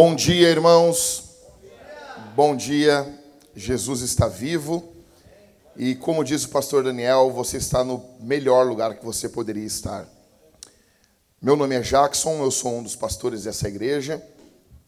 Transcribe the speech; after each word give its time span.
Bom 0.00 0.14
dia, 0.14 0.48
irmãos. 0.48 1.24
Bom 2.36 2.54
dia. 2.54 3.04
Jesus 3.56 4.00
está 4.00 4.28
vivo. 4.28 4.92
E 5.76 5.96
como 5.96 6.22
diz 6.22 6.44
o 6.44 6.50
pastor 6.50 6.84
Daniel, 6.84 7.32
você 7.32 7.56
está 7.56 7.82
no 7.82 8.04
melhor 8.20 8.64
lugar 8.64 8.94
que 8.94 9.04
você 9.04 9.28
poderia 9.28 9.64
estar. 9.64 10.08
Meu 11.42 11.56
nome 11.56 11.74
é 11.74 11.80
Jackson, 11.80 12.44
eu 12.44 12.50
sou 12.52 12.78
um 12.78 12.82
dos 12.84 12.94
pastores 12.94 13.42
dessa 13.42 13.66
igreja. 13.66 14.24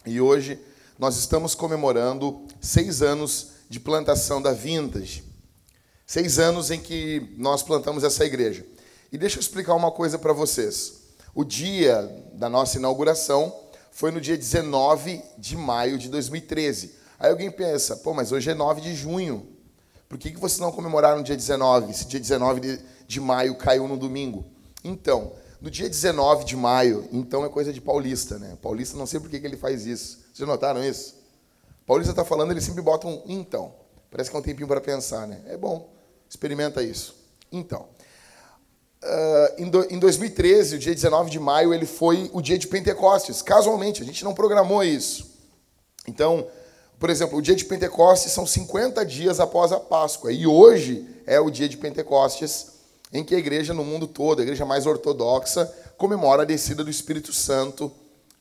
E 0.07 0.21
hoje 0.21 0.61
nós 0.97 1.17
estamos 1.17 1.57
comemorando 1.57 2.47
seis 2.61 3.03
anos 3.03 3.49
de 3.69 3.81
plantação 3.81 4.41
da 4.41 4.53
Vintage. 4.53 5.25
Seis 6.07 6.39
anos 6.39 6.71
em 6.71 6.79
que 6.79 7.35
nós 7.37 7.65
plantamos 7.65 8.05
essa 8.05 8.25
igreja. 8.25 8.65
E 9.11 9.19
deixa 9.19 9.39
eu 9.39 9.41
explicar 9.41 9.75
uma 9.75 9.91
coisa 9.91 10.17
para 10.21 10.33
vocês. 10.33 11.01
O 11.35 11.43
dia 11.43 12.01
da 12.35 12.49
nossa 12.49 12.79
inauguração 12.79 13.69
foi 13.91 14.11
no 14.11 14.21
dia 14.21 14.37
19 14.37 15.23
de 15.39 15.57
maio 15.57 15.99
de 15.99 16.09
2013. 16.09 16.95
Aí 17.19 17.31
alguém 17.31 17.51
pensa, 17.51 17.97
pô, 17.97 18.15
mas 18.15 18.33
hoje 18.33 18.51
é 18.51 18.55
9 18.55 18.81
de 18.81 18.95
junho. 18.95 19.47
Por 20.09 20.19
que, 20.19 20.31
que 20.31 20.41
vocês 20.41 20.59
não 20.59 20.73
comemoraram 20.73 21.19
no 21.19 21.25
dia 21.25 21.37
19? 21.37 21.93
Se 21.95 22.07
dia 22.07 22.19
19 22.19 22.61
de, 22.61 22.81
de 23.07 23.21
maio 23.21 23.55
caiu 23.57 23.87
no 23.87 23.97
domingo. 23.97 24.45
Então, 24.83 25.33
no 25.61 25.71
dia 25.71 25.89
19 25.89 26.45
de 26.45 26.57
maio, 26.57 27.07
então 27.13 27.45
é 27.45 27.49
coisa 27.49 27.73
de 27.73 27.81
paulista, 27.81 28.39
né? 28.39 28.57
Paulista 28.63 28.97
não 28.97 29.07
sei 29.07 29.21
por 29.21 29.29
que, 29.29 29.39
que 29.39 29.47
ele 29.47 29.57
faz 29.57 29.87
isso. 29.87 30.21
Vocês 30.33 30.49
notaram 30.49 30.83
isso? 30.83 31.17
Paulista 31.87 32.13
está 32.13 32.25
falando, 32.25 32.53
ele 32.53 32.61
sempre 32.61 32.81
bota 32.81 33.07
um 33.07 33.23
então. 33.27 33.75
Parece 34.11 34.31
que 34.31 34.37
é 34.37 34.39
um 34.39 34.43
tempinho 34.43 34.67
para 34.67 34.81
pensar, 34.81 35.27
né? 35.27 35.41
É 35.47 35.57
bom, 35.57 35.93
experimenta 36.29 36.83
isso. 36.83 37.15
Então, 37.53 37.89
Uh, 39.03 39.63
em, 39.63 39.71
do, 39.71 39.83
em 39.91 39.99
2013, 39.99 40.77
o 40.77 40.79
dia 40.79 40.95
19 40.95 41.31
de 41.31 41.41
maio, 41.41 41.73
ele 41.73 41.87
foi 41.87 42.31
o 42.33 42.43
dia 42.43 42.59
de 42.59 42.67
Pentecostes. 42.67 43.41
Casualmente, 43.41 44.03
a 44.03 44.05
gente 44.05 44.23
não 44.23 44.35
programou 44.35 44.85
isso. 44.85 45.31
Então, 46.07 46.47
por 46.99 47.09
exemplo, 47.09 47.39
o 47.39 47.43
dia 47.43 47.57
de 47.57 47.65
Pentecostes 47.65 48.31
são 48.31 48.47
50 48.47 49.05
dias 49.07 49.41
após 49.41 49.73
a 49.73 49.81
Páscoa. 49.81 50.31
E 50.31 50.47
hoje 50.47 51.09
é 51.27 51.41
o 51.41 51.51
dia 51.51 51.67
de 51.67 51.79
Pentecostes, 51.79 52.67
em 53.11 53.25
que 53.25 53.35
a 53.35 53.39
igreja 53.39 53.73
no 53.73 53.83
mundo 53.83 54.07
todo, 54.07 54.41
a 54.41 54.43
igreja 54.43 54.67
mais 54.67 54.85
ortodoxa, 54.85 55.73
comemora 55.97 56.43
a 56.43 56.47
descida 56.47 56.85
do 56.85 56.91
Espírito 56.91 57.33
Santo 57.33 57.91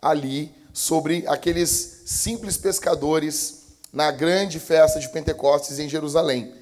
ali 0.01 0.53
sobre 0.73 1.23
aqueles 1.27 2.01
simples 2.05 2.57
pescadores 2.57 3.59
na 3.91 4.11
grande 4.11 4.59
festa 4.59 4.99
de 4.99 5.09
Pentecostes 5.09 5.79
em 5.79 5.87
Jerusalém. 5.87 6.53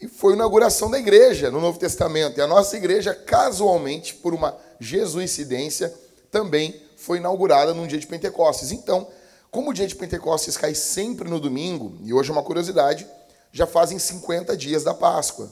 E 0.00 0.06
foi 0.08 0.32
a 0.32 0.36
inauguração 0.36 0.90
da 0.90 0.98
igreja 0.98 1.50
no 1.50 1.60
Novo 1.60 1.78
Testamento. 1.78 2.38
E 2.38 2.42
a 2.42 2.46
nossa 2.46 2.76
igreja, 2.76 3.14
casualmente, 3.14 4.14
por 4.14 4.34
uma 4.34 4.56
jesuicidência, 4.78 5.92
também 6.30 6.80
foi 6.96 7.18
inaugurada 7.18 7.72
num 7.72 7.86
dia 7.86 7.98
de 7.98 8.06
Pentecostes. 8.06 8.72
Então, 8.72 9.08
como 9.50 9.70
o 9.70 9.74
dia 9.74 9.86
de 9.86 9.94
Pentecostes 9.94 10.56
cai 10.56 10.74
sempre 10.74 11.30
no 11.30 11.40
domingo, 11.40 11.96
e 12.02 12.12
hoje 12.12 12.28
é 12.28 12.32
uma 12.32 12.42
curiosidade, 12.42 13.06
já 13.50 13.66
fazem 13.66 13.98
50 13.98 14.54
dias 14.54 14.84
da 14.84 14.92
Páscoa. 14.92 15.50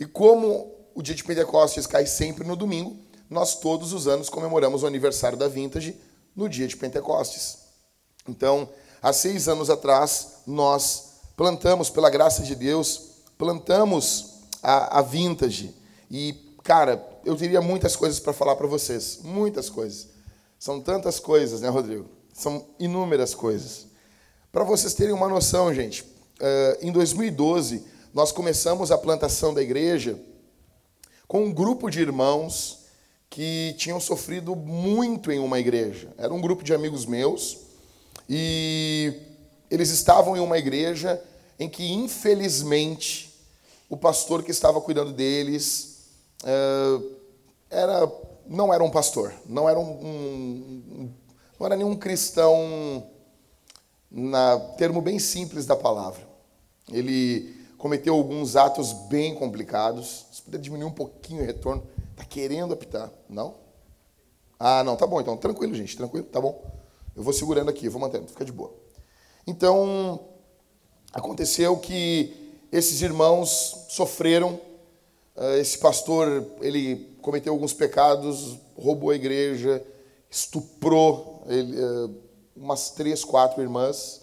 E 0.00 0.04
como 0.04 0.74
o 0.94 1.02
dia 1.02 1.14
de 1.14 1.22
Pentecostes 1.22 1.86
cai 1.86 2.06
sempre 2.06 2.44
no 2.44 2.56
domingo, 2.56 2.96
nós 3.30 3.54
todos 3.54 3.92
os 3.92 4.08
anos 4.08 4.28
comemoramos 4.28 4.82
o 4.82 4.86
aniversário 4.86 5.38
da 5.38 5.46
Vintage 5.46 5.96
no 6.34 6.48
dia 6.48 6.66
de 6.66 6.76
Pentecostes. 6.76 7.58
Então, 8.28 8.68
há 9.00 9.12
seis 9.12 9.46
anos 9.46 9.70
atrás, 9.70 10.40
nós 10.44 11.20
plantamos, 11.36 11.90
pela 11.90 12.10
graça 12.10 12.42
de 12.42 12.54
Deus, 12.54 13.13
plantamos 13.38 14.34
a, 14.62 14.98
a 14.98 15.02
vintage. 15.02 15.74
E, 16.10 16.34
cara, 16.62 17.04
eu 17.24 17.36
teria 17.36 17.60
muitas 17.60 17.96
coisas 17.96 18.20
para 18.20 18.32
falar 18.32 18.56
para 18.56 18.66
vocês. 18.66 19.20
Muitas 19.22 19.68
coisas. 19.68 20.08
São 20.58 20.80
tantas 20.80 21.20
coisas, 21.20 21.60
né, 21.60 21.68
Rodrigo? 21.68 22.06
São 22.32 22.66
inúmeras 22.78 23.34
coisas. 23.34 23.86
Para 24.50 24.64
vocês 24.64 24.94
terem 24.94 25.12
uma 25.12 25.28
noção, 25.28 25.72
gente, 25.74 26.04
eh, 26.40 26.78
em 26.82 26.92
2012, 26.92 27.84
nós 28.12 28.30
começamos 28.30 28.90
a 28.90 28.98
plantação 28.98 29.52
da 29.52 29.60
igreja 29.60 30.18
com 31.26 31.44
um 31.44 31.52
grupo 31.52 31.90
de 31.90 32.00
irmãos 32.00 32.84
que 33.28 33.74
tinham 33.76 33.98
sofrido 33.98 34.54
muito 34.54 35.32
em 35.32 35.40
uma 35.40 35.58
igreja. 35.58 36.12
Era 36.16 36.32
um 36.32 36.40
grupo 36.40 36.62
de 36.62 36.72
amigos 36.72 37.04
meus 37.04 37.58
e 38.28 39.12
eles 39.68 39.90
estavam 39.90 40.36
em 40.36 40.40
uma 40.40 40.56
igreja 40.56 41.20
em 41.58 41.68
que, 41.68 41.92
infelizmente, 41.92 43.34
o 43.88 43.96
pastor 43.96 44.42
que 44.42 44.50
estava 44.50 44.80
cuidando 44.80 45.12
deles 45.12 46.08
eh, 46.44 47.00
era, 47.70 48.12
não 48.46 48.72
era 48.72 48.82
um 48.82 48.90
pastor, 48.90 49.32
não 49.46 49.68
era, 49.68 49.78
um, 49.78 49.90
um, 49.90 51.10
não 51.58 51.66
era 51.66 51.76
nenhum 51.76 51.96
cristão, 51.96 53.06
na 54.10 54.58
termo 54.76 55.00
bem 55.00 55.18
simples 55.18 55.66
da 55.66 55.74
palavra. 55.74 56.22
Ele 56.90 57.54
cometeu 57.78 58.14
alguns 58.14 58.54
atos 58.54 58.92
bem 58.92 59.34
complicados. 59.34 60.26
Se 60.30 60.42
puder 60.42 60.58
diminuir 60.58 60.88
um 60.88 60.92
pouquinho 60.92 61.42
o 61.42 61.46
retorno, 61.46 61.86
está 62.12 62.24
querendo 62.24 62.72
apitar, 62.72 63.10
não? 63.28 63.56
Ah, 64.58 64.84
não, 64.84 64.96
tá 64.96 65.06
bom, 65.06 65.20
então 65.20 65.36
tranquilo, 65.36 65.74
gente, 65.74 65.96
tranquilo, 65.96 66.26
tá 66.26 66.40
bom. 66.40 66.64
Eu 67.16 67.22
vou 67.22 67.32
segurando 67.32 67.68
aqui, 67.68 67.88
vou 67.88 68.00
mantendo, 68.00 68.28
fica 68.28 68.44
de 68.44 68.52
boa. 68.52 68.72
Então, 69.46 70.20
Aconteceu 71.14 71.76
que 71.76 72.58
esses 72.72 73.00
irmãos 73.00 73.86
sofreram. 73.88 74.60
Eh, 75.36 75.60
esse 75.60 75.78
pastor, 75.78 76.44
ele 76.60 77.16
cometeu 77.22 77.52
alguns 77.52 77.72
pecados, 77.72 78.58
roubou 78.76 79.10
a 79.10 79.14
igreja, 79.14 79.80
estuprou 80.28 81.44
ele, 81.46 81.76
eh, 81.80 82.10
umas 82.56 82.90
três, 82.90 83.24
quatro 83.24 83.62
irmãs. 83.62 84.22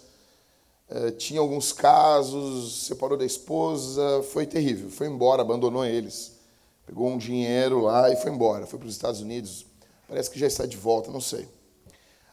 Eh, 0.90 1.12
tinha 1.12 1.40
alguns 1.40 1.72
casos, 1.72 2.84
separou 2.84 3.16
da 3.16 3.24
esposa, 3.24 4.22
foi 4.24 4.44
terrível. 4.44 4.90
Foi 4.90 5.06
embora, 5.06 5.40
abandonou 5.40 5.86
eles. 5.86 6.32
Pegou 6.84 7.08
um 7.08 7.16
dinheiro 7.16 7.80
lá 7.80 8.10
e 8.12 8.16
foi 8.16 8.30
embora. 8.30 8.66
Foi 8.66 8.78
para 8.78 8.88
os 8.88 8.94
Estados 8.94 9.22
Unidos. 9.22 9.64
Parece 10.06 10.30
que 10.30 10.38
já 10.38 10.46
está 10.46 10.66
de 10.66 10.76
volta, 10.76 11.10
não 11.10 11.22
sei. 11.22 11.48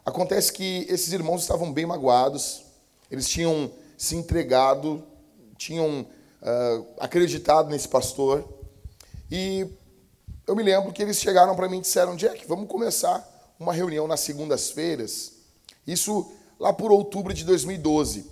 Acontece 0.05 0.51
que 0.51 0.85
esses 0.89 1.13
irmãos 1.13 1.43
estavam 1.43 1.71
bem 1.71 1.85
magoados. 1.85 2.61
Eles 3.09 3.29
tinham 3.29 3.71
se 3.99 4.15
entregado, 4.15 5.03
tinham 5.57 6.07
uh, 6.41 6.85
acreditado 7.01 7.69
nesse 7.69 7.89
pastor. 7.89 8.47
E 9.29 9.67
eu 10.47 10.55
me 10.55 10.63
lembro 10.63 10.93
que 10.93 11.01
eles 11.01 11.19
chegaram 11.19 11.53
para 11.53 11.67
mim 11.67 11.79
e 11.79 11.81
disseram: 11.81 12.15
Jack, 12.15 12.47
vamos 12.47 12.69
começar 12.69 13.27
uma 13.59 13.73
reunião 13.73 14.07
nas 14.07 14.21
segundas-feiras. 14.21 15.33
Isso 15.85 16.31
lá 16.57 16.71
por 16.71 16.93
outubro 16.93 17.33
de 17.33 17.43
2012. 17.43 18.25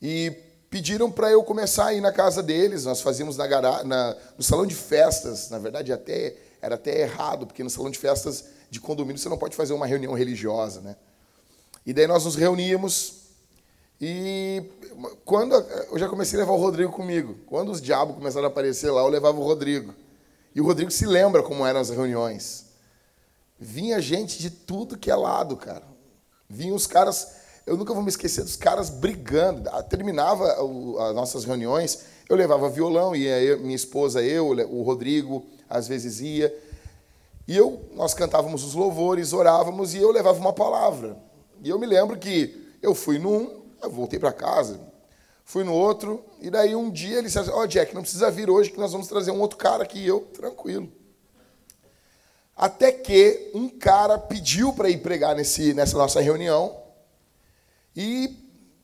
E 0.00 0.32
pediram 0.70 1.10
para 1.10 1.28
eu 1.28 1.42
começar 1.42 1.86
a 1.86 1.94
ir 1.94 2.00
na 2.00 2.12
casa 2.12 2.40
deles. 2.40 2.84
Nós 2.84 3.00
fazíamos 3.00 3.36
na, 3.36 3.82
na, 3.82 4.16
no 4.38 4.44
salão 4.44 4.64
de 4.64 4.76
festas. 4.76 5.50
Na 5.50 5.58
verdade, 5.58 5.92
até 5.92 6.36
era 6.62 6.76
até 6.76 7.00
errado, 7.00 7.48
porque 7.48 7.64
no 7.64 7.70
salão 7.70 7.90
de 7.90 7.98
festas 7.98 8.44
de 8.70 8.78
condomínio 8.80 9.18
você 9.18 9.28
não 9.28 9.38
pode 9.38 9.56
fazer 9.56 9.72
uma 9.72 9.86
reunião 9.86 10.14
religiosa, 10.14 10.80
né? 10.80 10.94
E 11.84 11.92
daí 11.92 12.06
nós 12.06 12.24
nos 12.24 12.36
reuníamos 12.36 13.25
e 14.00 14.62
quando 15.24 15.54
eu 15.54 15.98
já 15.98 16.08
comecei 16.08 16.38
a 16.38 16.42
levar 16.42 16.52
o 16.52 16.60
Rodrigo 16.60 16.92
comigo. 16.92 17.36
Quando 17.46 17.72
os 17.72 17.80
diabos 17.80 18.14
começaram 18.14 18.46
a 18.46 18.48
aparecer 18.48 18.90
lá, 18.90 19.00
eu 19.00 19.08
levava 19.08 19.38
o 19.38 19.42
Rodrigo. 19.42 19.94
E 20.54 20.60
o 20.60 20.64
Rodrigo 20.64 20.90
se 20.90 21.06
lembra 21.06 21.42
como 21.42 21.66
eram 21.66 21.80
as 21.80 21.90
reuniões. 21.90 22.66
Vinha 23.58 24.00
gente 24.00 24.38
de 24.38 24.50
tudo 24.50 24.98
que 24.98 25.10
é 25.10 25.16
lado, 25.16 25.56
cara. 25.56 25.84
Vinha 26.48 26.74
os 26.74 26.86
caras, 26.86 27.36
eu 27.66 27.76
nunca 27.76 27.94
vou 27.94 28.02
me 28.02 28.10
esquecer 28.10 28.42
dos 28.42 28.56
caras 28.56 28.90
brigando. 28.90 29.68
Ah, 29.70 29.82
terminava 29.82 30.44
as 31.08 31.14
nossas 31.14 31.44
reuniões, 31.44 32.00
eu 32.28 32.36
levava 32.36 32.68
violão, 32.68 33.14
eu, 33.14 33.58
minha 33.60 33.74
esposa, 33.74 34.22
eu, 34.22 34.48
o 34.48 34.82
Rodrigo, 34.82 35.46
às 35.68 35.88
vezes 35.88 36.20
ia. 36.20 36.54
E 37.48 37.56
eu, 37.56 37.80
nós 37.94 38.12
cantávamos 38.12 38.62
os 38.62 38.74
louvores, 38.74 39.32
orávamos 39.32 39.94
e 39.94 39.98
eu 39.98 40.10
levava 40.10 40.38
uma 40.38 40.52
palavra. 40.52 41.16
E 41.62 41.70
eu 41.70 41.78
me 41.78 41.86
lembro 41.86 42.18
que 42.18 42.76
eu 42.82 42.94
fui 42.94 43.18
num, 43.18 43.65
eu 43.82 43.90
voltei 43.90 44.18
para 44.18 44.32
casa, 44.32 44.80
fui 45.44 45.64
no 45.64 45.72
outro, 45.72 46.24
e 46.40 46.50
daí 46.50 46.74
um 46.74 46.90
dia 46.90 47.18
ele 47.18 47.26
disse 47.26 47.38
assim, 47.38 47.50
ó 47.50 47.62
oh, 47.62 47.66
Jack, 47.66 47.94
não 47.94 48.02
precisa 48.02 48.30
vir 48.30 48.50
hoje 48.50 48.70
que 48.70 48.78
nós 48.78 48.92
vamos 48.92 49.06
trazer 49.06 49.30
um 49.30 49.40
outro 49.40 49.56
cara 49.56 49.82
aqui. 49.82 50.00
E 50.00 50.06
eu, 50.06 50.20
tranquilo. 50.20 50.90
Até 52.56 52.90
que 52.90 53.50
um 53.54 53.68
cara 53.68 54.18
pediu 54.18 54.72
para 54.72 54.88
ir 54.88 54.98
pregar 54.98 55.36
nesse, 55.36 55.74
nessa 55.74 55.96
nossa 55.96 56.20
reunião, 56.20 56.76
e 57.94 58.36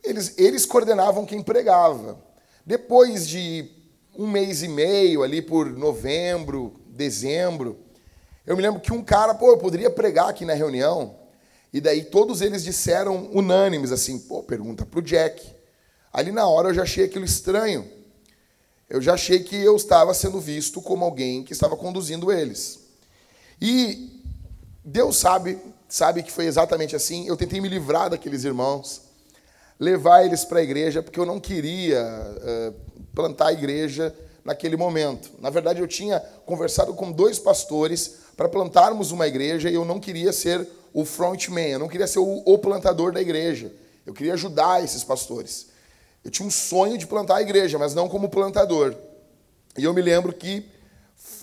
eles, 0.05 0.35
eles 0.39 0.67
coordenavam 0.67 1.25
quem 1.25 1.43
pregava. 1.43 2.19
Depois 2.65 3.27
de 3.27 3.71
um 4.17 4.31
mês 4.31 4.62
e 4.62 4.69
meio, 4.69 5.23
ali 5.23 5.41
por 5.41 5.71
novembro, 5.71 6.75
dezembro, 6.87 7.79
eu 8.47 8.56
me 8.56 8.62
lembro 8.62 8.81
que 8.81 8.93
um 8.93 9.03
cara, 9.03 9.35
pô, 9.35 9.49
eu 9.50 9.59
poderia 9.59 9.91
pregar 9.91 10.29
aqui 10.29 10.44
na 10.44 10.55
reunião. 10.55 11.17
E 11.72 11.80
daí 11.80 12.04
todos 12.04 12.42
eles 12.42 12.62
disseram 12.62 13.30
unânimes 13.32 13.90
assim, 13.92 14.19
pô, 14.19 14.42
pergunta 14.42 14.84
para 14.84 14.98
o 14.98 15.02
Jack. 15.02 15.42
Ali 16.12 16.30
na 16.30 16.46
hora 16.46 16.69
eu 16.69 16.74
já 16.74 16.82
achei 16.82 17.04
aquilo 17.04 17.24
estranho. 17.24 17.88
Eu 18.90 19.00
já 19.00 19.14
achei 19.14 19.40
que 19.40 19.56
eu 19.56 19.74
estava 19.74 20.12
sendo 20.12 20.38
visto 20.38 20.82
como 20.82 21.04
alguém 21.04 21.42
que 21.42 21.54
estava 21.54 21.74
conduzindo 21.76 22.30
eles. 22.30 22.80
E 23.58 24.20
Deus 24.84 25.16
sabe, 25.16 25.58
sabe 25.88 26.22
que 26.22 26.30
foi 26.30 26.44
exatamente 26.44 26.94
assim. 26.94 27.26
Eu 27.26 27.36
tentei 27.36 27.58
me 27.58 27.70
livrar 27.70 28.10
daqueles 28.10 28.44
irmãos, 28.44 29.00
levar 29.80 30.26
eles 30.26 30.44
para 30.44 30.58
a 30.58 30.62
igreja, 30.62 31.02
porque 31.02 31.19
eu 31.19 31.24
não 31.24 31.40
queria 31.40 32.02
uh, 32.02 32.74
plantar 33.14 33.46
a 33.46 33.52
igreja 33.54 34.14
naquele 34.44 34.76
momento. 34.76 35.30
Na 35.38 35.48
verdade, 35.48 35.80
eu 35.80 35.88
tinha 35.88 36.20
conversado 36.44 36.92
com 36.92 37.10
dois 37.10 37.38
pastores 37.38 38.16
para 38.36 38.48
plantarmos 38.48 39.10
uma 39.10 39.26
igreja 39.26 39.70
e 39.70 39.74
eu 39.74 39.86
não 39.86 39.98
queria 39.98 40.32
ser 40.32 40.69
o 40.93 41.05
frontman, 41.05 41.69
eu 41.69 41.79
não 41.79 41.89
queria 41.89 42.06
ser 42.06 42.19
o, 42.19 42.43
o 42.44 42.59
plantador 42.59 43.12
da 43.12 43.21
igreja. 43.21 43.73
Eu 44.05 44.12
queria 44.12 44.35
ajudar 44.35 44.83
esses 44.85 45.05
pastores. 45.05 45.69
Eu 46.25 46.31
tinha 46.31 46.47
um 46.47 46.50
sonho 46.50 46.99
de 46.99 47.06
plantar 47.06 47.37
a 47.37 47.43
igreja, 47.43 47.79
mas 47.79 47.94
não 47.94 48.09
como 48.09 48.29
plantador. 48.29 48.94
E 49.77 49.85
eu 49.85 49.94
me 49.94 50.03
lembro 50.03 50.33
que 50.33 50.69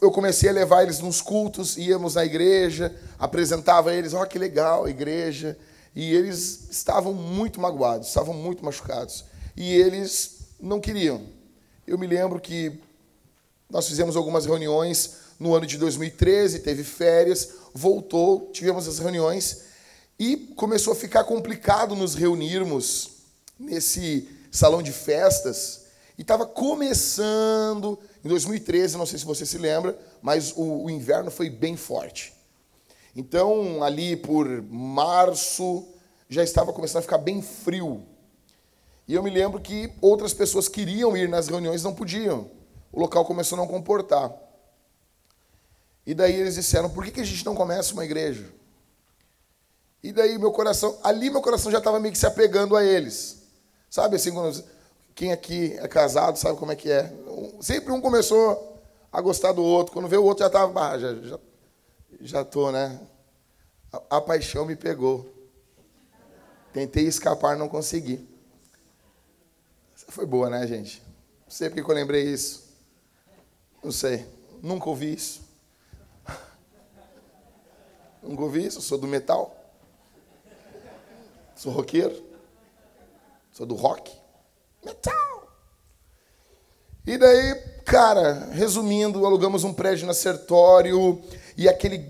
eu 0.02 0.12
comecei 0.12 0.50
a 0.50 0.54
levar 0.54 0.84
eles 0.84 1.00
nos 1.00 1.22
cultos, 1.22 1.78
íamos 1.78 2.16
na 2.16 2.24
igreja, 2.24 2.96
apresentava 3.18 3.94
eles, 3.94 4.14
ó, 4.14 4.26
que 4.26 4.40
legal, 4.40 4.86
a 4.86 4.90
igreja. 4.90 5.58
E 5.96 6.14
eles 6.14 6.70
estavam 6.70 7.14
muito 7.14 7.60
magoados, 7.60 8.08
estavam 8.08 8.34
muito 8.34 8.64
machucados. 8.64 9.26
E 9.58 9.74
eles 9.74 10.40
não 10.60 10.80
queriam. 10.80 11.22
Eu 11.86 11.98
me 11.98 12.08
lembro 12.08 12.40
que 12.40 12.80
nós 13.70 13.88
fizemos 13.88 14.16
algumas 14.16 14.46
reuniões 14.46 15.16
no 15.40 15.56
ano 15.56 15.66
de 15.66 15.78
2013, 15.78 16.60
teve 16.60 16.84
férias, 16.84 17.54
voltou, 17.74 18.52
tivemos 18.52 18.88
as 18.88 19.00
reuniões 19.00 19.64
e 20.20 20.36
começou 20.56 20.92
a 20.92 20.96
ficar 20.96 21.24
complicado 21.24 21.96
nos 21.96 22.14
reunirmos 22.14 23.12
nesse 23.58 24.28
salão 24.52 24.84
de 24.84 24.92
festas. 24.92 25.86
E 26.18 26.22
estava 26.22 26.46
começando, 26.46 27.98
em 28.24 28.28
2013, 28.28 28.98
não 28.98 29.06
sei 29.06 29.18
se 29.18 29.26
você 29.26 29.46
se 29.46 29.58
lembra, 29.58 29.98
mas 30.22 30.52
o, 30.58 30.84
o 30.84 30.90
inverno 30.90 31.32
foi 31.32 31.50
bem 31.50 31.78
forte. 31.78 32.34
Então, 33.16 33.82
ali 33.82 34.18
por 34.18 34.62
março, 34.64 35.88
já 36.28 36.44
estava 36.44 36.74
começando 36.74 37.00
a 37.00 37.04
ficar 37.04 37.18
bem 37.18 37.42
frio. 37.42 38.04
E 39.08 39.14
eu 39.14 39.24
me 39.24 39.30
lembro 39.30 39.62
que 39.62 39.92
outras 40.02 40.34
pessoas 40.34 40.68
queriam 40.68 41.16
ir 41.16 41.30
nas 41.30 41.48
reuniões 41.48 41.82
não 41.82 41.96
podiam. 41.96 42.52
O 42.92 43.00
local 43.00 43.24
começou 43.24 43.58
a 43.58 43.62
não 43.62 43.68
comportar. 43.68 44.32
E 46.10 46.16
daí 46.16 46.34
eles 46.34 46.56
disseram: 46.56 46.90
por 46.90 47.06
que, 47.06 47.22
a 47.22 47.24
gente 47.24 47.46
não 47.46 47.54
começa 47.54 47.94
uma 47.94 48.04
igreja? 48.04 48.44
E 50.02 50.12
daí 50.12 50.40
meu 50.40 50.52
coração, 50.52 50.98
ali 51.04 51.30
meu 51.30 51.40
coração 51.40 51.72
já 51.72 51.78
estava 51.78 52.00
meio 52.00 52.12
que 52.12 52.18
se 52.18 52.26
apegando 52.26 52.76
a 52.76 52.84
eles. 52.84 53.44
Sabe 53.92 54.16
assim, 54.16 54.32
quando, 54.32 54.64
quem 55.14 55.32
aqui 55.32 55.78
é 55.78 55.88
casado 55.88 56.40
sabe 56.40 56.58
como 56.58 56.72
é 56.72 56.76
que 56.76 56.90
é. 56.90 57.14
Sempre 57.62 57.94
um 57.94 58.02
começou 58.02 58.82
a 59.12 59.22
gostar 59.22 59.52
do 59.52 59.64
outro, 59.64 59.94
quando 59.94 60.08
vê 60.08 60.18
o 60.18 60.24
outro 60.24 60.42
já 60.42 60.48
estava, 60.48 60.84
ah, 60.84 60.98
já, 60.98 61.14
já, 61.14 61.40
já 62.22 62.72
né? 62.72 63.00
A, 63.94 64.18
a 64.18 64.22
paixão 64.22 64.66
me 64.66 64.76
pegou. 64.76 65.32
Tentei 66.74 67.06
escapar, 67.06 67.56
não 67.56 67.70
consegui. 67.70 68.28
Essa 69.96 70.12
foi 70.12 70.26
boa, 70.26 70.50
né, 70.50 70.66
gente? 70.66 71.04
Não 71.46 71.52
sei 71.52 71.70
porque 71.70 71.84
que 71.84 71.92
eu 71.92 71.96
lembrei 71.96 72.24
isso. 72.24 72.68
Não 73.84 73.92
sei. 73.92 74.26
Nunca 74.64 74.90
ouvi 74.90 75.14
isso. 75.14 75.49
Nunca 78.22 78.44
ouvi 78.44 78.66
isso. 78.66 78.82
Sou 78.82 78.98
do 78.98 79.08
metal. 79.08 79.56
Sou 81.56 81.72
roqueiro. 81.72 82.24
Sou 83.52 83.66
do 83.66 83.76
rock. 83.76 84.12
Metal. 84.84 85.30
E 87.06 87.18
daí, 87.18 87.56
cara, 87.86 88.50
resumindo, 88.52 89.26
alugamos 89.26 89.64
um 89.64 89.74
prédio 89.74 90.06
na 90.06 90.14
Sertório 90.14 91.22
e 91.58 91.68
aquele. 91.68 92.06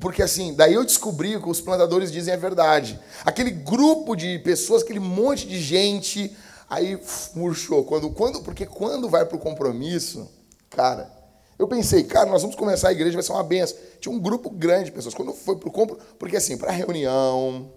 Porque 0.00 0.22
assim, 0.22 0.54
daí 0.54 0.74
eu 0.74 0.84
descobri 0.84 1.40
que 1.40 1.48
os 1.48 1.60
plantadores 1.60 2.12
dizem 2.12 2.32
a 2.32 2.36
verdade. 2.36 2.98
Aquele 3.24 3.50
grupo 3.50 4.14
de 4.14 4.38
pessoas, 4.38 4.82
aquele 4.82 5.00
monte 5.00 5.46
de 5.46 5.60
gente, 5.60 6.34
aí 6.70 6.98
murchou. 7.34 7.84
Quando, 7.84 8.10
quando, 8.10 8.40
porque 8.42 8.64
quando 8.66 9.08
vai 9.08 9.26
para 9.26 9.36
o 9.36 9.40
compromisso, 9.40 10.30
cara, 10.70 11.10
eu 11.58 11.66
pensei, 11.66 12.04
cara, 12.04 12.28
nós 12.28 12.42
vamos 12.42 12.56
começar 12.56 12.88
a 12.88 12.92
igreja, 12.92 13.14
vai 13.14 13.22
ser 13.22 13.32
uma 13.32 13.42
benção. 13.42 13.76
Tinha 13.98 14.14
um 14.14 14.18
grupo 14.18 14.50
grande 14.50 14.86
de 14.86 14.92
pessoas. 14.92 15.14
Quando 15.14 15.32
foi 15.32 15.56
para 15.56 15.68
o 15.68 15.72
compromisso, 15.72 16.14
porque 16.18 16.36
assim, 16.36 16.56
para 16.56 16.70
reunião, 16.70 17.70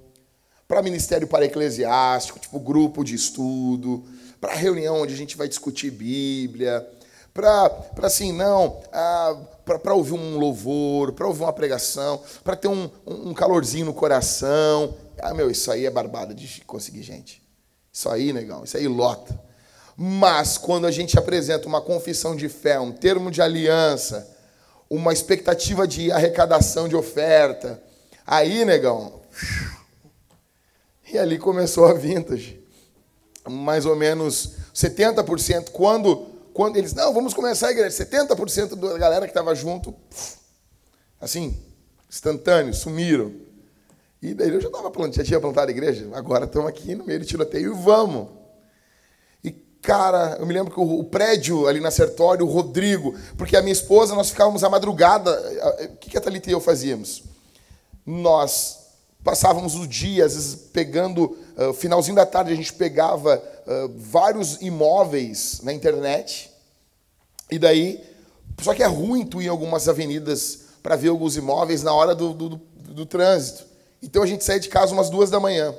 para 0.68 0.82
ministério 0.82 1.28
para 1.28 1.46
eclesiástico, 1.46 2.40
tipo 2.40 2.60
grupo 2.60 3.04
de 3.04 3.16
estudo, 3.16 4.04
para 4.40 4.54
reunião 4.54 5.02
onde 5.02 5.14
a 5.14 5.18
gente 5.18 5.38
vai 5.38 5.48
discutir 5.48 5.92
Bíblia, 5.92 6.88
para 7.34 7.72
assim, 8.04 8.34
não, 8.34 8.82
ah, 8.92 9.36
para 9.66 9.94
ouvir 9.94 10.14
um 10.14 10.38
louvor, 10.38 11.14
para 11.14 11.28
ouvir 11.28 11.44
uma 11.44 11.54
pregação, 11.54 12.22
para 12.44 12.56
ter 12.56 12.68
um, 12.68 12.90
um 13.06 13.34
calorzinho 13.34 13.86
no 13.86 13.94
coração. 13.94 14.94
Ah, 15.22 15.34
meu, 15.34 15.50
isso 15.50 15.72
aí 15.72 15.86
é 15.86 15.90
barbada 15.90 16.34
de 16.34 16.62
conseguir 16.66 17.04
gente. 17.04 17.42
Isso 17.92 18.10
aí, 18.10 18.34
negão, 18.34 18.64
isso 18.64 18.78
aí 18.78 18.88
lota. 18.88 19.49
Mas 20.02 20.58
quando 20.58 20.88
a 20.88 20.92
gente 20.92 21.20
apresenta 21.20 21.68
uma 21.68 21.82
confissão 21.82 22.34
de 22.34 22.48
fé, 22.48 22.80
um 22.80 22.90
termo 22.90 23.30
de 23.30 23.42
aliança, 23.42 24.34
uma 24.90 25.12
expectativa 25.12 25.86
de 25.86 26.10
arrecadação 26.10 26.88
de 26.88 26.96
oferta, 26.96 27.84
aí, 28.26 28.64
negão, 28.64 29.20
e 31.12 31.18
ali 31.18 31.38
começou 31.38 31.86
a 31.86 31.94
vintage. 31.94 32.64
Mais 33.50 33.86
ou 33.86 33.94
menos 33.94 34.54
70%. 34.74 35.72
Quando, 35.72 36.28
quando 36.54 36.78
eles, 36.78 36.94
não, 36.94 37.14
vamos 37.14 37.34
começar 37.34 37.68
a 37.68 37.72
igreja. 37.72 38.06
70% 38.06 38.76
da 38.76 38.98
galera 38.98 39.26
que 39.26 39.32
estava 39.32 39.54
junto, 39.54 39.94
assim, 41.20 41.62
instantâneo, 42.10 42.74
sumiram. 42.74 43.34
E 44.22 44.34
daí 44.34 44.48
eu 44.48 44.62
já 44.62 44.70
estava 44.70 44.90
plantando, 44.90 45.16
já 45.16 45.26
tinha 45.26 45.42
plantado 45.42 45.68
a 45.68 45.72
igreja. 45.72 46.08
Agora 46.14 46.46
estamos 46.46 46.70
aqui 46.70 46.96
no 46.96 47.04
meio 47.04 47.20
do 47.20 47.26
tiroteio 47.26 47.74
e 47.74 47.84
vamos. 47.84 48.39
Cara, 49.90 50.38
eu 50.40 50.46
me 50.46 50.54
lembro 50.54 50.72
que 50.72 50.80
o, 50.80 51.00
o 51.00 51.04
prédio 51.04 51.66
ali 51.66 51.80
na 51.80 51.90
Sertório, 51.90 52.46
o 52.46 52.52
Rodrigo, 52.52 53.16
porque 53.36 53.58
a 53.58 53.62
minha 53.64 53.74
esposa, 53.74 54.14
nós 54.14 54.30
ficávamos 54.30 54.64
à 54.64 54.70
madrugada. 54.70 55.32
O 55.92 55.98
que 55.98 56.16
a 56.16 56.22
Thalita 56.22 56.48
e 56.48 56.54
eu 56.54 56.62
fazíamos? 56.62 57.24
Nós 58.06 58.78
passávamos 59.24 59.74
o 59.74 59.88
dia, 59.88 60.26
às 60.26 60.36
vezes, 60.36 60.54
pegando, 60.54 61.36
uh, 61.58 61.74
finalzinho 61.74 62.16
da 62.16 62.24
tarde, 62.24 62.54
a 62.54 62.56
gente 62.56 62.72
pegava 62.72 63.42
uh, 63.66 63.92
vários 63.98 64.62
imóveis 64.62 65.62
na 65.64 65.74
internet, 65.74 66.52
e 67.50 67.58
daí, 67.58 68.00
só 68.62 68.76
que 68.76 68.84
é 68.84 68.88
ruim 68.88 69.26
tu 69.26 69.42
ir 69.42 69.46
em 69.46 69.50
algumas 69.50 69.90
avenidas 69.90 70.66
para 70.84 70.96
ver 70.96 71.10
alguns 71.10 71.36
imóveis 71.36 71.82
na 71.82 71.96
hora 71.96 72.14
do, 72.14 72.32
do, 72.32 72.50
do, 72.50 72.58
do, 72.94 73.06
trânsito. 73.08 73.66
Então 74.04 74.22
a 74.22 74.28
gente 74.28 74.44
saía 74.44 74.60
de 74.60 74.70
casa 74.70 74.94
umas 74.94 75.10
duas 75.10 75.32
da 75.32 75.40
manhã, 75.40 75.74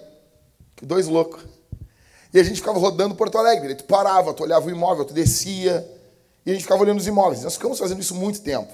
dois 0.82 1.06
loucos. 1.06 1.59
E 2.32 2.38
a 2.38 2.42
gente 2.42 2.56
ficava 2.56 2.78
rodando 2.78 3.14
Porto 3.14 3.38
Alegre. 3.38 3.74
Tu 3.74 3.84
parava, 3.84 4.32
tu 4.32 4.42
olhava 4.42 4.66
o 4.66 4.70
imóvel, 4.70 5.04
tu 5.04 5.12
descia, 5.12 5.86
e 6.44 6.50
a 6.50 6.54
gente 6.54 6.62
ficava 6.62 6.82
olhando 6.82 6.98
os 6.98 7.06
imóveis. 7.06 7.42
Nós 7.42 7.54
ficamos 7.54 7.78
fazendo 7.78 8.00
isso 8.00 8.14
muito 8.14 8.40
tempo. 8.40 8.72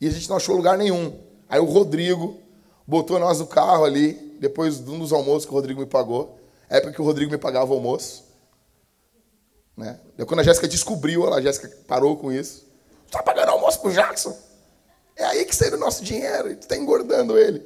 E 0.00 0.06
a 0.06 0.10
gente 0.10 0.28
não 0.28 0.36
achou 0.36 0.56
lugar 0.56 0.76
nenhum. 0.76 1.18
Aí 1.48 1.60
o 1.60 1.64
Rodrigo, 1.64 2.38
botou 2.86 3.18
nós 3.18 3.38
no 3.38 3.46
carro 3.46 3.84
ali, 3.84 4.36
depois 4.40 4.84
de 4.84 4.90
um 4.90 4.98
dos 4.98 5.12
almoços 5.12 5.44
que 5.44 5.52
o 5.52 5.54
Rodrigo 5.54 5.80
me 5.80 5.86
pagou. 5.86 6.38
Época 6.68 6.92
que 6.92 7.00
o 7.00 7.04
Rodrigo 7.04 7.30
me 7.30 7.38
pagava 7.38 7.70
o 7.70 7.74
almoço. 7.74 8.24
Né? 9.76 9.98
Quando 10.26 10.40
a 10.40 10.42
Jéssica 10.42 10.68
descobriu, 10.68 11.32
a 11.32 11.40
Jéssica 11.40 11.70
parou 11.86 12.16
com 12.16 12.32
isso. 12.32 12.66
Tu 13.06 13.12
tá 13.12 13.22
pagando 13.22 13.50
almoço 13.50 13.80
pro 13.80 13.92
Jackson? 13.92 14.36
É 15.16 15.24
aí 15.24 15.44
que 15.44 15.54
saiu 15.54 15.74
o 15.74 15.78
nosso 15.78 16.02
dinheiro, 16.02 16.50
e 16.50 16.56
tu 16.56 16.66
tá 16.66 16.76
engordando 16.76 17.38
ele. 17.38 17.62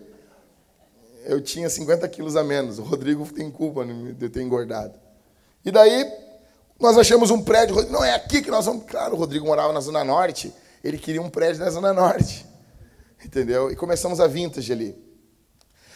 Eu 1.25 1.41
tinha 1.41 1.69
50 1.71 2.07
quilos 2.09 2.37
a 2.37 2.45
menos. 2.45 2.79
O 2.79 2.83
Rodrigo 2.83 3.27
tem 3.33 3.51
culpa 3.51 3.85
de 3.85 4.25
eu 4.25 4.31
ter 4.31 4.43
engordado. 4.43 5.04
E 5.65 5.71
daí, 5.71 6.07
nós 6.79 6.99
achamos 6.99 7.31
um 7.31 7.43
prédio. 7.43 7.91
Não, 7.91 8.05
é 8.05 8.15
aqui 8.15 8.43
que 8.43 8.51
nós 8.51 8.67
vamos. 8.67 8.85
Claro, 8.87 9.15
o 9.15 9.19
Rodrigo 9.19 9.47
morava 9.47 9.73
na 9.73 9.81
Zona 9.81 10.05
Norte. 10.05 10.53
Ele 10.83 10.99
queria 10.99 11.23
um 11.23 11.31
prédio 11.31 11.65
na 11.65 11.71
Zona 11.71 11.93
Norte. 11.93 12.47
Entendeu? 13.25 13.71
E 13.71 13.77
começamos 13.77 14.21
a 14.21 14.27
vintage 14.27 14.71
ali. 14.73 14.95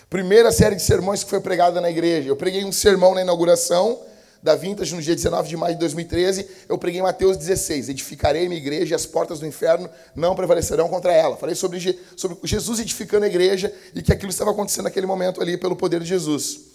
Primeira 0.09 0.51
série 0.51 0.75
de 0.75 0.83
sermões 0.83 1.23
que 1.23 1.29
foi 1.29 1.41
pregada 1.41 1.81
na 1.81 1.91
igreja. 1.91 2.29
Eu 2.31 2.37
preguei 2.37 2.65
um 2.65 2.73
sermão 2.73 3.15
na 3.15 3.21
inauguração 3.21 4.01
da 4.43 4.55
Vintage 4.55 4.95
no 4.95 5.03
dia 5.03 5.15
19 5.15 5.49
de 5.49 5.57
maio 5.57 5.75
de 5.75 5.81
2013. 5.81 6.49
Eu 6.69 6.79
preguei 6.79 7.03
Mateus 7.03 7.37
16: 7.37 7.91
Edificarei 7.91 8.49
minha 8.49 8.59
igreja 8.59 8.93
e 8.93 8.95
as 8.95 9.05
portas 9.05 9.41
do 9.41 9.47
inferno 9.47 9.91
não 10.15 10.35
prevalecerão 10.35 10.89
contra 10.89 11.13
ela. 11.13 11.37
Falei 11.37 11.55
sobre, 11.55 11.99
sobre 12.17 12.39
Jesus 12.45 12.81
edificando 12.81 13.27
a 13.27 13.29
igreja 13.29 13.71
e 13.95 14.01
que 14.01 14.13
aquilo 14.13 14.31
estava 14.31 14.53
acontecendo 14.53 14.85
naquele 14.85 15.07
momento 15.07 15.43
ali 15.43 15.59
pelo 15.59 15.77
poder 15.77 16.01
de 16.01 16.07
Jesus. 16.07 16.68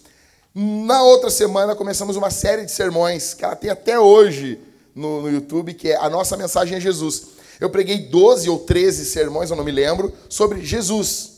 Na 0.54 1.02
outra 1.02 1.30
semana 1.30 1.74
começamos 1.74 2.14
uma 2.14 2.30
série 2.30 2.64
de 2.64 2.70
sermões 2.70 3.34
que 3.34 3.44
ela 3.44 3.56
tem 3.56 3.70
até 3.70 3.98
hoje 3.98 4.60
no, 4.94 5.22
no 5.22 5.28
YouTube, 5.28 5.74
que 5.74 5.90
é 5.90 5.96
A 5.96 6.08
Nossa 6.08 6.36
Mensagem 6.36 6.76
é 6.76 6.80
Jesus. 6.80 7.24
Eu 7.58 7.70
preguei 7.70 7.98
12 7.98 8.48
ou 8.48 8.60
13 8.60 9.04
sermões, 9.04 9.50
eu 9.50 9.56
não 9.56 9.64
me 9.64 9.72
lembro, 9.72 10.12
sobre 10.28 10.64
Jesus 10.64 11.32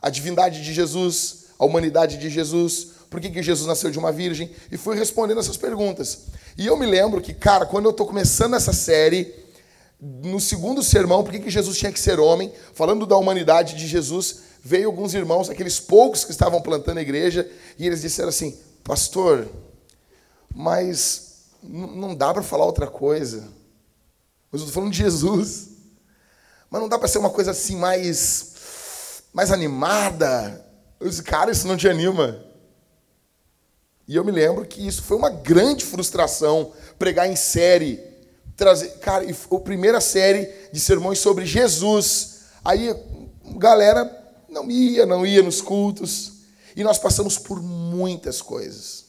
a 0.00 0.08
divindade 0.10 0.62
de 0.62 0.72
Jesus, 0.72 1.46
a 1.58 1.64
humanidade 1.64 2.18
de 2.18 2.28
Jesus, 2.28 2.88
por 3.10 3.20
que, 3.20 3.30
que 3.30 3.42
Jesus 3.42 3.66
nasceu 3.66 3.90
de 3.90 3.98
uma 3.98 4.10
virgem, 4.10 4.50
e 4.70 4.76
fui 4.76 4.96
respondendo 4.96 5.38
essas 5.38 5.56
perguntas. 5.56 6.26
E 6.56 6.66
eu 6.66 6.76
me 6.76 6.86
lembro 6.86 7.20
que, 7.20 7.32
cara, 7.32 7.66
quando 7.66 7.86
eu 7.86 7.90
estou 7.92 8.06
começando 8.06 8.54
essa 8.54 8.72
série, 8.72 9.32
no 10.00 10.40
segundo 10.40 10.82
sermão, 10.82 11.22
por 11.22 11.32
que, 11.32 11.38
que 11.38 11.50
Jesus 11.50 11.78
tinha 11.78 11.92
que 11.92 12.00
ser 12.00 12.18
homem, 12.18 12.52
falando 12.74 13.06
da 13.06 13.16
humanidade 13.16 13.76
de 13.76 13.86
Jesus, 13.86 14.40
veio 14.62 14.86
alguns 14.86 15.12
irmãos, 15.12 15.50
aqueles 15.50 15.80
poucos 15.80 16.24
que 16.24 16.30
estavam 16.30 16.62
plantando 16.62 16.98
a 16.98 17.02
igreja, 17.02 17.50
e 17.78 17.86
eles 17.86 18.00
disseram 18.00 18.28
assim: 18.28 18.56
Pastor, 18.84 19.48
mas 20.54 21.32
não 21.62 22.14
dá 22.14 22.32
para 22.32 22.42
falar 22.42 22.64
outra 22.64 22.86
coisa. 22.86 23.48
Mas 24.50 24.60
eu 24.60 24.66
estou 24.66 24.72
falando 24.72 24.92
de 24.92 24.98
Jesus. 24.98 25.68
Mas 26.70 26.80
não 26.80 26.88
dá 26.88 26.98
para 26.98 27.08
ser 27.08 27.18
uma 27.18 27.30
coisa 27.30 27.50
assim 27.50 27.76
mais, 27.76 29.22
mais 29.32 29.50
animada. 29.50 30.64
Eu 30.98 31.08
disse, 31.08 31.22
cara, 31.22 31.50
isso 31.50 31.66
não 31.66 31.76
te 31.76 31.88
anima. 31.88 32.44
E 34.06 34.16
eu 34.16 34.24
me 34.24 34.32
lembro 34.32 34.66
que 34.66 34.86
isso 34.86 35.02
foi 35.02 35.16
uma 35.16 35.30
grande 35.30 35.84
frustração 35.84 36.72
pregar 36.98 37.30
em 37.30 37.36
série. 37.36 38.00
Trazer, 38.56 38.88
cara, 38.98 39.24
a 39.24 39.60
primeira 39.60 40.00
série 40.00 40.50
de 40.72 40.80
sermões 40.80 41.18
sobre 41.18 41.46
Jesus. 41.46 42.40
Aí, 42.64 42.94
galera 43.56 44.21
não 44.52 44.70
ia, 44.70 45.06
não 45.06 45.26
ia 45.26 45.42
nos 45.42 45.60
cultos. 45.60 46.32
E 46.76 46.84
nós 46.84 46.98
passamos 46.98 47.38
por 47.38 47.60
muitas 47.60 48.40
coisas. 48.40 49.06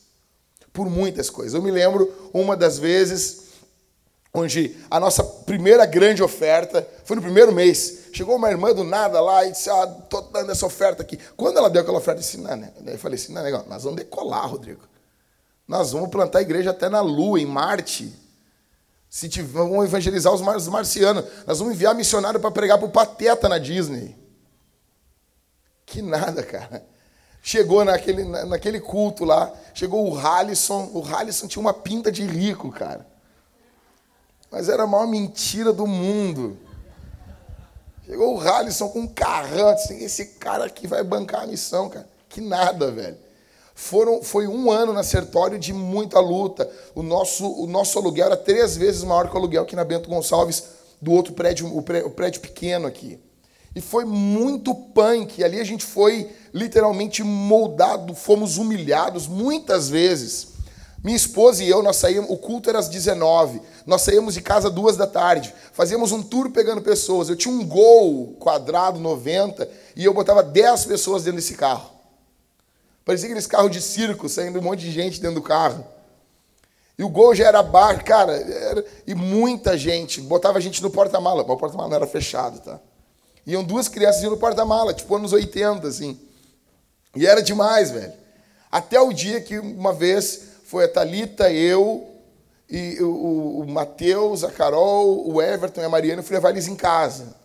Por 0.71 0.89
muitas 0.89 1.29
coisas. 1.29 1.53
Eu 1.53 1.61
me 1.61 1.69
lembro 1.69 2.11
uma 2.33 2.57
das 2.57 2.79
vezes 2.79 3.43
onde 4.33 4.75
a 4.89 4.99
nossa 4.99 5.23
primeira 5.23 5.85
grande 5.85 6.23
oferta 6.23 6.87
foi 7.05 7.15
no 7.15 7.21
primeiro 7.21 7.51
mês. 7.51 8.05
Chegou 8.11 8.35
uma 8.35 8.49
irmã 8.49 8.73
do 8.73 8.83
nada 8.83 9.21
lá 9.21 9.45
e 9.45 9.51
disse: 9.51 9.69
Ah, 9.69 9.85
tô 9.85 10.21
dando 10.21 10.51
essa 10.51 10.65
oferta 10.65 11.03
aqui. 11.03 11.19
Quando 11.37 11.57
ela 11.57 11.69
deu 11.69 11.81
aquela 11.81 11.97
oferta, 11.97 12.19
eu 12.19 12.23
disse: 12.23 12.37
Não, 12.37 12.55
né? 12.55 12.71
Eu 12.85 12.97
falei 12.97 13.19
assim: 13.19 13.33
Não, 13.33 13.43
legal, 13.43 13.65
nós 13.67 13.83
vamos 13.83 13.99
decolar, 13.99 14.49
Rodrigo. 14.49 14.81
Nós 15.67 15.91
vamos 15.91 16.09
plantar 16.09 16.39
a 16.39 16.41
igreja 16.41 16.71
até 16.71 16.89
na 16.89 17.01
Lua, 17.01 17.39
em 17.39 17.45
Marte. 17.45 18.13
Se 19.09 19.29
tiver, 19.29 19.47
vamos 19.47 19.85
evangelizar 19.85 20.33
os 20.33 20.67
marcianos. 20.67 21.25
Nós 21.45 21.59
vamos 21.59 21.75
enviar 21.75 21.93
missionário 21.93 22.39
para 22.39 22.51
pregar 22.51 22.79
para 22.79 22.87
o 22.87 22.91
Pateta 22.91 23.47
na 23.47 23.59
Disney. 23.59 24.22
Que 25.93 26.01
nada, 26.01 26.41
cara. 26.41 26.83
Chegou 27.43 27.85
naquele, 27.85 28.23
naquele 28.23 28.79
culto 28.79 29.23
lá, 29.23 29.53
chegou 29.75 30.11
o 30.11 30.17
Halisson. 30.17 30.89
O 30.91 31.05
Halisson 31.05 31.47
tinha 31.47 31.61
uma 31.61 31.71
pinta 31.71 32.11
de 32.11 32.25
rico, 32.25 32.71
cara. 32.71 33.05
Mas 34.49 34.69
era 34.69 34.83
a 34.83 34.87
maior 34.87 35.05
mentira 35.05 35.71
do 35.71 35.85
mundo. 35.85 36.57
Chegou 38.07 38.35
o 38.35 38.41
Halisson 38.41 38.89
com 38.89 39.01
um 39.01 39.07
carrão, 39.07 39.75
disse, 39.75 40.03
esse 40.03 40.25
cara 40.39 40.65
aqui 40.65 40.87
vai 40.87 41.03
bancar 41.03 41.43
a 41.43 41.47
missão, 41.47 41.89
cara. 41.89 42.09
Que 42.27 42.41
nada, 42.41 42.89
velho. 42.89 43.17
Foram, 43.75 44.23
foi 44.23 44.47
um 44.47 44.71
ano 44.71 44.93
na 44.93 45.03
Sertório 45.03 45.59
de 45.59 45.73
muita 45.73 46.19
luta. 46.19 46.67
O 46.95 47.03
nosso, 47.03 47.47
o 47.47 47.67
nosso 47.67 47.99
aluguel 47.99 48.25
era 48.25 48.37
três 48.37 48.75
vezes 48.75 49.03
maior 49.03 49.29
que 49.29 49.35
o 49.35 49.37
aluguel 49.37 49.61
aqui 49.61 49.75
na 49.75 49.83
Bento 49.83 50.09
Gonçalves, 50.09 50.63
do 50.99 51.11
outro 51.11 51.33
prédio, 51.33 51.67
o 51.67 51.83
prédio 52.09 52.41
pequeno 52.41 52.87
aqui. 52.87 53.19
E 53.75 53.81
foi 53.81 54.05
muito 54.05 54.73
punk. 54.73 55.43
Ali 55.43 55.59
a 55.59 55.63
gente 55.63 55.83
foi 55.83 56.29
literalmente 56.53 57.23
moldado, 57.23 58.13
fomos 58.13 58.57
humilhados 58.57 59.27
muitas 59.27 59.89
vezes. 59.89 60.53
Minha 61.03 61.17
esposa 61.17 61.63
e 61.63 61.69
eu, 61.69 61.83
nós 61.83 61.97
saímos, 61.97 62.29
o 62.29 62.37
culto 62.37 62.69
era 62.69 62.79
às 62.79 62.87
19. 62.87 63.61
Nós 63.85 64.03
saímos 64.03 64.35
de 64.35 64.41
casa 64.41 64.69
duas 64.69 64.95
da 64.95 65.05
tarde. 65.05 65.53
Fazíamos 65.73 66.13
um 66.13 66.23
tour 66.23 66.49
pegando 66.51 66.81
pessoas. 66.81 67.27
Eu 67.27 67.35
tinha 67.35 67.53
um 67.53 67.65
gol 67.65 68.37
quadrado 68.39 68.99
90 68.99 69.67
e 69.97 70.05
eu 70.05 70.13
botava 70.13 70.41
10 70.41 70.85
pessoas 70.85 71.23
dentro 71.23 71.39
desse 71.39 71.55
carro. 71.55 71.91
Parecia 73.03 73.27
aqueles 73.27 73.47
carros 73.47 73.71
de 73.71 73.81
circo, 73.81 74.29
saindo 74.29 74.59
um 74.59 74.61
monte 74.61 74.79
de 74.79 74.91
gente 74.91 75.19
dentro 75.19 75.35
do 75.35 75.41
carro. 75.41 75.85
E 76.97 77.03
o 77.03 77.09
gol 77.09 77.35
já 77.35 77.47
era 77.47 77.61
bar, 77.61 78.01
cara, 78.05 78.33
era, 78.33 78.85
e 79.05 79.13
muita 79.13 79.77
gente. 79.77 80.21
Botava 80.21 80.59
a 80.59 80.61
gente 80.61 80.81
no 80.81 80.89
porta-mala. 80.89 81.41
O 81.41 81.57
porta-mala 81.57 81.89
não 81.89 81.95
era 81.97 82.07
fechado, 82.07 82.61
tá? 82.61 82.79
Iam 83.45 83.63
duas 83.63 83.87
crianças 83.87 84.23
no 84.23 84.37
porta-mala, 84.37 84.93
tipo 84.93 85.15
anos 85.15 85.33
80, 85.33 85.87
assim. 85.87 86.19
E 87.15 87.27
era 87.27 87.41
demais, 87.41 87.91
velho. 87.91 88.13
Até 88.71 88.99
o 88.99 89.13
dia 89.13 89.41
que 89.41 89.59
uma 89.59 89.93
vez 89.93 90.41
foi 90.63 90.85
a 90.85 90.87
Talita, 90.87 91.51
eu 91.51 92.09
e 92.69 92.97
o, 93.01 93.59
o 93.59 93.67
Matheus, 93.67 94.43
a 94.43 94.51
Carol, 94.51 95.29
o 95.29 95.41
Everton 95.41 95.81
e 95.81 95.83
a 95.83 95.89
Mariana, 95.89 96.21
eu 96.21 96.23
fui 96.23 96.35
levar 96.35 96.49
eles 96.49 96.67
em 96.67 96.75
casa. 96.75 97.35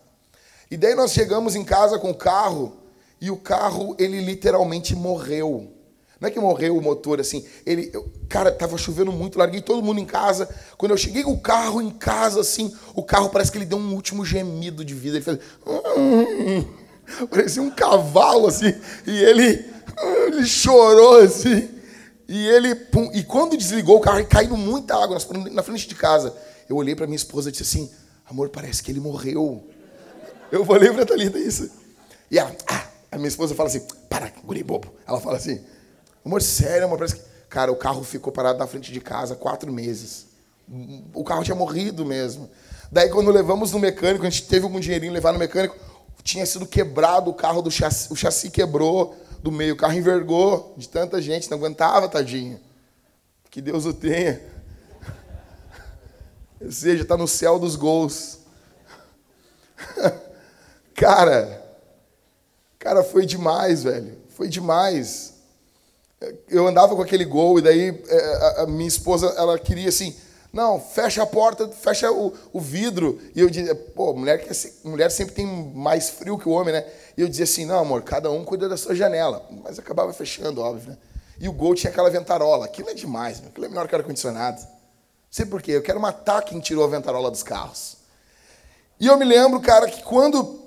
E 0.71 0.77
daí 0.77 0.95
nós 0.95 1.11
chegamos 1.11 1.55
em 1.55 1.63
casa 1.63 1.99
com 1.99 2.11
o 2.11 2.15
carro 2.15 2.77
e 3.19 3.29
o 3.29 3.37
carro 3.37 3.95
ele 3.99 4.21
literalmente 4.21 4.95
morreu. 4.95 5.71
Não 6.19 6.27
é 6.27 6.31
que 6.31 6.39
morreu 6.39 6.75
o 6.75 6.81
motor 6.81 7.19
assim, 7.19 7.45
ele, 7.65 7.89
eu, 7.93 8.11
cara, 8.27 8.51
tava 8.51 8.77
chovendo 8.77 9.11
muito, 9.11 9.39
larguei 9.39 9.61
todo 9.61 9.81
mundo 9.81 9.99
em 9.99 10.05
casa. 10.05 10.49
Quando 10.77 10.91
eu 10.91 10.97
cheguei 10.97 11.23
o 11.23 11.37
carro 11.39 11.81
em 11.81 11.89
casa 11.89 12.41
assim, 12.41 12.75
o 12.93 13.01
carro 13.01 13.29
parece 13.29 13.51
que 13.51 13.57
ele 13.57 13.65
deu 13.65 13.77
um 13.77 13.93
último 13.93 14.25
gemido 14.25 14.83
de 14.83 14.93
vida, 14.93 15.17
ele 15.17 15.23
fez 15.23 15.39
hum, 15.65 16.65
parecia 17.31 17.61
um 17.61 17.71
cavalo 17.71 18.47
assim, 18.47 18.73
e 19.07 19.17
ele 19.23 19.65
ele 20.27 20.45
chorou 20.45 21.17
assim. 21.19 21.69
E 22.27 22.47
ele, 22.47 22.75
pum, 22.75 23.09
e 23.13 23.23
quando 23.23 23.57
desligou 23.57 23.97
o 23.97 23.99
carro, 23.99 24.23
caiu 24.27 24.55
muita 24.55 24.95
água 24.95 25.17
na 25.51 25.63
frente 25.63 25.87
de 25.87 25.95
casa. 25.95 26.35
Eu 26.69 26.75
olhei 26.75 26.95
para 26.95 27.07
minha 27.07 27.15
esposa 27.15 27.49
e 27.49 27.51
disse 27.51 27.63
assim: 27.63 27.89
Amor, 28.29 28.49
parece 28.49 28.83
que 28.83 28.91
ele 28.91 28.99
morreu. 28.99 29.67
Eu 30.51 30.63
falei 30.63 30.91
para 30.91 31.03
a 31.03 31.05
Thalita 31.05 31.39
isso. 31.39 31.71
E 32.29 32.37
a 32.37 32.51
minha 33.15 33.27
esposa 33.27 33.55
fala 33.55 33.67
assim: 33.67 33.81
Para, 34.07 34.31
guri 34.43 34.63
bobo. 34.63 34.93
Ela 35.07 35.19
fala 35.19 35.37
assim: 35.37 35.59
Amor, 36.25 36.41
sério, 36.41 36.85
amor, 36.85 36.97
parece 36.97 37.15
que. 37.15 37.29
Cara, 37.49 37.71
o 37.71 37.75
carro 37.75 38.03
ficou 38.03 38.31
parado 38.31 38.59
na 38.59 38.67
frente 38.67 38.91
de 38.91 39.01
casa 39.01 39.35
quatro 39.35 39.71
meses. 39.73 40.27
O 41.13 41.23
carro 41.23 41.43
tinha 41.43 41.55
morrido 41.55 42.05
mesmo. 42.05 42.49
Daí, 42.91 43.09
quando 43.09 43.31
levamos 43.31 43.71
no 43.71 43.79
mecânico, 43.79 44.25
a 44.25 44.29
gente 44.29 44.47
teve 44.47 44.65
algum 44.65 44.79
dinheirinho 44.79 45.11
levar 45.11 45.31
no 45.31 45.39
mecânico, 45.39 45.75
tinha 46.23 46.45
sido 46.45 46.67
quebrado 46.67 47.31
o 47.31 47.33
carro 47.33 47.61
do 47.61 47.71
chassi, 47.71 48.11
o 48.13 48.15
chassi 48.15 48.51
quebrou 48.51 49.15
do 49.41 49.51
meio. 49.51 49.73
O 49.73 49.77
carro 49.77 49.93
envergou 49.93 50.75
de 50.77 50.87
tanta 50.87 51.19
gente, 51.21 51.49
não 51.49 51.57
aguentava, 51.57 52.07
tadinho. 52.07 52.59
Que 53.49 53.61
Deus 53.61 53.85
o 53.85 53.93
tenha. 53.93 54.39
Ou 56.61 56.71
seja, 56.71 57.01
está 57.01 57.17
no 57.17 57.27
céu 57.27 57.57
dos 57.57 57.75
gols. 57.75 58.39
cara, 60.93 61.63
cara, 62.77 63.03
foi 63.03 63.25
demais, 63.25 63.83
velho. 63.83 64.17
Foi 64.29 64.47
demais. 64.47 65.38
Eu 66.49 66.67
andava 66.67 66.95
com 66.95 67.01
aquele 67.01 67.25
gol 67.25 67.59
e 67.59 67.61
daí 67.61 68.03
é, 68.07 68.61
a 68.61 68.65
minha 68.65 68.87
esposa, 68.87 69.33
ela 69.37 69.57
queria 69.57 69.89
assim, 69.89 70.15
não, 70.51 70.79
fecha 70.79 71.21
a 71.21 71.25
porta, 71.25 71.67
fecha 71.69 72.11
o, 72.11 72.33
o 72.51 72.59
vidro. 72.59 73.19
E 73.35 73.39
eu 73.39 73.49
dizia, 73.49 73.73
pô, 73.75 74.13
mulher, 74.13 74.45
mulher 74.83 75.11
sempre 75.11 75.35
tem 75.35 75.45
mais 75.45 76.09
frio 76.09 76.37
que 76.37 76.49
o 76.49 76.51
homem, 76.51 76.73
né? 76.73 76.85
E 77.15 77.21
eu 77.21 77.27
dizia 77.27 77.43
assim, 77.43 77.65
não, 77.65 77.79
amor, 77.79 78.01
cada 78.01 78.31
um 78.31 78.43
cuida 78.43 78.67
da 78.67 78.75
sua 78.75 78.95
janela. 78.95 79.45
Mas 79.63 79.77
acabava 79.77 80.11
fechando, 80.11 80.61
óbvio, 80.61 80.91
né? 80.91 80.97
E 81.39 81.47
o 81.47 81.53
gol 81.53 81.75
tinha 81.75 81.91
aquela 81.91 82.09
ventarola. 82.09 82.65
Aquilo 82.65 82.89
é 82.89 82.93
demais, 82.93 83.39
meu. 83.39 83.49
aquilo 83.49 83.65
é 83.65 83.69
melhor 83.69 83.87
que 83.87 83.95
ar-condicionado. 83.95 84.61
Sei 85.29 85.45
por 85.45 85.61
quê, 85.61 85.71
eu 85.73 85.81
quero 85.83 85.99
matar 85.99 86.41
quem 86.41 86.59
tirou 86.59 86.83
a 86.83 86.87
ventarola 86.87 87.29
dos 87.29 87.43
carros. 87.43 87.97
E 88.99 89.07
eu 89.07 89.17
me 89.17 89.23
lembro, 89.23 89.59
cara, 89.61 89.87
que 89.87 90.03
quando 90.03 90.59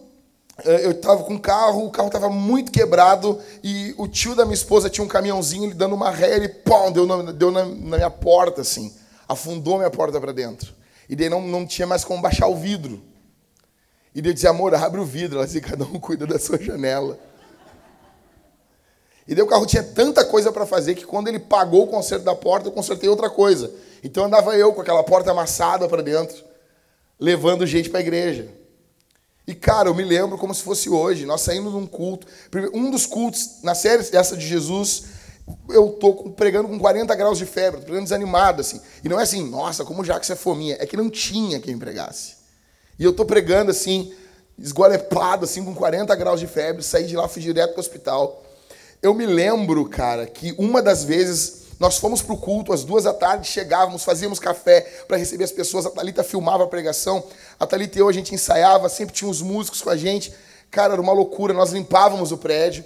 eu 0.64 0.90
estava 0.92 1.22
com 1.24 1.34
o 1.34 1.40
carro, 1.40 1.86
o 1.86 1.90
carro 1.90 2.08
estava 2.08 2.28
muito 2.28 2.70
quebrado 2.70 3.38
e 3.64 3.94
o 3.96 4.06
tio 4.06 4.34
da 4.34 4.44
minha 4.44 4.54
esposa 4.54 4.90
tinha 4.90 5.04
um 5.04 5.08
caminhãozinho, 5.08 5.64
ele 5.64 5.74
dando 5.74 5.94
uma 5.94 6.10
ré, 6.10 6.36
ele 6.36 6.48
pum, 6.48 6.92
deu, 6.92 7.06
na, 7.06 7.32
deu 7.32 7.50
na, 7.50 7.64
na 7.64 7.96
minha 7.96 8.10
porta, 8.10 8.60
assim 8.60 8.92
afundou 9.32 9.78
minha 9.78 9.90
porta 9.90 10.20
para 10.20 10.32
dentro. 10.32 10.74
E 11.08 11.16
daí 11.16 11.28
não, 11.28 11.42
não 11.42 11.66
tinha 11.66 11.86
mais 11.86 12.04
como 12.04 12.22
baixar 12.22 12.46
o 12.46 12.56
vidro. 12.56 13.02
E 14.14 14.20
daí 14.20 14.30
eu 14.30 14.34
dizia, 14.34 14.50
amor, 14.50 14.74
abre 14.74 15.00
o 15.00 15.04
vidro. 15.04 15.38
Ela 15.38 15.46
dizia, 15.46 15.60
cada 15.60 15.84
um 15.84 15.98
cuida 15.98 16.26
da 16.26 16.38
sua 16.38 16.58
janela. 16.58 17.18
E 19.26 19.34
daí 19.34 19.42
o 19.42 19.46
carro 19.46 19.66
tinha 19.66 19.82
tanta 19.82 20.24
coisa 20.24 20.52
para 20.52 20.66
fazer 20.66 20.94
que 20.94 21.04
quando 21.04 21.28
ele 21.28 21.38
pagou 21.38 21.84
o 21.84 21.86
conserto 21.86 22.24
da 22.24 22.34
porta, 22.34 22.68
eu 22.68 22.72
consertei 22.72 23.08
outra 23.08 23.30
coisa. 23.30 23.72
Então 24.02 24.24
andava 24.24 24.56
eu 24.56 24.72
com 24.72 24.80
aquela 24.80 25.02
porta 25.02 25.30
amassada 25.30 25.88
para 25.88 26.02
dentro, 26.02 26.44
levando 27.18 27.66
gente 27.66 27.88
para 27.88 28.00
a 28.00 28.02
igreja. 28.02 28.48
E 29.46 29.54
cara, 29.54 29.88
eu 29.88 29.94
me 29.94 30.04
lembro 30.04 30.38
como 30.38 30.54
se 30.54 30.62
fosse 30.62 30.88
hoje. 30.88 31.26
Nós 31.26 31.40
saímos 31.40 31.72
de 31.72 31.78
um 31.78 31.86
culto. 31.86 32.26
Um 32.72 32.90
dos 32.90 33.06
cultos, 33.06 33.62
na 33.62 33.74
série 33.74 34.04
essa 34.16 34.36
de 34.36 34.46
Jesus, 34.46 35.04
eu 35.68 35.90
tô 35.90 36.30
pregando 36.30 36.68
com 36.68 36.78
40 36.78 37.14
graus 37.14 37.38
de 37.38 37.46
febre, 37.46 37.80
tô 37.80 37.86
pregando 37.86 38.04
desanimado, 38.04 38.60
assim. 38.60 38.80
E 39.02 39.08
não 39.08 39.18
é 39.18 39.24
assim, 39.24 39.48
nossa, 39.48 39.84
como 39.84 40.04
já 40.04 40.18
que 40.20 40.26
você 40.26 40.34
é 40.34 40.36
fominha. 40.36 40.76
É 40.78 40.86
que 40.86 40.96
não 40.96 41.10
tinha 41.10 41.60
quem 41.60 41.76
pregasse. 41.76 42.36
E 42.98 43.04
eu 43.04 43.12
tô 43.12 43.24
pregando 43.24 43.70
assim, 43.70 44.12
esgolepado, 44.58 45.44
assim, 45.44 45.64
com 45.64 45.74
40 45.74 46.14
graus 46.14 46.38
de 46.38 46.46
febre, 46.46 46.82
saí 46.82 47.06
de 47.06 47.16
lá, 47.16 47.26
fui 47.26 47.42
direto 47.42 47.70
para 47.70 47.78
o 47.78 47.80
hospital. 47.80 48.44
Eu 49.02 49.12
me 49.12 49.26
lembro, 49.26 49.88
cara, 49.88 50.26
que 50.26 50.54
uma 50.56 50.80
das 50.80 51.02
vezes 51.02 51.61
nós 51.82 51.98
fomos 51.98 52.22
para 52.22 52.32
o 52.32 52.38
culto, 52.38 52.72
às 52.72 52.84
duas 52.84 53.02
da 53.02 53.12
tarde, 53.12 53.48
chegávamos, 53.48 54.04
fazíamos 54.04 54.38
café 54.38 54.82
para 55.08 55.16
receber 55.16 55.42
as 55.42 55.50
pessoas, 55.50 55.84
a 55.84 55.90
Thalita 55.90 56.22
filmava 56.22 56.62
a 56.62 56.68
pregação, 56.68 57.24
a 57.58 57.66
Thalita 57.66 57.98
e 57.98 58.00
eu, 58.00 58.08
a 58.08 58.12
gente 58.12 58.32
ensaiava, 58.32 58.88
sempre 58.88 59.12
tinha 59.12 59.28
os 59.28 59.42
músicos 59.42 59.82
com 59.82 59.90
a 59.90 59.96
gente. 59.96 60.32
Cara, 60.70 60.92
era 60.92 61.02
uma 61.02 61.12
loucura, 61.12 61.52
nós 61.52 61.72
limpávamos 61.72 62.30
o 62.30 62.38
prédio 62.38 62.84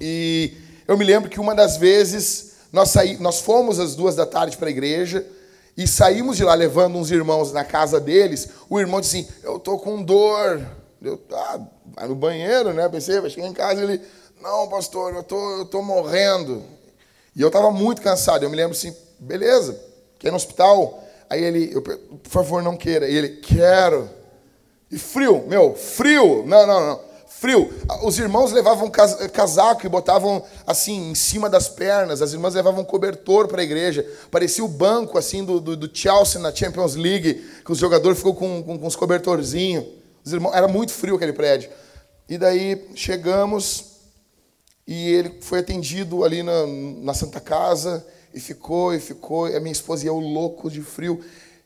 e 0.00 0.52
eu 0.88 0.98
me 0.98 1.04
lembro 1.04 1.30
que 1.30 1.38
uma 1.38 1.54
das 1.54 1.76
vezes 1.76 2.54
nós, 2.72 2.90
saí, 2.90 3.16
nós 3.18 3.38
fomos 3.38 3.78
às 3.78 3.94
duas 3.94 4.16
da 4.16 4.26
tarde 4.26 4.56
para 4.56 4.66
a 4.66 4.70
igreja 4.70 5.24
e 5.76 5.86
saímos 5.86 6.36
de 6.36 6.42
lá 6.42 6.54
levando 6.54 6.96
uns 6.96 7.12
irmãos 7.12 7.52
na 7.52 7.64
casa 7.64 8.00
deles. 8.00 8.48
O 8.68 8.80
irmão 8.80 9.00
disse 9.00 9.16
assim: 9.16 9.28
Eu 9.44 9.58
estou 9.58 9.78
com 9.78 10.02
dor. 10.02 10.60
Eu, 11.00 11.22
ah, 11.32 11.60
vai 11.94 12.08
no 12.08 12.16
banheiro, 12.16 12.72
né? 12.72 12.88
Pensei, 12.88 13.20
vai 13.20 13.30
chegar 13.30 13.46
em 13.46 13.52
casa 13.52 13.80
ele, 13.80 14.02
não, 14.42 14.68
pastor, 14.68 15.14
eu 15.14 15.22
tô, 15.22 15.58
eu 15.58 15.64
tô 15.66 15.80
morrendo. 15.80 16.77
E 17.38 17.40
eu 17.40 17.46
estava 17.46 17.70
muito 17.70 18.02
cansado. 18.02 18.42
Eu 18.42 18.50
me 18.50 18.56
lembro 18.56 18.72
assim, 18.76 18.92
beleza, 19.16 19.80
quer 20.18 20.26
ir 20.26 20.30
no 20.32 20.36
hospital? 20.36 21.04
Aí 21.30 21.44
ele, 21.44 21.70
eu, 21.72 21.80
por 21.80 22.28
favor, 22.28 22.60
não 22.60 22.76
queira. 22.76 23.08
E 23.08 23.14
ele, 23.14 23.28
quero. 23.36 24.10
E 24.90 24.98
frio, 24.98 25.44
meu, 25.46 25.72
frio. 25.76 26.44
Não, 26.44 26.66
não, 26.66 26.84
não. 26.84 27.00
Frio. 27.28 27.72
Os 28.02 28.18
irmãos 28.18 28.50
levavam 28.50 28.90
casaco 28.90 29.86
e 29.86 29.88
botavam 29.88 30.44
assim 30.66 31.12
em 31.12 31.14
cima 31.14 31.48
das 31.48 31.68
pernas. 31.68 32.20
As 32.20 32.32
irmãs 32.32 32.54
levavam 32.54 32.84
cobertor 32.84 33.46
para 33.46 33.60
a 33.60 33.64
igreja. 33.64 34.04
Parecia 34.32 34.64
o 34.64 34.68
banco 34.68 35.16
assim 35.16 35.44
do, 35.44 35.60
do, 35.60 35.76
do, 35.76 35.96
Chelsea 35.96 36.40
na 36.40 36.52
Champions 36.52 36.96
League, 36.96 37.34
que 37.64 37.70
os 37.70 37.78
jogadores 37.78 38.18
ficou 38.18 38.34
com, 38.34 38.64
com, 38.64 38.76
com 38.76 38.86
os 38.86 38.96
cobertorzinhos. 38.96 39.84
Os 40.24 40.32
irmãos, 40.32 40.56
era 40.56 40.66
muito 40.66 40.92
frio 40.92 41.14
aquele 41.14 41.32
prédio. 41.32 41.70
E 42.28 42.36
daí 42.36 42.90
chegamos 42.96 43.87
e 44.88 45.10
ele 45.10 45.34
foi 45.42 45.58
atendido 45.58 46.24
ali 46.24 46.42
na, 46.42 46.66
na 46.66 47.12
Santa 47.12 47.38
Casa 47.40 48.06
e 48.32 48.40
ficou 48.40 48.94
e 48.94 48.98
ficou. 48.98 49.46
E 49.46 49.54
a 49.54 49.60
minha 49.60 49.70
esposa 49.70 50.04
e 50.04 50.06
eu 50.06 50.18
loucos 50.18 50.72
de 50.72 50.80
frio. 50.80 51.22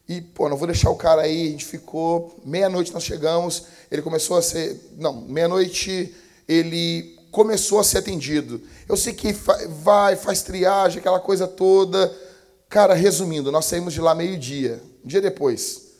E, 0.08 0.20
pô, 0.20 0.48
não 0.48 0.56
vou 0.56 0.66
deixar 0.66 0.90
o 0.90 0.96
cara 0.96 1.22
aí. 1.22 1.46
A 1.46 1.50
gente 1.52 1.64
ficou. 1.64 2.36
Meia-noite 2.44 2.92
nós 2.92 3.04
chegamos. 3.04 3.66
Ele 3.92 4.02
começou 4.02 4.36
a 4.36 4.42
ser. 4.42 4.76
Não, 4.98 5.20
meia-noite 5.20 6.12
ele 6.48 7.16
começou 7.30 7.78
a 7.78 7.84
ser 7.84 7.98
atendido. 7.98 8.60
Eu 8.88 8.96
sei 8.96 9.12
que 9.12 9.32
vai, 9.68 10.16
faz 10.16 10.42
triagem, 10.42 10.98
aquela 10.98 11.20
coisa 11.20 11.46
toda. 11.46 12.12
Cara, 12.68 12.92
resumindo, 12.92 13.52
nós 13.52 13.66
saímos 13.66 13.94
de 13.94 14.00
lá 14.00 14.16
meio-dia. 14.16 14.82
Um 15.04 15.06
dia 15.06 15.20
depois. 15.20 15.92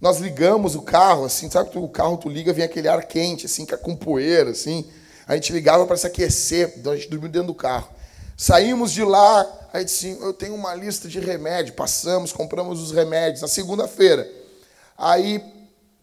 Nós 0.00 0.18
ligamos 0.18 0.74
o 0.74 0.80
carro, 0.80 1.26
assim, 1.26 1.50
sabe 1.50 1.76
o 1.78 1.88
carro 1.90 2.16
tu 2.16 2.30
liga, 2.30 2.54
vem 2.54 2.64
aquele 2.64 2.88
ar 2.88 3.06
quente, 3.06 3.44
assim, 3.44 3.66
com 3.66 3.94
poeira, 3.94 4.50
assim. 4.50 4.86
A 5.26 5.34
gente 5.34 5.52
ligava 5.52 5.86
para 5.86 5.96
se 5.96 6.06
aquecer, 6.06 6.74
então 6.76 6.92
a 6.92 6.96
gente 6.96 7.08
dormiu 7.08 7.30
dentro 7.30 7.48
do 7.48 7.54
carro. 7.54 7.88
Saímos 8.36 8.92
de 8.92 9.02
lá, 9.04 9.46
aí 9.72 9.84
disse, 9.84 10.18
eu 10.20 10.32
tenho 10.32 10.54
uma 10.54 10.74
lista 10.74 11.08
de 11.08 11.20
remédio, 11.20 11.72
passamos, 11.74 12.32
compramos 12.32 12.82
os 12.82 12.90
remédios 12.90 13.42
na 13.42 13.48
segunda-feira. 13.48 14.28
Aí, 14.98 15.42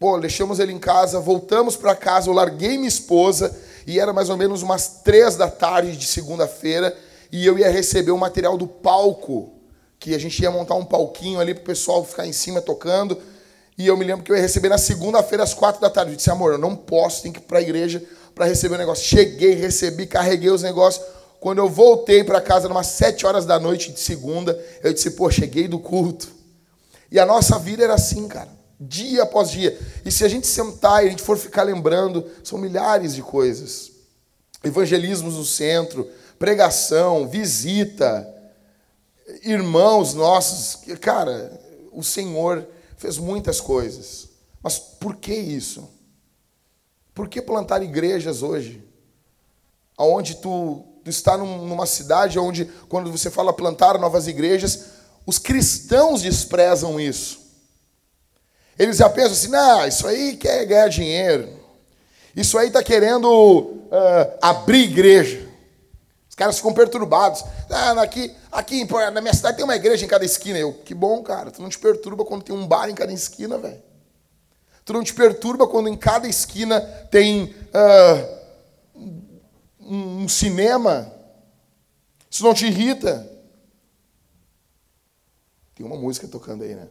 pô, 0.00 0.18
deixamos 0.18 0.58
ele 0.58 0.72
em 0.72 0.78
casa, 0.78 1.20
voltamos 1.20 1.76
para 1.76 1.94
casa, 1.94 2.28
eu 2.28 2.34
larguei 2.34 2.76
minha 2.76 2.88
esposa, 2.88 3.54
e 3.86 4.00
era 4.00 4.12
mais 4.12 4.28
ou 4.28 4.36
menos 4.36 4.62
umas 4.62 4.88
três 5.04 5.36
da 5.36 5.48
tarde 5.48 5.96
de 5.96 6.06
segunda-feira, 6.06 6.96
e 7.30 7.46
eu 7.46 7.58
ia 7.58 7.70
receber 7.70 8.10
o 8.12 8.18
material 8.18 8.56
do 8.56 8.66
palco, 8.66 9.52
que 10.00 10.14
a 10.14 10.18
gente 10.18 10.42
ia 10.42 10.50
montar 10.50 10.74
um 10.74 10.84
palquinho 10.84 11.38
ali 11.38 11.54
para 11.54 11.62
o 11.62 11.66
pessoal 11.66 12.04
ficar 12.04 12.26
em 12.26 12.32
cima 12.32 12.60
tocando, 12.60 13.20
e 13.76 13.86
eu 13.86 13.96
me 13.96 14.04
lembro 14.04 14.24
que 14.24 14.32
eu 14.32 14.36
ia 14.36 14.42
receber 14.42 14.68
na 14.68 14.78
segunda-feira 14.78 15.44
às 15.44 15.54
quatro 15.54 15.80
da 15.80 15.88
tarde. 15.88 16.12
Eu 16.12 16.16
disse, 16.16 16.30
amor, 16.30 16.52
eu 16.52 16.58
não 16.58 16.76
posso, 16.76 17.22
tem 17.22 17.32
que 17.32 17.38
ir 17.38 17.42
para 17.42 17.58
a 17.58 17.62
igreja 17.62 18.02
para 18.34 18.46
receber 18.46 18.74
o 18.74 18.78
negócio. 18.78 19.04
Cheguei, 19.04 19.54
recebi, 19.54 20.06
carreguei 20.06 20.50
os 20.50 20.62
negócios, 20.62 21.04
quando 21.42 21.58
eu 21.58 21.68
voltei 21.68 22.22
para 22.22 22.40
casa, 22.40 22.68
umas 22.68 22.86
sete 22.86 23.26
horas 23.26 23.44
da 23.44 23.58
noite 23.58 23.90
de 23.90 23.98
segunda, 23.98 24.58
eu 24.82 24.92
disse, 24.92 25.10
pô, 25.10 25.28
cheguei 25.30 25.66
do 25.66 25.78
culto. 25.78 26.28
E 27.10 27.18
a 27.18 27.26
nossa 27.26 27.58
vida 27.58 27.82
era 27.82 27.94
assim, 27.94 28.28
cara, 28.28 28.48
dia 28.80 29.24
após 29.24 29.50
dia. 29.50 29.76
E 30.04 30.10
se 30.12 30.24
a 30.24 30.28
gente 30.28 30.46
sentar 30.46 31.02
e 31.02 31.08
a 31.08 31.10
gente 31.10 31.22
for 31.22 31.36
ficar 31.36 31.64
lembrando, 31.64 32.24
são 32.44 32.58
milhares 32.58 33.14
de 33.14 33.22
coisas. 33.22 33.90
Evangelismos 34.62 35.34
no 35.34 35.44
centro, 35.44 36.08
pregação, 36.38 37.26
visita, 37.26 38.32
irmãos 39.42 40.14
nossos. 40.14 40.78
Cara, 41.00 41.60
o 41.90 42.04
Senhor 42.04 42.64
fez 42.96 43.18
muitas 43.18 43.60
coisas. 43.60 44.28
Mas 44.62 44.78
por 44.78 45.16
que 45.16 45.34
isso? 45.34 45.88
Por 47.14 47.28
que 47.28 47.42
plantar 47.42 47.82
igrejas 47.82 48.42
hoje? 48.42 48.82
Onde 49.98 50.36
tu 50.36 50.84
tu 51.02 51.10
está 51.10 51.36
numa 51.36 51.86
cidade 51.86 52.38
onde, 52.38 52.64
quando 52.88 53.10
você 53.10 53.30
fala 53.30 53.52
plantar 53.52 53.98
novas 53.98 54.26
igrejas, 54.28 54.86
os 55.26 55.38
cristãos 55.38 56.22
desprezam 56.22 57.00
isso. 57.00 57.40
Eles 58.78 58.96
já 58.96 59.10
pensam 59.10 59.32
assim, 59.32 59.48
não, 59.48 59.86
isso 59.86 60.06
aí 60.06 60.36
quer 60.36 60.64
ganhar 60.64 60.88
dinheiro. 60.88 61.60
Isso 62.34 62.56
aí 62.56 62.68
está 62.68 62.82
querendo 62.82 63.28
uh, 63.28 64.38
abrir 64.40 64.84
igreja. 64.84 65.48
Os 66.28 66.34
caras 66.34 66.56
ficam 66.56 66.72
perturbados. 66.72 67.44
Ah, 67.68 68.00
aqui, 68.00 68.34
aqui 68.50 68.88
na 69.12 69.20
minha 69.20 69.34
cidade 69.34 69.56
tem 69.56 69.64
uma 69.64 69.76
igreja 69.76 70.04
em 70.04 70.08
cada 70.08 70.24
esquina. 70.24 70.58
Eu, 70.58 70.72
que 70.72 70.94
bom, 70.94 71.22
cara. 71.22 71.50
Tu 71.50 71.60
não 71.60 71.68
te 71.68 71.78
perturba 71.78 72.24
quando 72.24 72.42
tem 72.42 72.56
um 72.56 72.66
bar 72.66 72.88
em 72.88 72.94
cada 72.94 73.12
esquina, 73.12 73.58
velho. 73.58 73.82
Tu 74.92 74.96
não 74.96 75.02
te 75.02 75.14
perturba 75.14 75.66
quando 75.66 75.88
em 75.88 75.96
cada 75.96 76.28
esquina 76.28 76.78
tem 77.10 77.44
uh, 77.72 79.00
um, 79.80 80.28
cinema, 80.28 81.10
isso 82.30 82.44
não 82.44 82.52
te 82.52 82.66
irrita. 82.66 83.26
Tem 85.74 85.86
uma 85.86 85.96
música 85.96 86.28
tocando 86.28 86.62
aí, 86.62 86.74
né? 86.74 86.90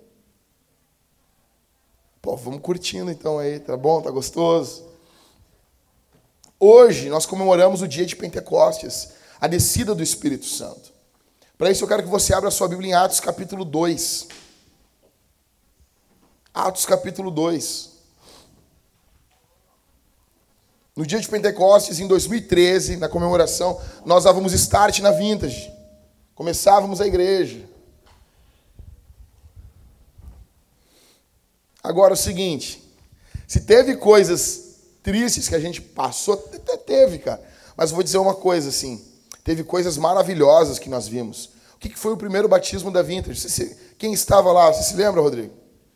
Pô, 2.20 2.36
vamos 2.36 2.62
curtindo 2.62 3.12
então 3.12 3.38
aí, 3.38 3.60
tá 3.60 3.78
bom? 3.78 4.02
Tá 4.02 4.10
gostoso? 4.10 4.84
Hoje 6.60 7.08
nós 7.08 7.28
comemoramos 7.28 7.84
o 7.84 7.88
dia 7.88 8.08
de 8.08 8.16
Pentecostes, 8.16 9.10
a 9.40 9.46
descida 9.46 9.94
do 9.94 10.02
Espírito 10.02 10.48
Santo. 10.48 10.92
Para 11.56 11.70
isso 11.70 11.84
eu 11.84 11.88
quero 11.88 12.02
que 12.02 12.10
você 12.10 12.34
abra 12.34 12.50
a 12.50 12.52
sua 12.52 12.68
Bíblia 12.68 12.90
em 12.90 12.94
Atos 12.96 13.20
capítulo 13.20 13.64
2. 13.64 14.28
Atos 16.52 16.84
capítulo 16.88 17.30
2. 17.30 17.91
No 20.96 21.06
dia 21.06 21.20
de 21.22 21.28
Pentecostes, 21.28 22.00
em 22.00 22.08
2013, 22.08 22.98
na 22.98 23.08
comemoração, 23.08 23.80
nós 24.06 24.26
dávamos 24.26 24.52
start 24.54 25.00
na 25.00 25.12
Vintage. 25.12 25.72
Começávamos 26.36 27.00
a 27.00 27.08
igreja. 27.08 27.64
Agora, 31.82 32.14
o 32.14 32.18
seguinte: 32.18 32.84
se 33.48 33.62
teve 33.62 33.96
coisas 33.96 34.76
tristes 35.02 35.48
que 35.48 35.56
a 35.56 35.60
gente 35.60 35.82
passou, 35.82 36.34
até 36.34 36.76
teve, 36.76 37.20
cara. 37.20 37.42
Mas 37.76 37.92
vou 37.92 38.04
dizer 38.04 38.18
uma 38.18 38.36
coisa 38.36 38.68
assim: 38.68 39.02
teve 39.46 39.64
coisas 39.64 39.98
maravilhosas 39.98 40.78
que 40.78 40.90
nós 40.90 41.08
vimos. 41.08 41.52
O 41.76 41.80
que 41.80 41.98
foi 41.98 42.14
o 42.14 42.18
primeiro 42.18 42.50
batismo 42.50 42.92
da 42.92 43.02
Vintage? 43.02 43.76
quem 43.98 44.14
estava 44.14 44.52
lá? 44.52 44.72
Você 44.72 44.84
se 44.84 44.96
lembra, 44.96 45.22
Rodrigo? 45.22 45.54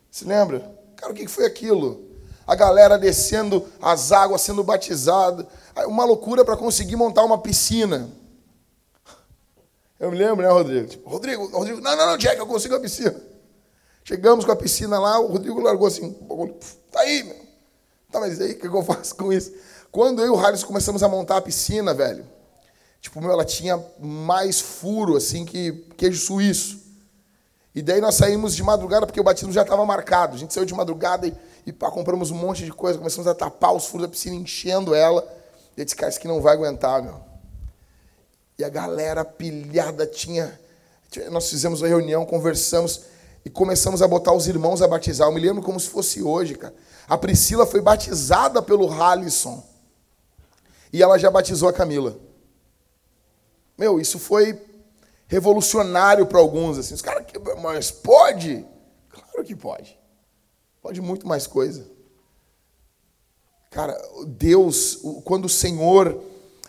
Se 0.09 0.25
lembra? 0.25 0.73
Cara, 0.95 1.11
o 1.11 1.15
que 1.15 1.27
foi 1.27 1.45
aquilo? 1.45 2.04
A 2.45 2.55
galera 2.55 2.97
descendo 2.97 3.65
as 3.81 4.11
águas, 4.11 4.41
sendo 4.41 4.63
batizada. 4.63 5.47
Uma 5.87 6.05
loucura 6.05 6.45
para 6.45 6.55
conseguir 6.55 6.95
montar 6.95 7.23
uma 7.23 7.37
piscina. 7.37 8.09
Eu 9.99 10.11
me 10.11 10.17
lembro, 10.17 10.45
né, 10.45 10.51
Rodrigo? 10.51 10.87
Tipo, 10.87 11.09
Rodrigo, 11.09 11.47
Rodrigo, 11.47 11.81
não, 11.81 11.95
não, 11.95 12.07
não, 12.07 12.17
Jack, 12.17 12.37
eu 12.37 12.45
consigo 12.45 12.75
a 12.75 12.79
piscina. 12.79 13.15
Chegamos 14.03 14.45
com 14.45 14.51
a 14.51 14.55
piscina 14.55 14.99
lá, 14.99 15.19
o 15.19 15.27
Rodrigo 15.27 15.59
largou 15.61 15.87
assim, 15.87 16.13
tá 16.91 16.99
aí, 16.99 17.23
meu. 17.23 17.35
Tá, 18.11 18.19
mas 18.19 18.39
aí, 18.39 18.51
o 18.51 18.59
que 18.59 18.67
eu 18.67 18.83
faço 18.83 19.15
com 19.15 19.33
isso? 19.33 19.51
Quando 19.91 20.21
eu 20.21 20.27
e 20.27 20.29
o 20.29 20.35
Harris 20.35 20.63
começamos 20.63 21.01
a 21.01 21.07
montar 21.07 21.37
a 21.37 21.41
piscina, 21.41 21.93
velho, 21.93 22.25
tipo, 23.01 23.19
meu, 23.19 23.31
ela 23.31 23.45
tinha 23.45 23.83
mais 23.99 24.59
furo, 24.59 25.15
assim, 25.15 25.43
que 25.43 25.71
queijo 25.97 26.19
suíço. 26.19 26.83
E 27.73 27.81
daí 27.81 27.99
nós 27.99 28.15
saímos 28.15 28.55
de 28.55 28.61
madrugada, 28.61 29.05
porque 29.05 29.19
o 29.19 29.23
batismo 29.23 29.51
já 29.51 29.63
estava 29.63 29.85
marcado. 29.85 30.35
A 30.35 30.37
gente 30.37 30.53
saiu 30.53 30.65
de 30.65 30.73
madrugada 30.73 31.27
e 31.27 31.33
e 31.65 31.73
pá, 31.73 31.89
compramos 31.89 32.29
um 32.29 32.35
monte 32.35 32.63
de 32.63 32.71
coisa, 32.71 32.97
começamos 32.97 33.27
a 33.27 33.33
tapar 33.33 33.73
os 33.73 33.85
furos 33.87 34.07
da 34.07 34.11
piscina, 34.11 34.35
enchendo 34.35 34.93
ela. 34.93 35.27
E 35.75 35.81
eu 35.81 35.85
disse, 35.85 35.95
cara, 35.95 36.09
isso 36.09 36.19
aqui 36.19 36.27
não 36.27 36.41
vai 36.41 36.53
aguentar, 36.53 37.01
meu. 37.01 37.19
E 38.57 38.63
a 38.63 38.69
galera 38.69 39.25
pilhada 39.25 40.05
tinha. 40.05 40.59
Nós 41.31 41.49
fizemos 41.49 41.81
uma 41.81 41.87
reunião, 41.87 42.25
conversamos 42.25 43.01
e 43.43 43.49
começamos 43.49 44.01
a 44.01 44.07
botar 44.07 44.33
os 44.33 44.47
irmãos 44.47 44.81
a 44.81 44.87
batizar. 44.87 45.27
Eu 45.27 45.33
me 45.33 45.41
lembro 45.41 45.63
como 45.63 45.79
se 45.79 45.89
fosse 45.89 46.21
hoje, 46.21 46.55
cara. 46.55 46.73
A 47.07 47.17
Priscila 47.17 47.65
foi 47.65 47.81
batizada 47.81 48.61
pelo 48.61 48.91
Halisson. 48.91 49.63
E 50.93 51.01
ela 51.01 51.17
já 51.17 51.29
batizou 51.29 51.67
a 51.67 51.73
Camila. 51.73 52.17
Meu, 53.77 53.99
isso 53.99 54.17
foi 54.17 54.61
revolucionário 55.27 56.25
para 56.25 56.39
alguns. 56.39 56.77
Assim. 56.77 56.93
Os 56.93 57.01
caras, 57.01 57.25
mas 57.61 57.91
pode? 57.91 58.65
Claro 59.09 59.43
que 59.43 59.55
pode. 59.55 59.99
Pode 60.85 61.01
muito 61.01 61.27
mais 61.27 61.47
coisa. 61.47 61.83
Cara, 63.71 63.99
Deus, 64.27 64.99
quando 65.23 65.45
o 65.45 65.49
Senhor 65.49 66.21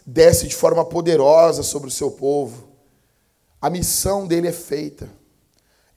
desce 0.07 0.48
de 0.48 0.57
forma 0.57 0.83
poderosa 0.87 1.62
sobre 1.62 1.88
o 1.88 1.90
seu 1.90 2.11
povo, 2.11 2.66
a 3.61 3.68
missão 3.68 4.26
dele 4.26 4.48
é 4.48 4.52
feita 4.52 5.07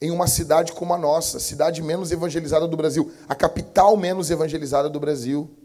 em 0.02 0.10
uma 0.10 0.26
cidade 0.26 0.72
como 0.72 0.92
a 0.92 0.98
nossa, 0.98 1.38
a 1.38 1.40
cidade 1.40 1.80
menos 1.80 2.12
evangelizada 2.12 2.68
do 2.68 2.76
Brasil, 2.76 3.10
a 3.26 3.34
capital 3.34 3.96
menos 3.96 4.30
evangelizada 4.30 4.90
do 4.90 5.00
Brasil, 5.00 5.56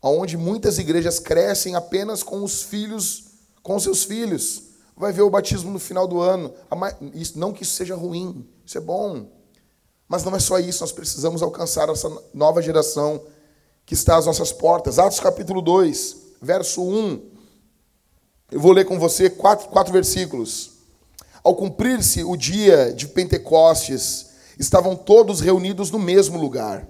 onde 0.00 0.38
muitas 0.38 0.78
igrejas 0.78 1.18
crescem 1.18 1.74
apenas 1.74 2.22
com 2.22 2.42
os 2.42 2.62
filhos, 2.62 3.24
com 3.62 3.78
seus 3.78 4.04
filhos. 4.04 4.70
Vai 4.96 5.12
ver 5.12 5.20
o 5.20 5.28
batismo 5.28 5.70
no 5.70 5.78
final 5.78 6.08
do 6.08 6.18
ano. 6.18 6.54
Não 7.36 7.52
que 7.52 7.62
isso 7.62 7.74
seja 7.74 7.94
ruim, 7.94 8.48
isso 8.64 8.78
é 8.78 8.80
bom. 8.80 9.41
Mas 10.12 10.24
não 10.24 10.36
é 10.36 10.38
só 10.38 10.58
isso, 10.58 10.82
nós 10.82 10.92
precisamos 10.92 11.42
alcançar 11.42 11.88
essa 11.88 12.06
nova 12.34 12.60
geração 12.60 13.18
que 13.86 13.94
está 13.94 14.18
às 14.18 14.26
nossas 14.26 14.52
portas. 14.52 14.98
Atos 14.98 15.18
capítulo 15.18 15.62
2, 15.62 16.16
verso 16.42 16.82
1. 16.82 17.30
Eu 18.50 18.60
vou 18.60 18.72
ler 18.72 18.84
com 18.84 18.98
você 18.98 19.30
quatro, 19.30 19.70
quatro 19.70 19.90
versículos. 19.90 20.72
Ao 21.42 21.54
cumprir-se 21.54 22.22
o 22.22 22.36
dia 22.36 22.92
de 22.92 23.08
Pentecostes, 23.08 24.26
estavam 24.58 24.94
todos 24.94 25.40
reunidos 25.40 25.90
no 25.90 25.98
mesmo 25.98 26.38
lugar. 26.38 26.86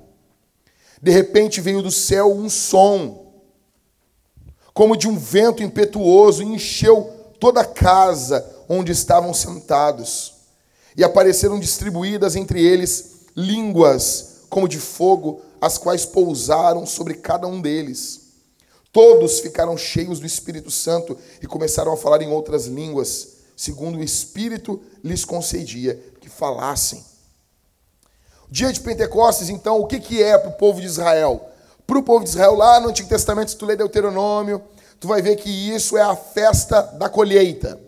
De 1.01 1.13
repente 1.13 1.61
veio 1.61 1.81
do 1.81 1.93
céu 1.93 2.35
um 2.35 2.51
som, 2.51 3.41
como 4.75 4.97
de 4.97 5.07
um 5.07 5.17
vento 5.17 5.63
impetuoso, 5.63 6.43
e 6.43 6.47
encheu 6.47 7.05
toda 7.39 7.61
a 7.61 7.65
casa 7.65 8.45
onde 8.69 8.91
estavam 8.91 9.33
sentados. 9.33 10.35
E 10.97 11.05
apareceram 11.05 11.61
distribuídas 11.61 12.35
entre 12.35 12.61
eles 12.61 13.12
línguas 13.37 14.43
como 14.49 14.69
de 14.69 14.79
fogo, 14.79 15.41
as 15.61 15.79
quais 15.79 16.05
pousaram 16.05 16.85
sobre 16.85 17.15
cada 17.15 17.47
um 17.47 17.61
deles. 17.61 18.21
Todos 18.93 19.41
ficaram 19.41 19.77
cheios 19.77 20.21
do 20.21 20.27
Espírito 20.27 20.71
Santo 20.71 21.17
e 21.41 21.47
começaram 21.47 21.93
a 21.93 21.97
falar 21.97 22.21
em 22.21 22.31
outras 22.31 22.67
línguas, 22.67 23.29
segundo 23.57 23.99
o 23.99 24.03
Espírito 24.03 24.83
lhes 25.03 25.25
concedia 25.25 25.99
que 26.21 26.29
falassem. 26.29 27.03
Dia 28.51 28.71
de 28.71 28.81
Pentecostes, 28.81 29.49
então, 29.49 29.81
o 29.81 29.87
que, 29.87 29.99
que 29.99 30.23
é 30.23 30.37
para 30.37 30.51
o 30.51 30.55
povo 30.55 30.79
de 30.79 30.87
Israel? 30.87 31.49
Para 31.87 31.99
o 31.99 32.03
povo 32.03 32.23
de 32.23 32.29
Israel, 32.29 32.55
lá 32.55 32.79
no 32.81 32.91
Antigo 32.91 33.09
Testamento, 33.09 33.51
se 33.51 33.57
tu 33.57 33.65
lê 33.65 33.75
Deuteronômio, 33.75 34.63
tu 35.01 35.09
vai 35.09 35.23
ver 35.23 35.37
que 35.37 35.49
isso 35.49 35.97
é 35.97 36.03
a 36.03 36.15
festa 36.15 36.83
da 36.83 37.09
colheita. 37.09 37.81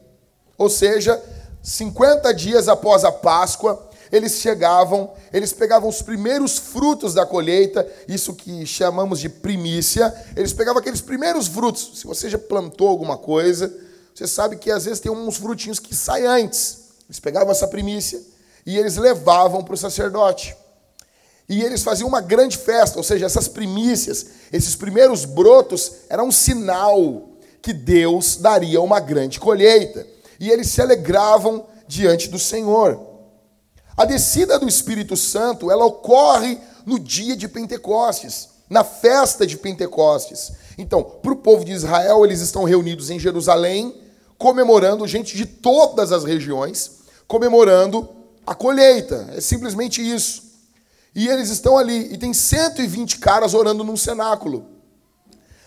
Ou 0.56 0.70
seja, 0.70 1.22
50 1.62 2.32
dias 2.32 2.66
após 2.66 3.04
a 3.04 3.12
Páscoa, 3.12 3.90
eles 4.14 4.34
chegavam, 4.34 5.12
eles 5.32 5.52
pegavam 5.52 5.88
os 5.88 6.00
primeiros 6.00 6.56
frutos 6.56 7.14
da 7.14 7.26
colheita, 7.26 7.84
isso 8.06 8.32
que 8.32 8.64
chamamos 8.64 9.18
de 9.18 9.28
primícia, 9.28 10.14
eles 10.36 10.52
pegavam 10.52 10.78
aqueles 10.78 11.00
primeiros 11.00 11.48
frutos. 11.48 11.98
Se 11.98 12.06
você 12.06 12.30
já 12.30 12.38
plantou 12.38 12.86
alguma 12.86 13.18
coisa, 13.18 13.74
você 14.14 14.28
sabe 14.28 14.54
que 14.54 14.70
às 14.70 14.84
vezes 14.84 15.00
tem 15.00 15.10
uns 15.10 15.36
frutinhos 15.36 15.80
que 15.80 15.96
saem 15.96 16.26
antes. 16.26 16.84
Eles 17.08 17.18
pegavam 17.18 17.50
essa 17.50 17.66
primícia, 17.66 18.22
e 18.64 18.78
eles 18.78 18.96
levavam 18.96 19.64
para 19.64 19.74
o 19.74 19.76
sacerdote. 19.76 20.56
E 21.48 21.64
eles 21.64 21.82
faziam 21.82 22.08
uma 22.08 22.20
grande 22.20 22.56
festa, 22.56 22.96
ou 22.96 23.02
seja, 23.02 23.26
essas 23.26 23.48
primícias, 23.48 24.26
esses 24.52 24.76
primeiros 24.76 25.24
brotos, 25.24 25.90
eram 26.08 26.28
um 26.28 26.32
sinal 26.32 27.30
que 27.60 27.72
Deus 27.72 28.36
daria 28.36 28.80
uma 28.80 29.00
grande 29.00 29.40
colheita. 29.40 30.06
E 30.38 30.52
eles 30.52 30.68
se 30.68 30.80
alegravam 30.80 31.66
diante 31.88 32.28
do 32.28 32.38
Senhor. 32.38 33.13
A 33.96 34.04
descida 34.04 34.58
do 34.58 34.68
Espírito 34.68 35.16
Santo, 35.16 35.70
ela 35.70 35.84
ocorre 35.84 36.58
no 36.84 36.98
dia 36.98 37.36
de 37.36 37.46
Pentecostes, 37.46 38.48
na 38.68 38.82
festa 38.82 39.46
de 39.46 39.56
Pentecostes. 39.56 40.52
Então, 40.76 41.02
para 41.02 41.32
o 41.32 41.36
povo 41.36 41.64
de 41.64 41.72
Israel, 41.72 42.24
eles 42.24 42.40
estão 42.40 42.64
reunidos 42.64 43.08
em 43.08 43.20
Jerusalém, 43.20 43.94
comemorando, 44.36 45.06
gente 45.06 45.36
de 45.36 45.46
todas 45.46 46.10
as 46.10 46.24
regiões, 46.24 47.02
comemorando 47.28 48.08
a 48.44 48.54
colheita. 48.54 49.28
É 49.32 49.40
simplesmente 49.40 50.02
isso. 50.02 50.42
E 51.14 51.28
eles 51.28 51.48
estão 51.48 51.78
ali, 51.78 52.12
e 52.12 52.18
tem 52.18 52.34
120 52.34 53.18
caras 53.18 53.54
orando 53.54 53.84
num 53.84 53.96
cenáculo. 53.96 54.66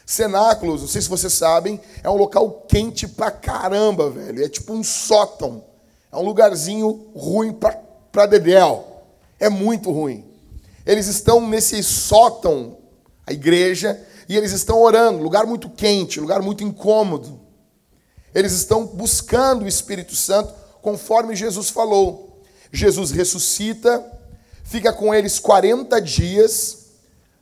Cenáculos, 0.06 0.82
não 0.82 0.88
sei 0.88 1.02
se 1.02 1.10
vocês 1.10 1.34
sabem, 1.34 1.80
é 2.04 2.10
um 2.10 2.18
local 2.18 2.66
quente 2.68 3.08
pra 3.08 3.32
caramba, 3.32 4.10
velho. 4.10 4.44
É 4.44 4.50
tipo 4.50 4.74
um 4.74 4.84
sótão. 4.84 5.64
É 6.12 6.18
um 6.18 6.22
lugarzinho 6.24 7.08
ruim 7.16 7.54
pra, 7.54 7.78
pra 8.18 8.26
dedéu. 8.26 9.04
É 9.40 9.48
muito 9.48 9.92
ruim. 9.92 10.26
Eles 10.84 11.06
estão 11.06 11.48
nesse 11.48 11.84
sótão, 11.84 12.80
a 13.28 13.32
igreja, 13.32 14.02
e 14.28 14.36
eles 14.36 14.52
estão 14.54 14.82
orando, 14.82 15.22
lugar 15.22 15.46
muito 15.46 15.70
quente, 15.70 16.20
lugar 16.20 16.42
muito 16.42 16.64
incômodo. 16.64 17.40
Eles 18.34 18.54
estão 18.54 18.88
buscando 18.88 19.66
o 19.66 19.68
Espírito 19.68 20.16
Santo, 20.16 20.52
conforme 20.82 21.36
Jesus 21.36 21.70
falou. 21.70 22.42
Jesus 22.72 23.12
ressuscita, 23.12 24.04
fica 24.64 24.92
com 24.92 25.14
eles 25.14 25.38
40 25.38 26.02
dias, 26.02 26.88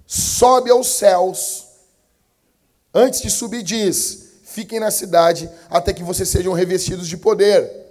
sobe 0.06 0.70
aos 0.70 0.88
céus. 0.88 1.68
Antes 2.94 3.22
de 3.22 3.30
subir, 3.30 3.64
diz: 3.64 4.26
fiquem 4.44 4.82
na 4.82 4.92
cidade 4.92 5.50
até 5.70 5.94
que 5.94 6.04
vocês 6.04 6.28
sejam 6.28 6.52
revestidos 6.52 7.08
de 7.08 7.16
poder. 7.16 7.85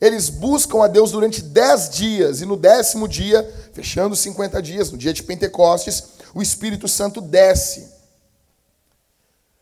Eles 0.00 0.28
buscam 0.28 0.82
a 0.82 0.86
Deus 0.86 1.10
durante 1.10 1.42
dez 1.42 1.90
dias, 1.90 2.40
e 2.40 2.46
no 2.46 2.56
décimo 2.56 3.08
dia, 3.08 3.42
fechando 3.72 4.14
os 4.14 4.20
50 4.20 4.62
dias, 4.62 4.92
no 4.92 4.98
dia 4.98 5.12
de 5.12 5.22
Pentecostes, 5.22 6.04
o 6.32 6.40
Espírito 6.40 6.86
Santo 6.86 7.20
desce. 7.20 7.88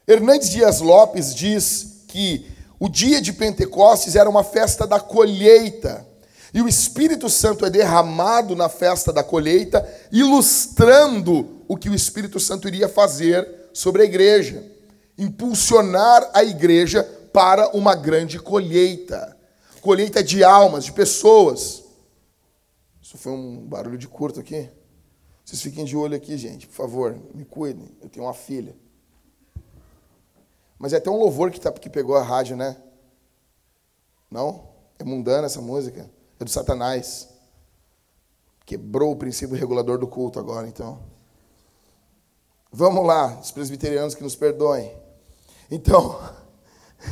Hernandes 0.07 0.51
Dias 0.51 0.81
Lopes 0.81 1.35
diz 1.35 2.05
que 2.07 2.47
o 2.79 2.89
dia 2.89 3.21
de 3.21 3.33
Pentecostes 3.33 4.15
era 4.15 4.29
uma 4.29 4.45
festa 4.45 4.87
da 4.87 5.01
colheita. 5.01 6.07
E 6.53 6.61
o 6.61 6.69
Espírito 6.69 7.29
Santo 7.29 7.65
é 7.65 7.71
derramado 7.71 8.55
na 8.55 8.69
festa 8.69 9.13
da 9.13 9.23
colheita, 9.23 9.87
ilustrando 10.13 11.63
o 11.67 11.77
que 11.77 11.89
o 11.89 11.95
Espírito 11.95 12.39
Santo 12.39 12.69
iria 12.69 12.89
fazer 12.89 13.69
sobre 13.73 14.03
a 14.03 14.05
igreja, 14.05 14.63
impulsionar 15.19 16.31
a 16.33 16.45
igreja 16.45 17.03
para 17.33 17.71
uma 17.71 17.95
grande 17.95 18.39
colheita 18.39 19.36
colheita 19.87 20.21
de 20.21 20.43
almas, 20.43 20.85
de 20.85 20.93
pessoas. 20.93 21.85
Isso 23.01 23.17
foi 23.17 23.31
um 23.31 23.65
barulho 23.65 23.97
de 23.97 24.09
curto 24.09 24.41
aqui. 24.41 24.69
Vocês 25.45 25.63
fiquem 25.63 25.85
de 25.85 25.97
olho 25.97 26.17
aqui, 26.17 26.37
gente, 26.37 26.67
por 26.67 26.75
favor, 26.75 27.17
me 27.33 27.45
cuidem. 27.45 27.97
Eu 28.03 28.09
tenho 28.09 28.27
uma 28.27 28.35
filha. 28.35 28.77
Mas 30.77 30.93
é 30.93 30.97
até 30.97 31.09
um 31.09 31.17
louvor 31.17 31.53
que, 31.53 31.61
tá, 31.61 31.71
que 31.71 31.89
pegou 31.89 32.17
a 32.17 32.23
rádio, 32.23 32.57
né? 32.57 32.77
Não? 34.29 34.69
É 34.99 35.05
mundana 35.05 35.47
essa 35.47 35.61
música 35.61 36.11
é 36.41 36.45
do 36.45 36.51
Satanás. 36.51 37.29
Quebrou 38.65 39.13
o 39.13 39.17
princípio 39.17 39.55
regulador 39.55 39.99
do 39.99 40.09
culto 40.09 40.41
agora, 40.41 40.67
então. 40.67 41.01
Vamos 42.73 43.07
lá, 43.07 43.39
os 43.39 43.53
presbiterianos 43.53 44.17
que 44.17 44.23
nos 44.25 44.35
perdoem. 44.35 44.93
Então, 45.71 46.19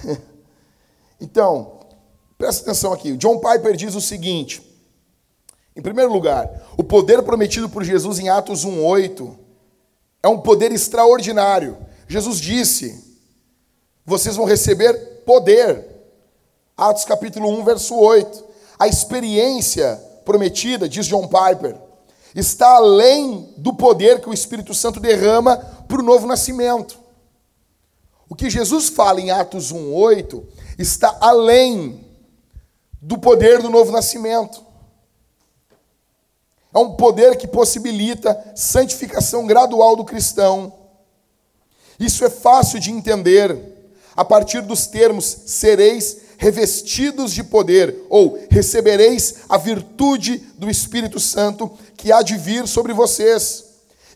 então, 1.20 1.83
presta 2.38 2.62
atenção 2.62 2.92
aqui. 2.92 3.16
John 3.16 3.38
Piper 3.38 3.76
diz 3.76 3.94
o 3.94 4.00
seguinte: 4.00 4.62
em 5.76 5.82
primeiro 5.82 6.12
lugar, 6.12 6.48
o 6.76 6.84
poder 6.84 7.22
prometido 7.22 7.68
por 7.68 7.82
Jesus 7.82 8.18
em 8.18 8.28
Atos 8.28 8.64
1:8 8.64 9.36
é 10.22 10.28
um 10.28 10.40
poder 10.40 10.72
extraordinário. 10.72 11.76
Jesus 12.08 12.38
disse: 12.38 13.04
vocês 14.06 14.36
vão 14.36 14.44
receber 14.44 15.22
poder. 15.24 15.92
Atos 16.76 17.04
capítulo 17.04 17.48
1, 17.60 17.64
verso 17.64 17.96
8. 17.96 18.44
A 18.78 18.86
experiência 18.86 19.96
prometida, 20.24 20.88
diz 20.88 21.06
John 21.06 21.26
Piper, 21.26 21.76
está 22.34 22.76
além 22.76 23.54
do 23.56 23.72
poder 23.72 24.20
que 24.20 24.28
o 24.28 24.34
Espírito 24.34 24.74
Santo 24.74 25.00
derrama 25.00 25.56
para 25.56 26.00
o 26.00 26.04
novo 26.04 26.26
nascimento. 26.26 26.98
O 28.28 28.34
que 28.34 28.50
Jesus 28.50 28.88
fala 28.88 29.20
em 29.20 29.30
Atos 29.30 29.72
1,8 29.72 30.42
está 30.78 31.16
além 31.20 32.03
do 33.04 33.18
poder 33.18 33.60
do 33.60 33.68
novo 33.68 33.92
nascimento. 33.92 34.64
É 36.72 36.78
um 36.78 36.96
poder 36.96 37.36
que 37.36 37.46
possibilita 37.46 38.52
santificação 38.56 39.46
gradual 39.46 39.94
do 39.94 40.04
cristão. 40.04 40.72
Isso 42.00 42.24
é 42.24 42.30
fácil 42.30 42.80
de 42.80 42.90
entender 42.90 43.56
a 44.16 44.24
partir 44.24 44.62
dos 44.62 44.86
termos 44.86 45.24
sereis 45.46 46.22
revestidos 46.38 47.32
de 47.32 47.44
poder, 47.44 47.94
ou 48.08 48.38
recebereis 48.50 49.36
a 49.48 49.56
virtude 49.58 50.38
do 50.58 50.68
Espírito 50.70 51.20
Santo 51.20 51.70
que 51.96 52.10
há 52.10 52.22
de 52.22 52.36
vir 52.36 52.66
sobre 52.66 52.92
vocês, 52.92 53.64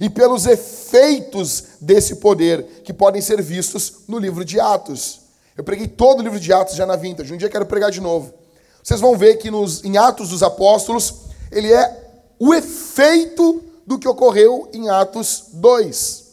e 0.01 0.09
pelos 0.09 0.47
efeitos 0.47 1.65
desse 1.81 2.17
poder 2.17 2.65
que 2.85 2.93
podem 2.93 3.21
ser 3.21 3.41
vistos 3.43 4.05
no 4.09 4.19
livro 4.19 4.45
de 4.45 4.59
Atos. 4.59 5.21
Eu 5.57 5.63
preguei 5.63 5.87
todo 5.87 6.21
o 6.21 6.23
livro 6.23 6.41
de 6.41 6.53
Atos 6.53 6.75
já 6.75 6.87
na 6.87 6.97
vintage, 6.97 7.33
um 7.33 7.37
dia 7.37 7.49
quero 7.51 7.67
pregar 7.67 7.91
de 7.91 8.01
novo. 8.01 8.33
Vocês 8.89 9.03
vão 9.03 9.19
ver 9.19 9.37
que 9.37 9.51
nos, 9.51 9.85
em 9.85 9.99
Atos 9.99 10.31
dos 10.31 10.43
Apóstolos, 10.43 11.13
ele 11.53 11.71
é 11.71 12.11
o 12.39 12.55
efeito 12.55 13.63
do 13.87 13.99
que 13.99 14.09
ocorreu 14.09 14.67
em 14.73 14.89
Atos 14.89 15.45
2. 15.53 16.25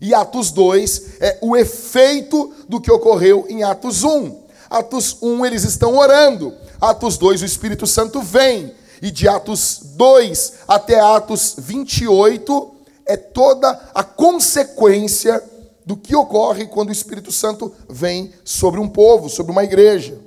E 0.00 0.12
Atos 0.12 0.50
2 0.50 1.02
é 1.20 1.38
o 1.40 1.56
efeito 1.56 2.52
do 2.68 2.80
que 2.80 2.90
ocorreu 2.90 3.46
em 3.48 3.62
Atos 3.62 4.02
1. 4.02 4.42
Atos 4.68 5.18
1 5.22 5.46
eles 5.46 5.62
estão 5.62 5.96
orando. 5.96 6.52
Atos 6.80 7.16
2 7.16 7.42
o 7.42 7.44
Espírito 7.44 7.86
Santo 7.86 8.20
vem. 8.22 8.74
E 9.00 9.12
de 9.12 9.28
Atos 9.28 9.78
2 9.94 10.52
até 10.66 10.98
Atos 10.98 11.54
28 11.58 12.74
é 13.06 13.16
toda 13.16 13.70
a 13.94 14.02
consequência 14.02 15.40
do 15.84 15.96
que 15.96 16.16
ocorre 16.16 16.66
quando 16.66 16.88
o 16.88 16.92
Espírito 16.92 17.30
Santo 17.30 17.72
vem 17.88 18.32
sobre 18.44 18.80
um 18.80 18.88
povo, 18.88 19.28
sobre 19.28 19.52
uma 19.52 19.62
igreja. 19.62 20.25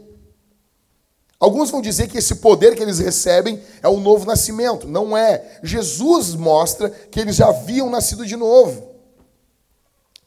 Alguns 1.40 1.72
vão 1.72 1.82
dizer 1.82 2.08
que 2.08 2.18
esse 2.18 2.36
poder 2.36 2.76
que 2.76 2.84
eles 2.84 3.00
recebem 3.00 3.62
é 3.82 3.88
o 3.88 4.00
novo 4.00 4.26
nascimento. 4.26 4.88
Não 4.88 5.16
é. 5.16 5.60
Jesus 5.64 6.36
mostra 6.36 6.90
que 6.90 7.20
eles 7.20 7.38
já 7.38 7.48
haviam 7.48 7.90
nascido 7.90 8.26
de 8.26 8.36
novo. 8.36 8.90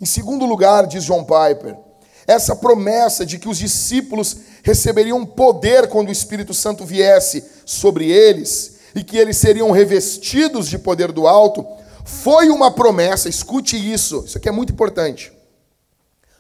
Em 0.01 0.07
segundo 0.07 0.47
lugar, 0.47 0.87
diz 0.87 1.05
John 1.05 1.23
Piper, 1.23 1.77
essa 2.27 2.57
promessa 2.57 3.27
de 3.27 3.39
que 3.39 3.49
os 3.49 3.59
discípulos 3.59 4.37
receberiam 4.63 5.25
poder 5.27 5.89
quando 5.89 6.09
o 6.09 6.13
Espírito 6.13 6.55
Santo 6.55 6.85
viesse 6.85 7.45
sobre 7.67 8.11
eles 8.11 8.79
e 8.95 9.05
que 9.05 9.19
eles 9.19 9.37
seriam 9.37 9.71
revestidos 9.71 10.67
de 10.67 10.79
poder 10.79 11.13
do 11.13 11.27
alto, 11.27 11.67
foi 12.05 12.49
uma 12.49 12.71
promessa, 12.71 13.29
escute 13.29 13.77
isso, 13.77 14.25
isso 14.27 14.39
aqui 14.39 14.49
é 14.49 14.53
muito 14.53 14.73
importante. 14.73 15.33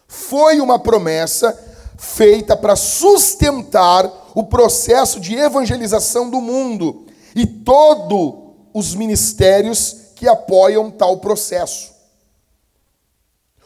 Foi 0.08 0.60
uma 0.60 0.78
promessa 0.78 1.58
feita 1.98 2.56
para 2.56 2.74
sustentar 2.74 4.21
o 4.34 4.44
processo 4.44 5.20
de 5.20 5.34
evangelização 5.34 6.30
do 6.30 6.40
mundo 6.40 7.06
e 7.34 7.46
todos 7.46 8.54
os 8.72 8.94
ministérios 8.94 9.96
que 10.14 10.28
apoiam 10.28 10.90
tal 10.90 11.18
processo. 11.18 11.92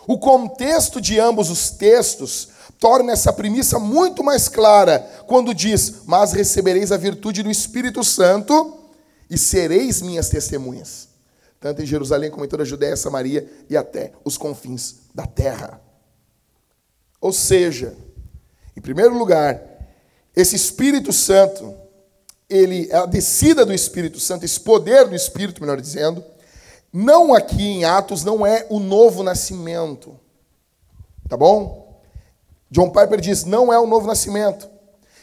O 0.07 0.18
contexto 0.18 1.00
de 1.00 1.18
ambos 1.18 1.50
os 1.50 1.70
textos 1.70 2.48
torna 2.79 3.12
essa 3.12 3.33
premissa 3.33 3.79
muito 3.79 4.22
mais 4.22 4.48
clara 4.48 5.00
quando 5.26 5.55
diz: 5.55 6.05
Mas 6.07 6.33
recebereis 6.33 6.92
a 6.92 6.96
virtude 6.96 7.42
do 7.42 7.50
Espírito 7.50 8.05
Santo 8.05 8.79
e 9.29 9.37
sereis 9.37 10.00
minhas 10.00 10.29
testemunhas, 10.29 11.09
tanto 11.61 11.83
em 11.83 11.87
Jerusalém 11.87 12.31
como 12.31 12.44
em 12.44 12.48
toda 12.48 12.62
a 12.62 12.66
Judéia, 12.66 12.96
Samaria 12.96 13.50
e 13.68 13.76
até 13.76 14.12
os 14.24 14.37
confins 14.38 14.96
da 15.14 15.26
terra. 15.26 15.81
Ou 17.20 17.33
seja, 17.33 17.96
em 18.76 18.81
primeiro 18.81 19.16
lugar, 19.18 19.61
esse 20.37 20.55
Espírito 20.55 21.14
Santo, 21.14 21.75
ele, 22.49 22.92
a 22.92 23.07
descida 23.07 23.64
do 23.64 23.72
Espírito 23.72 24.20
Santo, 24.20 24.44
esse 24.44 24.61
poder 24.61 25.09
do 25.09 25.14
Espírito, 25.14 25.62
melhor 25.62 25.81
dizendo, 25.81 26.22
não 26.92 27.35
aqui 27.35 27.62
em 27.62 27.85
Atos, 27.85 28.22
não 28.22 28.46
é 28.46 28.66
o 28.68 28.79
novo 28.79 29.22
nascimento. 29.22 30.14
Tá 31.27 31.37
bom? 31.37 32.01
John 32.70 32.90
Piper 32.90 33.20
diz: 33.20 33.44
não 33.44 33.72
é 33.72 33.79
o 33.79 33.87
novo 33.87 34.07
nascimento. 34.07 34.68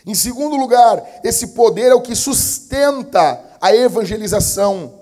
Em 0.06 0.16
segundo 0.16 0.56
lugar, 0.56 1.02
esse 1.24 1.50
poder 1.50 1.92
é 1.92 1.96
o 1.96 2.02
que 2.02 2.16
sustenta 2.16 3.40
a 3.62 3.74
evangelização, 3.74 5.00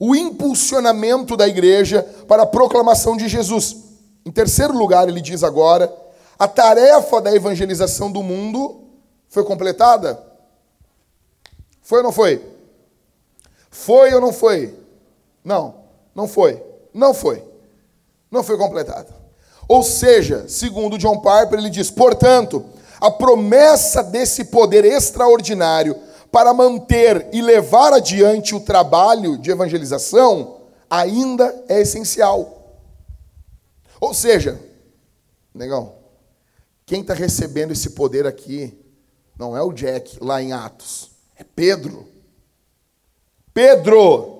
o 0.00 0.16
impulsionamento 0.16 1.36
da 1.36 1.46
igreja 1.46 2.02
para 2.26 2.42
a 2.42 2.46
proclamação 2.46 3.16
de 3.16 3.28
Jesus. 3.28 3.76
Em 4.24 4.32
terceiro 4.32 4.76
lugar, 4.76 5.08
ele 5.08 5.20
diz 5.20 5.44
agora 5.44 5.94
a 6.36 6.48
tarefa 6.48 7.20
da 7.20 7.32
evangelização 7.32 8.10
do 8.10 8.22
mundo 8.22 8.85
foi 9.28 9.44
completada? 9.44 10.22
Foi 11.82 11.98
ou 11.98 12.04
não 12.04 12.12
foi? 12.12 12.44
Foi 13.70 14.14
ou 14.14 14.20
não 14.20 14.32
foi? 14.32 14.74
Não, 15.44 15.74
não 16.14 16.26
foi. 16.26 16.62
Não 16.92 17.12
foi. 17.12 17.44
Não 18.30 18.42
foi 18.42 18.56
completada. 18.56 19.14
Ou 19.68 19.82
seja, 19.82 20.48
segundo 20.48 20.98
John 20.98 21.16
Piper, 21.16 21.58
ele 21.58 21.70
diz: 21.70 21.90
portanto, 21.90 22.64
a 23.00 23.10
promessa 23.10 24.02
desse 24.02 24.46
poder 24.46 24.84
extraordinário 24.84 25.96
para 26.30 26.52
manter 26.52 27.28
e 27.32 27.40
levar 27.40 27.92
adiante 27.92 28.54
o 28.54 28.60
trabalho 28.60 29.38
de 29.38 29.50
evangelização 29.50 30.56
ainda 30.88 31.64
é 31.68 31.80
essencial. 31.80 32.76
Ou 34.00 34.12
seja, 34.12 34.60
negão, 35.54 35.94
quem 36.84 37.00
está 37.00 37.14
recebendo 37.14 37.72
esse 37.72 37.90
poder 37.90 38.26
aqui 38.26 38.85
não 39.38 39.56
é 39.56 39.62
o 39.62 39.72
Jack 39.72 40.18
lá 40.20 40.42
em 40.42 40.52
Atos, 40.52 41.10
é 41.36 41.44
Pedro. 41.44 42.08
Pedro. 43.52 44.34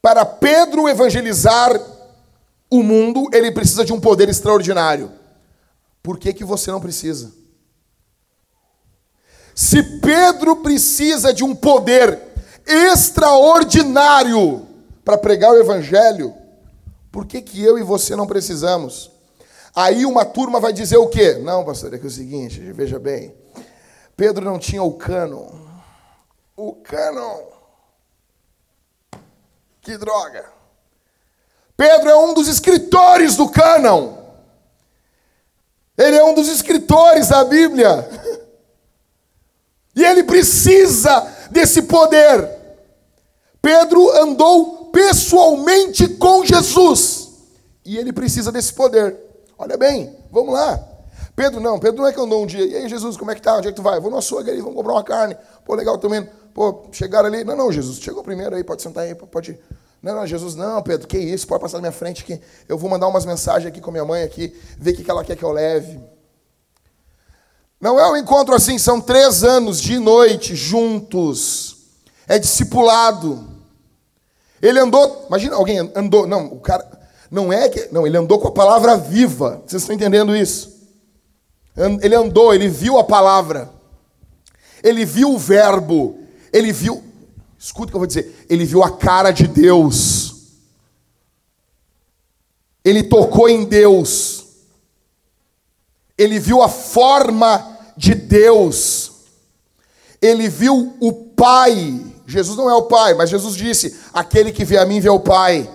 Para 0.00 0.24
Pedro 0.24 0.88
evangelizar 0.88 1.80
o 2.70 2.82
mundo, 2.82 3.28
ele 3.32 3.50
precisa 3.50 3.84
de 3.84 3.92
um 3.92 4.00
poder 4.00 4.28
extraordinário. 4.28 5.10
Por 6.02 6.18
que, 6.18 6.32
que 6.32 6.44
você 6.44 6.70
não 6.70 6.80
precisa? 6.80 7.32
Se 9.54 9.82
Pedro 10.00 10.56
precisa 10.56 11.32
de 11.32 11.42
um 11.42 11.54
poder 11.54 12.20
extraordinário 12.66 14.66
para 15.04 15.16
pregar 15.16 15.52
o 15.52 15.58
evangelho, 15.58 16.34
por 17.10 17.26
que, 17.26 17.40
que 17.40 17.62
eu 17.62 17.78
e 17.78 17.82
você 17.82 18.14
não 18.14 18.26
precisamos? 18.26 19.10
Aí 19.74 20.04
uma 20.04 20.24
turma 20.24 20.60
vai 20.60 20.72
dizer 20.72 20.98
o 20.98 21.08
quê? 21.08 21.34
Não, 21.34 21.64
pastor, 21.64 21.94
é 21.94 21.98
que 21.98 22.04
é 22.04 22.08
o 22.08 22.10
seguinte, 22.10 22.60
veja 22.72 22.98
bem. 22.98 23.34
Pedro 24.16 24.44
não 24.44 24.58
tinha 24.58 24.82
o 24.82 24.94
cânon. 24.94 25.46
O 26.56 26.72
cânon. 26.72 27.42
Que 29.82 29.98
droga. 29.98 30.50
Pedro 31.76 32.08
é 32.08 32.16
um 32.16 32.32
dos 32.32 32.48
escritores 32.48 33.36
do 33.36 33.48
cânon. 33.50 34.16
Ele 35.98 36.16
é 36.16 36.24
um 36.24 36.34
dos 36.34 36.48
escritores 36.48 37.28
da 37.28 37.44
Bíblia. 37.44 38.08
E 39.94 40.04
ele 40.04 40.24
precisa 40.24 41.20
desse 41.50 41.82
poder. 41.82 42.50
Pedro 43.60 44.10
andou 44.22 44.86
pessoalmente 44.86 46.08
com 46.16 46.44
Jesus. 46.44 47.28
E 47.84 47.98
ele 47.98 48.12
precisa 48.12 48.50
desse 48.50 48.72
poder. 48.72 49.16
Olha 49.58 49.76
bem, 49.76 50.16
vamos 50.30 50.54
lá. 50.54 50.95
Pedro 51.36 51.60
não, 51.60 51.78
Pedro 51.78 52.00
não 52.00 52.08
é 52.08 52.12
que 52.14 52.18
andou 52.18 52.42
um 52.42 52.46
dia. 52.46 52.64
E 52.64 52.74
aí, 52.74 52.88
Jesus, 52.88 53.14
como 53.18 53.30
é 53.30 53.34
que 53.34 53.42
tá? 53.42 53.58
Onde 53.58 53.68
é 53.68 53.70
que 53.70 53.76
tu 53.76 53.82
vai? 53.82 54.00
Vou 54.00 54.10
no 54.10 54.16
açougue 54.16 54.50
ali, 54.50 54.62
vamos 54.62 54.74
comprar 54.74 54.94
uma 54.94 55.04
carne. 55.04 55.36
Pô, 55.66 55.74
legal 55.74 55.98
também. 55.98 56.26
Pô, 56.54 56.88
chegaram 56.90 57.26
ali. 57.28 57.44
Não, 57.44 57.54
não, 57.54 57.70
Jesus, 57.70 57.98
chegou 57.98 58.24
primeiro 58.24 58.56
aí, 58.56 58.64
pode 58.64 58.80
sentar 58.80 59.04
aí, 59.04 59.14
pode. 59.14 59.58
Não, 60.02 60.14
não, 60.16 60.26
Jesus, 60.26 60.54
não, 60.54 60.82
Pedro, 60.82 61.06
que 61.06 61.18
isso, 61.18 61.46
pode 61.46 61.60
passar 61.60 61.76
na 61.76 61.82
minha 61.82 61.92
frente 61.92 62.24
que 62.24 62.40
eu 62.66 62.78
vou 62.78 62.88
mandar 62.88 63.06
umas 63.06 63.26
mensagens 63.26 63.68
aqui 63.68 63.82
com 63.82 63.90
minha 63.90 64.04
mãe 64.04 64.22
aqui, 64.22 64.58
ver 64.78 64.92
o 64.92 64.96
que 64.96 65.10
ela 65.10 65.22
quer 65.22 65.36
que 65.36 65.44
eu 65.44 65.52
leve. 65.52 66.00
Não 67.78 68.00
é 68.00 68.10
um 68.10 68.16
encontro 68.16 68.54
assim, 68.54 68.78
são 68.78 68.98
três 68.98 69.44
anos 69.44 69.78
de 69.78 69.98
noite 69.98 70.56
juntos. 70.56 71.76
É 72.26 72.38
discipulado. 72.38 73.46
Ele 74.62 74.80
andou, 74.80 75.26
imagina 75.28 75.54
alguém 75.54 75.92
andou, 75.94 76.26
não, 76.26 76.46
o 76.46 76.60
cara, 76.60 76.98
não 77.30 77.52
é 77.52 77.68
que. 77.68 77.88
Não, 77.92 78.06
ele 78.06 78.16
andou 78.16 78.38
com 78.38 78.48
a 78.48 78.52
palavra 78.52 78.96
viva. 78.96 79.62
Vocês 79.66 79.82
estão 79.82 79.94
entendendo 79.94 80.34
isso? 80.34 80.75
Ele 81.76 82.14
andou, 82.14 82.54
ele 82.54 82.68
viu 82.68 82.98
a 82.98 83.04
palavra. 83.04 83.70
Ele 84.82 85.04
viu 85.04 85.32
o 85.32 85.38
verbo. 85.38 86.18
Ele 86.52 86.72
viu. 86.72 87.04
Escuta 87.58 87.88
o 87.88 87.90
que 87.90 87.96
eu 87.96 88.00
vou 88.00 88.06
dizer. 88.06 88.46
Ele 88.48 88.64
viu 88.64 88.82
a 88.82 88.96
cara 88.96 89.30
de 89.30 89.46
Deus. 89.46 90.34
Ele 92.84 93.02
tocou 93.02 93.48
em 93.48 93.64
Deus. 93.64 94.46
Ele 96.16 96.38
viu 96.38 96.62
a 96.62 96.68
forma 96.68 97.76
de 97.96 98.14
Deus. 98.14 99.12
Ele 100.22 100.48
viu 100.48 100.96
o 101.00 101.12
Pai. 101.12 102.00
Jesus 102.26 102.56
não 102.56 102.70
é 102.70 102.74
o 102.74 102.84
Pai, 102.84 103.14
mas 103.14 103.28
Jesus 103.28 103.54
disse: 103.54 103.98
Aquele 104.12 104.52
que 104.52 104.64
vê 104.64 104.78
a 104.78 104.86
mim 104.86 105.00
vê 105.00 105.10
o 105.10 105.20
Pai. 105.20 105.70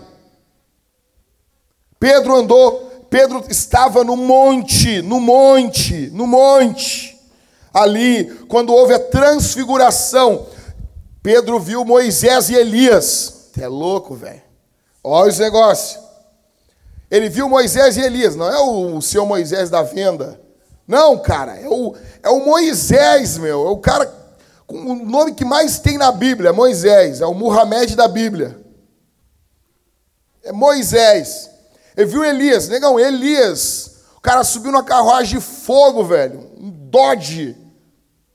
Pedro 1.99 2.35
andou, 2.35 2.90
Pedro 3.12 3.43
estava 3.50 4.06
no 4.06 4.15
monte, 4.15 5.02
no 5.02 5.19
monte, 5.19 6.10
no 6.13 6.26
monte. 6.26 7.19
Ali, 7.74 8.24
quando 8.47 8.74
houve 8.74 8.93
a 8.93 9.00
transfiguração, 9.00 10.47
Pedro 11.21 11.60
viu 11.60 11.84
Moisés 11.84 12.50
e 12.50 12.56
Elias. 12.56 13.50
É 13.60 13.67
louco, 13.67 14.15
velho. 14.15 14.41
Olha 15.04 15.30
os 15.30 15.39
negócios. 15.39 16.02
Ele 17.12 17.28
viu 17.28 17.50
Moisés 17.50 17.97
e 17.97 18.02
Elias, 18.02 18.38
não 18.38 18.47
é 18.47 18.58
o, 18.60 18.95
o 18.95 19.02
seu 19.02 19.26
Moisés 19.26 19.69
da 19.69 19.84
venda. 19.84 20.39
Não, 20.88 21.19
cara, 21.19 21.60
é 21.60 21.67
o, 21.67 21.93
é 22.24 22.30
o 22.30 22.45
Moisés, 22.45 23.38
meu. 23.38 23.67
É 23.67 23.71
o 23.71 23.78
cara 23.78 24.10
com 24.65 24.78
o 24.78 24.95
nome 25.06 25.34
que 25.34 25.43
mais 25.43 25.80
tem 25.80 25.97
na 25.97 26.13
Bíblia, 26.13 26.54
Moisés. 26.54 27.19
É 27.19 27.26
o 27.26 27.34
Muhammad 27.34 27.93
da 27.93 28.08
Bíblia. 28.08 28.58
É 30.45 30.54
Moisés. 30.54 31.50
Ele 32.01 32.09
viu 32.09 32.25
Elias, 32.25 32.67
negão, 32.67 32.99
Elias. 32.99 33.91
O 34.17 34.21
cara 34.21 34.43
subiu 34.43 34.71
numa 34.71 34.83
carruagem 34.83 35.37
de 35.37 35.45
fogo, 35.45 36.03
velho. 36.03 36.49
Um 36.57 36.71
Dodge 36.71 37.55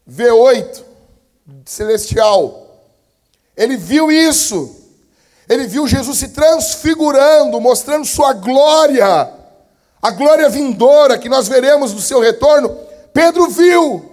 V8 0.09 0.85
celestial. 1.65 2.81
Ele 3.57 3.77
viu 3.77 4.13
isso. 4.13 4.73
Ele 5.49 5.67
viu 5.67 5.89
Jesus 5.89 6.17
se 6.17 6.29
transfigurando, 6.29 7.61
mostrando 7.61 8.05
sua 8.05 8.33
glória. 8.35 9.33
A 10.01 10.11
glória 10.13 10.49
vindoura 10.49 11.19
que 11.19 11.29
nós 11.29 11.49
veremos 11.49 11.93
no 11.93 12.01
seu 12.01 12.21
retorno. 12.21 12.69
Pedro 13.13 13.51
viu. 13.51 14.13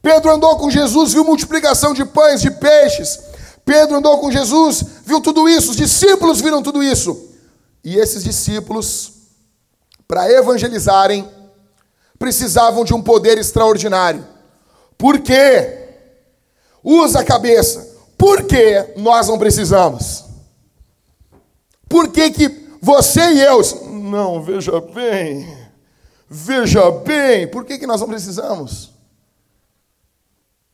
Pedro 0.00 0.32
andou 0.32 0.56
com 0.56 0.70
Jesus, 0.70 1.12
viu 1.12 1.22
multiplicação 1.22 1.92
de 1.92 2.04
pães, 2.06 2.40
de 2.40 2.50
peixes. 2.50 3.20
Pedro 3.62 3.96
andou 3.96 4.20
com 4.20 4.30
Jesus, 4.30 4.82
viu 5.04 5.20
tudo 5.20 5.46
isso, 5.46 5.72
os 5.72 5.76
discípulos 5.76 6.40
viram 6.40 6.62
tudo 6.62 6.82
isso. 6.82 7.25
E 7.86 7.96
esses 7.96 8.24
discípulos, 8.24 9.12
para 10.08 10.28
evangelizarem, 10.28 11.30
precisavam 12.18 12.84
de 12.84 12.92
um 12.92 13.00
poder 13.00 13.38
extraordinário. 13.38 14.26
Por 14.98 15.20
quê? 15.20 15.86
Usa 16.82 17.20
a 17.20 17.24
cabeça. 17.24 17.96
Por 18.18 18.42
que 18.42 18.92
nós 18.96 19.28
não 19.28 19.38
precisamos? 19.38 20.24
Por 21.88 22.08
que, 22.08 22.28
que 22.32 22.48
você 22.82 23.20
e 23.20 23.40
eu. 23.40 23.62
Não, 23.88 24.42
veja 24.42 24.80
bem. 24.80 25.56
Veja 26.28 26.90
bem. 26.90 27.46
Por 27.46 27.64
que, 27.64 27.78
que 27.78 27.86
nós 27.86 28.00
não 28.00 28.08
precisamos? 28.08 28.90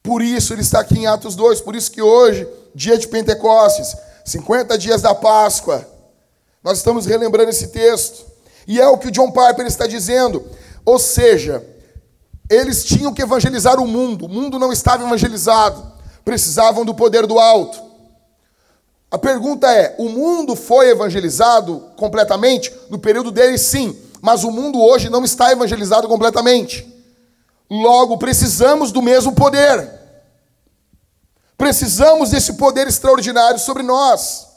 Por 0.02 0.22
isso 0.22 0.54
ele 0.54 0.62
está 0.62 0.80
aqui 0.80 1.00
em 1.00 1.06
Atos 1.06 1.36
2. 1.36 1.60
Por 1.60 1.76
isso 1.76 1.90
que 1.90 2.00
hoje, 2.00 2.48
dia 2.74 2.96
de 2.96 3.06
Pentecostes, 3.06 3.94
50 4.24 4.78
dias 4.78 5.02
da 5.02 5.14
Páscoa, 5.14 5.91
nós 6.62 6.78
estamos 6.78 7.06
relembrando 7.06 7.50
esse 7.50 7.68
texto. 7.68 8.24
E 8.66 8.80
é 8.80 8.86
o 8.86 8.98
que 8.98 9.08
o 9.08 9.10
John 9.10 9.32
Piper 9.32 9.66
está 9.66 9.86
dizendo. 9.86 10.44
Ou 10.84 10.98
seja, 10.98 11.64
eles 12.48 12.84
tinham 12.84 13.12
que 13.12 13.22
evangelizar 13.22 13.80
o 13.80 13.86
mundo, 13.86 14.26
o 14.26 14.28
mundo 14.28 14.58
não 14.58 14.72
estava 14.72 15.04
evangelizado, 15.04 15.92
precisavam 16.24 16.84
do 16.84 16.94
poder 16.94 17.26
do 17.26 17.38
alto. 17.38 17.82
A 19.10 19.18
pergunta 19.18 19.70
é: 19.70 19.94
o 19.98 20.08
mundo 20.08 20.54
foi 20.54 20.90
evangelizado 20.90 21.90
completamente? 21.96 22.72
No 22.88 22.98
período 22.98 23.30
deles, 23.30 23.62
sim, 23.62 23.96
mas 24.20 24.44
o 24.44 24.50
mundo 24.50 24.80
hoje 24.80 25.10
não 25.10 25.24
está 25.24 25.50
evangelizado 25.50 26.06
completamente. 26.06 26.88
Logo, 27.70 28.18
precisamos 28.18 28.92
do 28.92 29.02
mesmo 29.02 29.32
poder. 29.32 30.00
Precisamos 31.56 32.30
desse 32.30 32.54
poder 32.54 32.86
extraordinário 32.86 33.58
sobre 33.58 33.82
nós. 33.82 34.51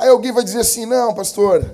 Aí 0.00 0.08
alguém 0.08 0.32
vai 0.32 0.42
dizer 0.42 0.60
assim: 0.60 0.86
não, 0.86 1.14
pastor, 1.14 1.70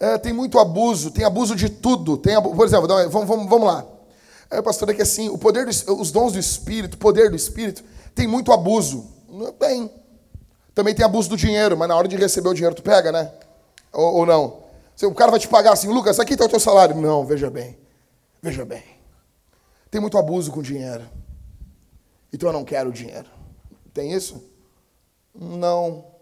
é, 0.00 0.16
tem 0.16 0.32
muito 0.32 0.58
abuso, 0.58 1.10
tem 1.10 1.22
abuso 1.22 1.54
de 1.54 1.68
tudo. 1.68 2.16
Tem, 2.16 2.40
por 2.40 2.66
exemplo, 2.66 2.88
vamos, 2.88 3.28
vamos, 3.28 3.48
vamos 3.48 3.66
lá. 3.68 3.84
É, 4.50 4.62
pastor, 4.62 4.88
é 4.88 4.94
que 4.94 5.02
assim, 5.02 5.28
o 5.28 5.36
poder 5.36 5.66
do, 5.66 6.00
os 6.00 6.10
dons 6.10 6.32
do 6.32 6.38
Espírito, 6.38 6.94
o 6.94 6.98
poder 6.98 7.28
do 7.28 7.36
Espírito, 7.36 7.84
tem 8.14 8.26
muito 8.26 8.50
abuso. 8.52 9.06
Tem. 9.58 9.90
Também 10.74 10.94
tem 10.94 11.04
abuso 11.04 11.28
do 11.28 11.36
dinheiro, 11.36 11.76
mas 11.76 11.88
na 11.88 11.94
hora 11.94 12.08
de 12.08 12.16
receber 12.16 12.48
o 12.48 12.54
dinheiro 12.54 12.74
tu 12.74 12.82
pega, 12.82 13.12
né? 13.12 13.30
Ou, 13.92 14.14
ou 14.14 14.26
não? 14.26 14.64
O 15.02 15.14
cara 15.14 15.30
vai 15.30 15.38
te 15.38 15.46
pagar 15.46 15.74
assim, 15.74 15.88
Lucas, 15.88 16.18
aqui 16.18 16.32
está 16.32 16.46
o 16.46 16.48
teu 16.48 16.58
salário. 16.58 16.96
Não, 16.96 17.26
veja 17.26 17.50
bem. 17.50 17.76
Veja 18.40 18.64
bem. 18.64 18.82
Tem 19.90 20.00
muito 20.00 20.16
abuso 20.16 20.50
com 20.50 20.62
dinheiro. 20.62 21.04
Então 22.32 22.48
eu 22.48 22.52
não 22.54 22.64
quero 22.64 22.90
dinheiro. 22.90 23.28
Tem 23.92 24.10
isso? 24.10 24.42
Não. 25.34 26.13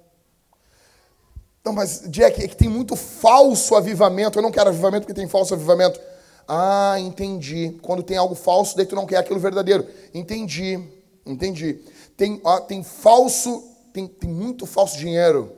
Não, 1.64 1.72
mas 1.72 2.02
Jack, 2.08 2.42
é 2.42 2.48
que 2.48 2.56
tem 2.56 2.68
muito 2.68 2.96
falso 2.96 3.74
avivamento. 3.76 4.38
Eu 4.38 4.42
não 4.42 4.50
quero 4.50 4.68
avivamento 4.68 5.06
porque 5.06 5.18
tem 5.18 5.28
falso 5.28 5.54
avivamento. 5.54 6.00
Ah, 6.46 6.96
entendi. 6.98 7.78
Quando 7.82 8.02
tem 8.02 8.16
algo 8.16 8.34
falso, 8.34 8.76
daí 8.76 8.84
tu 8.84 8.96
não 8.96 9.06
quer 9.06 9.18
aquilo 9.18 9.38
verdadeiro. 9.38 9.86
Entendi, 10.12 10.82
entendi. 11.24 11.80
Tem, 12.16 12.40
ó, 12.42 12.58
tem 12.60 12.82
falso, 12.82 13.62
tem, 13.92 14.08
tem 14.08 14.28
muito 14.28 14.66
falso 14.66 14.98
dinheiro. 14.98 15.52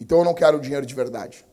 Então 0.00 0.18
eu 0.18 0.24
não 0.24 0.34
quero 0.34 0.60
dinheiro 0.60 0.86
de 0.86 0.94
verdade. 0.94 1.44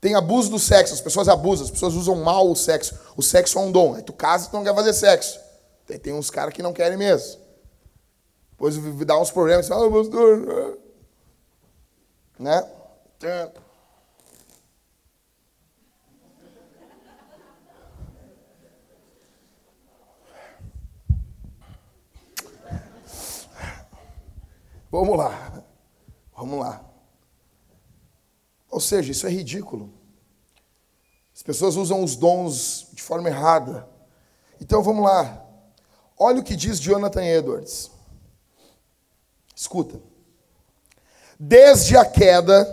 Tem 0.00 0.14
abuso 0.14 0.50
do 0.50 0.58
sexo, 0.58 0.92
as 0.92 1.00
pessoas 1.00 1.28
abusam, 1.28 1.64
as 1.64 1.70
pessoas 1.70 1.94
usam 1.94 2.16
mal 2.16 2.50
o 2.50 2.54
sexo. 2.54 2.98
O 3.16 3.22
sexo 3.22 3.58
é 3.58 3.62
um 3.62 3.72
dom. 3.72 3.94
Aí 3.94 4.02
tu 4.02 4.12
casa 4.12 4.46
e 4.46 4.50
tu 4.50 4.56
não 4.56 4.62
quer 4.62 4.74
fazer 4.74 4.92
sexo. 4.92 5.40
Tem, 5.86 5.98
tem 5.98 6.12
uns 6.12 6.28
caras 6.28 6.52
que 6.52 6.62
não 6.62 6.74
querem 6.74 6.98
mesmo. 6.98 7.40
Depois 8.50 8.76
dá 9.06 9.18
uns 9.18 9.30
problemas, 9.30 9.70
ah, 9.70 9.90
pastor, 9.90 10.78
né? 12.44 12.70
Vamos 24.90 25.16
lá. 25.16 25.64
Vamos 26.36 26.60
lá. 26.60 26.84
Ou 28.70 28.78
seja, 28.78 29.10
isso 29.10 29.26
é 29.26 29.30
ridículo. 29.30 29.92
As 31.34 31.42
pessoas 31.42 31.76
usam 31.76 32.04
os 32.04 32.14
dons 32.14 32.88
de 32.92 33.02
forma 33.02 33.28
errada. 33.28 33.88
Então 34.60 34.82
vamos 34.82 35.02
lá. 35.02 35.42
Olha 36.18 36.40
o 36.40 36.44
que 36.44 36.54
diz 36.54 36.78
Jonathan 36.78 37.24
Edwards. 37.24 37.90
Escuta 39.56 40.13
desde 41.38 41.96
a 41.96 42.04
queda 42.04 42.66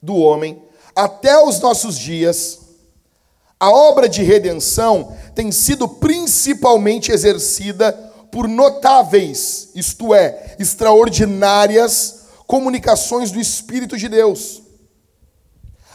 do 0.00 0.16
homem 0.16 0.62
até 0.94 1.38
os 1.38 1.60
nossos 1.60 1.98
dias, 1.98 2.60
a 3.60 3.70
obra 3.70 4.08
de 4.08 4.22
redenção 4.22 5.16
tem 5.34 5.52
sido 5.52 5.88
principalmente 5.88 7.12
exercida 7.12 7.92
por 8.30 8.48
notáveis, 8.48 9.70
isto 9.74 10.14
é, 10.14 10.56
extraordinárias 10.58 12.24
comunicações 12.46 13.30
do 13.30 13.40
Espírito 13.40 13.96
de 13.96 14.08
Deus. 14.08 14.62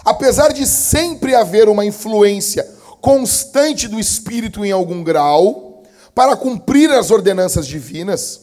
Apesar 0.03 0.51
de 0.51 0.65
sempre 0.65 1.35
haver 1.35 1.69
uma 1.69 1.85
influência 1.85 2.67
constante 2.99 3.87
do 3.87 3.99
Espírito 3.99 4.65
em 4.65 4.71
algum 4.71 5.03
grau, 5.03 5.83
para 6.13 6.35
cumprir 6.35 6.91
as 6.91 7.09
ordenanças 7.09 7.65
divinas, 7.65 8.41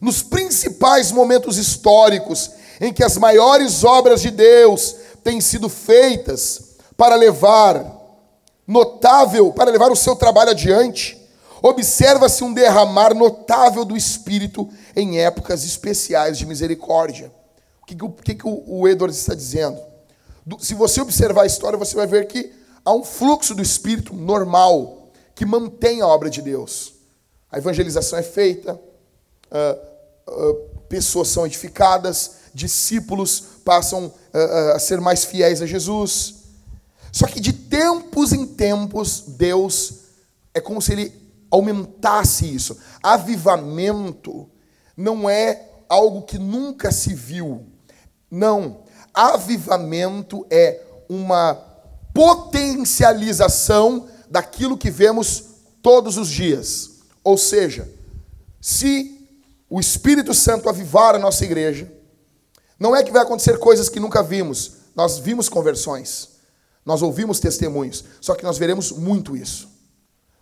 nos 0.00 0.22
principais 0.22 1.12
momentos 1.12 1.58
históricos 1.58 2.50
em 2.80 2.92
que 2.92 3.04
as 3.04 3.18
maiores 3.18 3.84
obras 3.84 4.22
de 4.22 4.30
Deus 4.30 4.96
têm 5.22 5.40
sido 5.40 5.68
feitas 5.68 6.76
para 6.96 7.14
levar 7.14 7.98
notável, 8.66 9.52
para 9.52 9.70
levar 9.70 9.90
o 9.90 9.96
seu 9.96 10.16
trabalho 10.16 10.50
adiante, 10.50 11.20
observa-se 11.62 12.42
um 12.42 12.54
derramar 12.54 13.14
notável 13.14 13.84
do 13.84 13.96
Espírito 13.96 14.68
em 14.96 15.20
épocas 15.20 15.64
especiais 15.64 16.38
de 16.38 16.46
misericórdia. 16.46 17.30
O 17.82 17.86
que, 17.86 18.02
o, 18.02 18.10
que, 18.10 18.34
que 18.34 18.46
o 18.46 18.88
Edwards 18.88 19.18
está 19.18 19.34
dizendo? 19.34 19.78
Se 20.58 20.74
você 20.74 21.00
observar 21.00 21.42
a 21.42 21.46
história, 21.46 21.78
você 21.78 21.94
vai 21.94 22.06
ver 22.06 22.26
que 22.26 22.52
há 22.84 22.94
um 22.94 23.04
fluxo 23.04 23.54
do 23.54 23.62
Espírito 23.62 24.14
normal 24.14 25.10
que 25.34 25.44
mantém 25.44 26.00
a 26.00 26.06
obra 26.06 26.30
de 26.30 26.40
Deus. 26.40 26.94
A 27.50 27.58
evangelização 27.58 28.18
é 28.18 28.22
feita, 28.22 28.80
uh, 29.50 30.32
uh, 30.32 30.54
pessoas 30.88 31.28
são 31.28 31.44
edificadas, 31.44 32.39
discípulos 32.54 33.42
passam 33.64 34.06
uh, 34.06 34.72
a 34.74 34.78
ser 34.78 35.00
mais 35.00 35.24
fiéis 35.24 35.62
a 35.62 35.66
Jesus. 35.66 36.34
Só 37.12 37.26
que 37.26 37.40
de 37.40 37.52
tempos 37.52 38.32
em 38.32 38.46
tempos, 38.46 39.24
Deus 39.26 39.94
é 40.54 40.60
como 40.60 40.80
se 40.80 40.92
ele 40.92 41.12
aumentasse 41.50 42.52
isso. 42.52 42.78
Avivamento 43.02 44.48
não 44.96 45.28
é 45.28 45.68
algo 45.88 46.22
que 46.22 46.38
nunca 46.38 46.92
se 46.92 47.14
viu. 47.14 47.66
Não. 48.30 48.84
Avivamento 49.12 50.46
é 50.48 50.80
uma 51.08 51.54
potencialização 52.14 54.06
daquilo 54.30 54.78
que 54.78 54.90
vemos 54.90 55.44
todos 55.82 56.16
os 56.16 56.28
dias. 56.28 56.90
Ou 57.24 57.36
seja, 57.36 57.88
se 58.60 59.28
o 59.68 59.80
Espírito 59.80 60.32
Santo 60.34 60.68
avivar 60.68 61.14
a 61.14 61.18
nossa 61.18 61.44
igreja, 61.44 61.90
não 62.80 62.96
é 62.96 63.04
que 63.04 63.12
vai 63.12 63.20
acontecer 63.20 63.58
coisas 63.58 63.90
que 63.90 64.00
nunca 64.00 64.22
vimos. 64.22 64.72
Nós 64.96 65.18
vimos 65.18 65.50
conversões. 65.50 66.30
Nós 66.84 67.02
ouvimos 67.02 67.38
testemunhos. 67.38 68.02
Só 68.22 68.34
que 68.34 68.42
nós 68.42 68.56
veremos 68.56 68.90
muito 68.90 69.36
isso. 69.36 69.68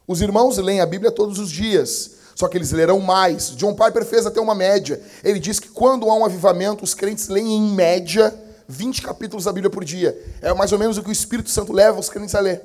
Os 0.07 0.23
irmãos 0.23 0.57
leem 0.57 0.81
a 0.81 0.87
Bíblia 0.87 1.11
todos 1.11 1.41
os 1.41 1.51
dias. 1.51 2.13
Só 2.37 2.47
que 2.47 2.57
eles 2.57 2.71
lerão 2.71 3.01
mais. 3.01 3.51
John 3.57 3.75
Piper 3.75 4.05
fez 4.05 4.25
até 4.25 4.41
uma 4.41 4.55
média. 4.55 5.03
Ele 5.25 5.41
diz 5.41 5.59
que 5.59 5.69
quando 5.69 6.09
há 6.09 6.15
um 6.15 6.25
avivamento, 6.25 6.85
os 6.85 6.95
crentes 6.95 7.27
leem 7.27 7.57
em 7.57 7.73
média 7.73 8.33
20 8.69 9.03
capítulos 9.03 9.45
da 9.45 9.53
Bíblia 9.53 9.71
por 9.71 9.85
dia. 9.85 10.17
É 10.41 10.55
mais 10.55 10.71
ou 10.71 10.79
menos 10.79 10.97
o 10.97 11.03
que 11.03 11.09
o 11.09 11.13
Espírito 11.13 11.51
Santo 11.51 11.73
leva 11.73 11.99
os 11.99 12.09
crentes 12.09 12.37
a 12.37 12.41
ler. 12.41 12.63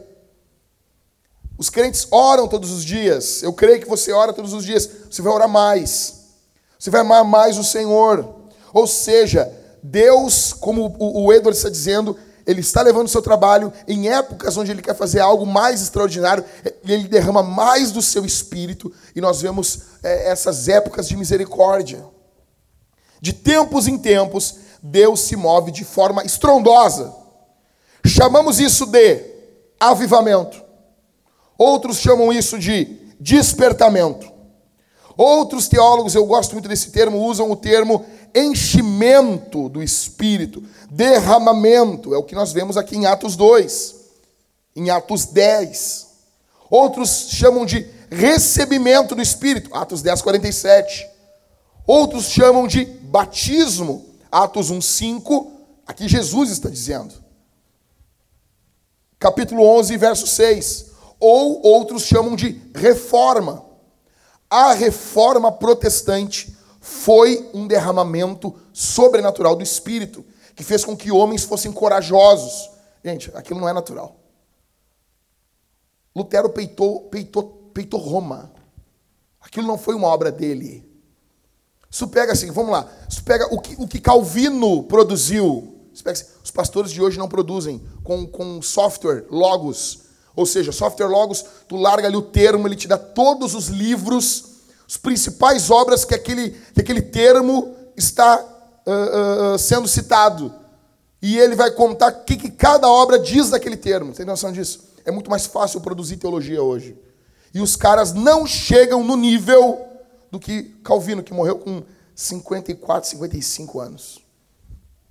Os 1.58 1.72
crentes 1.72 2.08
oram 2.12 2.48
todos 2.48 2.70
os 2.70 2.86
dias. 2.86 3.42
Eu 3.42 3.52
creio 3.54 3.80
que 3.80 3.90
você 3.90 4.12
ora 4.12 4.34
todos 4.34 4.54
os 4.54 4.64
dias. 4.64 4.88
Você 5.10 5.24
vai 5.24 5.34
orar 5.34 5.50
mais. 5.50 6.26
Você 6.78 6.92
vai 6.92 7.02
amar 7.02 7.24
mais 7.24 7.58
o 7.58 7.64
Senhor. 7.64 8.36
Ou 8.72 8.86
seja, 8.86 9.52
Deus, 9.84 10.54
como 10.54 10.96
o 10.98 11.34
Edward 11.34 11.58
está 11.58 11.70
dizendo, 11.70 12.18
ele 12.48 12.62
está 12.62 12.82
levando 12.82 13.08
o 13.08 13.10
seu 13.10 13.22
trabalho 13.22 13.72
em 13.88 14.10
épocas 14.10 14.56
onde 14.56 14.72
ele 14.72 14.82
quer 14.82 14.96
fazer 14.96 15.20
algo 15.20 15.46
mais 15.46 15.82
extraordinário, 15.82 16.44
ele 16.88 17.08
derrama 17.08 17.44
mais 17.44 17.92
do 17.92 18.02
seu 18.02 18.26
espírito, 18.26 18.94
e 19.14 19.20
nós 19.20 19.42
vemos 19.42 19.80
é, 20.02 20.30
essas 20.30 20.68
épocas 20.70 21.08
de 21.08 21.18
misericórdia. 21.18 22.06
De 23.22 23.34
tempos 23.34 23.88
em 23.88 23.98
tempos, 23.98 24.56
Deus 24.82 25.22
se 25.22 25.36
move 25.36 25.72
de 25.72 25.84
forma 25.84 26.24
estrondosa. 26.24 27.14
Chamamos 28.06 28.60
isso 28.60 28.86
de 28.86 29.22
avivamento. 29.80 30.62
Outros 31.58 31.98
chamam 31.98 32.34
isso 32.34 32.60
de 32.60 33.14
despertamento. 33.20 34.32
Outros 35.16 35.68
teólogos, 35.68 36.16
eu 36.16 36.26
gosto 36.26 36.54
muito 36.54 36.68
desse 36.68 36.92
termo, 36.92 37.20
usam 37.20 37.50
o 37.52 37.56
termo 37.56 38.06
enchimento 38.34 39.70
do 39.70 39.82
Espírito, 39.82 40.64
derramamento, 40.90 42.14
é 42.14 42.18
o 42.18 42.24
que 42.24 42.36
nós 42.36 42.52
vemos 42.52 42.78
aqui 42.78 42.96
em 42.96 43.06
Atos 43.06 43.36
2. 43.36 43.96
em 44.76 44.90
Atos 44.90 45.26
10. 45.26 46.08
Outros 46.70 47.28
chamam 47.30 47.66
de 47.66 47.88
recebimento 48.10 49.14
do 49.14 49.22
Espírito, 49.22 49.76
Atos 49.76 50.02
10, 50.02 50.22
47. 50.22 51.08
Outros 51.86 52.26
chamam 52.26 52.66
de 52.66 52.86
batismo, 52.86 54.06
Atos 54.32 54.70
1, 54.72 54.82
5. 54.82 55.52
Aqui 55.86 56.08
Jesus 56.08 56.50
está 56.50 56.70
dizendo. 56.70 57.14
Capítulo 59.20 59.64
11, 59.78 59.98
verso 59.98 60.26
6. 60.26 60.86
Ou 61.20 61.62
outros 61.66 62.04
chamam 62.04 62.36
de 62.36 62.60
reforma. 62.74 63.64
A 64.50 64.74
reforma 64.74 65.52
protestante 65.52 66.53
foi 66.86 67.50
um 67.54 67.66
derramamento 67.66 68.54
sobrenatural 68.74 69.56
do 69.56 69.64
Espírito, 69.64 70.26
que 70.54 70.66
fez 70.66 70.84
com 70.84 70.98
que 70.98 71.14
homens 71.14 71.46
fossem 71.46 71.72
corajosos. 71.72 72.70
Gente, 73.02 73.32
aquilo 73.36 73.62
não 73.62 73.70
é 73.70 73.72
natural. 73.72 74.18
Lutero 76.14 76.50
peitou, 76.50 77.04
peitou, 77.04 77.72
peitou 77.74 78.02
Roma. 78.02 78.52
Aquilo 79.40 79.66
não 79.66 79.78
foi 79.78 79.96
uma 79.96 80.10
obra 80.10 80.30
dele. 80.30 80.86
Isso 81.90 82.06
pega 82.10 82.34
assim, 82.34 82.52
vamos 82.52 82.74
lá. 82.74 82.92
Isso 83.10 83.24
pega 83.24 83.48
o 83.56 83.62
que, 83.62 83.82
o 83.82 83.88
que 83.88 84.02
Calvino 84.02 84.84
produziu. 84.84 85.90
Assim, 86.06 86.26
os 86.44 86.52
pastores 86.52 86.92
de 86.92 87.02
hoje 87.02 87.18
não 87.18 87.30
produzem 87.30 87.82
com, 88.04 88.28
com 88.28 88.62
software, 88.62 89.26
logos. 89.32 90.00
Ou 90.36 90.46
seja, 90.46 90.74
software 90.74 91.08
logos, 91.08 91.46
tu 91.66 91.78
larga 91.78 92.10
ali 92.10 92.18
o 92.18 92.22
termo, 92.22 92.68
ele 92.68 92.76
te 92.76 92.90
dá 92.90 92.98
todos 92.98 93.56
os 93.56 93.70
livros, 93.70 94.53
as 94.94 94.98
principais 94.98 95.72
obras 95.72 96.06
que 96.06 96.14
aquele, 96.14 96.52
que 96.52 96.82
aquele 96.82 97.02
termo 97.02 97.76
está 97.98 98.40
uh, 98.86 99.56
uh, 99.56 99.58
sendo 99.58 99.88
citado. 99.88 100.54
E 101.20 101.40
ele 101.40 101.56
vai 101.56 101.72
contar 101.72 102.12
o 102.12 102.24
que, 102.24 102.38
que 102.38 102.52
cada 102.52 102.88
obra 102.88 103.18
diz 103.18 103.50
daquele 103.50 103.76
termo. 103.76 104.14
Tem 104.14 104.24
noção 104.24 104.52
disso? 104.52 104.84
É 105.04 105.10
muito 105.10 105.32
mais 105.32 105.48
fácil 105.48 105.82
produzir 105.82 106.18
teologia 106.18 106.62
hoje. 106.62 106.96
E 107.56 107.60
os 107.60 107.76
caras 107.76 108.14
não 108.14 108.46
chegam 108.46 109.04
no 109.04 109.18
nível 109.18 109.84
do 110.30 110.40
que 110.40 110.62
Calvino, 110.84 111.24
que 111.24 111.34
morreu 111.34 111.58
com 111.58 111.82
54, 112.14 113.10
55 113.10 113.80
anos. 113.80 114.20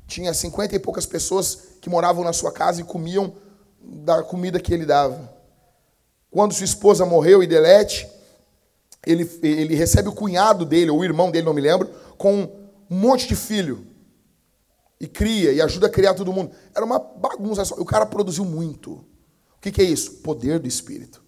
Tinha 0.06 0.32
50 0.32 0.76
e 0.76 0.78
poucas 0.78 1.06
pessoas 1.06 1.58
que 1.80 1.90
moravam 1.90 2.22
na 2.22 2.32
sua 2.32 2.52
casa 2.52 2.80
e 2.80 2.84
comiam 2.84 3.34
da 3.80 4.22
comida 4.22 4.60
que 4.60 4.72
ele 4.72 4.86
dava. 4.86 5.28
Quando 6.30 6.54
sua 6.54 6.66
esposa 6.66 7.04
morreu, 7.04 7.42
Idelete, 7.42 8.06
ele, 9.06 9.28
ele 9.42 9.74
recebe 9.74 10.08
o 10.08 10.12
cunhado 10.12 10.64
dele, 10.64 10.90
ou 10.90 10.98
o 10.98 11.04
irmão 11.04 11.30
dele, 11.30 11.46
não 11.46 11.54
me 11.54 11.60
lembro, 11.60 11.90
com 12.16 12.42
um 12.90 12.96
monte 12.96 13.26
de 13.26 13.34
filho. 13.34 13.86
E 15.00 15.08
cria, 15.08 15.52
e 15.52 15.60
ajuda 15.60 15.88
a 15.88 15.90
criar 15.90 16.14
todo 16.14 16.32
mundo. 16.32 16.52
Era 16.74 16.84
uma 16.84 16.98
bagunça. 16.98 17.62
O 17.76 17.84
cara 17.84 18.06
produziu 18.06 18.44
muito. 18.44 18.92
O 18.92 19.60
que, 19.60 19.72
que 19.72 19.82
é 19.82 19.84
isso? 19.84 20.12
Poder 20.18 20.60
do 20.60 20.68
Espírito. 20.68 21.22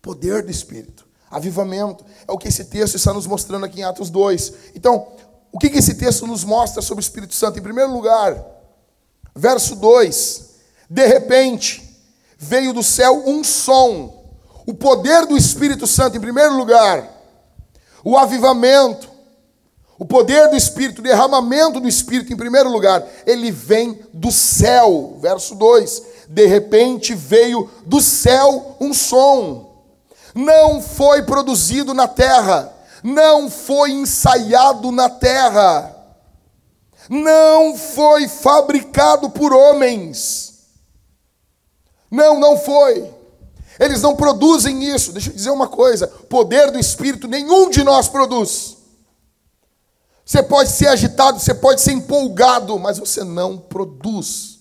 Poder 0.00 0.42
do 0.42 0.50
Espírito. 0.50 1.06
Avivamento. 1.30 2.04
É 2.26 2.32
o 2.32 2.38
que 2.38 2.48
esse 2.48 2.64
texto 2.64 2.96
está 2.96 3.12
nos 3.12 3.26
mostrando 3.26 3.64
aqui 3.64 3.80
em 3.80 3.84
Atos 3.84 4.10
2. 4.10 4.52
Então, 4.74 5.12
o 5.52 5.58
que, 5.58 5.70
que 5.70 5.78
esse 5.78 5.94
texto 5.94 6.26
nos 6.26 6.42
mostra 6.42 6.82
sobre 6.82 7.00
o 7.00 7.06
Espírito 7.06 7.34
Santo? 7.34 7.58
Em 7.58 7.62
primeiro 7.62 7.92
lugar, 7.92 8.44
verso 9.34 9.76
2: 9.76 10.50
De 10.90 11.06
repente, 11.06 12.00
veio 12.36 12.72
do 12.72 12.82
céu 12.82 13.22
um 13.26 13.44
som. 13.44 14.21
O 14.66 14.74
poder 14.74 15.26
do 15.26 15.36
Espírito 15.36 15.86
Santo, 15.86 16.16
em 16.16 16.20
primeiro 16.20 16.56
lugar. 16.56 17.08
O 18.04 18.16
avivamento. 18.16 19.10
O 19.98 20.04
poder 20.04 20.48
do 20.48 20.56
Espírito, 20.56 20.98
o 20.98 21.04
derramamento 21.04 21.78
do 21.78 21.86
Espírito, 21.86 22.32
em 22.32 22.36
primeiro 22.36 22.68
lugar, 22.68 23.06
ele 23.24 23.50
vem 23.52 24.00
do 24.12 24.32
céu. 24.32 25.16
Verso 25.20 25.54
2: 25.54 26.02
de 26.28 26.46
repente 26.46 27.14
veio 27.14 27.70
do 27.86 28.00
céu 28.00 28.76
um 28.80 28.92
som. 28.94 29.84
Não 30.34 30.80
foi 30.80 31.22
produzido 31.22 31.92
na 31.92 32.08
terra, 32.08 32.72
não 33.02 33.50
foi 33.50 33.90
ensaiado 33.90 34.90
na 34.90 35.10
terra, 35.10 35.94
não 37.08 37.76
foi 37.76 38.26
fabricado 38.28 39.28
por 39.28 39.52
homens. 39.52 40.52
Não, 42.10 42.40
não 42.40 42.58
foi. 42.58 43.21
Eles 43.78 44.02
não 44.02 44.16
produzem 44.16 44.84
isso. 44.84 45.12
Deixa 45.12 45.30
eu 45.30 45.34
dizer 45.34 45.50
uma 45.50 45.68
coisa: 45.68 46.06
poder 46.06 46.70
do 46.70 46.78
Espírito 46.78 47.28
nenhum 47.28 47.70
de 47.70 47.82
nós 47.82 48.08
produz. 48.08 48.76
Você 50.24 50.42
pode 50.42 50.70
ser 50.70 50.86
agitado, 50.86 51.38
você 51.38 51.52
pode 51.52 51.80
ser 51.80 51.92
empolgado, 51.92 52.78
mas 52.78 52.98
você 52.98 53.24
não 53.24 53.58
produz. 53.58 54.60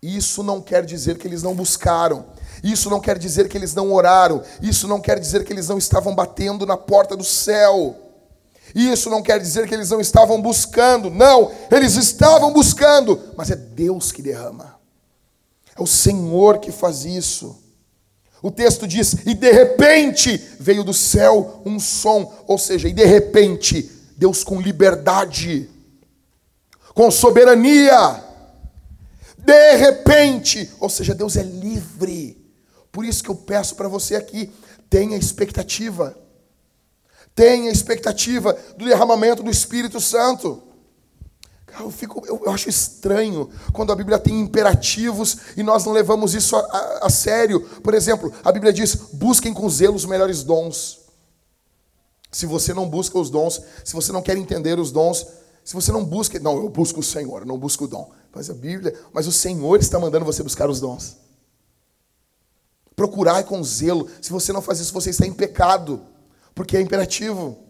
Isso 0.00 0.42
não 0.42 0.60
quer 0.60 0.84
dizer 0.84 1.18
que 1.18 1.26
eles 1.26 1.42
não 1.42 1.54
buscaram. 1.54 2.26
Isso 2.62 2.88
não 2.88 3.00
quer 3.00 3.18
dizer 3.18 3.48
que 3.48 3.56
eles 3.56 3.74
não 3.74 3.92
oraram. 3.92 4.42
Isso 4.62 4.86
não 4.86 5.00
quer 5.00 5.18
dizer 5.18 5.44
que 5.44 5.52
eles 5.52 5.68
não 5.68 5.76
estavam 5.76 6.14
batendo 6.14 6.64
na 6.64 6.76
porta 6.76 7.16
do 7.16 7.24
céu. 7.24 7.96
Isso 8.74 9.10
não 9.10 9.22
quer 9.22 9.40
dizer 9.40 9.66
que 9.66 9.74
eles 9.74 9.90
não 9.90 10.00
estavam 10.00 10.40
buscando. 10.40 11.10
Não, 11.10 11.50
eles 11.70 11.96
estavam 11.96 12.52
buscando, 12.52 13.20
mas 13.36 13.50
é 13.50 13.56
Deus 13.56 14.12
que 14.12 14.22
derrama. 14.22 14.77
É 15.78 15.82
o 15.82 15.86
Senhor 15.86 16.58
que 16.58 16.72
faz 16.72 17.04
isso. 17.04 17.56
O 18.42 18.50
texto 18.50 18.86
diz: 18.86 19.14
"E 19.24 19.34
de 19.34 19.50
repente 19.50 20.36
veio 20.58 20.82
do 20.82 20.92
céu 20.92 21.62
um 21.64 21.78
som", 21.78 22.32
ou 22.46 22.58
seja, 22.58 22.88
e 22.88 22.92
de 22.92 23.04
repente 23.04 23.90
Deus 24.16 24.42
com 24.42 24.60
liberdade, 24.60 25.70
com 26.94 27.10
soberania, 27.10 28.24
de 29.38 29.76
repente. 29.76 30.68
Ou 30.80 30.90
seja, 30.90 31.14
Deus 31.14 31.36
é 31.36 31.42
livre. 31.42 32.36
Por 32.90 33.04
isso 33.04 33.22
que 33.22 33.30
eu 33.30 33.36
peço 33.36 33.76
para 33.76 33.86
você 33.86 34.16
aqui, 34.16 34.52
tenha 34.90 35.16
expectativa. 35.16 36.16
Tenha 37.34 37.70
expectativa 37.70 38.58
do 38.76 38.84
derramamento 38.84 39.44
do 39.44 39.50
Espírito 39.50 40.00
Santo. 40.00 40.60
Eu, 41.78 41.90
fico, 41.90 42.24
eu, 42.26 42.42
eu, 42.44 42.52
acho 42.52 42.68
estranho 42.68 43.50
quando 43.72 43.92
a 43.92 43.96
Bíblia 43.96 44.18
tem 44.18 44.40
imperativos 44.40 45.36
e 45.56 45.62
nós 45.62 45.84
não 45.84 45.92
levamos 45.92 46.34
isso 46.34 46.56
a, 46.56 46.60
a, 46.60 47.06
a 47.06 47.10
sério. 47.10 47.60
Por 47.82 47.94
exemplo, 47.94 48.32
a 48.42 48.50
Bíblia 48.50 48.72
diz: 48.72 48.94
busquem 49.12 49.52
com 49.52 49.68
zelo 49.68 49.94
os 49.94 50.04
melhores 50.04 50.42
dons. 50.42 51.00
Se 52.30 52.46
você 52.46 52.74
não 52.74 52.88
busca 52.88 53.18
os 53.18 53.30
dons, 53.30 53.60
se 53.84 53.94
você 53.94 54.12
não 54.12 54.22
quer 54.22 54.36
entender 54.36 54.78
os 54.78 54.90
dons, 54.90 55.26
se 55.64 55.74
você 55.74 55.92
não 55.92 56.04
busca, 56.04 56.38
não, 56.38 56.56
eu 56.56 56.68
busco 56.68 57.00
o 57.00 57.02
Senhor, 57.02 57.44
não 57.44 57.58
busco 57.58 57.84
o 57.84 57.88
dom. 57.88 58.10
Mas 58.34 58.48
a 58.50 58.54
Bíblia, 58.54 58.98
mas 59.12 59.26
o 59.26 59.32
Senhor 59.32 59.78
está 59.78 59.98
mandando 59.98 60.24
você 60.24 60.42
buscar 60.42 60.68
os 60.68 60.80
dons. 60.80 61.16
Procurar 62.96 63.44
com 63.44 63.62
zelo. 63.62 64.08
Se 64.20 64.30
você 64.30 64.52
não 64.52 64.62
faz 64.62 64.80
isso, 64.80 64.92
você 64.92 65.10
está 65.10 65.26
em 65.26 65.32
pecado, 65.32 66.00
porque 66.54 66.76
é 66.76 66.80
imperativo. 66.80 67.67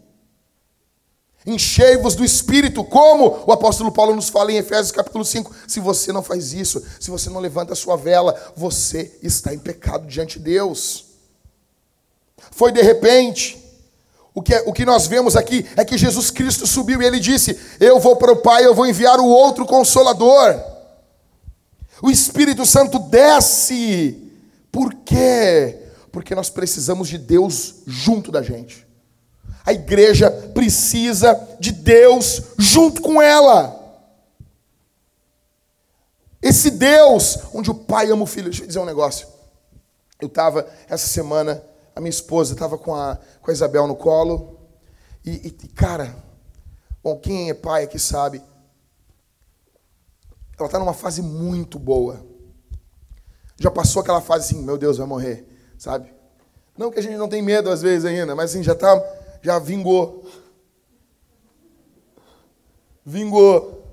Enchei-vos 1.45 2.15
do 2.15 2.25
Espírito, 2.25 2.83
como 2.83 3.43
o 3.47 3.51
apóstolo 3.51 3.91
Paulo 3.91 4.15
nos 4.15 4.29
fala 4.29 4.51
em 4.51 4.57
Efésios 4.57 4.91
capítulo 4.91 5.23
5. 5.23 5.53
Se 5.67 5.79
você 5.79 6.11
não 6.11 6.21
faz 6.21 6.53
isso, 6.53 6.83
se 6.99 7.09
você 7.09 7.29
não 7.29 7.39
levanta 7.39 7.73
a 7.73 7.77
sua 7.77 7.95
vela, 7.95 8.35
você 8.55 9.17
está 9.23 9.53
em 9.53 9.59
pecado 9.59 10.05
diante 10.05 10.37
de 10.37 10.45
Deus. 10.45 11.05
Foi 12.51 12.71
de 12.71 12.81
repente, 12.81 13.57
o 14.33 14.41
que, 14.41 14.53
o 14.65 14.73
que 14.73 14.85
nós 14.85 15.07
vemos 15.07 15.37
aqui 15.37 15.65
é 15.77 15.85
que 15.85 15.97
Jesus 15.97 16.29
Cristo 16.29 16.67
subiu 16.67 17.01
e 17.01 17.05
ele 17.05 17.19
disse: 17.19 17.57
Eu 17.79 17.99
vou 17.99 18.17
para 18.17 18.33
o 18.33 18.37
Pai, 18.37 18.65
eu 18.65 18.75
vou 18.75 18.85
enviar 18.85 19.19
o 19.19 19.27
outro 19.27 19.65
consolador. 19.65 20.61
O 22.01 22.11
Espírito 22.11 22.65
Santo 22.65 22.99
desce. 22.99 24.29
Por 24.71 24.93
quê? 24.93 25.77
Porque 26.11 26.35
nós 26.35 26.49
precisamos 26.49 27.07
de 27.07 27.17
Deus 27.17 27.75
junto 27.87 28.31
da 28.31 28.41
gente. 28.41 28.88
A 29.69 29.73
igreja 29.73 30.31
precisa 30.31 31.35
de 31.59 31.71
Deus 31.71 32.41
junto 32.57 33.03
com 33.03 33.21
ela. 33.21 33.77
Esse 36.41 36.71
Deus, 36.71 37.37
onde 37.53 37.69
o 37.69 37.75
pai 37.75 38.09
ama 38.09 38.23
o 38.23 38.25
filho. 38.25 38.49
Deixa 38.49 38.63
eu 38.63 38.67
dizer 38.67 38.79
um 38.79 38.85
negócio. 38.85 39.27
Eu 40.19 40.27
estava 40.27 40.67
essa 40.87 41.05
semana 41.05 41.63
a 41.95 41.99
minha 41.99 42.09
esposa 42.09 42.53
estava 42.53 42.79
com 42.79 42.95
a, 42.95 43.19
com 43.43 43.51
a 43.51 43.53
Isabel 43.53 43.85
no 43.85 43.95
colo. 43.95 44.57
E, 45.23 45.49
e, 45.49 45.51
cara, 45.51 46.15
bom, 47.03 47.19
quem 47.19 47.51
é 47.51 47.53
pai 47.53 47.83
aqui 47.83 47.99
sabe. 47.99 48.41
Ela 50.57 50.65
está 50.65 50.79
numa 50.79 50.95
fase 50.95 51.21
muito 51.21 51.77
boa. 51.77 52.25
Já 53.59 53.69
passou 53.69 54.01
aquela 54.01 54.19
fase 54.19 54.45
assim, 54.45 54.63
meu 54.63 54.79
Deus, 54.79 54.97
vai 54.97 55.05
morrer, 55.05 55.47
sabe? 55.77 56.11
Não 56.75 56.89
que 56.89 56.97
a 56.97 57.03
gente 57.03 57.17
não 57.17 57.29
tem 57.29 57.43
medo 57.43 57.69
às 57.69 57.83
vezes 57.83 58.05
ainda, 58.05 58.33
mas 58.33 58.49
assim, 58.49 58.63
já 58.63 58.73
tá, 58.73 58.97
já 59.41 59.59
vingou. 59.59 60.25
Vingou. 63.05 63.83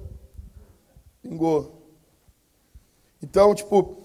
Vingou. 1.22 1.76
Então, 3.22 3.54
tipo, 3.54 3.96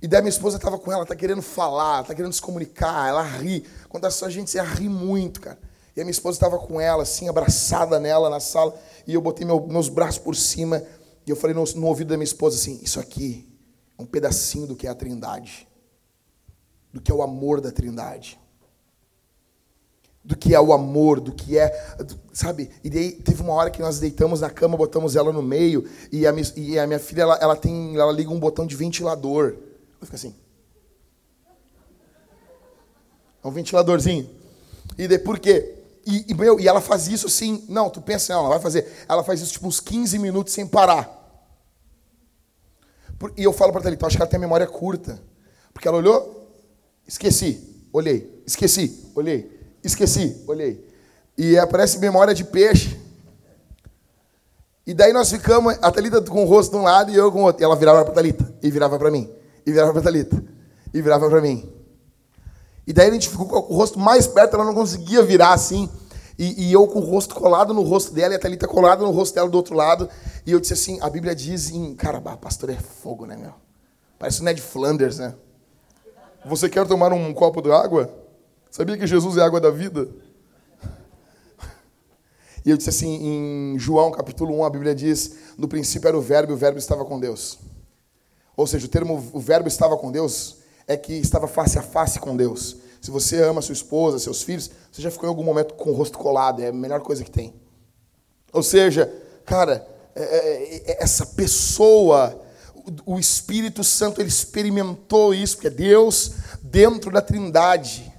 e 0.00 0.08
daí 0.08 0.20
minha 0.20 0.30
esposa 0.30 0.56
estava 0.56 0.78
com 0.78 0.90
ela, 0.90 1.06
tá 1.06 1.14
querendo 1.14 1.42
falar, 1.42 2.04
tá 2.04 2.14
querendo 2.14 2.32
se 2.32 2.42
comunicar, 2.42 3.08
ela 3.08 3.22
ri. 3.22 3.66
Quando 3.88 4.06
a 4.06 4.10
gente 4.28 4.50
se 4.50 4.60
ri 4.60 4.88
muito, 4.88 5.40
cara. 5.40 5.58
E 5.94 6.00
a 6.00 6.04
minha 6.04 6.12
esposa 6.12 6.36
estava 6.36 6.58
com 6.58 6.80
ela, 6.80 7.02
assim, 7.02 7.28
abraçada 7.28 8.00
nela 8.00 8.30
na 8.30 8.40
sala, 8.40 8.74
e 9.06 9.14
eu 9.14 9.20
botei 9.20 9.46
meu, 9.46 9.66
meus 9.66 9.88
braços 9.88 10.18
por 10.18 10.34
cima, 10.34 10.82
e 11.26 11.30
eu 11.30 11.36
falei 11.36 11.54
no, 11.54 11.62
no, 11.62 11.86
ouvido 11.86 12.08
da 12.08 12.16
minha 12.16 12.24
esposa 12.24 12.56
assim: 12.56 12.80
Isso 12.82 12.98
aqui 12.98 13.48
um 13.98 14.06
pedacinho 14.06 14.66
do 14.66 14.74
que 14.74 14.86
é 14.86 14.90
a 14.90 14.94
Trindade, 14.94 15.68
do 16.92 17.00
que 17.00 17.12
é 17.12 17.14
o 17.14 17.22
amor 17.22 17.60
da 17.60 17.70
Trindade, 17.70 18.40
do 20.24 20.36
que 20.36 20.54
é 20.54 20.60
o 20.60 20.72
amor, 20.72 21.20
do 21.20 21.32
que 21.32 21.58
é, 21.58 21.96
sabe? 22.32 22.70
E 22.84 22.88
daí 22.88 23.12
teve 23.12 23.42
uma 23.42 23.54
hora 23.54 23.70
que 23.70 23.80
nós 23.80 23.98
deitamos 23.98 24.40
na 24.40 24.50
cama, 24.50 24.76
botamos 24.76 25.16
ela 25.16 25.32
no 25.32 25.42
meio 25.42 25.84
e 26.12 26.26
a 26.26 26.32
minha, 26.32 26.46
e 26.56 26.78
a 26.78 26.86
minha 26.86 26.98
filha 27.00 27.22
ela, 27.22 27.36
ela 27.40 27.56
tem, 27.56 27.96
ela 27.96 28.12
liga 28.12 28.30
um 28.30 28.38
botão 28.38 28.66
de 28.66 28.76
ventilador, 28.76 29.56
fica 30.00 30.16
assim, 30.16 30.34
é 33.42 33.48
um 33.48 33.50
ventiladorzinho. 33.50 34.28
E 34.96 35.08
daí 35.08 35.18
por 35.18 35.38
quê? 35.40 35.78
E, 36.06 36.26
e, 36.28 36.34
meu, 36.34 36.58
e 36.58 36.68
ela 36.68 36.80
faz 36.80 37.08
isso 37.08 37.26
assim, 37.26 37.64
não, 37.68 37.90
tu 37.90 38.00
pensa, 38.00 38.32
não, 38.32 38.40
ela 38.40 38.50
vai 38.50 38.60
fazer, 38.60 38.86
ela 39.08 39.24
faz 39.24 39.40
isso 39.40 39.52
tipo 39.52 39.66
uns 39.66 39.80
15 39.80 40.18
minutos 40.18 40.52
sem 40.52 40.66
parar. 40.66 41.20
E 43.36 43.44
eu 43.44 43.52
falo 43.52 43.72
para 43.72 43.82
ela, 43.82 43.94
então 43.94 44.06
acho 44.06 44.16
que 44.16 44.22
ela 44.22 44.30
tem 44.30 44.38
a 44.38 44.40
memória 44.40 44.66
curta. 44.66 45.22
Porque 45.72 45.86
ela 45.86 45.96
olhou, 45.96 46.52
esqueci, 47.06 47.86
olhei, 47.92 48.42
esqueci, 48.44 49.10
olhei, 49.14 49.51
esqueci, 49.82 50.42
olhei. 50.46 50.86
E 51.36 51.58
aparece 51.58 51.98
memória 51.98 52.34
de 52.34 52.44
peixe. 52.44 53.00
E 54.86 54.92
daí 54.92 55.12
nós 55.12 55.30
ficamos, 55.30 55.76
a 55.80 55.90
Thalita 55.90 56.20
com 56.22 56.44
o 56.44 56.46
rosto 56.46 56.72
de 56.72 56.76
um 56.76 56.82
lado 56.82 57.10
e 57.10 57.16
eu 57.16 57.30
com 57.30 57.42
o 57.42 57.44
outro. 57.44 57.62
E 57.62 57.64
ela 57.64 57.76
virava 57.76 58.02
para 58.02 58.12
a 58.12 58.14
Thalita, 58.14 58.52
e 58.62 58.70
virava 58.70 58.98
para 58.98 59.10
mim, 59.10 59.30
e 59.64 59.70
virava 59.70 59.92
para 59.92 60.00
a 60.00 60.04
Thalita, 60.04 60.44
e 60.92 61.00
virava 61.00 61.28
para 61.28 61.40
mim. 61.40 61.72
E 62.86 62.92
daí 62.92 63.08
a 63.08 63.12
gente 63.12 63.28
ficou 63.28 63.46
com 63.46 63.72
o 63.72 63.76
rosto 63.76 63.98
mais 63.98 64.26
perto, 64.26 64.54
ela 64.54 64.64
não 64.64 64.74
conseguia 64.74 65.22
virar 65.22 65.52
assim. 65.52 65.88
E, 66.38 66.68
e 66.68 66.72
eu 66.72 66.86
com 66.88 66.98
o 66.98 67.04
rosto 67.04 67.34
colado 67.34 67.72
no 67.72 67.82
rosto 67.82 68.12
dela 68.12 68.34
e 68.34 68.36
a 68.36 68.40
Thalita 68.40 68.66
colada 68.66 69.04
no 69.04 69.10
rosto 69.10 69.34
dela 69.34 69.48
do 69.48 69.56
outro 69.56 69.76
lado. 69.76 70.08
E 70.44 70.50
eu 70.50 70.58
disse 70.58 70.72
assim, 70.72 70.98
a 71.00 71.08
Bíblia 71.08 71.34
diz 71.34 71.70
em... 71.70 71.94
Cara, 71.94 72.20
pastor 72.20 72.70
é 72.70 72.76
fogo, 72.76 73.26
né, 73.26 73.36
meu? 73.36 73.52
Parece 74.18 74.40
o 74.40 74.44
Ned 74.44 74.60
Flanders, 74.60 75.18
né? 75.18 75.34
Você 76.44 76.68
quer 76.68 76.86
tomar 76.88 77.12
um 77.12 77.32
copo 77.32 77.62
de 77.62 77.70
água? 77.70 78.12
Sabia 78.72 78.96
que 78.96 79.06
Jesus 79.06 79.36
é 79.36 79.42
água 79.42 79.60
da 79.60 79.70
vida? 79.70 80.08
E 82.64 82.70
eu 82.70 82.76
disse 82.78 82.88
assim, 82.88 83.74
em 83.74 83.78
João 83.78 84.10
capítulo 84.10 84.60
1, 84.60 84.64
a 84.64 84.70
Bíblia 84.70 84.94
diz, 84.94 85.34
no 85.58 85.68
princípio 85.68 86.08
era 86.08 86.16
o 86.16 86.22
verbo 86.22 86.52
e 86.52 86.54
o 86.54 86.56
verbo 86.56 86.78
estava 86.78 87.04
com 87.04 87.20
Deus. 87.20 87.58
Ou 88.56 88.66
seja, 88.66 88.86
o 88.86 88.88
termo 88.88 89.22
o 89.34 89.38
verbo 89.38 89.68
estava 89.68 89.94
com 89.98 90.10
Deus 90.10 90.56
é 90.86 90.96
que 90.96 91.12
estava 91.12 91.46
face 91.46 91.78
a 91.78 91.82
face 91.82 92.18
com 92.18 92.34
Deus. 92.34 92.78
Se 93.02 93.10
você 93.10 93.42
ama 93.42 93.60
sua 93.60 93.74
esposa, 93.74 94.18
seus 94.18 94.42
filhos, 94.42 94.70
você 94.90 95.02
já 95.02 95.10
ficou 95.10 95.26
em 95.26 95.28
algum 95.28 95.44
momento 95.44 95.74
com 95.74 95.90
o 95.90 95.94
rosto 95.94 96.16
colado, 96.16 96.62
é 96.62 96.68
a 96.68 96.72
melhor 96.72 97.00
coisa 97.02 97.22
que 97.22 97.30
tem. 97.30 97.52
Ou 98.54 98.62
seja, 98.62 99.12
cara, 99.44 99.86
é, 100.14 100.22
é, 100.22 100.92
é, 100.92 101.02
essa 101.02 101.26
pessoa, 101.26 102.40
o 103.04 103.18
Espírito 103.18 103.84
Santo, 103.84 104.18
ele 104.18 104.30
experimentou 104.30 105.34
isso, 105.34 105.56
porque 105.56 105.68
é 105.68 105.70
Deus 105.70 106.36
dentro 106.62 107.12
da 107.12 107.20
Trindade. 107.20 108.11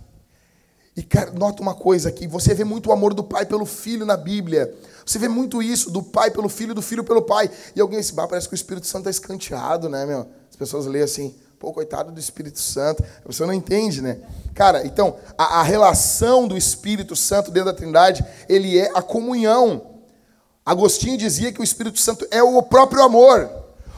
E, 0.96 1.02
cara, 1.02 1.32
nota 1.32 1.62
uma 1.62 1.74
coisa 1.74 2.10
aqui: 2.10 2.28
você 2.28 2.54
vê 2.54 2.64
muito 2.64 2.90
o 2.90 2.94
amor 2.94 3.14
do 3.14 3.24
pai 3.24 3.46
pelo 3.46 3.66
filho 3.66 4.06
na 4.06 4.18
Bíblia. 4.18 4.74
Você 5.06 5.20
vê 5.20 5.28
muito 5.28 5.62
isso, 5.62 5.92
do 5.92 6.02
pai 6.02 6.32
pelo 6.32 6.48
filho, 6.48 6.74
do 6.74 6.82
filho 6.82 7.04
pelo 7.04 7.22
pai. 7.22 7.50
E 7.76 7.82
alguém 7.82 8.00
diz, 8.00 8.12
bah, 8.12 8.28
parece 8.28 8.48
que 8.48 8.54
o 8.54 8.56
Espírito 8.56 8.88
Santo 8.88 9.10
está 9.10 9.10
escanteado, 9.10 9.90
né, 9.90 10.06
meu? 10.06 10.28
As 10.50 10.56
pessoas 10.56 10.86
lêem 10.86 11.04
assim, 11.04 11.36
Pô, 11.64 11.72
coitado 11.72 12.12
do 12.12 12.20
Espírito 12.20 12.60
Santo. 12.60 13.02
A 13.24 13.28
pessoa 13.30 13.48
não 13.48 13.54
entende, 13.54 14.02
né? 14.02 14.18
Cara, 14.54 14.86
então, 14.86 15.16
a, 15.38 15.62
a 15.62 15.64
relação 15.64 16.46
do 16.46 16.58
Espírito 16.58 17.16
Santo 17.16 17.52
dentro 17.52 17.72
da 17.72 17.74
Trindade, 17.74 18.22
ele 18.50 18.78
é 18.78 18.92
a 18.94 19.02
comunhão. 19.02 19.82
Agostinho 20.66 21.18
dizia 21.18 21.54
que 21.54 21.62
o 21.62 21.64
Espírito 21.64 22.02
Santo 22.02 22.28
é 22.32 22.44
o 22.44 22.62
próprio 22.62 23.02
amor. 23.02 23.50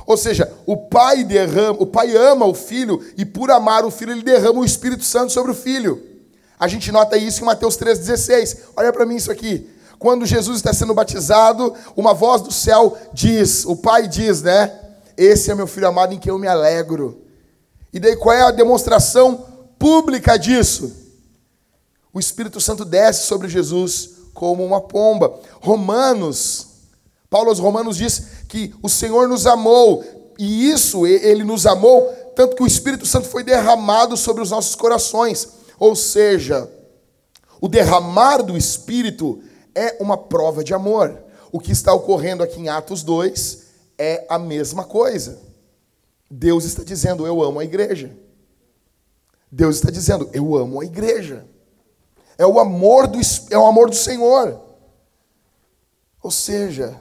Ou 0.06 0.16
seja, 0.16 0.54
o 0.68 0.78
pai 0.78 1.24
derrama, 1.24 1.82
o 1.82 1.88
pai 1.88 2.16
ama 2.16 2.46
o 2.46 2.54
filho 2.54 3.04
e 3.18 3.26
por 3.26 3.50
amar 3.50 3.84
o 3.84 3.90
filho 3.90 4.12
ele 4.12 4.22
derrama 4.22 4.60
o 4.60 4.66
Espírito 4.66 5.04
Santo 5.04 5.34
sobre 5.34 5.52
o 5.52 5.56
filho. 5.56 6.15
A 6.60 6.68
gente 6.68 6.92
nota 6.92 7.18
isso 7.18 7.42
em 7.42 7.46
Mateus 7.46 7.78
3:16. 7.78 8.58
Olha 8.76 8.92
para 8.94 9.06
mim 9.06 9.16
isso 9.16 9.32
aqui. 9.32 9.70
Quando 9.98 10.26
Jesus 10.26 10.58
está 10.58 10.74
sendo 10.74 10.94
batizado, 10.94 11.74
uma 11.96 12.14
voz 12.14 12.42
do 12.42 12.52
céu 12.52 12.98
diz, 13.14 13.66
o 13.66 13.76
pai 13.76 14.08
diz, 14.08 14.42
né? 14.42 14.72
Esse 15.18 15.50
é 15.52 15.56
meu 15.56 15.68
filho 15.68 15.88
amado 15.88 16.14
em 16.14 16.20
quem 16.20 16.32
eu 16.32 16.38
me 16.38 16.48
alegro. 16.48 17.22
E 17.94 18.00
daí 18.00 18.16
qual 18.16 18.36
é 18.36 18.42
a 18.42 18.52
demonstração 18.52 19.46
pública 19.80 20.38
disso? 20.38 20.94
O 22.14 22.20
Espírito 22.20 22.60
Santo 22.60 22.84
desce 22.84 23.26
sobre 23.26 23.48
Jesus 23.48 24.12
como 24.34 24.66
uma 24.66 24.82
pomba. 24.82 25.40
Romanos, 25.62 26.68
Paulo 27.30 27.50
aos 27.50 27.60
Romanos 27.60 27.98
diz 27.98 28.22
que 28.48 28.74
o 28.84 28.90
Senhor 28.90 29.28
nos 29.28 29.48
amou, 29.48 30.04
e 30.38 30.70
isso 30.70 31.08
ele 31.08 31.44
nos 31.44 31.66
amou, 31.66 32.06
tanto 32.36 32.56
que 32.56 32.64
o 32.64 32.68
Espírito 32.68 33.06
Santo 33.06 33.28
foi 33.28 33.44
derramado 33.44 34.18
sobre 34.18 34.44
os 34.44 34.52
nossos 34.52 34.76
corações. 34.76 35.48
Ou 35.80 35.96
seja, 35.96 36.70
o 37.60 37.68
derramar 37.68 38.42
do 38.42 38.58
Espírito 38.58 39.42
é 39.74 39.98
uma 40.00 40.18
prova 40.18 40.64
de 40.64 40.74
amor. 40.74 41.24
O 41.52 41.60
que 41.60 41.72
está 41.72 41.94
ocorrendo 41.94 42.44
aqui 42.44 42.60
em 42.60 42.70
Atos 42.70 43.04
2 43.04 43.64
é 43.98 44.26
a 44.30 44.38
mesma 44.38 44.84
coisa. 44.84 45.40
Deus 46.30 46.66
está 46.66 46.84
dizendo: 46.84 47.26
Eu 47.26 47.42
amo 47.42 47.60
a 47.60 47.64
igreja. 47.64 48.16
Deus 49.52 49.76
está 49.78 49.90
dizendo: 49.90 50.30
Eu 50.34 50.56
amo 50.56 50.82
a 50.82 50.86
igreja. 50.86 51.46
É 52.38 52.46
o 52.46 52.60
amor 52.60 53.08
do, 53.08 53.20
é 53.50 53.58
o 53.58 53.66
amor 53.66 53.90
do 53.90 53.96
Senhor. 53.96 54.60
Ou 56.22 56.32
seja, 56.32 57.00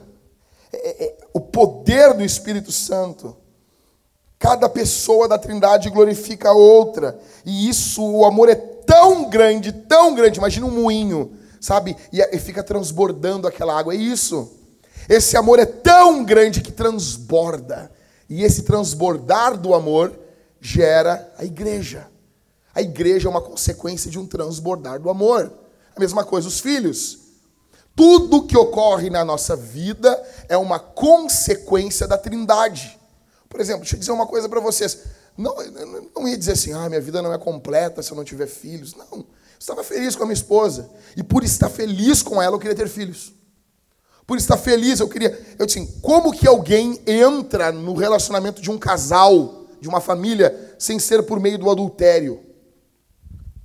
é, 0.71 1.05
é, 1.05 1.17
o 1.33 1.41
poder 1.41 2.13
do 2.13 2.23
Espírito 2.23 2.71
Santo. 2.71 3.35
Cada 4.37 4.67
pessoa 4.67 5.27
da 5.27 5.37
Trindade 5.37 5.89
glorifica 5.89 6.49
a 6.49 6.53
outra. 6.53 7.19
E 7.45 7.69
isso, 7.69 8.03
o 8.03 8.25
amor 8.25 8.49
é 8.49 8.55
tão 8.55 9.29
grande, 9.29 9.71
tão 9.71 10.13
grande. 10.13 10.39
Imagina 10.39 10.65
um 10.65 10.71
moinho, 10.71 11.33
sabe? 11.59 11.95
E, 12.11 12.21
e 12.21 12.39
fica 12.39 12.63
transbordando 12.63 13.47
aquela 13.47 13.77
água. 13.77 13.93
É 13.93 13.97
isso. 13.97 14.51
Esse 15.07 15.37
amor 15.37 15.59
é 15.59 15.65
tão 15.65 16.23
grande 16.23 16.61
que 16.61 16.71
transborda. 16.71 17.91
E 18.29 18.43
esse 18.43 18.63
transbordar 18.63 19.57
do 19.57 19.73
amor 19.73 20.17
gera 20.59 21.31
a 21.37 21.45
igreja. 21.45 22.07
A 22.73 22.81
igreja 22.81 23.27
é 23.27 23.31
uma 23.31 23.41
consequência 23.41 24.09
de 24.11 24.19
um 24.19 24.25
transbordar 24.25 24.99
do 24.99 25.09
amor. 25.09 25.51
A 25.95 25.99
mesma 25.99 26.25
coisa 26.25 26.47
os 26.47 26.59
filhos. 26.59 27.19
Tudo 27.95 28.45
que 28.45 28.57
ocorre 28.57 29.09
na 29.09 29.23
nossa 29.23 29.55
vida 29.55 30.21
é 30.49 30.57
uma 30.57 30.77
consequência 30.77 32.05
da 32.05 32.17
Trindade. 32.17 32.94
Por 33.55 33.61
exemplo, 33.61 33.83
deixa 33.83 33.95
eu 33.95 33.99
dizer 34.01 34.11
uma 34.11 34.27
coisa 34.27 34.49
para 34.49 34.59
vocês. 34.59 34.99
Não, 35.37 35.55
não 36.13 36.27
ia 36.27 36.37
dizer 36.37 36.51
assim, 36.51 36.73
ah, 36.73 36.89
minha 36.89 36.99
vida 36.99 37.21
não 37.21 37.33
é 37.33 37.37
completa 37.37 38.03
se 38.03 38.11
eu 38.11 38.17
não 38.17 38.25
tiver 38.25 38.47
filhos. 38.47 38.93
Não. 38.93 39.19
Eu 39.19 39.25
estava 39.57 39.81
feliz 39.81 40.13
com 40.13 40.23
a 40.23 40.25
minha 40.25 40.33
esposa. 40.33 40.89
E 41.15 41.23
por 41.23 41.41
estar 41.41 41.69
feliz 41.69 42.21
com 42.21 42.41
ela, 42.41 42.53
eu 42.53 42.59
queria 42.59 42.75
ter 42.75 42.89
filhos 42.89 43.31
por 44.27 44.37
estar 44.37 44.57
feliz. 44.57 44.99
Eu 44.99 45.07
queria. 45.07 45.29
Eu 45.57 45.65
disse 45.65 45.79
assim, 45.79 45.99
como 46.01 46.33
que 46.33 46.45
alguém 46.45 46.99
entra 47.07 47.71
no 47.71 47.93
relacionamento 47.93 48.61
de 48.61 48.69
um 48.69 48.77
casal, 48.77 49.67
de 49.79 49.87
uma 49.87 50.01
família, 50.01 50.75
sem 50.77 50.99
ser 50.99 51.23
por 51.23 51.39
meio 51.39 51.57
do 51.57 51.69
adultério? 51.69 52.43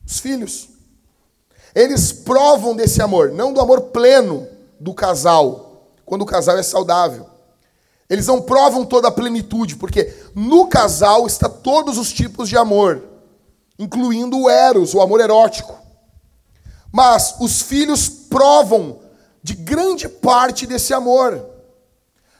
Os 0.07 0.21
filhos. 0.21 0.69
Eles 1.75 2.13
provam 2.13 2.77
desse 2.77 3.03
amor, 3.03 3.33
não 3.33 3.53
do 3.53 3.61
amor 3.61 3.81
pleno 3.91 4.47
do 4.79 4.95
casal, 4.95 5.91
quando 6.07 6.23
o 6.23 6.27
casal 6.27 6.57
é 6.57 6.63
saudável. 6.63 7.30
Eles 8.11 8.27
não 8.27 8.43
provam 8.43 8.85
toda 8.85 9.07
a 9.07 9.13
plenitude, 9.13 9.77
porque 9.77 10.13
no 10.35 10.67
casal 10.67 11.29
está 11.29 11.49
todos 11.49 11.97
os 11.97 12.13
tipos 12.13 12.49
de 12.49 12.57
amor, 12.57 13.05
incluindo 13.79 14.37
o 14.37 14.51
eros, 14.51 14.93
o 14.93 15.01
amor 15.01 15.21
erótico. 15.21 15.79
Mas 16.91 17.37
os 17.39 17.63
filhos 17.63 18.09
provam 18.09 18.99
de 19.41 19.55
grande 19.55 20.09
parte 20.09 20.67
desse 20.67 20.93
amor. 20.93 21.41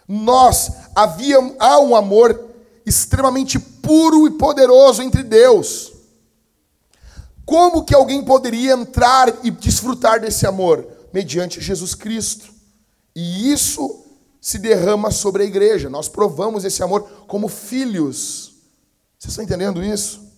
Nós 0.09 0.73
havia 0.93 1.39
há 1.61 1.79
um 1.79 1.95
amor 1.95 2.51
extremamente 2.85 3.57
puro 3.61 4.27
e 4.27 4.33
poderoso 4.33 5.03
entre 5.03 5.23
Deus. 5.23 5.93
Como 7.47 7.85
que 7.85 7.95
alguém 7.95 8.25
poderia 8.25 8.73
entrar 8.73 9.33
e 9.45 9.53
desfrutar 9.53 10.21
desse 10.21 10.49
amor? 10.49 10.85
Mediante 11.13 11.61
Jesus 11.61 11.95
Cristo. 11.95 12.53
E 13.15 13.53
isso 13.53 14.00
se 14.41 14.59
derrama 14.59 15.11
sobre 15.11 15.43
a 15.43 15.47
igreja. 15.47 15.91
Nós 15.91 16.09
provamos 16.09 16.65
esse 16.65 16.83
amor 16.83 17.03
como 17.27 17.49
filhos. 17.49 18.55
Vocês 19.19 19.33
estão 19.33 19.45
entendendo 19.45 19.85
isso? 19.85 20.33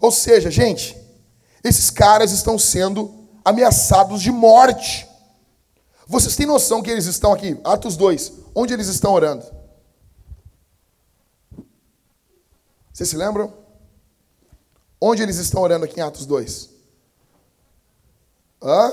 Ou 0.00 0.12
seja, 0.12 0.50
gente, 0.50 0.96
esses 1.64 1.90
caras 1.90 2.32
estão 2.32 2.58
sendo 2.58 3.26
ameaçados 3.44 4.20
de 4.20 4.30
morte. 4.30 5.08
Vocês 6.06 6.36
têm 6.36 6.46
noção 6.46 6.82
que 6.82 6.90
eles 6.90 7.06
estão 7.06 7.32
aqui? 7.32 7.58
Atos 7.64 7.96
2. 7.96 8.32
Onde 8.54 8.74
eles 8.74 8.88
estão 8.88 9.12
orando? 9.12 9.44
Vocês 12.92 13.08
se 13.08 13.16
lembram? 13.16 13.52
Onde 15.00 15.22
eles 15.22 15.36
estão 15.36 15.62
orando 15.62 15.84
aqui 15.84 16.00
em 16.00 16.02
Atos 16.02 16.26
2? 16.26 16.70
Hã? 18.62 18.92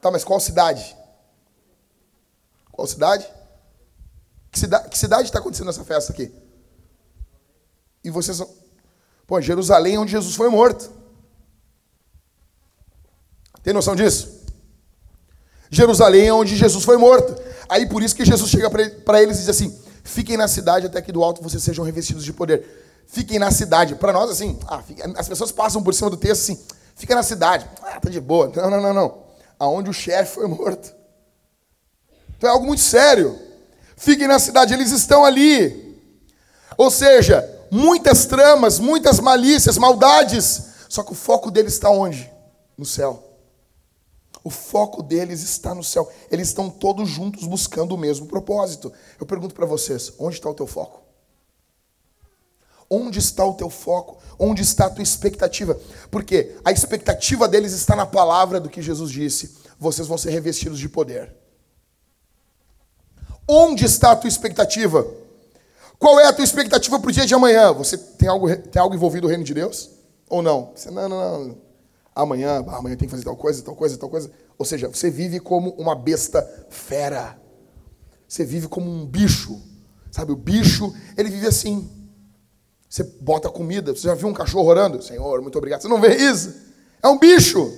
Tá, 0.00 0.10
mas 0.10 0.24
qual 0.24 0.38
cidade? 0.38 0.96
Qual 2.82 2.88
cidade? 2.88 3.24
Que 4.50 4.98
cidade 4.98 5.28
está 5.28 5.38
acontecendo 5.38 5.70
essa 5.70 5.84
festa 5.84 6.12
aqui? 6.12 6.32
E 8.02 8.10
vocês. 8.10 8.42
Pô, 9.24 9.40
Jerusalém 9.40 9.94
é 9.94 9.98
onde 10.00 10.10
Jesus 10.10 10.34
foi 10.34 10.48
morto. 10.48 10.90
Tem 13.62 13.72
noção 13.72 13.94
disso? 13.94 14.42
Jerusalém 15.70 16.26
é 16.26 16.34
onde 16.34 16.56
Jesus 16.56 16.84
foi 16.84 16.96
morto. 16.96 17.40
Aí 17.68 17.88
por 17.88 18.02
isso 18.02 18.16
que 18.16 18.24
Jesus 18.24 18.50
chega 18.50 18.68
para 18.68 19.22
eles 19.22 19.36
e 19.36 19.40
diz 19.42 19.48
assim: 19.48 19.80
fiquem 20.02 20.36
na 20.36 20.48
cidade 20.48 20.86
até 20.86 21.00
que 21.00 21.12
do 21.12 21.22
alto 21.22 21.40
vocês 21.40 21.62
sejam 21.62 21.84
revestidos 21.84 22.24
de 22.24 22.32
poder. 22.32 23.04
Fiquem 23.06 23.38
na 23.38 23.52
cidade. 23.52 23.94
Para 23.94 24.12
nós, 24.12 24.28
assim, 24.28 24.58
ah, 24.66 24.82
as 25.16 25.28
pessoas 25.28 25.52
passam 25.52 25.84
por 25.84 25.94
cima 25.94 26.10
do 26.10 26.16
texto 26.16 26.42
assim: 26.42 26.60
fica 26.96 27.14
na 27.14 27.22
cidade. 27.22 27.64
Ah, 27.80 28.00
tá 28.00 28.10
de 28.10 28.20
boa. 28.20 28.50
Não, 28.56 28.68
não, 28.68 28.82
não, 28.82 28.92
não. 28.92 29.22
Aonde 29.56 29.88
o 29.88 29.92
chefe 29.92 30.34
foi 30.34 30.48
morto. 30.48 31.01
Então 32.42 32.50
é 32.50 32.54
algo 32.54 32.66
muito 32.66 32.82
sério. 32.82 33.38
Fiquem 33.96 34.26
na 34.26 34.36
cidade, 34.40 34.74
eles 34.74 34.90
estão 34.90 35.24
ali. 35.24 35.96
Ou 36.76 36.90
seja, 36.90 37.48
muitas 37.70 38.26
tramas, 38.26 38.80
muitas 38.80 39.20
malícias, 39.20 39.78
maldades. 39.78 40.60
Só 40.88 41.04
que 41.04 41.12
o 41.12 41.14
foco 41.14 41.52
deles 41.52 41.74
está 41.74 41.88
onde? 41.88 42.28
No 42.76 42.84
céu. 42.84 43.22
O 44.42 44.50
foco 44.50 45.04
deles 45.04 45.44
está 45.44 45.72
no 45.72 45.84
céu. 45.84 46.10
Eles 46.32 46.48
estão 46.48 46.68
todos 46.68 47.08
juntos 47.08 47.46
buscando 47.46 47.94
o 47.94 47.98
mesmo 47.98 48.26
propósito. 48.26 48.92
Eu 49.20 49.24
pergunto 49.24 49.54
para 49.54 49.64
vocês: 49.64 50.12
onde 50.18 50.34
está 50.34 50.50
o 50.50 50.54
teu 50.54 50.66
foco? 50.66 51.00
Onde 52.90 53.20
está 53.20 53.46
o 53.46 53.54
teu 53.54 53.70
foco? 53.70 54.18
Onde 54.36 54.62
está 54.62 54.86
a 54.86 54.90
tua 54.90 55.04
expectativa? 55.04 55.78
Porque 56.10 56.56
a 56.64 56.72
expectativa 56.72 57.46
deles 57.46 57.72
está 57.72 57.94
na 57.94 58.04
palavra 58.04 58.58
do 58.58 58.68
que 58.68 58.82
Jesus 58.82 59.12
disse: 59.12 59.54
vocês 59.78 60.08
vão 60.08 60.18
ser 60.18 60.30
revestidos 60.30 60.80
de 60.80 60.88
poder. 60.88 61.41
Onde 63.54 63.84
está 63.84 64.12
a 64.12 64.16
tua 64.16 64.28
expectativa? 64.28 65.06
Qual 65.98 66.18
é 66.18 66.26
a 66.26 66.32
tua 66.32 66.42
expectativa 66.42 66.98
para 66.98 67.08
o 67.10 67.12
dia 67.12 67.26
de 67.26 67.34
amanhã? 67.34 67.70
Você 67.74 67.98
tem 67.98 68.26
algo, 68.26 68.56
tem 68.56 68.80
algo 68.80 68.94
envolvido 68.94 69.26
no 69.26 69.28
reino 69.28 69.44
de 69.44 69.52
Deus? 69.52 69.90
Ou 70.30 70.40
não? 70.40 70.72
Você, 70.74 70.90
não, 70.90 71.06
não, 71.06 71.44
não. 71.48 71.58
Amanhã, 72.14 72.64
amanhã 72.68 72.96
tem 72.96 73.06
que 73.06 73.10
fazer 73.10 73.24
tal 73.24 73.36
coisa, 73.36 73.62
tal 73.62 73.76
coisa, 73.76 73.98
tal 73.98 74.08
coisa. 74.08 74.30
Ou 74.56 74.64
seja, 74.64 74.88
você 74.88 75.10
vive 75.10 75.38
como 75.38 75.70
uma 75.72 75.94
besta 75.94 76.42
fera. 76.70 77.38
Você 78.26 78.42
vive 78.42 78.68
como 78.68 78.90
um 78.90 79.04
bicho. 79.04 79.60
Sabe, 80.10 80.32
o 80.32 80.36
bicho, 80.36 80.94
ele 81.14 81.28
vive 81.28 81.46
assim. 81.46 81.90
Você 82.88 83.04
bota 83.20 83.50
comida. 83.50 83.94
Você 83.94 84.08
já 84.08 84.14
viu 84.14 84.28
um 84.28 84.34
cachorro 84.34 84.66
orando? 84.66 85.02
Senhor, 85.02 85.42
muito 85.42 85.58
obrigado. 85.58 85.82
Você 85.82 85.88
não 85.88 86.00
vê 86.00 86.16
isso? 86.16 86.54
É 87.02 87.08
um 87.08 87.18
bicho. 87.18 87.70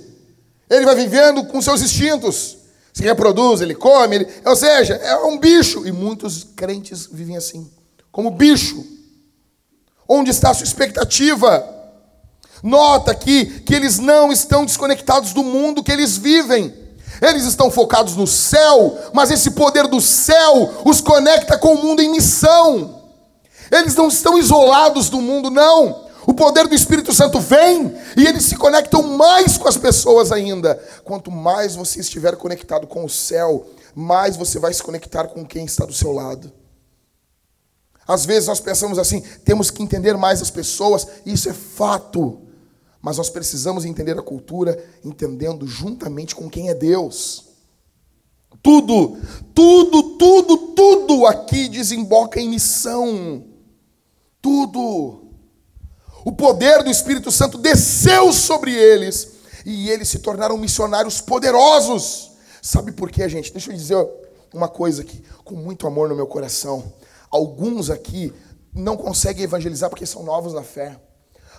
Ele 0.71 0.85
vai 0.85 0.95
vivendo 0.95 1.45
com 1.47 1.61
seus 1.61 1.83
instintos. 1.83 2.64
Se 2.95 3.03
reproduz, 3.03 3.61
ele 3.61 3.75
come. 3.75 4.17
Ele... 4.17 4.29
Ou 4.47 4.57
seja, 4.57 4.95
é 4.95 5.17
um 5.17 5.37
bicho. 5.37 5.87
E 5.87 5.93
muitos 5.93 6.45
crentes 6.57 7.09
vivem 7.11 7.37
assim 7.37 7.71
como 8.15 8.31
bicho. 8.31 8.87
Onde 10.09 10.31
está 10.31 10.51
a 10.51 10.55
sua 10.55 10.65
expectativa? 10.65 11.69
Nota 12.63 13.11
aqui 13.11 13.47
que 13.61 13.75
eles 13.75 13.99
não 13.99 14.31
estão 14.31 14.65
desconectados 14.65 15.33
do 15.33 15.43
mundo 15.43 15.83
que 15.83 15.91
eles 15.91 16.17
vivem. 16.17 16.73
Eles 17.21 17.45
estão 17.45 17.71
focados 17.71 18.15
no 18.15 18.27
céu, 18.27 18.97
mas 19.13 19.31
esse 19.33 19.51
poder 19.51 19.89
do 19.89 20.01
céu 20.01 20.83
os 20.85 21.01
conecta 21.01 21.59
com 21.59 21.75
o 21.75 21.83
mundo 21.83 22.01
em 22.01 22.11
missão. 22.11 23.03
Eles 23.71 23.97
não 23.97 24.09
estão 24.09 24.39
isolados 24.39 25.11
do 25.11 25.21
mundo, 25.21 25.51
não. 25.51 26.04
O 26.27 26.33
poder 26.33 26.67
do 26.67 26.75
Espírito 26.75 27.13
Santo 27.13 27.39
vem 27.41 27.95
e 28.17 28.27
eles 28.27 28.45
se 28.45 28.57
conectam 28.57 29.03
mais 29.03 29.59
com 29.59 29.69
as 29.69 29.77
pessoas 29.77 30.33
ainda. 30.33 30.75
Quanto 31.05 31.31
mais 31.31 31.77
você 31.77 32.01
estiver 32.01 32.37
conectado 32.37 32.87
com 32.87 33.05
o 33.05 33.11
céu, 33.11 33.67
mais 33.95 34.37
você 34.37 34.59
vai 34.59 34.73
se 34.73 34.83
conectar 34.83 35.29
com 35.29 35.45
quem 35.45 35.65
está 35.65 35.85
do 35.85 35.93
seu 35.93 36.13
lado. 36.13 36.53
Às 38.07 38.25
vezes 38.25 38.49
nós 38.49 38.61
pensamos 38.61 38.99
assim, 38.99 39.21
temos 39.45 39.71
que 39.71 39.83
entender 39.83 40.17
mais 40.17 40.43
as 40.43 40.51
pessoas, 40.51 41.07
isso 41.25 41.49
é 41.49 41.53
fato. 41.55 42.43
Mas 43.01 43.19
nós 43.19 43.29
precisamos 43.29 43.85
entender 43.85 44.19
a 44.19 44.23
cultura 44.23 44.83
entendendo 45.05 45.67
juntamente 45.67 46.35
com 46.35 46.49
quem 46.49 46.71
é 46.71 46.75
Deus. 46.75 47.45
Tudo, 48.63 49.19
tudo, 49.55 50.17
tudo, 50.17 50.57
tudo 50.75 51.27
aqui 51.27 51.69
desemboca 51.69 52.41
em 52.41 52.49
missão. 52.49 53.45
Tudo. 54.41 55.24
O 56.25 56.33
poder 56.33 56.83
do 56.83 56.91
Espírito 56.91 57.31
Santo 57.31 57.59
desceu 57.59 58.33
sobre 58.33 58.73
eles 58.73 59.33
e 59.65 59.91
eles 59.91 60.09
se 60.09 60.21
tornaram 60.21 60.57
missionários 60.57 61.21
poderosos. 61.21 62.31
Sabe 62.63 62.93
por 62.93 63.11
quê, 63.11 63.29
gente? 63.29 63.53
Deixa 63.53 63.71
eu 63.71 63.77
dizer 63.77 64.09
uma 64.53 64.69
coisa 64.69 65.03
aqui, 65.03 65.23
com 65.45 65.55
muito 65.55 65.87
amor 65.87 66.09
no 66.09 66.17
meu 66.17 66.27
coração. 66.27 66.93
Alguns 67.31 67.91
aqui 67.91 68.33
não 68.73 68.97
conseguem 68.97 69.45
evangelizar 69.45 69.91
porque 69.91 70.07
são 70.07 70.23
novos 70.23 70.55
na 70.55 70.63
fé. 70.63 70.99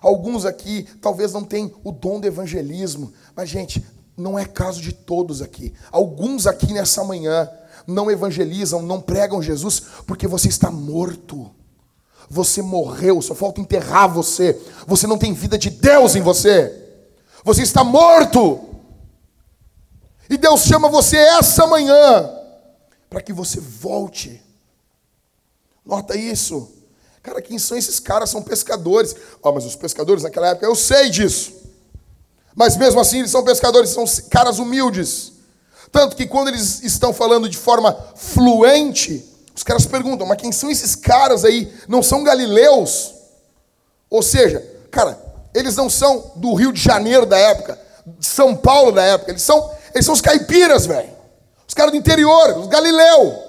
Alguns 0.01 0.45
aqui 0.45 0.87
talvez 0.99 1.31
não 1.31 1.43
tenham 1.43 1.71
o 1.83 1.91
dom 1.91 2.19
do 2.19 2.25
evangelismo. 2.25 3.13
Mas, 3.35 3.49
gente, 3.49 3.85
não 4.17 4.37
é 4.37 4.45
caso 4.45 4.81
de 4.81 4.93
todos 4.93 5.41
aqui. 5.41 5.73
Alguns 5.91 6.47
aqui 6.47 6.73
nessa 6.73 7.03
manhã 7.03 7.49
não 7.85 8.09
evangelizam, 8.09 8.81
não 8.81 8.99
pregam 8.99 9.41
Jesus 9.41 9.79
porque 10.07 10.27
você 10.27 10.47
está 10.47 10.71
morto. 10.71 11.51
Você 12.29 12.61
morreu, 12.61 13.21
só 13.21 13.35
falta 13.35 13.61
enterrar 13.61 14.07
você. 14.07 14.59
Você 14.87 15.05
não 15.07 15.17
tem 15.17 15.33
vida 15.33 15.57
de 15.57 15.69
Deus 15.69 16.15
em 16.15 16.21
você. 16.21 16.73
Você 17.43 17.61
está 17.61 17.83
morto. 17.83 18.61
E 20.29 20.37
Deus 20.37 20.61
chama 20.61 20.89
você 20.89 21.17
essa 21.17 21.67
manhã 21.67 22.31
para 23.09 23.21
que 23.21 23.31
você 23.31 23.59
volte 23.59 24.43
Nota 25.85 26.17
isso. 26.17 26.71
Cara, 27.21 27.41
quem 27.41 27.59
são 27.59 27.77
esses 27.77 27.99
caras? 27.99 28.29
São 28.29 28.41
pescadores. 28.41 29.15
Ó, 29.41 29.49
oh, 29.49 29.53
mas 29.53 29.65
os 29.65 29.75
pescadores 29.75 30.23
naquela 30.23 30.49
época, 30.49 30.65
eu 30.65 30.75
sei 30.75 31.09
disso. 31.09 31.53
Mas 32.55 32.75
mesmo 32.75 32.99
assim, 32.99 33.19
eles 33.19 33.31
são 33.31 33.43
pescadores, 33.43 33.91
são 33.91 34.05
caras 34.29 34.57
humildes. 34.57 35.33
Tanto 35.91 36.15
que 36.15 36.25
quando 36.25 36.47
eles 36.47 36.81
estão 36.83 37.13
falando 37.13 37.47
de 37.47 37.57
forma 37.57 37.93
fluente, 38.15 39.23
os 39.55 39.63
caras 39.63 39.85
perguntam: 39.85 40.27
mas 40.27 40.37
quem 40.37 40.51
são 40.51 40.69
esses 40.69 40.95
caras 40.95 41.45
aí? 41.45 41.73
Não 41.87 42.03
são 42.03 42.23
galileus? 42.23 43.13
Ou 44.09 44.21
seja, 44.21 44.59
cara, 44.91 45.17
eles 45.53 45.75
não 45.75 45.89
são 45.89 46.33
do 46.35 46.53
Rio 46.53 46.73
de 46.73 46.81
Janeiro 46.81 47.25
da 47.25 47.37
época, 47.37 47.79
de 48.05 48.25
São 48.25 48.55
Paulo 48.55 48.91
da 48.91 49.03
época, 49.03 49.31
eles 49.31 49.41
são, 49.41 49.73
eles 49.93 50.05
são 50.05 50.13
os 50.13 50.21
caipiras, 50.21 50.85
velho. 50.85 51.15
Os 51.67 51.73
caras 51.73 51.91
do 51.91 51.97
interior, 51.97 52.57
os 52.57 52.67
galileus. 52.67 53.45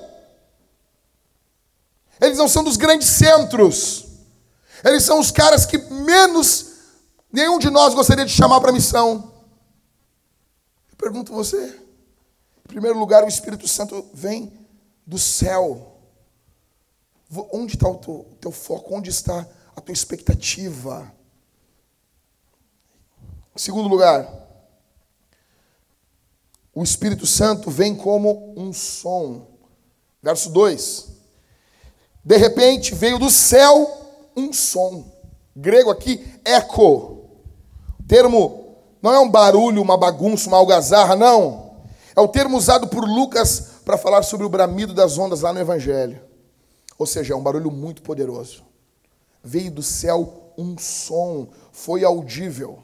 Eles 2.21 2.39
não 2.39 2.49
são 2.49 2.65
dos 2.65 2.77
grandes 2.77 3.09
centros. 3.09 4.07
Eles 4.83 5.03
são 5.03 5.19
os 5.19 5.31
caras 5.31 5.67
que 5.67 5.77
menos 5.77 6.67
nenhum 7.31 7.59
de 7.59 7.69
nós 7.69 7.93
gostaria 7.93 8.25
de 8.25 8.33
chamar 8.33 8.61
para 8.61 8.73
missão. 8.73 9.33
Eu 10.91 10.97
pergunto 10.97 11.33
você. 11.33 11.79
Em 12.65 12.69
primeiro 12.69 12.99
lugar, 12.99 13.23
o 13.23 13.29
Espírito 13.29 13.69
Santo 13.69 14.09
vem 14.15 14.53
do 15.07 15.19
céu. 15.19 15.96
Onde 17.53 17.75
está 17.75 17.89
o 17.89 17.97
teu, 17.97 18.27
teu 18.41 18.53
foco? 18.53 18.95
Onde 18.95 19.11
está 19.11 19.47
a 19.75 19.81
tua 19.81 19.93
expectativa? 19.93 21.13
Em 23.55 23.59
segundo 23.59 23.89
lugar, 23.89 24.31
o 26.75 26.83
Espírito 26.83 27.27
Santo 27.27 27.71
vem 27.71 27.95
como 27.95 28.55
um 28.57 28.73
som. 28.73 29.47
Verso 30.23 30.51
2. 30.51 31.09
De 32.23 32.37
repente 32.37 32.95
veio 32.95 33.19
do 33.19 33.31
céu 33.31 34.31
um 34.37 34.53
som. 34.53 35.11
Grego 35.55 35.91
aqui, 35.91 36.39
eco. 36.45 37.31
O 37.99 38.03
termo 38.07 38.77
não 39.01 39.15
é 39.15 39.19
um 39.19 39.31
barulho, 39.31 39.81
uma 39.81 39.97
bagunça, 39.97 40.49
uma 40.49 40.59
algazarra, 40.59 41.17
não. 41.17 41.77
É 42.15 42.21
o 42.21 42.29
termo 42.29 42.57
usado 42.57 42.89
por 42.89 43.05
Lucas 43.05 43.69
para 43.85 43.97
falar 43.97 44.23
sobre 44.23 44.45
o 44.45 44.51
bramido 44.51 44.93
das 44.93 45.17
ondas 45.17 45.41
lá 45.41 45.53
no 45.53 45.61
Evangelho. 45.61 46.21
Ou 46.99 47.07
seja, 47.07 47.35
é 47.35 47.37
um 47.37 47.43
barulho 47.43 47.71
muito 47.71 48.03
poderoso. 48.03 48.65
Veio 49.43 49.71
do 49.71 49.83
céu 49.83 50.53
um 50.57 50.77
som, 50.79 51.49
foi 51.71 52.05
audível. 52.05 52.83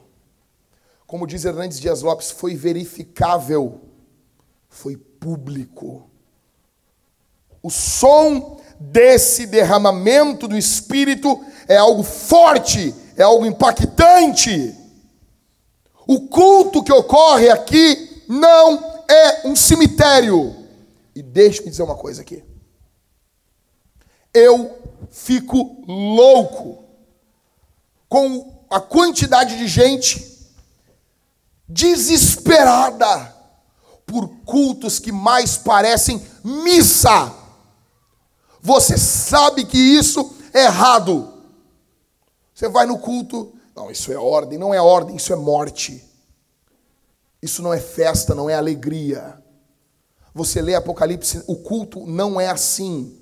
Como 1.07 1.27
diz 1.27 1.45
Hernandes 1.45 1.79
Dias 1.79 2.01
Lopes, 2.01 2.31
foi 2.31 2.55
verificável, 2.55 3.81
foi 4.69 4.95
público. 4.95 6.09
O 7.61 7.69
som 7.69 8.59
desse 8.79 9.45
derramamento 9.45 10.47
do 10.47 10.57
Espírito 10.57 11.43
é 11.67 11.77
algo 11.77 12.03
forte, 12.03 12.93
é 13.15 13.23
algo 13.23 13.45
impactante. 13.45 14.75
O 16.05 16.27
culto 16.27 16.83
que 16.83 16.91
ocorre 16.91 17.49
aqui 17.49 18.23
não 18.27 19.03
é 19.07 19.47
um 19.47 19.55
cemitério. 19.55 20.55
E 21.15 21.21
deixe-me 21.21 21.69
dizer 21.69 21.83
uma 21.83 21.95
coisa 21.95 22.21
aqui. 22.21 22.43
Eu 24.33 24.81
fico 25.11 25.83
louco 25.87 26.83
com 28.09 28.65
a 28.69 28.79
quantidade 28.79 29.57
de 29.57 29.67
gente 29.67 30.31
desesperada 31.67 33.33
por 34.05 34.27
cultos 34.45 34.99
que 34.99 35.11
mais 35.11 35.57
parecem 35.57 36.25
missa 36.43 37.43
você 38.65 38.97
sabe 38.97 39.65
que 39.65 39.77
isso 39.77 40.37
é 40.53 40.63
errado. 40.63 41.33
Você 42.55 42.69
vai 42.69 42.85
no 42.85 42.97
culto, 42.97 43.53
não, 43.75 43.91
isso 43.91 44.09
é 44.09 44.15
ordem, 44.15 44.57
não 44.57 44.73
é 44.73 44.79
ordem, 44.79 45.17
isso 45.17 45.33
é 45.33 45.35
morte. 45.35 46.01
Isso 47.41 47.61
não 47.61 47.73
é 47.73 47.79
festa, 47.81 48.33
não 48.33 48.49
é 48.49 48.55
alegria. 48.55 49.37
Você 50.33 50.61
lê 50.61 50.75
Apocalipse, 50.75 51.43
o 51.45 51.57
culto 51.57 52.07
não 52.07 52.39
é 52.39 52.47
assim. 52.47 53.21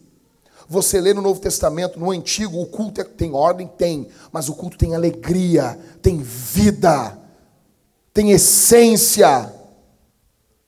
Você 0.71 1.01
lê 1.01 1.13
no 1.13 1.21
Novo 1.21 1.41
Testamento, 1.41 1.99
no 1.99 2.11
Antigo, 2.11 2.61
o 2.61 2.65
culto 2.65 3.01
é, 3.01 3.03
tem 3.03 3.33
ordem? 3.33 3.67
Tem. 3.67 4.07
Mas 4.31 4.47
o 4.47 4.55
culto 4.55 4.77
tem 4.77 4.95
alegria, 4.95 5.77
tem 6.01 6.19
vida, 6.19 7.19
tem 8.13 8.31
essência, 8.31 9.53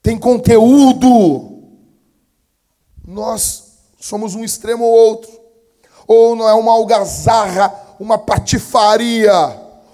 tem 0.02 0.18
conteúdo. 0.18 1.62
Nós 3.02 3.78
somos 3.98 4.34
um 4.34 4.44
extremo 4.44 4.84
ou 4.84 4.92
outro. 4.92 5.32
Ou 6.06 6.36
não 6.36 6.46
é 6.46 6.52
uma 6.52 6.72
algazarra, 6.72 7.72
uma 7.98 8.18
patifaria, 8.18 9.32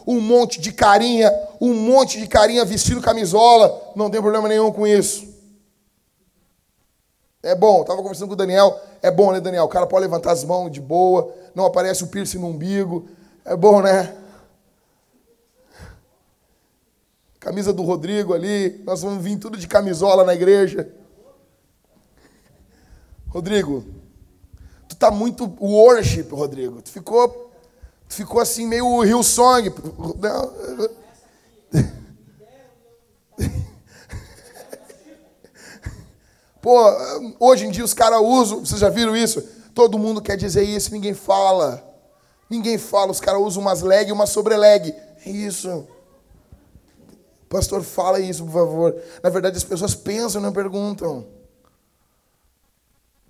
um 0.04 0.20
monte 0.20 0.60
de 0.60 0.72
carinha, 0.72 1.32
um 1.60 1.72
monte 1.72 2.18
de 2.18 2.26
carinha 2.26 2.64
vestindo 2.64 3.00
camisola. 3.00 3.92
Não 3.94 4.10
tem 4.10 4.20
problema 4.20 4.48
nenhum 4.48 4.72
com 4.72 4.84
isso. 4.84 5.29
É 7.42 7.54
bom, 7.54 7.80
estava 7.80 8.02
conversando 8.02 8.28
com 8.28 8.34
o 8.34 8.36
Daniel. 8.36 8.78
É 9.00 9.10
bom, 9.10 9.32
né, 9.32 9.40
Daniel? 9.40 9.64
O 9.64 9.68
cara 9.68 9.86
pode 9.86 10.02
levantar 10.02 10.32
as 10.32 10.44
mãos 10.44 10.70
de 10.70 10.80
boa, 10.80 11.34
não 11.54 11.64
aparece 11.64 12.04
o 12.04 12.08
piercing 12.08 12.38
no 12.38 12.48
umbigo. 12.48 13.08
É 13.44 13.56
bom, 13.56 13.80
né? 13.80 14.16
Camisa 17.38 17.72
do 17.72 17.82
Rodrigo 17.82 18.34
ali, 18.34 18.82
nós 18.84 19.00
vamos 19.00 19.24
vir 19.24 19.38
tudo 19.38 19.56
de 19.56 19.66
camisola 19.66 20.24
na 20.24 20.34
igreja. 20.34 20.92
Rodrigo, 23.28 23.82
tu 24.86 24.94
tá 24.94 25.10
muito 25.10 25.50
worship, 25.58 26.28
Rodrigo. 26.30 26.82
Tu 26.82 26.90
ficou, 26.90 27.50
tu 28.06 28.14
ficou 28.14 28.40
assim 28.40 28.66
meio 28.66 29.02
Hillsong. 29.02 29.72
Pô, 36.60 36.78
hoje 37.38 37.66
em 37.66 37.70
dia 37.70 37.84
os 37.84 37.94
caras 37.94 38.20
usam, 38.20 38.60
vocês 38.60 38.80
já 38.80 38.90
viram 38.90 39.16
isso? 39.16 39.42
Todo 39.74 39.98
mundo 39.98 40.20
quer 40.20 40.36
dizer 40.36 40.62
isso, 40.62 40.92
ninguém 40.92 41.14
fala. 41.14 41.82
Ninguém 42.50 42.76
fala, 42.76 43.12
os 43.12 43.20
caras 43.20 43.40
usam 43.40 43.62
umas 43.62 43.80
leg 43.80 44.08
e 44.08 44.12
uma 44.12 44.26
sobreleg. 44.26 44.94
É 45.24 45.30
isso. 45.30 45.86
Pastor, 47.48 47.82
fala 47.82 48.20
isso, 48.20 48.44
por 48.44 48.52
favor. 48.52 48.96
Na 49.22 49.30
verdade, 49.30 49.56
as 49.56 49.64
pessoas 49.64 49.94
pensam, 49.94 50.40
não 50.40 50.52
perguntam. 50.52 51.26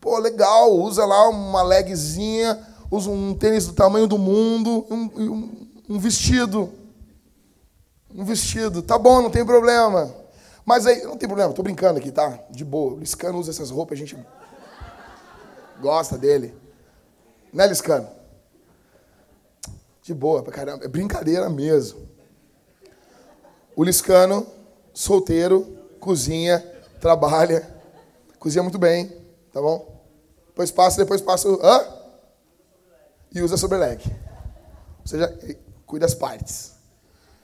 Pô, 0.00 0.18
legal, 0.18 0.72
usa 0.72 1.04
lá 1.04 1.28
uma 1.28 1.62
legzinha, 1.62 2.58
usa 2.90 3.10
um 3.10 3.34
tênis 3.34 3.66
do 3.66 3.74
tamanho 3.74 4.06
do 4.06 4.18
mundo, 4.18 4.86
um, 4.90 5.10
um, 5.16 5.66
um 5.90 5.98
vestido. 5.98 6.72
Um 8.14 8.24
vestido. 8.24 8.82
Tá 8.82 8.98
bom, 8.98 9.22
não 9.22 9.30
tem 9.30 9.44
problema. 9.44 10.19
Mas 10.70 10.86
aí, 10.86 11.02
não 11.02 11.16
tem 11.16 11.28
problema, 11.28 11.52
tô 11.52 11.64
brincando 11.64 11.98
aqui, 11.98 12.12
tá? 12.12 12.38
De 12.48 12.64
boa. 12.64 12.94
O 12.94 13.00
Liscano 13.00 13.40
usa 13.40 13.50
essas 13.50 13.70
roupas, 13.70 13.98
a 13.98 14.00
gente 14.00 14.16
gosta 15.80 16.16
dele. 16.16 16.54
Né, 17.52 17.66
Liscano? 17.66 18.08
De 20.00 20.14
boa, 20.14 20.44
pra 20.44 20.52
caramba. 20.52 20.84
É 20.84 20.86
brincadeira 20.86 21.50
mesmo. 21.50 22.08
O 23.74 23.82
Liscano, 23.82 24.46
solteiro, 24.94 25.76
cozinha, 25.98 26.60
trabalha. 27.00 27.68
Cozinha 28.38 28.62
muito 28.62 28.78
bem, 28.78 29.08
tá 29.52 29.60
bom? 29.60 30.00
Depois 30.46 30.70
passa, 30.70 30.98
depois 30.98 31.20
passa. 31.20 31.48
Hã? 31.48 31.84
E 33.34 33.42
usa 33.42 33.56
sobreleg. 33.56 34.04
Ou 35.00 35.06
seja, 35.08 35.36
cuida 35.84 36.06
das 36.06 36.14
partes. 36.14 36.74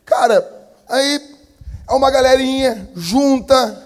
Cara, 0.04 0.70
aí 0.88 1.35
é 1.88 1.94
uma 1.94 2.10
galerinha 2.10 2.90
junta, 2.94 3.84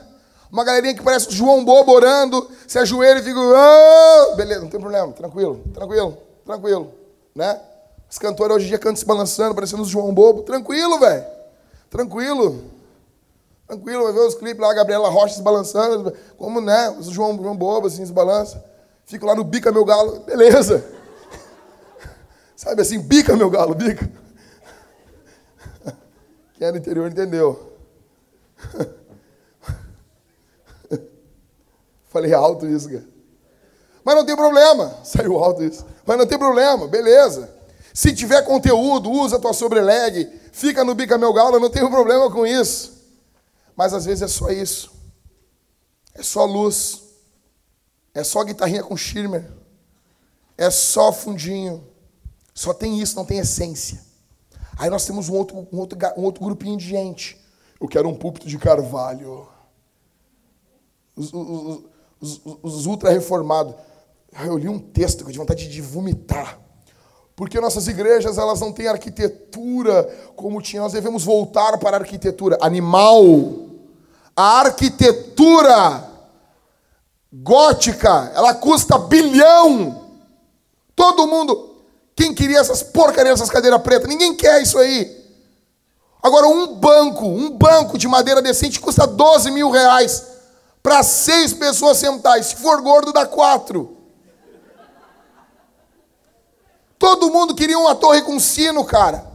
uma 0.51 0.65
galerinha 0.65 0.95
que 0.95 1.03
parece 1.03 1.31
João 1.31 1.65
Bobo 1.65 1.93
orando, 1.93 2.51
se 2.67 2.79
ajoelha 2.79 3.21
e 3.21 3.23
fica, 3.23 3.39
oh! 3.39 4.37
beleza, 4.37 4.63
não 4.63 4.69
tem 4.69 4.81
problema, 4.81 5.13
tranquilo, 5.13 5.63
tranquilo, 5.75 6.19
tranquilo, 6.45 6.95
né? 7.35 7.61
Os 8.11 8.19
cantores 8.19 8.57
hoje 8.57 8.65
em 8.65 8.69
dia 8.69 8.79
cantam 8.79 8.97
se 8.97 9.05
balançando, 9.05 9.55
parecendo 9.55 9.83
os 9.83 9.89
João 9.89 10.13
Bobo, 10.15 10.43
tranquilo, 10.43 10.99
velho, 10.99 11.25
tranquilo, 11.91 12.65
tranquilo, 13.69 14.05
vai 14.05 14.13
ver 14.13 14.21
os 14.21 14.35
clipes 14.35 14.61
lá, 14.61 14.71
a 14.71 14.75
Gabriela 14.75 15.11
Rocha 15.11 15.35
se 15.35 15.43
balançando, 15.43 16.13
como, 16.39 16.61
né, 16.61 16.91
os 16.99 17.07
João, 17.07 17.37
João 17.37 17.57
Bobo, 17.57 17.87
assim, 17.87 18.05
se 18.05 18.13
balança, 18.13 18.65
fico 19.05 19.27
lá 19.27 19.35
no 19.35 19.45
bica 19.45 19.71
meu 19.71 19.85
galo, 19.85 20.21
beleza, 20.21 20.85
sabe 22.57 22.81
assim, 22.81 22.99
bica 22.99 23.37
meu 23.37 23.51
galo, 23.51 23.75
bica. 23.75 24.11
Quem 26.59 26.67
é 26.67 26.73
do 26.73 26.79
interior 26.79 27.09
entendeu. 27.09 27.70
Falei 32.21 32.35
alto 32.35 32.67
isso, 32.67 32.89
cara. 32.89 33.09
Mas 34.05 34.15
não 34.15 34.27
tem 34.27 34.37
problema. 34.37 34.99
Saiu 35.05 35.39
alto 35.39 35.63
isso. 35.63 35.87
Mas 36.05 36.19
não 36.19 36.27
tem 36.27 36.39
problema, 36.39 36.87
beleza. 36.87 37.53
Se 37.95 38.15
tiver 38.15 38.43
conteúdo, 38.43 39.11
usa 39.11 39.37
a 39.37 39.41
tua 39.41 39.53
sobreleg, 39.53 40.31
fica 40.53 40.85
no 40.85 40.95
bica 40.95 41.19
meu 41.19 41.33
galo, 41.33 41.59
não 41.59 41.71
tenho 41.71 41.91
problema 41.91 42.31
com 42.31 42.47
isso. 42.47 43.01
Mas 43.75 43.93
às 43.93 44.05
vezes 44.05 44.23
é 44.23 44.29
só 44.29 44.51
isso. 44.51 44.93
É 46.15 46.23
só 46.23 46.45
luz. 46.45 47.03
É 48.15 48.23
só 48.23 48.43
guitarrinha 48.45 48.83
com 48.83 48.97
shimmer. 48.97 49.51
É 50.57 50.71
só 50.71 51.13
fundinho. 51.13 51.87
Só 52.55 52.75
tem 52.75 53.01
isso, 53.01 53.17
não 53.17 53.25
tem 53.25 53.39
essência. 53.39 54.01
Aí 54.79 54.91
nós 54.91 55.05
temos 55.05 55.29
um 55.29 55.35
outro, 55.35 55.69
um 55.73 55.79
outro, 55.79 55.99
um 56.17 56.23
outro 56.23 56.45
grupinho 56.45 56.77
de 56.77 56.87
gente 56.87 57.41
eu 57.81 57.89
quero 57.89 58.09
um 58.09 58.15
púlpito 58.15 58.47
de 58.47 58.59
carvalho. 58.59 59.49
Os, 61.17 61.33
os, 61.33 61.49
os, 61.49 61.85
os 62.21 62.87
ultra-reformados. 62.87 63.75
Eu 64.45 64.57
li 64.59 64.69
um 64.69 64.79
texto 64.79 65.25
que 65.25 65.33
eu 65.33 65.37
vontade 65.37 65.69
de 65.69 65.81
vomitar. 65.81 66.59
Porque 67.35 67.61
nossas 67.61 67.89
igrejas 67.89 68.37
elas 68.37 68.61
não 68.61 68.73
têm 68.73 68.87
arquitetura 68.87 70.05
como 70.37 70.61
tinha. 70.61 70.83
Nós 70.83 70.93
devemos 70.93 71.25
voltar 71.25 71.79
para 71.79 71.97
a 71.97 72.01
arquitetura 72.01 72.59
animal. 72.61 73.71
A 74.37 74.61
arquitetura 74.61 76.09
gótica, 77.33 78.31
ela 78.35 78.55
custa 78.55 78.99
bilhão. 78.99 80.05
Todo 80.95 81.27
mundo. 81.27 81.77
Quem 82.15 82.35
queria 82.35 82.59
essas 82.59 82.83
porcarias, 82.83 83.41
essas 83.41 83.51
cadeiras 83.51 83.81
pretas? 83.81 84.09
Ninguém 84.09 84.37
quer 84.37 84.61
isso 84.61 84.77
aí. 84.79 85.19
Agora, 86.23 86.47
um 86.47 86.77
banco, 86.77 87.25
um 87.25 87.57
banco 87.57 87.97
de 87.97 88.07
madeira 88.07 88.43
decente 88.43 88.79
custa 88.79 89.07
12 89.07 89.51
mil 89.51 89.71
reais 89.71 90.40
para 90.83 91.03
seis 91.03 91.53
pessoas 91.53 91.99
sentar. 91.99 92.43
se 92.43 92.57
for 92.57 92.81
gordo, 92.81 93.13
dá 93.13 93.27
quatro. 93.27 93.97
Todo 96.99 97.31
mundo 97.31 97.55
queria 97.55 97.79
uma 97.79 97.95
torre 97.95 98.23
com 98.23 98.39
sino, 98.39 98.85
cara. 98.85 99.27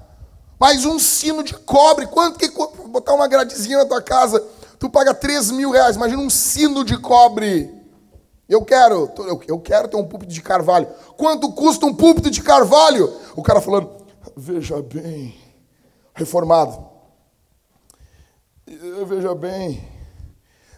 Mas 0.59 0.85
um 0.85 0.99
sino 0.99 1.43
de 1.43 1.53
cobre, 1.53 2.07
quanto 2.07 2.39
que 2.39 2.49
botar 2.87 3.13
uma 3.13 3.27
gradezinha 3.27 3.79
na 3.79 3.85
tua 3.85 4.01
casa? 4.01 4.39
Tu 4.79 4.89
paga 4.89 5.13
3 5.13 5.51
mil 5.51 5.71
reais. 5.71 5.95
Imagina 5.95 6.21
um 6.21 6.29
sino 6.29 6.83
de 6.83 6.97
cobre. 6.97 7.73
Eu 8.47 8.63
quero, 8.63 9.11
eu 9.47 9.59
quero 9.59 9.87
ter 9.87 9.97
um 9.97 10.07
púlpito 10.07 10.31
de 10.31 10.41
carvalho. 10.41 10.87
Quanto 11.17 11.51
custa 11.51 11.85
um 11.85 11.93
púlpito 11.93 12.29
de 12.29 12.43
carvalho? 12.43 13.11
O 13.35 13.41
cara 13.41 13.59
falando, 13.59 13.89
veja 14.37 14.81
bem, 14.81 15.35
reformado. 16.13 16.85
Veja 19.07 19.33
bem, 19.33 19.83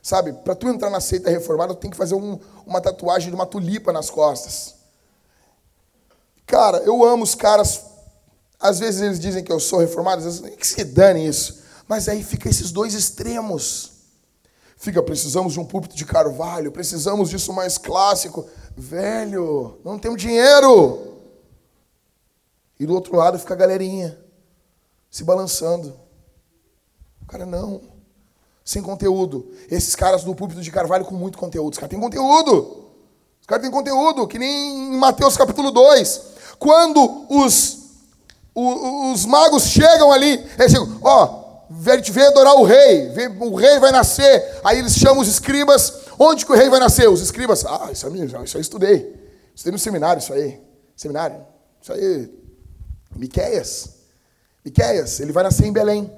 sabe, 0.07 0.31
para 0.31 0.55
tu 0.55 0.69
entrar 0.69 0.89
na 0.89 1.01
seita 1.01 1.29
reformada, 1.29 1.75
tu 1.75 1.81
tem 1.81 1.91
que 1.91 1.97
fazer 1.97 2.15
um, 2.15 2.39
uma 2.65 2.79
tatuagem 2.79 3.27
de 3.27 3.35
uma 3.35 3.45
tulipa 3.45 3.91
nas 3.91 4.09
costas. 4.09 4.75
Cara, 6.45 6.77
eu 6.77 7.03
amo 7.03 7.25
os 7.25 7.35
caras. 7.35 7.81
Às 8.57 8.79
vezes 8.79 9.01
eles 9.01 9.19
dizem 9.19 9.43
que 9.43 9.51
eu 9.51 9.59
sou 9.59 9.79
reformado, 9.79 10.25
às 10.25 10.39
vezes 10.39 10.55
que 10.55 10.65
se 10.65 10.81
dane 10.85 11.27
isso. 11.27 11.61
Mas 11.89 12.07
aí 12.07 12.23
fica 12.23 12.47
esses 12.47 12.71
dois 12.71 12.93
extremos. 12.93 13.91
Fica, 14.77 15.03
precisamos 15.03 15.51
de 15.51 15.59
um 15.59 15.65
púlpito 15.65 15.97
de 15.97 16.05
carvalho, 16.05 16.71
precisamos 16.71 17.29
disso 17.29 17.51
mais 17.51 17.77
clássico. 17.77 18.47
Velho, 18.77 19.77
não 19.83 19.99
temos 19.99 20.21
dinheiro. 20.21 21.17
E 22.79 22.85
do 22.85 22.93
outro 22.93 23.13
lado 23.13 23.37
fica 23.37 23.53
a 23.53 23.57
galerinha 23.57 24.17
se 25.11 25.25
balançando. 25.25 25.99
O 27.21 27.25
cara, 27.25 27.45
não. 27.45 27.96
Sem 28.67 28.81
conteúdo. 28.81 29.49
Esses 29.71 29.95
caras 29.95 30.25
do 30.25 30.35
púlpito 30.35 30.59
de 30.59 30.69
Carvalho 30.69 31.05
com 31.05 31.15
muito 31.15 31.37
conteúdo. 31.37 31.71
Os 31.71 31.77
caras 31.77 31.89
têm 31.89 31.99
conteúdo. 32.01 32.83
Os 33.39 33.47
caras 33.47 33.63
têm 33.63 33.71
conteúdo, 33.71 34.27
que 34.27 34.37
nem 34.37 34.93
em 34.93 34.97
Mateus 34.97 35.37
capítulo 35.37 35.71
2. 35.71 36.21
Quando 36.59 37.25
os, 37.29 37.77
os, 38.53 39.13
os 39.13 39.25
magos 39.25 39.63
chegam 39.67 40.11
ali, 40.11 40.45
eles 40.59 40.69
chegam, 40.73 40.99
ó, 41.01 41.45
gente 41.95 42.11
veio 42.11 42.27
adorar 42.27 42.55
o 42.55 42.65
rei, 42.65 43.09
o 43.39 43.55
rei 43.55 43.79
vai 43.79 43.93
nascer. 43.93 44.59
Aí 44.65 44.79
eles 44.79 44.95
chamam 44.95 45.21
os 45.21 45.29
escribas, 45.29 46.01
onde 46.19 46.45
que 46.45 46.51
o 46.51 46.55
rei 46.55 46.69
vai 46.69 46.81
nascer? 46.81 47.07
Os 47.07 47.21
escribas, 47.21 47.65
ah, 47.65 47.87
isso 47.93 48.05
aí, 48.05 48.25
isso 48.43 48.57
aí 48.57 48.61
estudei. 48.61 49.15
Estudei 49.55 49.71
no 49.71 49.79
seminário, 49.79 50.19
isso 50.19 50.33
aí. 50.33 50.61
Seminário. 50.93 51.37
Isso 51.81 51.93
aí, 51.93 52.29
Miqueias. 53.15 53.91
Miqueias, 54.65 55.21
ele 55.21 55.31
vai 55.31 55.45
nascer 55.45 55.65
em 55.65 55.71
Belém. 55.71 56.11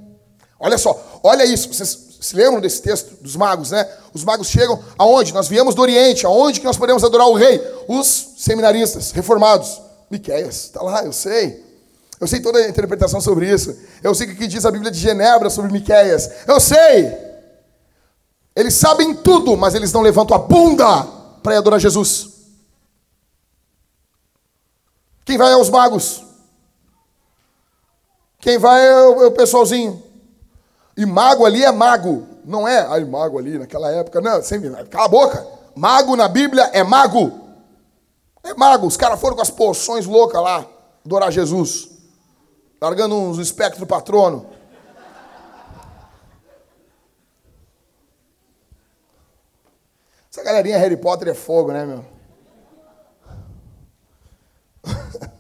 Olha 0.60 0.80
só, 0.80 1.22
olha 1.22 1.46
isso. 1.46 1.72
Vocês 1.72 2.09
se 2.20 2.36
lembram 2.36 2.60
desse 2.60 2.82
texto 2.82 3.16
dos 3.22 3.36
magos, 3.36 3.72
né? 3.72 3.90
Os 4.14 4.24
magos 4.24 4.48
chegam 4.48 4.84
aonde? 4.98 5.34
Nós 5.34 5.48
viemos 5.48 5.74
do 5.74 5.82
Oriente, 5.82 6.26
aonde 6.26 6.60
que 6.60 6.66
nós 6.66 6.78
podemos 6.78 7.04
adorar 7.04 7.28
o 7.28 7.34
rei? 7.34 7.62
Os 7.88 8.34
seminaristas, 8.38 9.12
reformados. 9.12 9.82
Miqueias, 10.12 10.66
está 10.66 10.82
lá, 10.82 11.06
eu 11.06 11.14
sei. 11.14 11.64
Eu 12.20 12.28
sei 12.28 12.42
toda 12.42 12.60
a 12.60 12.68
interpretação 12.68 13.22
sobre 13.22 13.50
isso. 13.50 13.78
Eu 14.04 14.14
sei 14.14 14.28
o 14.28 14.36
que 14.36 14.48
diz 14.48 14.66
a 14.66 14.72
Bíblia 14.72 14.92
de 14.92 15.00
Genebra 15.00 15.50
sobre 15.50 15.72
Miqueias. 15.72 16.30
Eu 16.46 16.60
sei. 16.60 17.16
Eles 18.56 18.74
sabem 18.74 19.16
tudo, 19.16 19.56
mas 19.56 19.74
eles 19.74 19.94
não 19.94 20.02
levantam 20.02 20.36
a 20.36 20.40
bunda 20.40 21.04
para 21.42 21.58
adorar 21.58 21.80
Jesus. 21.80 22.30
Quem 25.24 25.38
vai 25.38 25.54
é 25.54 25.56
os 25.56 25.70
magos. 25.70 26.24
Quem 28.40 28.58
vai 28.58 28.86
é 28.86 28.96
o, 28.96 29.24
é 29.24 29.28
o 29.28 29.32
pessoalzinho. 29.32 30.09
E 31.00 31.06
mago 31.06 31.46
ali 31.46 31.64
é 31.64 31.72
mago. 31.72 32.28
Não 32.44 32.68
é, 32.68 32.80
ai, 32.82 33.06
mago 33.06 33.40
ali 33.40 33.58
naquela 33.58 33.90
época. 33.90 34.20
Não, 34.20 34.44
sempre, 34.44 34.70
cala 34.88 35.06
a 35.06 35.08
boca. 35.08 35.48
Mago 35.74 36.14
na 36.18 36.28
Bíblia 36.28 36.64
é 36.74 36.84
mago. 36.84 37.40
É 38.44 38.54
mago. 38.54 38.86
Os 38.86 38.98
caras 38.98 39.18
foram 39.18 39.38
com 39.38 39.42
as 39.42 39.50
poções 39.50 40.06
loucas 40.06 40.42
lá, 40.42 40.68
adorar 41.06 41.32
Jesus. 41.32 41.88
Largando 42.82 43.16
uns 43.16 43.38
espectro 43.38 43.88
patrono. 43.88 44.46
Essa 50.30 50.44
galerinha 50.44 50.78
Harry 50.80 50.98
Potter 50.98 51.30
é 51.30 51.34
fogo, 51.34 51.72
né, 51.72 51.86
meu? 51.86 52.06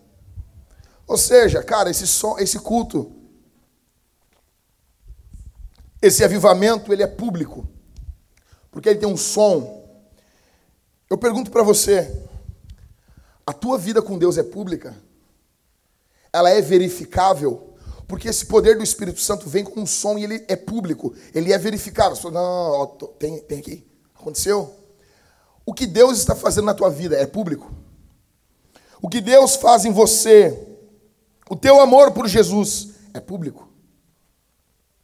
Ou 1.05 1.17
seja, 1.17 1.61
cara, 1.61 1.89
esse, 1.89 2.07
som, 2.07 2.39
esse 2.39 2.57
culto, 2.59 3.18
esse 6.01 6.23
avivamento, 6.23 6.93
ele 6.93 7.03
é 7.03 7.07
público. 7.07 7.67
Porque 8.71 8.89
ele 8.89 8.99
tem 8.99 9.09
um 9.09 9.17
som. 9.17 9.85
Eu 11.09 11.17
pergunto 11.17 11.51
para 11.51 11.63
você, 11.63 12.27
a 13.45 13.53
tua 13.53 13.77
vida 13.77 14.01
com 14.01 14.17
Deus 14.17 14.37
é 14.37 14.43
pública? 14.43 14.95
Ela 16.31 16.51
é 16.51 16.61
verificável? 16.61 17.73
Porque 18.07 18.27
esse 18.27 18.45
poder 18.45 18.77
do 18.77 18.83
Espírito 18.83 19.19
Santo 19.19 19.49
vem 19.49 19.63
com 19.63 19.81
um 19.81 19.85
som 19.85 20.17
e 20.17 20.23
ele 20.23 20.45
é 20.47 20.55
público. 20.55 21.13
Ele 21.33 21.51
é 21.53 21.57
verificável. 21.57 22.17
Não, 22.31 22.79
não, 22.79 22.87
tem, 23.19 23.39
tem 23.39 23.59
aqui. 23.59 23.85
Aconteceu? 24.15 24.73
O 25.65 25.73
que 25.73 25.85
Deus 25.85 26.17
está 26.17 26.35
fazendo 26.35 26.65
na 26.65 26.73
tua 26.73 26.89
vida 26.89 27.15
é 27.15 27.25
público? 27.25 27.71
O 29.01 29.07
que 29.07 29.21
Deus 29.21 29.55
faz 29.55 29.85
em 29.85 29.91
você, 29.91 30.67
o 31.49 31.55
teu 31.55 31.79
amor 31.79 32.11
por 32.11 32.27
Jesus 32.27 32.89
é 33.13 33.19
público? 33.19 33.68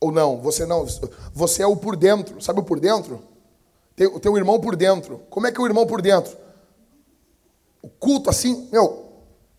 Ou 0.05 0.11
não? 0.11 0.37
Você 0.37 0.65
não, 0.65 0.85
você 1.33 1.63
é 1.63 1.67
o 1.67 1.75
por 1.75 1.95
dentro. 1.95 2.39
Sabe 2.39 2.59
o 2.59 2.63
por 2.63 2.79
dentro? 2.79 3.23
O 4.13 4.19
teu 4.19 4.37
irmão 4.37 4.59
por 4.59 4.75
dentro. 4.75 5.21
Como 5.29 5.47
é 5.47 5.51
que 5.51 5.59
é 5.59 5.63
o 5.63 5.65
irmão 5.65 5.87
por 5.87 6.01
dentro? 6.01 6.37
O 7.81 7.89
culto 7.89 8.29
assim, 8.29 8.69
meu, 8.71 9.05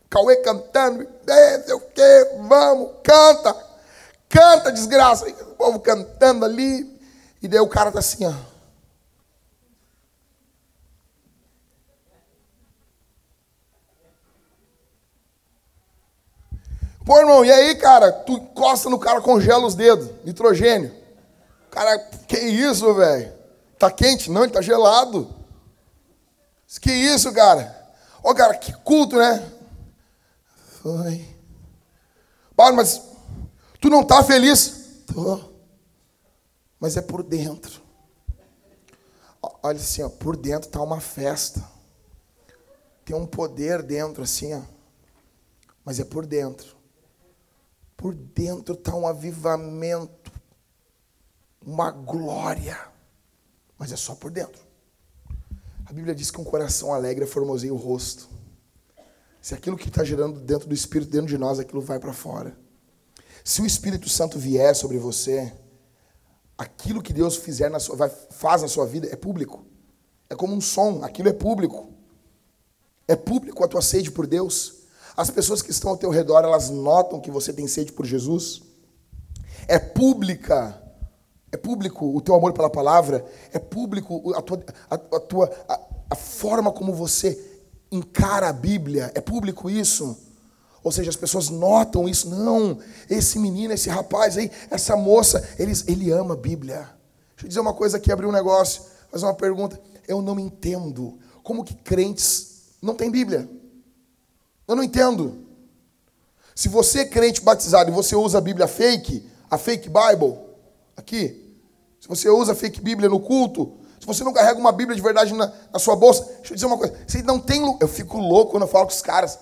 Cauê 0.08 0.36
cantando, 0.36 1.06
sei 1.26 1.74
o 1.74 1.80
que, 1.80 2.30
vamos, 2.48 2.90
canta, 3.02 3.56
canta, 4.28 4.70
desgraça. 4.70 5.28
O 5.28 5.54
povo 5.56 5.80
cantando 5.80 6.44
ali, 6.44 6.96
e 7.42 7.48
daí 7.48 7.58
o 7.58 7.68
cara 7.68 7.90
tá 7.90 7.98
assim, 7.98 8.24
ó. 8.24 8.32
Pô, 17.06 17.20
irmão, 17.20 17.44
e 17.44 17.52
aí, 17.52 17.76
cara? 17.76 18.10
Tu 18.10 18.32
encosta 18.32 18.90
no 18.90 18.98
cara, 18.98 19.20
congela 19.20 19.64
os 19.64 19.76
dedos, 19.76 20.10
nitrogênio. 20.24 20.92
Cara, 21.70 21.96
que 22.26 22.36
isso, 22.36 22.92
velho? 22.94 23.32
Tá 23.78 23.92
quente? 23.92 24.28
Não, 24.28 24.42
ele 24.42 24.52
tá 24.52 24.60
gelado. 24.60 25.32
Que 26.80 26.90
isso, 26.90 27.32
cara? 27.32 27.94
Ó, 28.24 28.34
cara, 28.34 28.56
que 28.56 28.72
culto, 28.72 29.16
né? 29.16 29.52
Foi. 30.82 31.24
Paulo, 32.56 32.74
mas 32.74 33.00
tu 33.80 33.88
não 33.88 34.02
tá 34.02 34.24
feliz? 34.24 35.04
Tô. 35.06 35.38
Mas 36.80 36.96
é 36.96 37.02
por 37.02 37.22
dentro. 37.22 37.80
Olha 39.62 39.76
assim, 39.76 40.02
ó, 40.02 40.08
por 40.08 40.36
dentro 40.36 40.68
tá 40.68 40.82
uma 40.82 41.00
festa. 41.00 41.62
Tem 43.04 43.14
um 43.14 43.26
poder 43.26 43.80
dentro, 43.80 44.24
assim, 44.24 44.52
ó. 44.54 44.62
Mas 45.84 46.00
é 46.00 46.04
por 46.04 46.26
dentro. 46.26 46.75
Por 47.96 48.14
dentro 48.14 48.74
está 48.74 48.94
um 48.94 49.06
avivamento, 49.06 50.30
uma 51.60 51.90
glória, 51.90 52.78
mas 53.78 53.90
é 53.90 53.96
só 53.96 54.14
por 54.14 54.30
dentro. 54.30 54.60
A 55.86 55.92
Bíblia 55.92 56.14
diz 56.14 56.30
que 56.30 56.40
um 56.40 56.44
coração 56.44 56.92
alegre 56.92 57.26
formoseia 57.26 57.72
o 57.72 57.76
rosto. 57.76 58.28
Se 59.40 59.54
aquilo 59.54 59.76
que 59.76 59.88
está 59.88 60.02
gerando 60.02 60.40
dentro 60.40 60.68
do 60.68 60.74
Espírito, 60.74 61.10
dentro 61.10 61.28
de 61.28 61.38
nós, 61.38 61.58
aquilo 61.58 61.80
vai 61.80 62.00
para 62.00 62.12
fora. 62.12 62.58
Se 63.44 63.62
o 63.62 63.66
Espírito 63.66 64.08
Santo 64.08 64.38
vier 64.38 64.74
sobre 64.74 64.98
você, 64.98 65.52
aquilo 66.58 67.00
que 67.00 67.12
Deus 67.12 67.36
fizer 67.36 67.70
na 67.70 67.78
sua, 67.78 67.94
vai, 67.94 68.08
faz 68.08 68.62
na 68.62 68.68
sua 68.68 68.84
vida 68.86 69.06
é 69.08 69.14
público. 69.14 69.64
É 70.28 70.34
como 70.34 70.54
um 70.54 70.60
som, 70.60 71.04
aquilo 71.04 71.28
é 71.28 71.32
público. 71.32 71.92
É 73.06 73.14
público 73.14 73.64
a 73.64 73.68
tua 73.68 73.82
sede 73.82 74.10
por 74.10 74.26
Deus. 74.26 74.75
As 75.16 75.30
pessoas 75.30 75.62
que 75.62 75.70
estão 75.70 75.90
ao 75.90 75.96
teu 75.96 76.10
redor, 76.10 76.44
elas 76.44 76.68
notam 76.68 77.20
que 77.20 77.30
você 77.30 77.52
tem 77.52 77.66
sede 77.66 77.92
por 77.92 78.04
Jesus. 78.04 78.60
É 79.66 79.78
pública, 79.78 80.80
é 81.50 81.56
público 81.56 82.14
o 82.14 82.20
teu 82.20 82.34
amor 82.34 82.52
pela 82.52 82.68
palavra, 82.68 83.24
é 83.52 83.58
público 83.58 84.34
a 84.34 84.42
tua, 84.42 84.62
a, 84.90 84.94
a 84.94 85.20
tua 85.20 85.50
a, 85.68 85.80
a 86.10 86.14
forma 86.14 86.70
como 86.70 86.92
você 86.92 87.40
encara 87.90 88.48
a 88.48 88.52
Bíblia, 88.52 89.10
é 89.14 89.20
público 89.20 89.70
isso. 89.70 90.18
Ou 90.84 90.92
seja, 90.92 91.10
as 91.10 91.16
pessoas 91.16 91.48
notam 91.48 92.08
isso. 92.08 92.28
Não, 92.28 92.78
esse 93.10 93.38
menino, 93.38 93.72
esse 93.72 93.88
rapaz 93.88 94.36
aí, 94.36 94.50
essa 94.70 94.96
moça, 94.96 95.48
eles, 95.58 95.84
ele 95.88 96.12
ama 96.12 96.34
a 96.34 96.36
Bíblia. 96.36 96.88
Deixa 97.34 97.44
eu 97.44 97.48
dizer 97.48 97.60
uma 97.60 97.74
coisa 97.74 97.96
aqui, 97.96 98.12
abrir 98.12 98.26
um 98.26 98.32
negócio, 98.32 98.82
fazer 99.10 99.24
uma 99.24 99.34
pergunta. 99.34 99.80
Eu 100.06 100.22
não 100.22 100.38
entendo 100.38 101.18
como 101.42 101.64
que 101.64 101.74
crentes 101.74 102.76
não 102.80 102.94
têm 102.94 103.10
Bíblia. 103.10 103.48
Eu 104.66 104.74
não 104.74 104.82
entendo. 104.82 105.46
Se 106.54 106.68
você 106.68 107.00
é 107.00 107.04
crente 107.04 107.40
batizado 107.40 107.90
e 107.90 107.92
você 107.92 108.16
usa 108.16 108.38
a 108.38 108.40
Bíblia 108.40 108.66
fake, 108.66 109.28
a 109.50 109.58
fake 109.58 109.88
Bible, 109.88 110.38
aqui, 110.96 111.54
se 112.00 112.08
você 112.08 112.28
usa 112.28 112.52
a 112.52 112.54
fake 112.54 112.80
Bíblia 112.80 113.08
no 113.08 113.20
culto, 113.20 113.74
se 114.00 114.06
você 114.06 114.24
não 114.24 114.32
carrega 114.32 114.58
uma 114.58 114.72
Bíblia 114.72 114.96
de 114.96 115.02
verdade 115.02 115.34
na, 115.34 115.52
na 115.72 115.78
sua 115.78 115.96
bolsa, 115.96 116.24
deixa 116.38 116.52
eu 116.52 116.54
dizer 116.54 116.66
uma 116.66 116.78
coisa, 116.78 116.94
você 117.06 117.22
não 117.22 117.38
tem 117.38 117.76
Eu 117.80 117.88
fico 117.88 118.18
louco 118.18 118.52
quando 118.52 118.62
eu 118.62 118.68
falo 118.68 118.86
com 118.86 118.92
os 118.92 119.02
caras. 119.02 119.38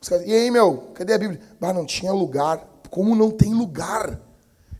Os 0.00 0.08
caras 0.08 0.26
e 0.26 0.32
aí, 0.32 0.50
meu, 0.50 0.90
cadê 0.94 1.12
a 1.12 1.18
Bíblia? 1.18 1.40
Ah, 1.60 1.72
não 1.72 1.84
tinha 1.84 2.12
lugar. 2.12 2.66
Como 2.90 3.14
não 3.14 3.30
tem 3.30 3.52
lugar? 3.52 4.20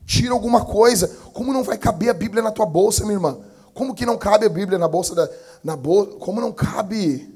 Tira 0.07 0.33
alguma 0.33 0.65
coisa. 0.65 1.09
Como 1.33 1.53
não 1.53 1.65
vai 1.65 1.77
caber 1.77 2.11
a 2.11 2.15
Bíblia 2.15 2.43
na 2.43 2.51
tua 2.51 2.67
bolsa, 2.67 3.03
minha 3.03 3.15
irmã? 3.15 3.39
Como 3.73 3.95
que 3.95 4.07
não 4.07 4.17
cabe 4.17 4.47
a 4.47 4.49
Bíblia 4.49 4.79
na 4.79 4.87
bolsa 4.87 5.15
da. 5.15 5.29
Na 5.63 5.77
bolsa? 5.77 6.13
Como 6.19 6.41
não 6.41 6.53
cabe? 6.53 7.34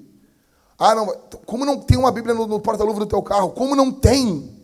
Ah, 0.79 0.95
não, 0.95 1.07
como 1.45 1.65
não 1.65 1.81
tem 1.81 1.99
uma 1.99 2.13
Bíblia 2.13 2.35
no, 2.35 2.47
no 2.47 2.61
porta-luva 2.61 3.01
do 3.01 3.07
teu 3.07 3.21
carro? 3.21 3.51
Como 3.51 3.75
não 3.75 3.91
tem? 3.91 4.57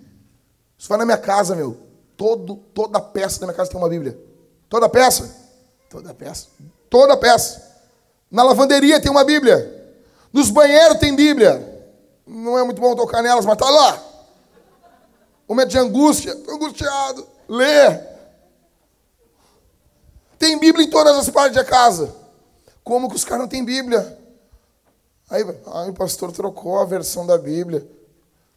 Isso 0.78 0.88
vai 0.88 0.96
na 0.96 1.04
minha 1.04 1.18
casa, 1.18 1.56
meu. 1.56 1.76
Todo, 2.16 2.56
toda 2.72 3.00
peça 3.00 3.40
da 3.40 3.46
minha 3.46 3.56
casa 3.56 3.70
tem 3.70 3.78
uma 3.78 3.88
Bíblia. 3.88 4.16
Toda 4.68 4.88
peça? 4.88 5.34
Toda 5.90 6.14
peça. 6.14 6.46
Toda 6.88 7.16
peça. 7.16 7.74
Na 8.30 8.44
lavanderia 8.44 9.00
tem 9.00 9.10
uma 9.10 9.24
Bíblia. 9.24 9.96
Nos 10.32 10.50
banheiros 10.50 10.98
tem 10.98 11.16
Bíblia. 11.16 11.72
Não 12.24 12.56
é 12.58 12.62
muito 12.62 12.80
bom 12.80 12.94
tocar 12.94 13.20
nelas, 13.20 13.44
mas 13.44 13.56
tá 13.56 13.68
lá. 13.68 14.02
Momento 15.48 15.70
de 15.70 15.78
angústia. 15.78 16.30
Estou 16.30 16.54
angustiado. 16.54 17.26
Lê. 17.48 17.98
Tem 20.38 20.58
Bíblia 20.58 20.86
em 20.86 20.90
todas 20.90 21.16
as 21.16 21.28
partes 21.28 21.56
da 21.56 21.64
casa. 21.64 22.14
Como 22.84 23.08
que 23.08 23.16
os 23.16 23.24
caras 23.24 23.40
não 23.40 23.48
têm 23.48 23.64
Bíblia? 23.64 24.23
Aí, 25.30 25.42
aí 25.72 25.90
o 25.90 25.94
pastor 25.94 26.32
trocou 26.32 26.78
a 26.78 26.84
versão 26.84 27.26
da 27.26 27.38
Bíblia. 27.38 27.86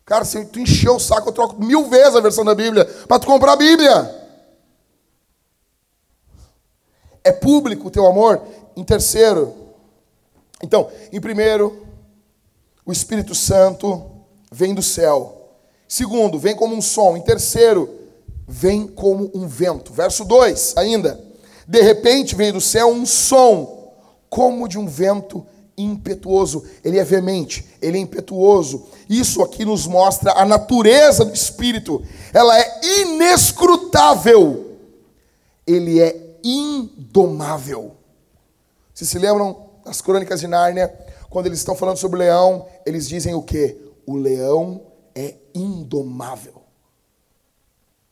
Cara, 0.05 0.23
se 0.23 0.45
tu 0.45 0.59
encheu 0.59 0.95
o 0.95 0.99
saco, 0.99 1.29
eu 1.29 1.33
troco 1.33 1.61
mil 1.61 1.85
vezes 1.89 2.15
a 2.15 2.21
versão 2.21 2.45
da 2.45 2.55
Bíblia 2.55 2.85
para 3.07 3.19
tu 3.19 3.27
comprar 3.27 3.53
a 3.53 3.57
Bíblia. 3.57 4.29
É 7.23 7.31
público 7.31 7.87
o 7.87 7.91
teu 7.91 8.05
amor? 8.05 8.41
Em 8.75 8.83
terceiro. 8.83 9.53
Então, 10.63 10.89
em 11.11 11.19
primeiro, 11.19 11.85
o 12.85 12.91
Espírito 12.91 13.35
Santo 13.35 14.09
vem 14.51 14.73
do 14.73 14.81
céu. 14.81 15.51
Segundo, 15.87 16.39
vem 16.39 16.55
como 16.55 16.75
um 16.75 16.81
som. 16.81 17.17
Em 17.17 17.21
terceiro, 17.21 17.89
vem 18.47 18.87
como 18.87 19.29
um 19.33 19.45
vento. 19.45 19.91
Verso 19.91 20.23
2 20.23 20.75
ainda. 20.77 21.19
De 21.67 21.81
repente 21.81 22.33
veio 22.33 22.53
do 22.53 22.61
céu 22.61 22.87
um 22.87 23.05
som, 23.05 23.93
como 24.29 24.69
de 24.69 24.79
um 24.79 24.87
vento 24.87 25.45
impetuoso, 25.77 26.65
ele 26.83 26.97
é 26.97 27.03
veemente, 27.03 27.65
ele 27.81 27.97
é 27.97 28.01
impetuoso. 28.01 28.87
Isso 29.07 29.43
aqui 29.43 29.63
nos 29.63 29.85
mostra 29.85 30.33
a 30.33 30.43
natureza 30.43 31.23
do 31.23 31.33
espírito. 31.33 32.03
Ela 32.33 32.59
é 32.59 32.81
inescrutável. 33.01 34.77
Ele 35.65 36.01
é 36.01 36.39
indomável. 36.43 37.95
Vocês 38.93 39.09
se 39.09 39.19
lembram 39.19 39.67
das 39.85 40.01
crônicas 40.01 40.39
de 40.39 40.47
Nárnia, 40.47 40.93
quando 41.29 41.45
eles 41.45 41.59
estão 41.59 41.75
falando 41.75 41.97
sobre 41.97 42.17
o 42.17 42.19
leão, 42.19 42.65
eles 42.85 43.07
dizem 43.07 43.33
o 43.33 43.41
quê? 43.41 43.77
O 44.05 44.15
leão 44.15 44.81
é 45.13 45.35
indomável. 45.53 46.63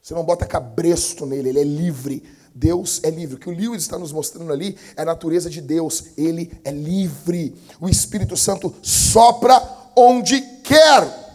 Você 0.02 0.14
não 0.14 0.24
bota 0.24 0.46
cabresto 0.46 1.26
nele, 1.26 1.50
ele 1.50 1.60
é 1.60 1.64
livre. 1.64 2.24
Deus 2.56 3.02
é 3.04 3.10
livre. 3.10 3.36
O 3.36 3.38
que 3.38 3.50
o 3.50 3.54
Lewis 3.54 3.82
está 3.82 4.00
nos 4.00 4.14
mostrando 4.14 4.54
ali 4.54 4.78
é 4.96 5.02
a 5.02 5.06
natureza 5.06 5.50
de 5.50 5.60
Deus. 5.60 6.06
Ele 6.18 6.50
é 6.64 6.72
livre. 6.72 7.54
O 7.82 7.90
Espírito 7.90 8.38
Santo 8.38 8.74
sopra 8.82 9.62
onde 9.94 10.40
quer. 10.64 11.26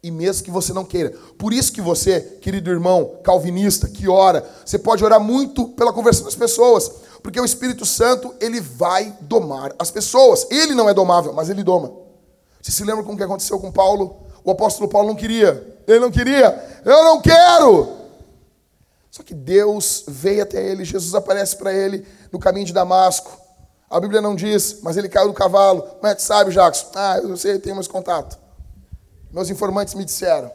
E 0.00 0.12
mesmo 0.12 0.44
que 0.44 0.52
você 0.52 0.72
não 0.72 0.84
queira. 0.84 1.10
Por 1.36 1.52
isso 1.52 1.72
que 1.72 1.80
você, 1.80 2.20
querido 2.40 2.70
irmão 2.70 3.16
calvinista, 3.24 3.88
que 3.88 4.08
ora, 4.08 4.48
você 4.64 4.78
pode 4.78 5.04
orar 5.04 5.18
muito 5.18 5.66
pela 5.70 5.92
conversão 5.92 6.24
das 6.24 6.36
pessoas, 6.36 6.88
porque 7.20 7.40
o 7.40 7.44
Espírito 7.44 7.84
Santo, 7.84 8.32
ele 8.40 8.60
vai 8.60 9.12
domar 9.22 9.74
as 9.80 9.90
pessoas. 9.90 10.46
Ele 10.48 10.76
não 10.76 10.88
é 10.88 10.94
domável, 10.94 11.32
mas 11.32 11.50
ele 11.50 11.64
doma. 11.64 11.92
Você 12.62 12.70
se 12.70 12.84
lembra 12.84 13.02
como 13.02 13.18
que 13.18 13.24
aconteceu 13.24 13.58
com 13.58 13.72
Paulo? 13.72 14.28
O 14.44 14.52
apóstolo 14.52 14.88
Paulo 14.88 15.08
não 15.08 15.16
queria. 15.16 15.76
Ele 15.88 15.98
não 15.98 16.10
queria. 16.12 16.82
Eu 16.84 17.02
não 17.02 17.20
quero. 17.20 17.98
Só 19.18 19.24
que 19.24 19.34
Deus 19.34 20.04
veio 20.06 20.44
até 20.44 20.64
ele, 20.64 20.84
Jesus 20.84 21.12
aparece 21.12 21.56
para 21.56 21.74
ele 21.74 22.06
no 22.30 22.38
caminho 22.38 22.64
de 22.64 22.72
Damasco. 22.72 23.36
A 23.90 23.98
Bíblia 23.98 24.20
não 24.20 24.36
diz, 24.36 24.78
mas 24.80 24.96
ele 24.96 25.08
caiu 25.08 25.26
do 25.26 25.34
cavalo. 25.34 25.82
Como 25.82 26.06
é 26.06 26.14
que 26.14 26.22
sabe, 26.22 26.52
Jacques? 26.52 26.86
Ah, 26.94 27.18
eu 27.18 27.36
sei, 27.36 27.58
tenho 27.58 27.74
meus 27.74 27.88
contatos. 27.88 28.38
Meus 29.32 29.50
informantes 29.50 29.94
me 29.94 30.04
disseram. 30.04 30.52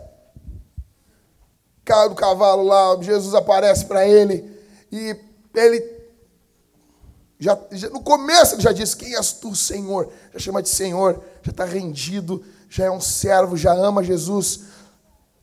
Caiu 1.84 2.08
do 2.08 2.16
cavalo 2.16 2.64
lá, 2.64 2.98
Jesus 3.02 3.36
aparece 3.36 3.84
para 3.84 4.08
ele 4.08 4.50
e 4.90 5.14
ele 5.54 5.94
já, 7.38 7.60
já, 7.70 7.90
no 7.90 8.00
começo 8.00 8.56
ele 8.56 8.62
já 8.62 8.72
disse: 8.72 8.96
Quem 8.96 9.14
és 9.14 9.34
tu, 9.34 9.54
Senhor? 9.54 10.10
Já 10.32 10.40
chama 10.40 10.64
de 10.64 10.70
Senhor, 10.70 11.22
já 11.42 11.52
está 11.52 11.66
rendido, 11.66 12.42
já 12.70 12.86
é 12.86 12.92
um 12.92 13.02
servo, 13.02 13.58
já 13.58 13.74
ama 13.74 14.02
Jesus. 14.02 14.62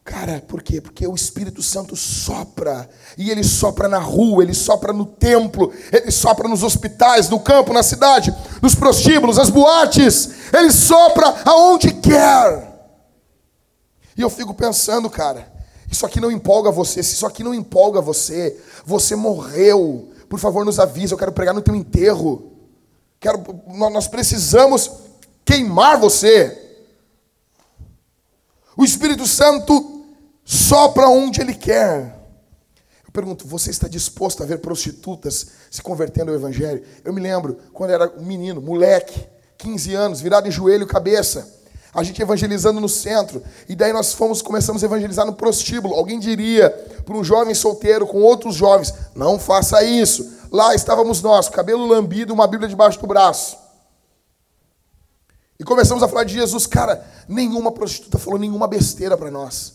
Cara, 0.05 0.43
por 0.47 0.63
quê? 0.63 0.81
Porque 0.81 1.07
o 1.07 1.15
Espírito 1.15 1.63
Santo 1.63 1.95
sopra. 1.95 2.89
E 3.17 3.31
ele 3.31 3.45
sopra 3.45 3.89
na 3.89 3.99
rua, 3.99 4.43
ele 4.43 4.55
sopra 4.55 4.93
no 4.93 5.05
templo, 5.05 5.73
ele 5.93 6.11
sopra 6.11 6.49
nos 6.49 6.63
hospitais, 6.63 7.29
no 7.29 7.39
campo, 7.39 7.73
na 7.73 7.83
cidade, 7.83 8.35
nos 8.63 8.75
prostíbulos, 8.75 9.37
nas 9.37 9.51
boates. 9.51 10.53
Ele 10.53 10.73
sopra 10.73 11.43
aonde 11.45 11.93
quer. 11.93 12.69
E 14.17 14.23
eu 14.23 14.31
fico 14.31 14.53
pensando, 14.55 15.09
cara, 15.09 15.51
isso 15.91 16.07
aqui 16.07 16.21
não 16.21 16.31
empolga 16.31 16.71
você. 16.71 17.03
Se 17.03 17.15
isso 17.15 17.27
aqui 17.27 17.45
não 17.45 17.55
empolga 17.55 18.01
você, 18.01 18.59
você 18.85 19.15
morreu. 19.15 20.11
Por 20.29 20.39
favor, 20.39 20.65
nos 20.65 20.79
avisa. 20.79 21.15
Eu 21.15 21.19
quero 21.19 21.33
pregar 21.33 21.55
no 21.55 21.63
teu 21.63 21.75
enterro. 21.75 22.53
Quero, 23.19 23.43
nós 23.67 24.09
precisamos 24.09 24.91
queimar 25.45 25.99
você. 25.99 26.70
O 28.81 28.85
Espírito 28.85 29.26
Santo 29.26 30.07
sopra 30.43 31.07
onde 31.07 31.43
Ele 31.43 31.53
quer. 31.53 32.18
Eu 33.05 33.12
pergunto, 33.12 33.47
você 33.47 33.68
está 33.68 33.87
disposto 33.87 34.43
a 34.43 34.47
ver 34.47 34.57
prostitutas 34.57 35.49
se 35.70 35.83
convertendo 35.83 36.31
ao 36.31 36.37
Evangelho? 36.39 36.83
Eu 37.05 37.12
me 37.12 37.20
lembro, 37.20 37.59
quando 37.74 37.91
era 37.91 38.11
um 38.16 38.24
menino, 38.24 38.59
moleque, 38.59 39.22
15 39.59 39.95
anos, 39.95 40.20
virado 40.22 40.49
em 40.49 40.51
joelho 40.51 40.85
e 40.85 40.87
cabeça, 40.87 41.47
a 41.93 42.03
gente 42.03 42.22
evangelizando 42.22 42.81
no 42.81 42.89
centro, 42.89 43.43
e 43.68 43.76
daí 43.76 43.93
nós 43.93 44.14
fomos, 44.14 44.41
começamos 44.41 44.83
a 44.83 44.87
evangelizar 44.87 45.26
no 45.26 45.35
prostíbulo. 45.35 45.95
Alguém 45.95 46.18
diria 46.18 46.70
para 47.05 47.14
um 47.14 47.22
jovem 47.22 47.55
solteiro 47.55 48.07
com 48.07 48.22
outros 48.22 48.55
jovens: 48.55 48.95
não 49.14 49.39
faça 49.39 49.85
isso. 49.85 50.39
Lá 50.51 50.74
estávamos 50.74 51.20
nós, 51.20 51.51
cabelo 51.51 51.85
lambido, 51.87 52.33
uma 52.33 52.47
Bíblia 52.47 52.66
debaixo 52.66 52.99
do 52.99 53.07
braço. 53.07 53.60
E 55.61 55.63
começamos 55.63 56.03
a 56.03 56.09
falar 56.09 56.25
de 56.25 56.33
Jesus. 56.33 56.67
Cara, 56.67 57.07
nenhuma 57.29 57.71
prostituta 57.71 58.19
falou 58.19 58.39
nenhuma 58.39 58.67
besteira 58.67 59.15
para 59.15 59.31
nós. 59.31 59.75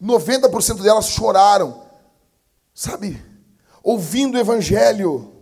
90% 0.00 0.80
delas 0.80 1.08
choraram, 1.08 1.82
sabe? 2.72 3.20
Ouvindo 3.82 4.36
o 4.36 4.38
Evangelho. 4.38 5.32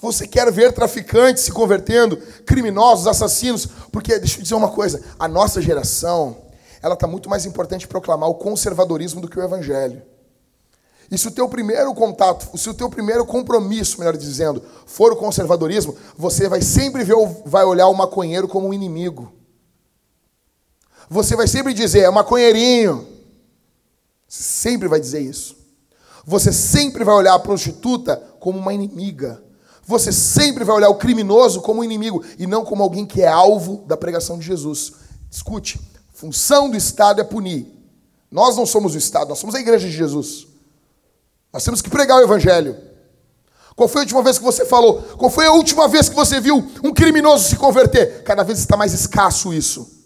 Você 0.00 0.28
quer 0.28 0.50
ver 0.52 0.72
traficantes 0.72 1.42
se 1.42 1.50
convertendo, 1.50 2.16
criminosos, 2.46 3.08
assassinos? 3.08 3.66
Porque, 3.90 4.20
deixa 4.20 4.38
eu 4.38 4.42
dizer 4.44 4.54
uma 4.54 4.70
coisa: 4.70 5.02
a 5.18 5.26
nossa 5.26 5.60
geração, 5.60 6.36
ela 6.80 6.94
está 6.94 7.08
muito 7.08 7.28
mais 7.28 7.46
importante 7.46 7.88
proclamar 7.88 8.28
o 8.28 8.36
conservadorismo 8.36 9.20
do 9.20 9.28
que 9.28 9.40
o 9.40 9.42
Evangelho. 9.42 10.02
E 11.12 11.18
se 11.18 11.28
o 11.28 11.30
teu 11.30 11.46
primeiro 11.46 11.92
contato, 11.92 12.56
se 12.56 12.70
o 12.70 12.72
teu 12.72 12.88
primeiro 12.88 13.26
compromisso, 13.26 13.98
melhor 13.98 14.16
dizendo, 14.16 14.62
for 14.86 15.12
o 15.12 15.16
conservadorismo, 15.16 15.94
você 16.16 16.48
vai 16.48 16.62
sempre 16.62 17.04
ver, 17.04 17.14
vai 17.44 17.66
olhar 17.66 17.86
o 17.88 17.94
maconheiro 17.94 18.48
como 18.48 18.68
um 18.68 18.72
inimigo. 18.72 19.30
Você 21.10 21.36
vai 21.36 21.46
sempre 21.46 21.74
dizer, 21.74 21.98
é 21.98 22.10
maconheirinho. 22.10 23.06
Você 24.26 24.42
sempre 24.42 24.88
vai 24.88 24.98
dizer 24.98 25.20
isso. 25.20 25.54
Você 26.24 26.50
sempre 26.50 27.04
vai 27.04 27.14
olhar 27.14 27.34
a 27.34 27.38
prostituta 27.38 28.16
como 28.40 28.58
uma 28.58 28.72
inimiga. 28.72 29.44
Você 29.84 30.10
sempre 30.10 30.64
vai 30.64 30.76
olhar 30.76 30.88
o 30.88 30.94
criminoso 30.94 31.60
como 31.60 31.82
um 31.82 31.84
inimigo 31.84 32.24
e 32.38 32.46
não 32.46 32.64
como 32.64 32.82
alguém 32.82 33.04
que 33.04 33.20
é 33.20 33.28
alvo 33.28 33.84
da 33.86 33.98
pregação 33.98 34.38
de 34.38 34.46
Jesus. 34.46 34.94
Escute, 35.30 35.78
função 36.14 36.70
do 36.70 36.76
Estado 36.78 37.20
é 37.20 37.24
punir. 37.24 37.66
Nós 38.30 38.56
não 38.56 38.64
somos 38.64 38.94
o 38.94 38.98
Estado, 38.98 39.28
nós 39.28 39.38
somos 39.38 39.54
a 39.54 39.60
igreja 39.60 39.86
de 39.86 39.94
Jesus. 39.94 40.50
Nós 41.52 41.64
temos 41.64 41.82
que 41.82 41.90
pregar 41.90 42.18
o 42.18 42.22
Evangelho. 42.22 42.76
Qual 43.76 43.88
foi 43.88 44.00
a 44.00 44.04
última 44.04 44.22
vez 44.22 44.38
que 44.38 44.44
você 44.44 44.64
falou? 44.64 45.02
Qual 45.18 45.30
foi 45.30 45.46
a 45.46 45.52
última 45.52 45.88
vez 45.88 46.08
que 46.08 46.14
você 46.14 46.40
viu 46.40 46.56
um 46.82 46.92
criminoso 46.92 47.48
se 47.48 47.56
converter? 47.56 48.22
Cada 48.22 48.42
vez 48.42 48.58
está 48.58 48.76
mais 48.76 48.92
escasso 48.92 49.52
isso. 49.52 50.02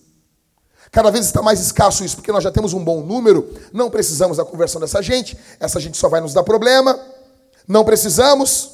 Cada 0.91 1.11
vez 1.11 1.27
está 1.27 1.43
mais 1.43 1.61
escasso 1.61 2.05
isso, 2.05 2.17
porque 2.17 2.33
nós 2.33 2.43
já 2.43 2.51
temos 2.51 2.73
um 2.73 2.83
bom 2.83 3.03
número, 3.03 3.53
não 3.73 3.91
precisamos 3.91 4.39
da 4.39 4.45
conversão 4.45 4.81
dessa 4.81 5.03
gente, 5.03 5.37
essa 5.61 5.79
gente 5.79 5.97
só 5.99 6.09
vai 6.09 6.21
nos 6.21 6.33
dar 6.33 6.43
problema, 6.43 6.99
não 7.69 7.85
precisamos. 7.85 8.71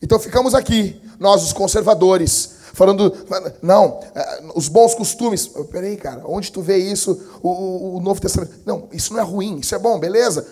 Então 0.00 0.18
ficamos 0.18 0.54
aqui, 0.54 1.00
nós 1.18 1.42
os 1.42 1.52
conservadores, 1.52 2.57
falando, 2.78 3.12
não, 3.60 4.00
é, 4.14 4.40
os 4.54 4.68
bons 4.68 4.94
costumes. 4.94 5.48
Peraí, 5.70 5.96
cara, 5.96 6.22
onde 6.24 6.52
tu 6.52 6.62
vê 6.62 6.76
isso, 6.78 7.20
o, 7.42 7.48
o, 7.48 7.96
o, 7.96 8.00
Novo 8.00 8.20
Testamento? 8.20 8.54
Não, 8.64 8.88
isso 8.92 9.12
não 9.12 9.20
é 9.20 9.24
ruim, 9.24 9.58
isso 9.58 9.74
é 9.74 9.78
bom, 9.78 9.98
beleza? 9.98 10.46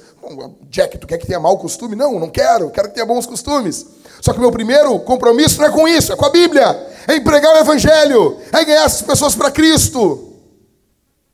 Jack, 0.69 0.99
tu 0.99 1.07
quer 1.07 1.19
que 1.19 1.27
tenha 1.27 1.39
mau 1.39 1.57
costume? 1.57 1.95
Não, 1.95 2.19
não 2.19 2.29
quero, 2.29 2.69
quero 2.71 2.89
que 2.89 2.95
tenha 2.95 3.07
bons 3.07 3.27
costumes. 3.27 3.87
Só 4.21 4.33
que 4.33 4.41
meu 4.41 4.51
primeiro 4.51 4.99
compromisso 5.01 5.61
não 5.61 5.69
é 5.69 5.71
com 5.71 5.87
isso, 5.87 6.13
é 6.13 6.17
com 6.17 6.27
a 6.27 6.31
Bíblia, 6.31 6.65
é 7.07 7.15
em 7.15 7.23
pregar 7.23 7.55
o 7.55 7.59
Evangelho, 7.59 8.37
é 8.53 8.65
ganhar 8.65 8.85
essas 8.85 9.03
pessoas 9.03 9.37
para 9.37 9.53
Cristo. 9.53 10.33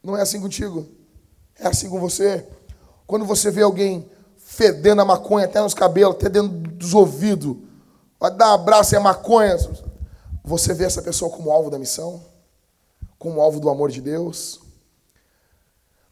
Não 0.04 0.14
é 0.14 0.20
assim 0.20 0.40
contigo, 0.40 0.86
é 1.58 1.68
assim 1.68 1.88
com 1.88 1.98
você. 1.98 2.44
Quando 3.06 3.24
você 3.24 3.50
vê 3.50 3.62
alguém 3.62 4.06
fedendo 4.36 5.00
a 5.00 5.04
maconha 5.06 5.46
até 5.46 5.62
nos 5.62 5.72
cabelos, 5.72 6.16
até 6.16 6.28
dentro 6.28 6.50
dos 6.50 6.92
ouvidos, 6.92 7.56
vai 8.20 8.30
dar 8.30 8.50
um 8.50 8.54
abraço 8.54 8.94
e 8.94 8.96
a 8.96 9.00
maconha, 9.00 9.56
você 10.42 10.74
vê 10.74 10.84
essa 10.84 11.00
pessoa 11.00 11.30
como 11.30 11.50
alvo 11.50 11.70
da 11.70 11.78
missão? 11.78 12.24
Como 13.18 13.40
alvo 13.40 13.60
do 13.60 13.70
amor 13.70 13.90
de 13.90 14.00
Deus? 14.00 14.60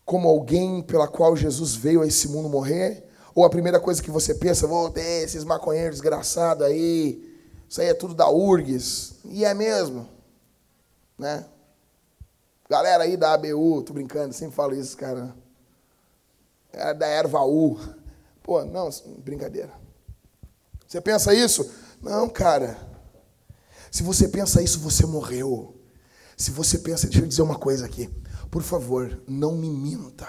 Como 0.04 0.28
alguém 0.28 0.82
pela 0.82 1.08
qual 1.08 1.36
Jesus 1.36 1.74
veio 1.74 2.02
a 2.02 2.06
esse 2.06 2.28
mundo 2.28 2.48
morrer? 2.48 3.08
Ou 3.34 3.44
a 3.44 3.50
primeira 3.50 3.80
coisa 3.80 4.02
que 4.02 4.10
você 4.10 4.34
pensa, 4.34 4.66
vou 4.66 4.90
ter 4.90 5.24
esses 5.24 5.44
maconheiros 5.44 5.96
desgraçados 5.96 6.64
aí, 6.64 7.28
isso 7.68 7.80
aí 7.80 7.88
é 7.88 7.94
tudo 7.94 8.14
da 8.14 8.28
URGS. 8.28 9.16
E 9.24 9.44
é 9.44 9.54
mesmo. 9.54 10.08
Né? 11.18 11.44
Galera 12.68 13.04
aí 13.04 13.16
da 13.16 13.34
ABU, 13.34 13.82
tô 13.82 13.92
brincando, 13.92 14.32
sempre 14.32 14.54
falo 14.54 14.74
isso, 14.74 14.96
cara. 14.96 15.34
É 16.72 16.94
da 16.94 17.08
Ervaú. 17.08 17.78
Pô, 18.42 18.64
não, 18.64 18.88
brincadeira. 19.18 19.72
Você 20.86 21.00
pensa 21.00 21.34
isso? 21.34 21.68
Não, 22.00 22.28
cara. 22.28 22.89
Se 23.90 24.02
você 24.02 24.28
pensa 24.28 24.62
isso, 24.62 24.78
você 24.78 25.04
morreu. 25.04 25.74
Se 26.36 26.50
você 26.50 26.78
pensa, 26.78 27.06
deixa 27.06 27.24
eu 27.24 27.28
dizer 27.28 27.42
uma 27.42 27.56
coisa 27.56 27.84
aqui. 27.84 28.08
Por 28.50 28.62
favor, 28.62 29.20
não 29.26 29.56
me 29.56 29.68
minta. 29.68 30.26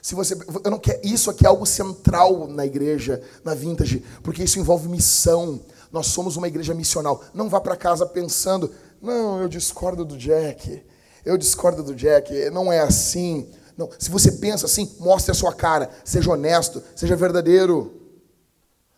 Se 0.00 0.14
você, 0.14 0.36
eu 0.64 0.70
não 0.70 0.78
quero, 0.78 1.00
isso 1.02 1.30
aqui 1.30 1.44
é 1.44 1.48
algo 1.48 1.66
central 1.66 2.46
na 2.46 2.64
igreja, 2.64 3.20
na 3.44 3.54
vintage, 3.54 4.04
porque 4.22 4.44
isso 4.44 4.58
envolve 4.58 4.88
missão. 4.88 5.60
Nós 5.90 6.06
somos 6.06 6.36
uma 6.36 6.46
igreja 6.46 6.74
missional. 6.74 7.22
Não 7.34 7.48
vá 7.48 7.60
para 7.60 7.76
casa 7.76 8.06
pensando, 8.06 8.70
não, 9.00 9.40
eu 9.40 9.48
discordo 9.48 10.04
do 10.04 10.16
Jack. 10.16 10.82
Eu 11.24 11.36
discordo 11.36 11.82
do 11.82 11.94
Jack. 11.94 12.50
Não 12.50 12.72
é 12.72 12.80
assim. 12.80 13.50
Não. 13.76 13.90
Se 13.98 14.10
você 14.10 14.32
pensa 14.32 14.66
assim, 14.66 14.96
mostre 14.98 15.30
a 15.30 15.34
sua 15.34 15.52
cara. 15.52 15.90
Seja 16.04 16.30
honesto, 16.30 16.82
seja 16.94 17.16
verdadeiro. 17.16 17.94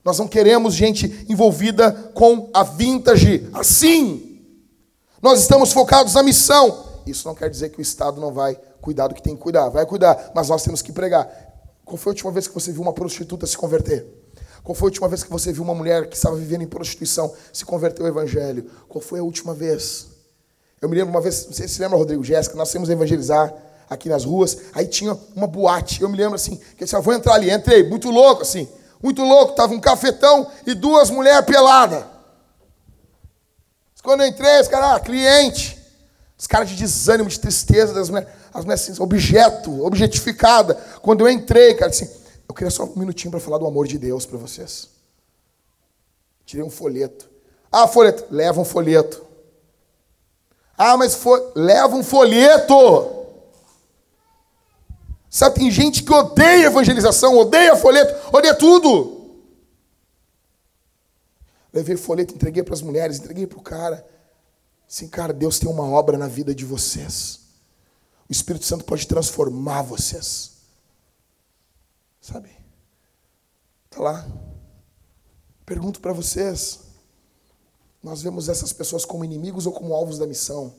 Nós 0.05 0.19
não 0.19 0.27
queremos 0.27 0.75
gente 0.75 1.27
envolvida 1.29 1.93
com 2.15 2.49
a 2.55 2.63
vintage 2.63 3.49
assim. 3.53 4.41
Nós 5.21 5.41
estamos 5.41 5.73
focados 5.73 6.15
na 6.15 6.23
missão. 6.23 6.87
Isso 7.07 7.27
não 7.27 7.35
quer 7.35 7.51
dizer 7.51 7.71
que 7.71 7.79
o 7.79 7.83
Estado 7.83 8.21
não 8.21 8.33
vai 8.33 8.59
cuidar 8.81 9.09
do 9.09 9.15
que 9.15 9.23
tem 9.23 9.37
que 9.37 9.43
cuidar. 9.43 9.69
Vai 9.69 9.85
cuidar, 9.85 10.33
mas 10.35 10.49
nós 10.49 10.63
temos 10.63 10.81
que 10.81 10.93
pregar. 10.93 11.29
Qual 11.85 11.97
foi 11.97 12.11
a 12.11 12.15
última 12.15 12.31
vez 12.31 12.47
que 12.47 12.55
você 12.55 12.73
viu 12.73 12.83
uma 12.83 12.93
prostituta 12.93 13.47
se 13.47 13.57
converter? 13.57 14.07
Qual 14.63 14.75
foi 14.75 14.87
a 14.87 14.91
última 14.91 15.09
vez 15.09 15.23
que 15.23 15.31
você 15.31 15.53
viu 15.53 15.63
uma 15.63 15.75
mulher 15.75 16.09
que 16.09 16.17
estava 16.17 16.37
vivendo 16.37 16.63
em 16.63 16.67
prostituição 16.67 17.33
se 17.53 17.65
converter 17.65 18.03
ao 18.03 18.09
Evangelho? 18.09 18.71
Qual 18.89 19.03
foi 19.03 19.19
a 19.19 19.23
última 19.23 19.55
vez? 19.55 20.09
Eu 20.81 20.89
me 20.89 20.97
lembro 20.97 21.11
uma 21.11 21.21
vez, 21.21 21.47
não 21.47 21.53
sei 21.53 21.69
se 21.69 21.75
você 21.75 21.83
lembra, 21.83 21.99
Rodrigo, 21.99 22.25
Jéssica, 22.25 22.57
nós 22.57 22.73
fomos 22.73 22.89
evangelizar 22.89 23.53
aqui 23.89 24.09
nas 24.09 24.25
ruas, 24.25 24.57
aí 24.73 24.87
tinha 24.87 25.19
uma 25.35 25.47
boate. 25.47 26.01
Eu 26.01 26.09
me 26.09 26.17
lembro 26.17 26.37
assim, 26.37 26.57
que 26.57 26.83
eu 26.83 26.85
disse, 26.85 26.97
ah, 26.97 27.01
vou 27.01 27.13
entrar 27.13 27.35
ali. 27.35 27.51
Entrei, 27.51 27.87
muito 27.87 28.11
louco 28.11 28.43
assim, 28.43 28.69
muito 29.03 29.23
louco. 29.23 29.55
Tava 29.55 29.75
um 29.75 29.81
cafetão 29.81 30.51
e 30.67 30.75
duas 30.75 31.11
mulheres 31.11 31.45
peladas. 31.45 32.05
Quando 34.03 34.23
eu 34.23 34.27
entrei, 34.27 34.61
os 34.61 34.69
caras, 34.69 34.93
ah, 34.93 35.01
cliente. 35.01 35.79
Os 36.39 36.47
caras 36.47 36.71
de 36.71 36.77
desânimo, 36.77 37.29
de 37.29 37.39
tristeza 37.39 37.93
das 37.93 38.09
mulheres. 38.09 38.33
As 38.53 38.65
mulheres 38.65 38.89
assim, 38.89 39.03
objeto, 39.03 39.85
objetificada. 39.85 40.75
Quando 41.03 41.21
eu 41.21 41.29
entrei, 41.29 41.75
cara, 41.75 41.91
assim, 41.91 42.09
eu 42.49 42.55
queria 42.55 42.71
só 42.71 42.85
um 42.85 42.97
minutinho 42.97 43.31
para 43.31 43.41
falar 43.41 43.59
do 43.59 43.67
amor 43.67 43.87
de 43.87 43.99
Deus 43.99 44.25
para 44.25 44.39
vocês. 44.39 44.89
Tirei 46.47 46.65
um 46.65 46.71
folheto. 46.71 47.29
Ah, 47.71 47.87
folheto. 47.87 48.25
Leva 48.31 48.61
um 48.61 48.65
folheto. 48.65 49.25
Ah, 50.77 50.97
mas 50.97 51.19
leva 51.55 51.95
um 51.95 52.03
folheto. 52.03 53.20
Sabe, 55.31 55.61
tem 55.61 55.71
gente 55.71 56.03
que 56.03 56.13
odeia 56.13 56.67
evangelização, 56.67 57.39
odeia 57.39 57.77
folheto, 57.77 58.37
odeia 58.37 58.53
tudo. 58.53 59.39
Levei 61.73 61.97
folheto, 61.97 62.35
entreguei 62.35 62.65
para 62.65 62.75
as 62.75 62.83
mulheres, 62.83 63.19
entreguei 63.19 63.47
para 63.47 63.59
o 63.59 63.63
cara. 63.63 64.05
Sim, 64.89 65.07
cara, 65.07 65.33
Deus 65.33 65.61
tem 65.61 65.71
uma 65.71 65.89
obra 65.89 66.19
na 66.19 66.27
vida 66.27 66.53
de 66.53 66.65
vocês. 66.65 67.39
O 68.29 68.33
Espírito 68.33 68.65
Santo 68.65 68.85
pode 68.85 69.07
transformar 69.07 69.83
vocês. 69.83 70.57
Sabe? 72.21 72.51
Está 73.85 74.03
lá. 74.03 74.27
Pergunto 75.65 76.01
para 76.01 76.13
vocês: 76.13 76.81
nós 78.03 78.21
vemos 78.21 78.49
essas 78.49 78.73
pessoas 78.73 79.05
como 79.05 79.25
inimigos 79.25 79.65
ou 79.65 79.73
como 79.73 79.95
alvos 79.95 80.19
da 80.19 80.27
missão? 80.27 80.75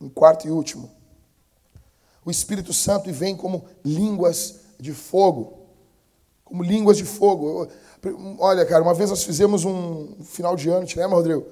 Em 0.00 0.08
quarto 0.08 0.48
e 0.48 0.50
último, 0.50 0.97
o 2.28 2.30
Espírito 2.30 2.74
Santo 2.74 3.10
vem 3.10 3.34
como 3.34 3.64
línguas 3.82 4.56
de 4.78 4.92
fogo. 4.92 5.66
Como 6.44 6.62
línguas 6.62 6.98
de 6.98 7.04
fogo. 7.06 7.66
Olha, 8.38 8.66
cara, 8.66 8.82
uma 8.82 8.92
vez 8.92 9.08
nós 9.08 9.22
fizemos 9.22 9.64
um 9.64 10.22
final 10.22 10.54
de 10.54 10.68
ano, 10.68 10.84
te 10.84 10.98
lembra, 10.98 11.16
Rodrigo? 11.16 11.46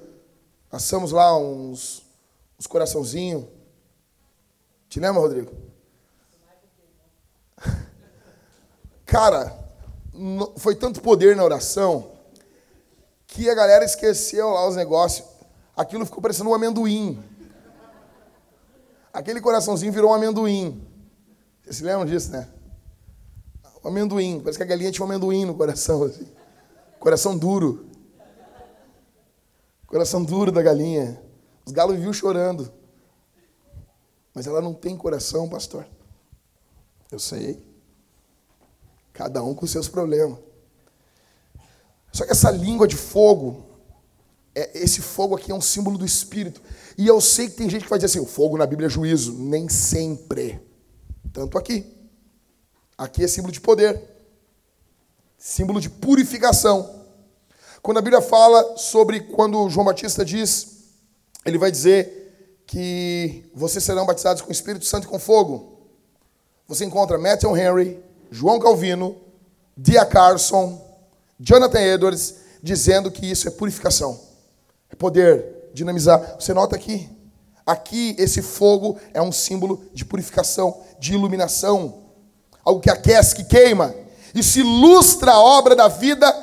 Passamos 0.69 1.11
lá 1.11 1.35
uns, 1.35 2.03
uns 2.59 2.67
coraçãozinhos. 2.67 3.45
Te 4.87 4.99
lembra, 4.99 5.19
Rodrigo? 5.19 5.51
Cara, 9.03 9.57
foi 10.57 10.75
tanto 10.75 11.01
poder 11.01 11.35
na 11.35 11.43
oração 11.43 12.11
que 13.25 13.49
a 13.49 13.55
galera 13.55 13.83
esqueceu 13.83 14.51
lá 14.51 14.67
os 14.67 14.75
negócios. 14.75 15.27
Aquilo 15.75 16.05
ficou 16.05 16.21
parecendo 16.21 16.51
um 16.51 16.53
amendoim. 16.53 17.19
Aquele 19.17 19.41
coraçãozinho 19.41 19.91
virou 19.91 20.11
um 20.11 20.13
amendoim. 20.13 20.87
Vocês 21.63 21.77
se 21.77 21.83
lembram 21.83 22.05
disso, 22.05 22.29
né? 22.29 22.47
Um 23.83 23.87
amendoim. 23.87 24.39
Parece 24.39 24.59
que 24.59 24.63
a 24.63 24.67
galinha 24.67 24.91
tinha 24.91 25.03
um 25.03 25.09
amendoim 25.09 25.43
no 25.43 25.55
coração. 25.55 26.03
Assim. 26.03 26.27
Coração 26.99 27.35
duro. 27.35 27.89
Coração 29.87 30.23
duro 30.23 30.51
da 30.51 30.61
galinha. 30.61 31.19
Os 31.65 31.71
galos 31.71 31.97
viu 31.97 32.13
chorando. 32.13 32.71
Mas 34.35 34.45
ela 34.45 34.61
não 34.61 34.71
tem 34.71 34.95
coração, 34.95 35.49
pastor. 35.49 35.87
Eu 37.11 37.17
sei. 37.17 37.67
Cada 39.13 39.41
um 39.41 39.55
com 39.55 39.65
seus 39.65 39.87
problemas. 39.87 40.37
Só 42.13 42.23
que 42.23 42.33
essa 42.33 42.51
língua 42.51 42.87
de 42.87 42.95
fogo, 42.95 43.65
é, 44.57 44.71
esse 44.73 45.01
fogo 45.01 45.35
aqui 45.35 45.51
é 45.51 45.55
um 45.55 45.61
símbolo 45.61 45.97
do 45.97 46.05
Espírito. 46.05 46.61
E 46.97 47.05
eu 47.05 47.21
sei 47.21 47.47
que 47.47 47.55
tem 47.55 47.69
gente 47.69 47.83
que 47.83 47.89
vai 47.89 47.99
dizer 47.99 48.07
assim: 48.07 48.19
o 48.19 48.29
fogo 48.29 48.57
na 48.57 48.65
Bíblia 48.65 48.87
é 48.87 48.89
juízo. 48.89 49.33
Nem 49.33 49.69
sempre. 49.69 50.59
Tanto 51.31 51.57
aqui. 51.57 51.85
Aqui 52.97 53.23
é 53.23 53.27
símbolo 53.27 53.53
de 53.53 53.61
poder, 53.61 54.01
símbolo 55.37 55.79
de 55.79 55.87
purificação. 55.87 57.05
Quando 57.83 57.99
a 57.99 58.01
Bíblia 58.01 58.21
fala 58.23 58.75
sobre 58.77 59.19
quando 59.19 59.69
João 59.69 59.85
Batista 59.85 60.25
diz, 60.25 60.77
ele 61.45 61.59
vai 61.59 61.69
dizer 61.69 62.63
que 62.65 63.45
vocês 63.53 63.83
serão 63.83 64.07
batizados 64.07 64.41
com 64.41 64.49
o 64.49 64.51
Espírito 64.51 64.83
Santo 64.85 65.05
e 65.05 65.07
com 65.07 65.19
fogo. 65.19 65.77
Você 66.67 66.83
encontra 66.83 67.19
Matthew 67.19 67.55
Henry, 67.55 68.03
João 68.31 68.59
Calvino, 68.59 69.15
Dia 69.77 70.03
Carson, 70.03 70.83
Jonathan 71.39 71.79
Edwards 71.79 72.35
dizendo 72.63 73.11
que 73.11 73.29
isso 73.29 73.47
é 73.47 73.51
purificação, 73.51 74.19
é 74.89 74.95
poder, 74.95 75.69
dinamizar. 75.73 76.35
Você 76.39 76.53
nota 76.53 76.75
aqui? 76.75 77.09
Aqui, 77.65 78.15
esse 78.17 78.41
fogo 78.41 78.97
é 79.13 79.21
um 79.21 79.31
símbolo 79.31 79.83
de 79.93 80.05
purificação, 80.05 80.81
de 80.99 81.13
iluminação, 81.13 82.03
algo 82.63 82.79
que 82.79 82.89
aquece, 82.89 83.35
que 83.35 83.43
queima. 83.43 83.93
Isso 84.33 84.59
ilustra 84.59 85.31
a 85.31 85.39
obra 85.39 85.75
da 85.75 85.87
vida 85.87 86.33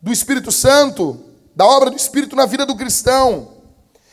do 0.00 0.12
Espírito 0.12 0.50
Santo, 0.50 1.20
da 1.54 1.66
obra 1.66 1.90
do 1.90 1.96
Espírito 1.96 2.34
na 2.34 2.46
vida 2.46 2.64
do 2.64 2.76
cristão. 2.76 3.48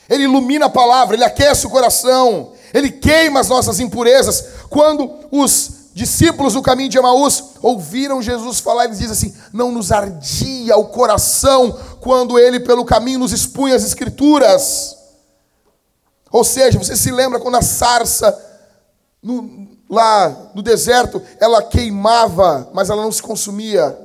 Ele 0.09 0.23
ilumina 0.23 0.65
a 0.65 0.69
palavra, 0.69 1.15
ele 1.15 1.23
aquece 1.23 1.65
o 1.65 1.69
coração, 1.69 2.51
ele 2.73 2.91
queima 2.91 3.39
as 3.39 3.47
nossas 3.47 3.79
impurezas. 3.79 4.45
Quando 4.69 5.09
os 5.31 5.80
discípulos 5.93 6.53
do 6.53 6.61
caminho 6.61 6.89
de 6.89 6.97
Emaús 6.97 7.43
ouviram 7.61 8.21
Jesus 8.21 8.59
falar, 8.59 8.85
eles 8.85 8.99
dizem 8.99 9.11
assim: 9.11 9.41
Não 9.51 9.71
nos 9.71 9.91
ardia 9.91 10.77
o 10.77 10.85
coração 10.85 11.77
quando 11.99 12.39
ele 12.39 12.59
pelo 12.59 12.85
caminho 12.85 13.19
nos 13.19 13.31
expunha 13.31 13.75
as 13.75 13.83
Escrituras. 13.83 14.97
Ou 16.31 16.43
seja, 16.43 16.79
você 16.79 16.95
se 16.95 17.11
lembra 17.11 17.39
quando 17.39 17.57
a 17.57 17.61
sarça 17.61 18.37
no, 19.21 19.67
lá 19.89 20.51
no 20.55 20.61
deserto 20.61 21.21
ela 21.39 21.61
queimava, 21.61 22.69
mas 22.73 22.89
ela 22.89 23.01
não 23.01 23.11
se 23.11 23.21
consumia. 23.21 23.97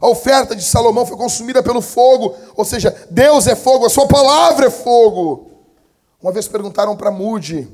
A 0.00 0.08
oferta 0.08 0.56
de 0.56 0.64
Salomão 0.64 1.06
foi 1.06 1.16
consumida 1.16 1.62
pelo 1.62 1.80
fogo, 1.80 2.34
ou 2.56 2.64
seja, 2.64 2.94
Deus 3.10 3.46
é 3.46 3.54
fogo, 3.54 3.86
a 3.86 3.90
sua 3.90 4.08
palavra 4.08 4.66
é 4.66 4.70
fogo. 4.70 5.50
Uma 6.20 6.32
vez 6.32 6.48
perguntaram 6.48 6.96
para 6.96 7.10
Mude 7.10 7.68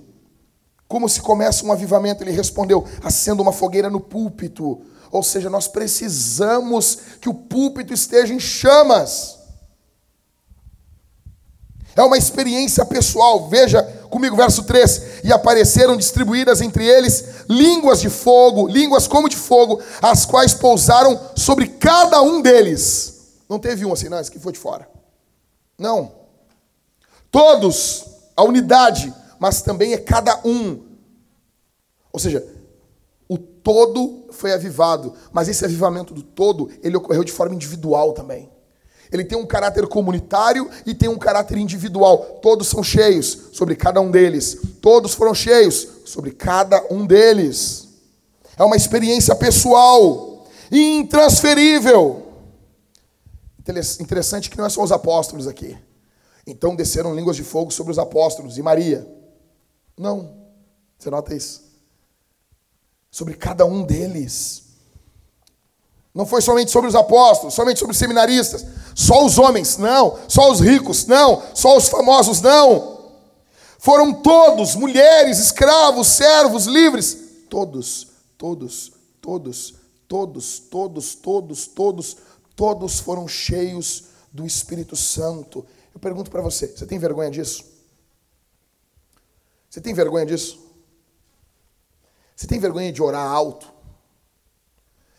como 0.91 1.09
se 1.09 1.21
começa 1.21 1.65
um 1.65 1.71
avivamento, 1.71 2.25
ele 2.25 2.33
respondeu: 2.33 2.85
acenda 3.01 3.41
uma 3.41 3.53
fogueira 3.53 3.89
no 3.89 4.01
púlpito. 4.01 4.83
Ou 5.13 5.23
seja, 5.23 5.49
nós 5.49 5.69
precisamos 5.69 6.99
que 7.21 7.29
o 7.29 7.35
púlpito 7.35 7.95
esteja 7.95 8.35
em 8.35 8.41
chamas. 8.41 9.39
É 11.95 12.03
uma 12.03 12.19
experiência 12.19 12.85
pessoal. 12.85 13.49
Veja 13.49 13.85
comigo 14.11 14.35
verso 14.35 14.65
3: 14.65 15.23
E 15.23 15.33
apareceram 15.33 15.97
distribuídas 15.97 16.61
entre 16.61 16.85
eles 16.85 17.45
línguas 17.49 18.01
de 18.01 18.11
fogo, 18.11 18.67
línguas 18.67 19.07
como 19.07 19.29
de 19.29 19.37
fogo, 19.37 19.81
as 20.03 20.27
quais 20.27 20.55
pousaram 20.55 21.21
sobre 21.37 21.69
cada 21.69 22.21
um 22.21 22.43
deles. 22.43 23.39
Não 23.49 23.61
teve 23.61 23.87
um 23.87 23.93
assim, 23.93 24.09
não, 24.09 24.19
esse 24.19 24.29
aqui 24.29 24.41
foi 24.41 24.53
de 24.53 24.59
fora. 24.59 24.91
Não. 25.79 26.11
Todos, 27.31 28.07
a 28.37 28.43
unidade, 28.43 29.15
mas 29.41 29.63
também 29.63 29.95
é 29.95 29.99
cada 29.99 30.39
um. 30.45 30.83
Ou 32.13 32.21
seja, 32.21 32.47
o 33.27 33.39
todo 33.39 34.27
foi 34.31 34.53
avivado, 34.53 35.15
mas 35.33 35.49
esse 35.49 35.65
avivamento 35.65 36.13
do 36.13 36.23
todo, 36.23 36.71
ele 36.83 36.97
ocorreu 36.97 37.25
de 37.25 37.33
forma 37.33 37.55
individual 37.55 38.13
também. 38.13 38.51
Ele 39.11 39.25
tem 39.25 39.37
um 39.37 39.47
caráter 39.47 39.89
comunitário 39.89 40.71
e 40.87 40.95
tem 40.95 41.09
um 41.09 41.19
caráter 41.19 41.59
individual. 41.59 42.39
Todos 42.43 42.69
são 42.69 42.83
cheios 42.83 43.49
sobre 43.53 43.75
cada 43.75 44.01
um 44.01 44.11
deles. 44.11 44.59
Todos 44.81 45.15
foram 45.15 45.35
cheios 45.35 45.89
sobre 46.05 46.31
cada 46.31 46.85
um 46.93 47.05
deles. 47.05 47.89
É 48.57 48.63
uma 48.63 48.77
experiência 48.77 49.35
pessoal, 49.35 50.47
intransferível. 50.71 52.27
Interessante 54.01 54.51
que 54.51 54.59
não 54.59 54.67
é 54.67 54.69
só 54.69 54.83
os 54.83 54.93
apóstolos 54.93 55.49
aqui. 55.49 55.77
Então 56.47 56.77
desceram 56.77 57.15
línguas 57.15 57.37
de 57.37 57.43
fogo 57.43 57.71
sobre 57.71 57.91
os 57.91 57.99
apóstolos 57.99 58.59
e 58.59 58.63
Maria. 58.63 59.20
Não. 60.01 60.35
Você 60.99 61.11
nota 61.11 61.35
isso? 61.35 61.63
Sobre 63.11 63.35
cada 63.35 63.65
um 63.65 63.83
deles. 63.85 64.65
Não 66.15 66.27
foi 66.27 66.43
somente 66.43 66.71
sobre 66.71 66.89
os 66.89 66.95
apóstolos, 66.95 67.55
somente 67.55 67.79
sobre 67.79 67.93
os 67.93 67.99
seminaristas, 67.99 68.67
só 68.97 69.25
os 69.25 69.39
homens, 69.39 69.77
não. 69.77 70.19
Só 70.29 70.51
os 70.51 70.61
ricos, 70.61 71.07
não. 71.07 71.43
Só 71.55 71.77
os 71.77 71.89
famosos, 71.89 72.41
não. 72.41 73.13
Foram 73.79 74.13
todos, 74.13 74.75
mulheres, 74.75 75.39
escravos, 75.39 76.09
servos, 76.09 76.67
livres. 76.67 77.17
Todos, 77.49 78.09
todos, 78.37 78.93
todos, 79.21 79.75
Todos, 80.11 80.59
todos, 80.59 81.15
todos, 81.15 81.67
todos, 81.69 82.17
todos 82.57 82.99
foram 82.99 83.29
cheios 83.29 84.07
do 84.33 84.45
Espírito 84.45 84.97
Santo. 84.97 85.65
Eu 85.95 86.01
pergunto 86.01 86.33
para 86.33 86.43
você: 86.43 86.67
você 86.67 86.85
tem 86.85 86.99
vergonha 86.99 87.31
disso? 87.31 87.65
Você 89.71 89.81
tem 89.81 89.95
vergonha 89.95 90.27
disso? 90.27 90.59
Você 92.35 92.47
tem 92.49 92.59
vergonha 92.59 92.93
de 92.93 93.01
orar 93.01 93.31
alto? 93.31 93.73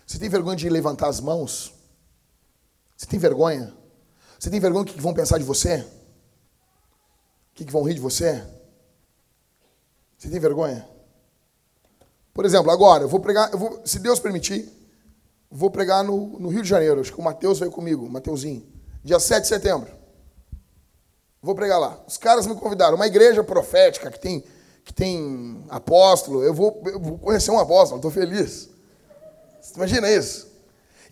Você 0.05 0.19
tem 0.19 0.27
vergonha 0.27 0.57
de 0.57 0.69
levantar 0.69 1.07
as 1.07 1.21
mãos? 1.21 1.73
Você 2.97 3.05
tem 3.05 3.17
vergonha? 3.17 3.73
Você 4.37 4.49
tem 4.49 4.59
vergonha 4.59 4.83
do 4.83 4.93
que 4.93 4.99
vão 4.99 5.13
pensar 5.13 5.37
de 5.37 5.45
você? 5.45 5.87
O 7.51 7.55
que 7.55 7.71
vão 7.71 7.83
rir 7.83 7.93
de 7.93 8.01
você? 8.01 8.45
Você 10.17 10.29
tem 10.29 10.39
vergonha? 10.39 10.87
Por 12.33 12.43
exemplo, 12.43 12.71
agora, 12.71 13.03
eu 13.03 13.07
vou 13.07 13.19
pregar, 13.19 13.51
eu 13.53 13.57
vou, 13.57 13.81
se 13.85 13.99
Deus 13.99 14.19
permitir, 14.19 14.69
vou 15.49 15.71
pregar 15.71 16.03
no, 16.03 16.39
no 16.39 16.49
Rio 16.49 16.61
de 16.61 16.69
Janeiro. 16.69 16.99
Acho 16.99 17.13
que 17.13 17.19
o 17.19 17.23
Mateus 17.23 17.59
veio 17.59 17.71
comigo, 17.71 18.09
Mateuzinho. 18.09 18.67
Dia 19.03 19.19
7 19.19 19.43
de 19.43 19.47
setembro. 19.47 20.00
Vou 21.41 21.55
pregar 21.55 21.79
lá. 21.79 21.99
Os 22.07 22.17
caras 22.17 22.45
me 22.45 22.55
convidaram. 22.55 22.95
Uma 22.95 23.07
igreja 23.07 23.43
profética 23.43 24.11
que 24.11 24.19
tem, 24.19 24.43
que 24.85 24.93
tem 24.93 25.65
apóstolo. 25.69 26.43
Eu 26.43 26.53
vou, 26.53 26.81
eu 26.85 26.99
vou 26.99 27.17
conhecer 27.17 27.51
um 27.51 27.59
apóstolo, 27.59 27.97
estou 27.97 28.11
feliz. 28.11 28.69
Você 29.61 29.73
imagina 29.75 30.09
isso? 30.09 30.51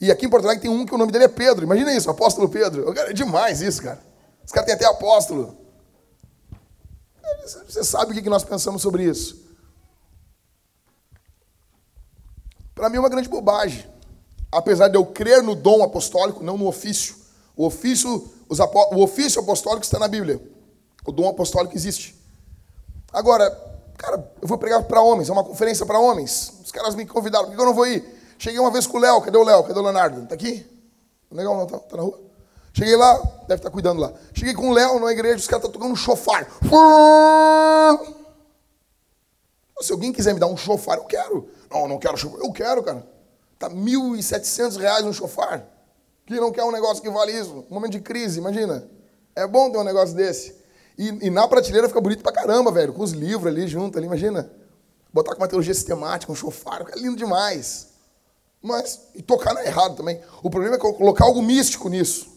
E 0.01 0.11
aqui 0.11 0.25
em 0.25 0.29
Porto 0.29 0.45
Alegre 0.45 0.61
tem 0.61 0.71
um 0.71 0.85
que 0.85 0.93
o 0.93 0.97
nome 0.97 1.11
dele 1.11 1.25
é 1.25 1.29
Pedro. 1.29 1.65
Imagina 1.65 1.93
isso, 1.93 2.09
apóstolo 2.09 2.47
Pedro. 2.47 2.93
É 2.97 3.13
demais 3.13 3.61
isso, 3.61 3.81
cara. 3.81 3.99
Os 4.45 4.51
caras 4.51 4.65
têm 4.65 4.75
até 4.75 4.85
apóstolo. 4.85 5.57
Você 7.67 7.83
sabe 7.83 8.17
o 8.17 8.23
que 8.23 8.29
nós 8.29 8.43
pensamos 8.43 8.81
sobre 8.81 9.03
isso. 9.03 9.49
Para 12.73 12.89
mim 12.89 12.97
é 12.97 12.99
uma 12.99 13.09
grande 13.09 13.27
bobagem. 13.27 13.85
Apesar 14.51 14.87
de 14.87 14.95
eu 14.95 15.05
crer 15.05 15.43
no 15.43 15.53
dom 15.53 15.83
apostólico, 15.83 16.43
não 16.43 16.57
no 16.57 16.67
ofício. 16.67 17.15
O 17.55 17.65
ofício, 17.65 18.31
o 18.49 19.03
ofício 19.03 19.41
apostólico 19.41 19.83
está 19.83 19.99
na 19.99 20.07
Bíblia. 20.07 20.41
O 21.05 21.11
dom 21.11 21.29
apostólico 21.29 21.75
existe. 21.75 22.19
Agora, 23.13 23.49
cara, 23.97 24.31
eu 24.41 24.47
vou 24.47 24.57
pregar 24.57 24.83
para 24.83 25.01
homens, 25.01 25.29
é 25.29 25.31
uma 25.31 25.43
conferência 25.43 25.85
para 25.85 25.99
homens. 25.99 26.53
Os 26.63 26.71
caras 26.71 26.95
me 26.95 27.05
convidaram, 27.05 27.45
por 27.45 27.55
que 27.55 27.61
eu 27.61 27.65
não 27.65 27.73
vou 27.73 27.87
ir? 27.87 28.03
Cheguei 28.37 28.59
uma 28.59 28.71
vez 28.71 28.87
com 28.87 28.97
o 28.97 28.99
Léo, 28.99 29.21
cadê 29.21 29.37
o 29.37 29.43
Léo? 29.43 29.63
Cadê 29.63 29.79
o 29.79 29.83
Leonardo? 29.83 30.25
Tá 30.25 30.35
aqui? 30.35 30.65
Legal, 31.31 31.57
não 31.57 31.67
tá, 31.67 31.77
tá 31.77 31.97
na 31.97 32.03
rua? 32.03 32.19
Cheguei 32.73 32.95
lá, 32.95 33.17
deve 33.47 33.55
estar 33.55 33.69
tá 33.69 33.69
cuidando 33.69 33.99
lá. 33.99 34.13
Cheguei 34.33 34.53
com 34.53 34.69
o 34.69 34.73
Léo 34.73 34.99
na 34.99 35.11
igreja, 35.11 35.37
os 35.37 35.47
caras 35.47 35.65
estão 35.65 35.71
tocando 35.71 35.91
um 35.91 35.95
chofar. 35.95 36.47
Se 39.81 39.91
alguém 39.91 40.11
quiser 40.11 40.33
me 40.33 40.39
dar 40.39 40.47
um 40.47 40.57
chofar, 40.57 40.97
eu 40.97 41.05
quero. 41.05 41.49
Não, 41.69 41.87
não 41.87 41.97
quero 41.97 42.17
chofar. 42.17 42.39
Eu 42.39 42.51
quero, 42.51 42.83
cara. 42.83 43.05
Tá 43.57 43.69
1.700 43.69 44.77
reais 44.77 45.05
um 45.05 45.13
chofar. 45.13 45.65
Quem 46.29 46.39
não 46.39 46.51
quer 46.51 46.63
um 46.63 46.71
negócio 46.71 47.01
que 47.01 47.09
vale 47.09 47.31
isso? 47.31 47.65
Um 47.71 47.73
momento 47.73 47.93
de 47.93 48.01
crise, 48.01 48.37
imagina. 48.37 48.87
É 49.35 49.47
bom 49.47 49.71
ter 49.71 49.79
um 49.79 49.83
negócio 49.83 50.15
desse. 50.15 50.55
E, 50.95 51.07
e 51.25 51.29
na 51.31 51.47
prateleira 51.47 51.87
fica 51.87 51.99
bonito 51.99 52.21
pra 52.21 52.31
caramba, 52.31 52.71
velho. 52.71 52.93
Com 52.93 53.01
os 53.01 53.13
livros 53.13 53.51
ali 53.51 53.67
junto, 53.67 53.97
ali, 53.97 54.05
imagina. 54.05 54.47
Botar 55.11 55.31
com 55.31 55.41
uma 55.41 55.47
teologia 55.47 55.73
sistemática, 55.73 56.31
um 56.31 56.35
chofar, 56.35 56.85
é 56.87 56.99
lindo 56.99 57.15
demais. 57.15 57.87
Mas, 58.61 59.07
e 59.15 59.23
tocar 59.23 59.55
não 59.55 59.61
é 59.61 59.65
errado 59.65 59.95
também. 59.95 60.21
O 60.43 60.51
problema 60.51 60.75
é 60.75 60.77
colocar 60.77 61.25
algo 61.25 61.41
místico 61.41 61.89
nisso. 61.89 62.27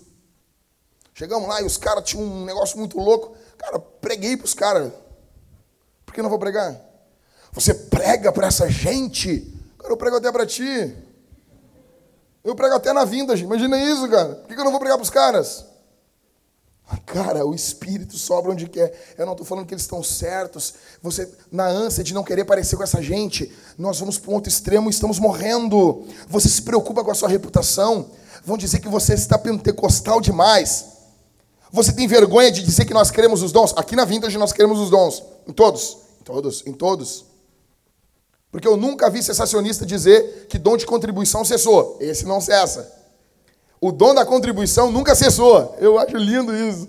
Chegamos 1.12 1.47
lá 1.47 1.60
e 1.60 1.66
os 1.66 1.77
caras 1.77 2.05
tinham 2.05 2.24
um 2.24 2.47
negócio 2.47 2.78
muito 2.78 2.98
louco. 2.98 3.36
Cara, 3.59 3.78
preguei 3.78 4.39
para 4.39 4.47
os 4.47 4.55
caras. 4.55 4.90
Por 6.06 6.14
que 6.14 6.23
não 6.23 6.31
vou 6.31 6.39
pregar? 6.39 6.81
Você 7.52 7.74
prega 7.74 8.32
para 8.32 8.47
essa 8.47 8.70
gente? 8.70 9.55
Cara, 9.78 9.93
eu 9.93 9.98
prego 9.98 10.16
até 10.16 10.32
para 10.32 10.47
ti. 10.47 10.97
Eu 12.44 12.55
prego 12.55 12.74
até 12.74 12.93
na 12.93 13.05
vinda, 13.05 13.36
gente. 13.36 13.47
Imagina 13.47 13.78
isso, 13.78 14.09
cara. 14.09 14.35
Por 14.35 14.48
que 14.48 14.60
eu 14.60 14.64
não 14.64 14.70
vou 14.73 14.81
pregar 14.81 14.97
para 14.97 15.05
os 15.05 15.10
caras? 15.10 15.64
Cara, 17.06 17.47
o 17.47 17.55
Espírito 17.55 18.16
sobra 18.19 18.52
onde 18.52 18.69
quer. 18.69 19.14
Eu 19.16 19.24
não 19.24 19.32
estou 19.32 19.47
falando 19.47 19.66
que 19.66 19.73
eles 19.73 19.82
estão 19.82 20.02
certos. 20.02 20.74
Você, 21.01 21.31
na 21.51 21.66
ânsia 21.66 22.05
de 22.05 22.12
não 22.12 22.23
querer 22.23 22.44
parecer 22.44 22.77
com 22.77 22.82
essa 22.82 23.01
gente, 23.01 23.51
nós 23.78 23.98
vamos 23.98 24.19
para 24.19 24.31
um 24.31 24.35
outro 24.35 24.51
extremo 24.51 24.89
e 24.89 24.93
estamos 24.93 25.19
morrendo. 25.19 26.06
Você 26.28 26.48
se 26.48 26.62
preocupa 26.62 27.02
com 27.02 27.10
a 27.10 27.14
sua 27.14 27.28
reputação. 27.28 28.10
Vão 28.44 28.59
dizer 28.59 28.81
que 28.81 28.89
você 28.89 29.14
está 29.14 29.39
pentecostal 29.39 30.20
demais. 30.20 30.86
Você 31.70 31.93
tem 31.93 32.06
vergonha 32.06 32.51
de 32.51 32.62
dizer 32.62 32.85
que 32.85 32.93
nós 32.93 33.10
queremos 33.10 33.43
os 33.43 33.52
dons? 33.52 33.73
Aqui 33.77 33.97
na 33.97 34.05
Vintage 34.05 34.36
nós 34.36 34.52
queremos 34.52 34.78
os 34.78 34.90
dons. 34.90 35.23
Em 35.47 35.52
todos. 35.52 35.97
Em 36.20 36.24
todos. 36.24 36.66
Em 36.66 36.73
todos. 36.73 37.31
Porque 38.53 38.69
eu 38.69 38.77
nunca 38.77 39.09
vi 39.09 39.23
sensacionista 39.23 39.87
dizer 39.87 40.47
que 40.47 40.59
dom 40.59 40.77
de 40.77 40.85
contribuição 40.85 41.43
cessou. 41.43 41.97
Esse 41.99 42.27
não 42.27 42.39
cessa. 42.39 42.93
O 43.81 43.91
dom 43.91 44.15
da 44.15 44.27
contribuição 44.27 44.93
nunca 44.93 45.15
cessou. 45.15 45.74
Eu 45.81 45.99
acho 45.99 46.19
lindo 46.19 46.55
isso. 46.55 46.87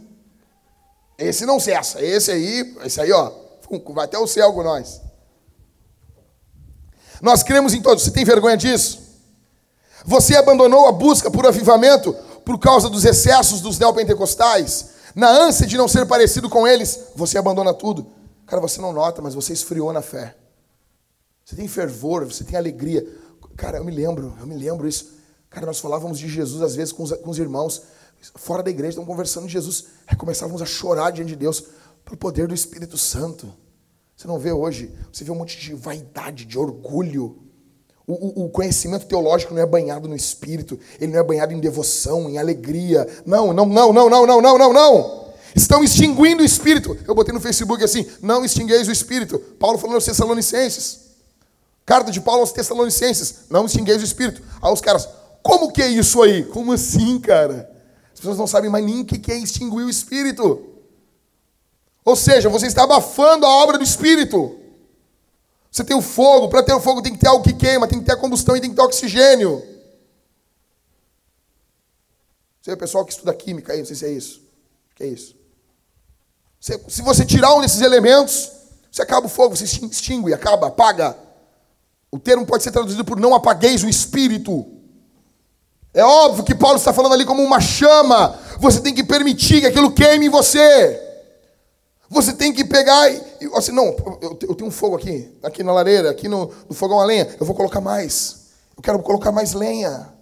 Esse 1.17 1.45
não 1.45 1.61
cessa. 1.61 2.03
Esse 2.03 2.31
aí, 2.31 2.75
esse 2.83 2.99
aí, 2.99 3.13
ó, 3.13 3.31
vai 3.93 4.03
até 4.03 4.19
o 4.19 4.27
céu 4.27 4.51
com 4.51 4.61
nós. 4.61 4.99
Nós 7.21 7.41
cremos 7.41 7.73
em 7.73 7.81
todos. 7.81 8.03
Você 8.03 8.11
tem 8.11 8.25
vergonha 8.25 8.57
disso? 8.57 9.01
Você 10.03 10.35
abandonou 10.35 10.85
a 10.85 10.91
busca 10.91 11.31
por 11.31 11.47
avivamento 11.47 12.13
por 12.43 12.59
causa 12.59 12.89
dos 12.89 13.05
excessos 13.05 13.61
dos 13.61 13.79
neopentecostais? 13.79 14.89
Na 15.15 15.29
ânsia 15.29 15.65
de 15.65 15.77
não 15.77 15.87
ser 15.87 16.05
parecido 16.05 16.49
com 16.49 16.67
eles, 16.67 16.99
você 17.15 17.37
abandona 17.37 17.73
tudo. 17.73 18.05
Cara, 18.45 18.61
você 18.61 18.81
não 18.81 18.91
nota, 18.91 19.21
mas 19.21 19.33
você 19.33 19.53
esfriou 19.53 19.93
na 19.93 20.01
fé. 20.01 20.35
Você 21.45 21.55
tem 21.55 21.67
fervor, 21.67 22.25
você 22.25 22.43
tem 22.43 22.57
alegria. 22.57 23.05
Cara, 23.55 23.77
eu 23.77 23.83
me 23.83 23.91
lembro, 23.91 24.33
eu 24.39 24.47
me 24.47 24.55
lembro 24.55 24.87
isso. 24.87 25.13
Cara, 25.49 25.65
nós 25.65 25.79
falávamos 25.79 26.17
de 26.17 26.27
Jesus 26.27 26.61
às 26.61 26.75
vezes 26.75 26.91
com 26.91 27.03
os, 27.03 27.11
com 27.11 27.29
os 27.29 27.37
irmãos, 27.37 27.83
fora 28.35 28.63
da 28.63 28.71
igreja, 28.71 28.91
estão 28.91 29.05
conversando 29.05 29.45
de 29.45 29.53
Jesus. 29.53 29.85
Aí 30.07 30.15
começávamos 30.15 30.61
a 30.61 30.65
chorar 30.65 31.11
diante 31.11 31.29
de 31.29 31.35
Deus 31.35 31.63
pelo 32.03 32.17
poder 32.17 32.47
do 32.47 32.53
Espírito 32.53 32.97
Santo. 32.97 33.53
Você 34.15 34.27
não 34.27 34.39
vê 34.39 34.51
hoje, 34.51 34.91
você 35.11 35.23
vê 35.23 35.31
um 35.31 35.35
monte 35.35 35.59
de 35.59 35.73
vaidade, 35.73 36.45
de 36.45 36.57
orgulho. 36.57 37.39
O, 38.05 38.13
o, 38.13 38.45
o, 38.45 38.49
conhecimento 38.49 39.05
teológico 39.05 39.53
não 39.53 39.61
é 39.61 39.65
banhado 39.65 40.09
no 40.09 40.15
espírito, 40.15 40.77
ele 40.99 41.13
não 41.13 41.19
é 41.19 41.23
banhado 41.23 41.53
em 41.53 41.59
devoção, 41.59 42.29
em 42.29 42.37
alegria. 42.37 43.07
Não, 43.25 43.53
não, 43.53 43.65
não, 43.65 43.93
não, 43.93 44.09
não, 44.09 44.25
não, 44.25 44.41
não, 44.41 44.57
não, 44.57 44.73
não. 44.73 45.33
Estão 45.55 45.83
extinguindo 45.83 46.41
o 46.41 46.45
espírito. 46.45 46.97
Eu 47.07 47.15
botei 47.15 47.33
no 47.33 47.39
Facebook 47.39 47.83
assim: 47.83 48.05
não 48.21 48.43
extingueis 48.43 48.87
o 48.87 48.91
espírito. 48.91 49.39
Paulo 49.59 49.77
falando 49.77 49.95
aos 49.95 50.05
Tessalonicenses. 50.05 51.02
Carta 51.85 52.11
de 52.11 52.21
Paulo 52.21 52.41
aos 52.41 52.51
Tessalonicenses: 52.51 53.45
não 53.49 53.65
extingueis 53.65 54.01
o 54.01 54.05
espírito. 54.05 54.41
Aí 54.61 54.71
os 54.71 54.81
caras, 54.81 55.07
como 55.41 55.71
que 55.71 55.81
é 55.81 55.87
isso 55.87 56.21
aí? 56.21 56.45
Como 56.45 56.71
assim, 56.71 57.19
cara? 57.19 57.69
As 58.13 58.19
pessoas 58.19 58.37
não 58.37 58.47
sabem 58.47 58.69
mais 58.69 58.85
nem 58.85 59.01
o 59.01 59.05
que 59.05 59.31
é 59.31 59.37
extinguir 59.37 59.85
o 59.85 59.89
espírito. 59.89 60.69
Ou 62.05 62.15
seja, 62.15 62.49
você 62.49 62.67
está 62.67 62.83
abafando 62.83 63.45
a 63.45 63.49
obra 63.49 63.77
do 63.77 63.83
espírito. 63.83 64.59
Você 65.71 65.83
tem 65.83 65.95
o 65.95 66.01
fogo, 66.01 66.49
para 66.49 66.61
ter 66.61 66.73
o 66.73 66.79
fogo 66.79 67.01
tem 67.01 67.13
que 67.13 67.19
ter 67.19 67.27
algo 67.27 67.43
que 67.43 67.53
queima, 67.53 67.87
tem 67.87 67.99
que 67.99 68.05
ter 68.05 68.11
a 68.11 68.17
combustão 68.17 68.55
e 68.55 68.61
tem 68.61 68.69
que 68.69 68.75
ter 68.75 68.81
oxigênio. 68.81 69.63
Você 72.61 72.71
é 72.71 72.73
o 72.75 72.77
pessoal 72.77 73.03
que 73.03 73.11
estuda 73.11 73.33
química 73.33 73.73
aí, 73.73 73.79
não 73.79 73.85
sei 73.85 73.95
se 73.95 74.05
é 74.05 74.11
isso. 74.11 74.41
Que 74.95 75.03
é 75.03 75.07
isso? 75.07 75.35
se 76.87 77.01
você 77.01 77.25
tirar 77.25 77.53
um 77.55 77.61
desses 77.61 77.81
elementos, 77.81 78.49
você 78.89 79.01
acaba 79.01 79.25
o 79.25 79.29
fogo, 79.29 79.53
você 79.53 79.65
extingue, 79.65 80.33
acaba, 80.33 80.67
apaga. 80.67 81.17
O 82.13 82.19
termo 82.19 82.45
pode 82.45 82.61
ser 82.61 82.69
traduzido 82.69 83.03
por 83.03 83.19
não 83.19 83.33
apagueis 83.33 83.83
o 83.83 83.89
espírito. 83.89 84.67
É 85.91 86.03
óbvio 86.03 86.43
que 86.43 86.53
Paulo 86.53 86.77
está 86.77 86.93
falando 86.93 87.13
ali 87.13 87.25
como 87.25 87.41
uma 87.41 87.59
chama. 87.59 88.39
Você 88.59 88.79
tem 88.81 88.93
que 88.93 89.03
permitir 89.03 89.61
que 89.61 89.65
aquilo 89.65 89.91
queime 89.91 90.27
em 90.27 90.29
você. 90.29 91.01
Você 92.11 92.31
tem 92.31 92.53
que 92.53 92.63
pegar 92.63 93.09
e. 93.09 93.19
Assim, 93.55 93.71
não, 93.71 93.85
eu, 94.21 94.37
eu 94.43 94.53
tenho 94.53 94.67
um 94.67 94.71
fogo 94.71 94.95
aqui, 94.95 95.27
aqui 95.41 95.63
na 95.63 95.73
lareira, 95.73 96.11
aqui 96.11 96.27
no, 96.27 96.53
no 96.69 96.75
fogão 96.75 96.99
a 96.99 97.03
lenha. 97.03 97.35
Eu 97.39 97.47
vou 97.47 97.55
colocar 97.55 97.81
mais. 97.81 98.51
Eu 98.77 98.83
quero 98.83 98.99
colocar 98.99 99.31
mais 99.31 99.53
lenha. 99.53 100.13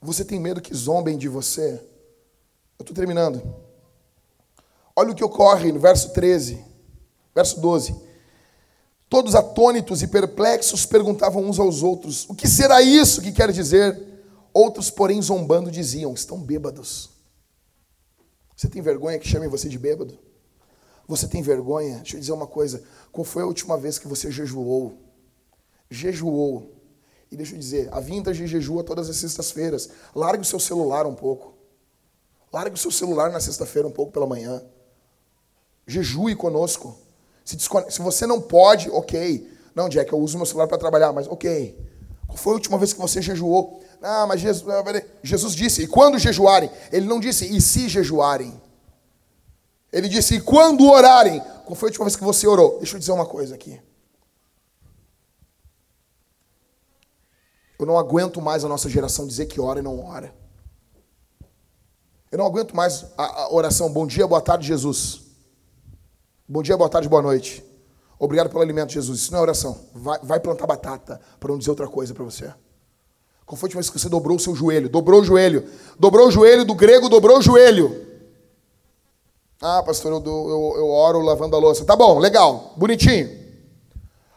Você 0.00 0.24
tem 0.24 0.38
medo 0.38 0.60
que 0.60 0.72
zombem 0.72 1.18
de 1.18 1.26
você? 1.26 1.82
Eu 2.78 2.84
estou 2.84 2.94
terminando. 2.94 3.42
Olha 4.94 5.10
o 5.10 5.16
que 5.16 5.24
ocorre 5.24 5.72
no 5.72 5.80
verso 5.80 6.12
13, 6.12 6.64
verso 7.34 7.60
12. 7.60 8.11
Todos 9.12 9.34
atônitos 9.34 10.00
e 10.00 10.06
perplexos 10.06 10.86
perguntavam 10.86 11.44
uns 11.44 11.60
aos 11.60 11.82
outros: 11.82 12.26
O 12.30 12.34
que 12.34 12.48
será 12.48 12.80
isso 12.80 13.20
que 13.20 13.30
quer 13.30 13.52
dizer? 13.52 14.02
Outros, 14.54 14.88
porém, 14.88 15.20
zombando, 15.20 15.70
diziam: 15.70 16.14
Estão 16.14 16.38
bêbados. 16.38 17.10
Você 18.56 18.70
tem 18.70 18.80
vergonha 18.80 19.18
que 19.18 19.28
chamem 19.28 19.50
você 19.50 19.68
de 19.68 19.78
bêbado? 19.78 20.18
Você 21.06 21.28
tem 21.28 21.42
vergonha? 21.42 21.96
Deixa 21.96 22.16
eu 22.16 22.20
dizer 22.20 22.32
uma 22.32 22.46
coisa: 22.46 22.82
qual 23.12 23.22
foi 23.22 23.42
a 23.42 23.46
última 23.46 23.76
vez 23.76 23.98
que 23.98 24.08
você 24.08 24.30
jejuou? 24.30 24.94
Jejuou. 25.90 26.74
E 27.30 27.36
deixa 27.36 27.54
eu 27.54 27.58
dizer: 27.58 27.90
a 27.92 28.00
vintage 28.00 28.46
jejua 28.46 28.82
todas 28.82 29.10
as 29.10 29.16
sextas-feiras. 29.16 29.90
Largue 30.14 30.40
o 30.40 30.46
seu 30.46 30.58
celular 30.58 31.06
um 31.06 31.14
pouco. 31.14 31.52
Largue 32.50 32.76
o 32.76 32.78
seu 32.78 32.90
celular 32.90 33.30
na 33.30 33.40
sexta-feira 33.40 33.86
um 33.86 33.92
pouco 33.92 34.10
pela 34.10 34.26
manhã. 34.26 34.64
Jejue 35.86 36.34
conosco. 36.34 37.01
Se, 37.44 37.58
se 37.58 38.00
você 38.00 38.26
não 38.26 38.40
pode, 38.40 38.90
ok. 38.90 39.50
Não, 39.74 39.88
Jack, 39.88 40.12
eu 40.12 40.18
uso 40.18 40.36
meu 40.36 40.46
celular 40.46 40.68
para 40.68 40.78
trabalhar, 40.78 41.12
mas 41.12 41.26
ok. 41.26 41.76
Qual 42.26 42.36
foi 42.36 42.52
a 42.52 42.54
última 42.54 42.78
vez 42.78 42.92
que 42.92 43.00
você 43.00 43.20
jejuou? 43.20 43.82
Ah, 44.00 44.26
mas 44.26 44.40
Jesus, 44.40 44.64
Jesus 45.22 45.54
disse, 45.54 45.82
e 45.82 45.86
quando 45.86 46.18
jejuarem? 46.18 46.70
Ele 46.90 47.06
não 47.06 47.20
disse, 47.20 47.44
e 47.46 47.60
se 47.60 47.88
jejuarem? 47.88 48.60
Ele 49.92 50.08
disse, 50.08 50.36
e 50.36 50.40
quando 50.40 50.88
orarem? 50.88 51.40
Qual 51.64 51.74
foi 51.74 51.88
a 51.88 51.90
última 51.90 52.06
vez 52.06 52.16
que 52.16 52.24
você 52.24 52.46
orou? 52.46 52.78
Deixa 52.78 52.96
eu 52.96 52.98
dizer 52.98 53.12
uma 53.12 53.26
coisa 53.26 53.54
aqui. 53.54 53.80
Eu 57.78 57.86
não 57.86 57.98
aguento 57.98 58.40
mais 58.40 58.64
a 58.64 58.68
nossa 58.68 58.88
geração 58.88 59.26
dizer 59.26 59.46
que 59.46 59.60
ora 59.60 59.80
e 59.80 59.82
não 59.82 60.04
ora. 60.04 60.34
Eu 62.30 62.38
não 62.38 62.46
aguento 62.46 62.74
mais 62.74 63.04
a, 63.16 63.42
a 63.42 63.52
oração 63.52 63.92
bom 63.92 64.06
dia, 64.06 64.26
boa 64.26 64.40
tarde, 64.40 64.66
Jesus. 64.66 65.21
Bom 66.52 66.62
dia, 66.62 66.76
boa 66.76 66.90
tarde, 66.90 67.08
boa 67.08 67.22
noite. 67.22 67.64
Obrigado 68.18 68.50
pelo 68.50 68.60
alimento, 68.60 68.92
Jesus. 68.92 69.20
Isso 69.20 69.32
não 69.32 69.38
é 69.38 69.42
oração. 69.42 69.74
Vai, 69.94 70.18
vai 70.22 70.38
plantar 70.38 70.66
batata, 70.66 71.18
para 71.40 71.50
não 71.50 71.56
dizer 71.56 71.70
outra 71.70 71.88
coisa 71.88 72.12
para 72.12 72.22
você. 72.22 72.52
Qual 73.46 73.56
foi 73.56 73.68
a 73.68 73.68
última 73.68 73.80
vez 73.80 73.88
que 73.88 73.98
você 73.98 74.06
dobrou 74.06 74.36
o 74.36 74.38
seu 74.38 74.54
joelho? 74.54 74.90
Dobrou 74.90 75.22
o 75.22 75.24
joelho. 75.24 75.66
Dobrou 75.98 76.28
o 76.28 76.30
joelho 76.30 76.66
do 76.66 76.74
grego, 76.74 77.08
dobrou 77.08 77.38
o 77.38 77.40
joelho. 77.40 78.06
Ah, 79.62 79.82
pastor, 79.82 80.12
eu, 80.12 80.22
eu, 80.22 80.74
eu 80.76 80.90
oro 80.90 81.22
lavando 81.22 81.56
a 81.56 81.58
louça. 81.58 81.86
Tá 81.86 81.96
bom, 81.96 82.18
legal, 82.18 82.74
bonitinho. 82.76 83.30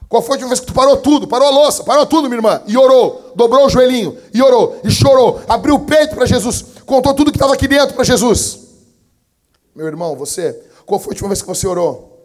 Qual 0.07 0.21
foi 0.21 0.35
a 0.35 0.35
última 0.35 0.47
vez 0.47 0.61
que 0.61 0.67
tu 0.67 0.73
parou 0.73 0.95
tudo? 0.95 1.27
Parou 1.27 1.49
a 1.49 1.51
louça, 1.51 1.83
parou 1.83 2.05
tudo, 2.05 2.29
minha 2.29 2.37
irmã. 2.37 2.63
E 2.65 2.77
orou, 2.77 3.33
dobrou 3.35 3.65
o 3.65 3.69
joelhinho, 3.69 4.17
e 4.33 4.41
orou, 4.41 4.79
e 4.85 4.89
chorou, 4.89 5.41
abriu 5.49 5.75
o 5.75 5.79
peito 5.79 6.15
para 6.15 6.25
Jesus, 6.25 6.63
contou 6.85 7.13
tudo 7.13 7.29
que 7.29 7.35
estava 7.35 7.53
aqui 7.53 7.67
dentro 7.67 7.93
para 7.93 8.05
Jesus. 8.05 8.59
Meu 9.75 9.87
irmão, 9.87 10.15
você, 10.15 10.63
qual 10.85 10.99
foi 10.99 11.11
a 11.11 11.13
última 11.13 11.29
vez 11.29 11.41
que 11.41 11.47
você 11.47 11.67
orou? 11.67 12.15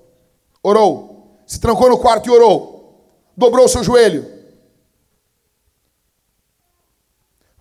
Orou, 0.63 1.41
se 1.47 1.59
trancou 1.59 1.89
no 1.89 1.99
quarto 1.99 2.29
e 2.29 2.31
orou, 2.31 3.17
dobrou 3.37 3.65
o 3.65 3.69
seu 3.69 3.83
joelho. 3.83 4.23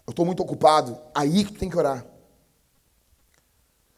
Eu 0.06 0.12
estou 0.12 0.26
muito 0.26 0.42
ocupado, 0.42 0.98
aí 1.14 1.46
que 1.46 1.54
tu 1.54 1.60
tem 1.60 1.70
que 1.70 1.78
orar. 1.78 2.06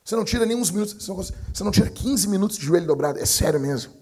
Você 0.03 0.15
não 0.15 0.25
tira 0.25 0.45
nem 0.45 0.57
uns 0.57 0.69
minutos, 0.69 0.93
você 0.93 1.09
não, 1.09 1.17
você 1.17 1.63
não 1.63 1.71
tira 1.71 1.89
15 1.89 2.27
minutos 2.27 2.57
de 2.57 2.65
joelho 2.65 2.85
dobrado, 2.85 3.19
é 3.19 3.25
sério 3.25 3.59
mesmo. 3.59 3.93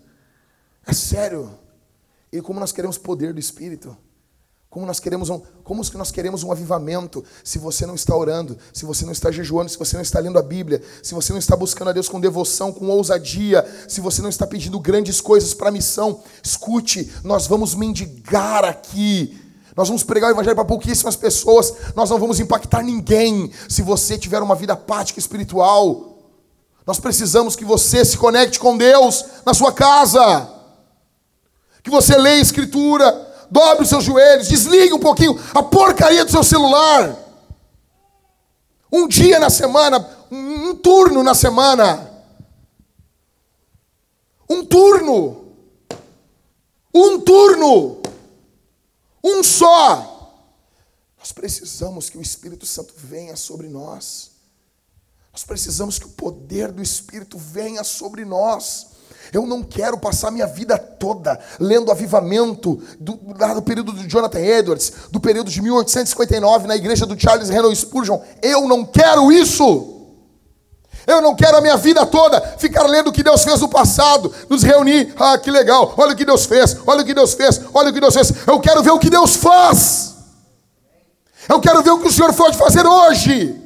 É 0.85 0.93
sério. 0.93 1.57
E 2.31 2.41
como 2.41 2.59
nós 2.59 2.71
queremos 2.71 2.97
poder 2.97 3.33
do 3.33 3.39
Espírito. 3.39 3.95
Como 4.69 4.85
nós 4.85 4.99
queremos 4.99 5.29
um, 5.31 5.41
como 5.63 5.81
nós 5.95 6.11
queremos 6.11 6.43
um 6.43 6.51
avivamento 6.51 7.25
se 7.43 7.57
você 7.57 7.87
não 7.87 7.95
está 7.95 8.15
orando, 8.15 8.55
se 8.71 8.85
você 8.85 9.03
não 9.03 9.11
está 9.11 9.31
jejuando, 9.31 9.71
se 9.71 9.79
você 9.79 9.95
não 9.95 10.03
está 10.03 10.19
lendo 10.19 10.37
a 10.37 10.43
Bíblia, 10.43 10.79
se 11.01 11.15
você 11.15 11.31
não 11.31 11.39
está 11.39 11.55
buscando 11.55 11.89
a 11.89 11.91
Deus 11.91 12.07
com 12.07 12.19
devoção, 12.19 12.71
com 12.71 12.87
ousadia, 12.87 13.65
se 13.87 13.99
você 13.99 14.21
não 14.21 14.29
está 14.29 14.45
pedindo 14.45 14.79
grandes 14.79 15.19
coisas 15.19 15.55
para 15.55 15.69
a 15.69 15.71
missão. 15.71 16.21
Escute, 16.43 17.11
nós 17.23 17.47
vamos 17.47 17.73
mendigar 17.73 18.63
aqui. 18.63 19.41
Nós 19.75 19.87
vamos 19.87 20.03
pregar 20.03 20.29
o 20.29 20.33
evangelho 20.33 20.55
para 20.55 20.65
pouquíssimas 20.65 21.15
pessoas, 21.15 21.73
nós 21.95 22.09
não 22.09 22.19
vamos 22.19 22.39
impactar 22.39 22.83
ninguém 22.83 23.51
se 23.67 23.81
você 23.81 24.17
tiver 24.17 24.41
uma 24.41 24.53
vida 24.53 24.73
apática 24.73 25.19
espiritual. 25.19 26.17
Nós 26.85 26.99
precisamos 26.99 27.55
que 27.55 27.65
você 27.65 28.03
se 28.05 28.17
conecte 28.17 28.59
com 28.59 28.77
Deus 28.77 29.25
na 29.45 29.53
sua 29.53 29.71
casa 29.71 30.59
que 31.81 31.89
você 31.89 32.17
leia 32.17 32.37
a 32.37 32.41
escritura, 32.41 33.28
dobre 33.49 33.83
os 33.83 33.89
seus 33.89 34.03
joelhos, 34.03 34.47
desligue 34.47 34.93
um 34.93 34.99
pouquinho 34.99 35.39
a 35.53 35.63
porcaria 35.63 36.23
do 36.23 36.31
seu 36.31 36.43
celular. 36.43 37.17
Um 38.91 39.07
dia 39.07 39.39
na 39.39 39.49
semana, 39.49 40.07
um 40.31 40.75
turno 40.75 41.23
na 41.23 41.33
semana. 41.33 42.09
Um 44.49 44.65
turno. 44.65 45.53
Um 46.93 47.19
turno. 47.21 48.01
Um 49.23 49.43
só. 49.43 50.19
Nós 51.19 51.31
precisamos 51.31 52.09
que 52.09 52.17
o 52.17 52.21
Espírito 52.21 52.65
Santo 52.65 52.93
venha 52.97 53.35
sobre 53.35 53.67
nós. 53.67 54.31
Nós 55.31 55.43
precisamos 55.43 55.99
que 55.99 56.05
o 56.05 56.09
poder 56.09 56.71
do 56.71 56.81
Espírito 56.81 57.37
venha 57.37 57.83
sobre 57.83 58.25
nós. 58.25 58.87
Eu 59.31 59.45
não 59.45 59.63
quero 59.63 59.97
passar 59.97 60.31
minha 60.31 60.47
vida 60.47 60.77
toda 60.77 61.39
lendo 61.59 61.91
avivamento 61.91 62.81
do, 62.99 63.13
do 63.55 63.61
período 63.61 63.93
de 63.93 64.07
Jonathan 64.07 64.39
Edwards, 64.39 64.91
do 65.11 65.19
período 65.19 65.51
de 65.51 65.61
1859 65.61 66.67
na 66.67 66.75
igreja 66.75 67.05
do 67.05 67.19
Charles 67.19 67.49
Harold 67.49 67.75
Spurgeon. 67.75 68.19
Eu 68.41 68.67
não 68.67 68.85
quero 68.85 69.31
isso. 69.31 69.95
Eu 71.05 71.21
não 71.21 71.35
quero 71.35 71.57
a 71.57 71.61
minha 71.61 71.77
vida 71.77 72.05
toda 72.05 72.39
ficar 72.57 72.83
lendo 72.83 73.09
o 73.09 73.11
que 73.11 73.23
Deus 73.23 73.43
fez 73.43 73.59
no 73.61 73.67
passado, 73.67 74.31
nos 74.47 74.61
reunir, 74.61 75.13
ah, 75.17 75.37
que 75.39 75.49
legal, 75.49 75.95
olha 75.97 76.13
o 76.13 76.15
que 76.15 76.23
Deus 76.23 76.45
fez, 76.45 76.77
olha 76.85 77.01
o 77.01 77.05
que 77.05 77.15
Deus 77.15 77.33
fez, 77.33 77.61
olha 77.73 77.89
o 77.89 77.93
que 77.93 77.99
Deus 77.99 78.13
fez. 78.13 78.31
Eu 78.45 78.59
quero 78.59 78.83
ver 78.83 78.91
o 78.91 78.99
que 78.99 79.09
Deus 79.09 79.35
faz. 79.35 80.15
Eu 81.47 81.59
quero 81.59 81.81
ver 81.81 81.89
o 81.89 81.99
que 81.99 82.07
o 82.07 82.11
Senhor 82.11 82.31
pode 82.33 82.57
fazer 82.57 82.85
hoje. 82.85 83.59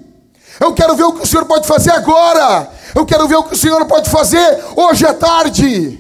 Eu 0.57 0.73
quero 0.73 0.95
ver 0.95 1.03
o 1.03 1.14
que 1.14 1.23
o 1.23 1.27
Senhor 1.27 1.45
pode 1.45 1.68
fazer 1.68 1.91
agora. 1.91 2.72
Eu 2.95 3.06
quero 3.06 3.28
ver 3.28 3.36
o 3.36 3.44
que 3.44 3.56
o 3.56 3.57
Senhor 3.57 3.86
pode 3.86 4.10
fazer 4.10 4.64
hoje 4.76 5.06
à 5.06 5.14
tarde. 5.14 5.99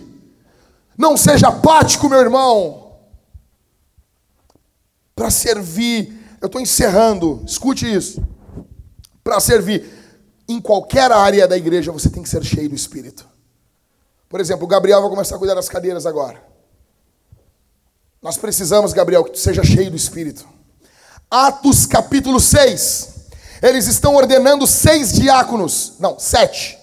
Não 0.97 1.17
seja 1.17 1.47
apático, 1.47 2.07
meu 2.07 2.19
irmão. 2.19 2.97
Para 5.15 5.29
servir, 5.31 6.37
eu 6.39 6.45
estou 6.45 6.61
encerrando, 6.61 7.43
escute 7.47 7.91
isso. 7.91 8.21
Para 9.23 9.39
servir 9.39 9.89
em 10.47 10.61
qualquer 10.61 11.11
área 11.11 11.47
da 11.47 11.57
igreja, 11.57 11.91
você 11.91 12.09
tem 12.09 12.21
que 12.21 12.29
ser 12.29 12.43
cheio 12.43 12.69
do 12.69 12.75
Espírito. 12.75 13.27
Por 14.29 14.39
exemplo, 14.39 14.65
o 14.65 14.67
Gabriel 14.67 15.01
vai 15.01 15.09
começar 15.09 15.35
a 15.35 15.39
cuidar 15.39 15.55
das 15.55 15.69
cadeiras 15.69 16.05
agora. 16.05 16.43
Nós 18.21 18.37
precisamos, 18.37 18.93
Gabriel, 18.93 19.23
que 19.23 19.31
tu 19.31 19.39
seja 19.39 19.63
cheio 19.63 19.89
do 19.89 19.97
Espírito. 19.97 20.47
Atos 21.29 21.85
capítulo 21.85 22.39
6. 22.39 23.13
Eles 23.61 23.87
estão 23.87 24.15
ordenando 24.15 24.67
seis 24.67 25.13
diáconos, 25.13 25.93
não, 25.99 26.19
sete. 26.19 26.77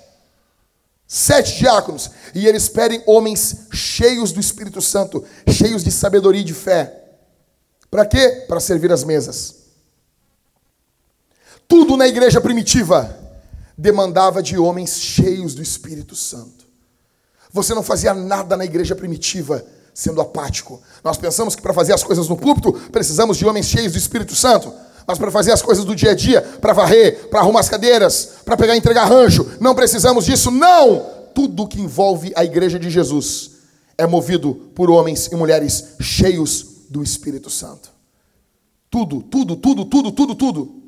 Sete 1.13 1.59
diáconos. 1.59 2.09
E 2.33 2.47
eles 2.47 2.69
pedem 2.69 3.03
homens 3.05 3.67
cheios 3.73 4.31
do 4.31 4.39
Espírito 4.39 4.81
Santo, 4.81 5.25
cheios 5.49 5.83
de 5.83 5.91
sabedoria 5.91 6.41
e 6.41 6.45
de 6.45 6.55
fé. 6.55 7.03
Para 7.91 8.07
quê? 8.07 8.45
Para 8.47 8.61
servir 8.61 8.93
as 8.93 9.03
mesas. 9.03 9.57
Tudo 11.67 11.97
na 11.97 12.07
igreja 12.07 12.41
primitiva 12.41 13.19
demandava 13.77 14.41
de 14.41 14.57
homens 14.57 15.01
cheios 15.01 15.53
do 15.53 15.63
Espírito 15.63 16.15
Santo. 16.15 16.65
Você 17.53 17.75
não 17.75 17.83
fazia 17.83 18.15
nada 18.15 18.57
na 18.57 18.65
igreja 18.65 18.95
primitiva 18.95 19.67
sendo 19.93 20.21
apático. 20.21 20.81
Nós 21.03 21.19
pensamos 21.19 21.57
que 21.57 21.63
para 21.63 21.75
fazer 21.75 21.93
as 21.93 22.05
coisas 22.05 22.29
no 22.29 22.37
púlpito 22.37 22.73
precisamos 22.93 23.37
de 23.37 23.45
homens 23.45 23.67
cheios 23.67 23.91
do 23.91 23.99
Espírito 23.99 24.37
Santo. 24.37 24.73
Mas 25.07 25.19
para 25.19 25.31
fazer 25.31 25.53
as 25.53 25.63
coisas 25.63 25.85
do 25.85 25.95
dia 25.95 26.13
a 26.13 26.15
dia, 26.15 26.43
para 26.43 26.73
varrer, 26.73 27.29
para 27.29 27.41
arrumar 27.41 27.61
as 27.61 27.69
cadeiras, 27.69 28.31
para 28.45 28.57
pegar 28.57 28.75
e 28.75 28.79
entregar 28.79 29.05
rancho, 29.05 29.47
não 29.61 29.75
precisamos 29.75 30.25
disso, 30.25 30.51
não! 30.51 31.21
Tudo 31.35 31.67
que 31.67 31.81
envolve 31.81 32.33
a 32.35 32.45
igreja 32.45 32.79
de 32.79 32.91
Jesus 32.91 33.53
é 33.97 34.07
movido 34.07 34.55
por 34.75 34.91
homens 34.91 35.27
e 35.27 35.37
mulheres 35.37 35.95
cheios 36.01 36.67
do 36.89 37.03
Espírito 37.03 37.51
Santo. 37.51 37.91
Tudo, 38.91 39.23
tudo, 39.23 39.57
tudo, 39.57 39.85
tudo, 39.85 40.11
tudo, 40.11 40.35
tudo. 40.35 40.83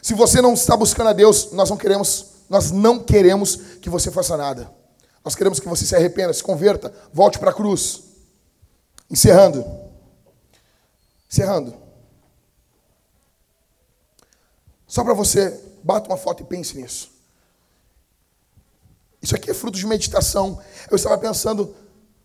Se 0.00 0.14
você 0.14 0.40
não 0.40 0.54
está 0.54 0.76
buscando 0.76 1.08
a 1.08 1.12
Deus, 1.12 1.50
nós 1.52 1.68
não 1.70 1.76
queremos, 1.76 2.26
nós 2.48 2.70
não 2.70 3.00
queremos 3.00 3.56
que 3.80 3.90
você 3.90 4.10
faça 4.10 4.36
nada. 4.36 4.70
Nós 5.24 5.34
queremos 5.34 5.58
que 5.58 5.68
você 5.68 5.84
se 5.84 5.96
arrependa, 5.96 6.32
se 6.32 6.42
converta, 6.42 6.92
volte 7.12 7.38
para 7.38 7.50
a 7.50 7.54
cruz. 7.54 8.02
Encerrando. 9.10 9.64
Encerrando. 11.30 11.87
Só 14.88 15.04
para 15.04 15.12
você, 15.12 15.60
bata 15.84 16.08
uma 16.08 16.16
foto 16.16 16.42
e 16.42 16.46
pense 16.46 16.76
nisso. 16.76 17.12
Isso 19.20 19.36
aqui 19.36 19.50
é 19.50 19.54
fruto 19.54 19.76
de 19.76 19.86
meditação. 19.86 20.58
Eu 20.90 20.96
estava 20.96 21.18
pensando 21.18 21.74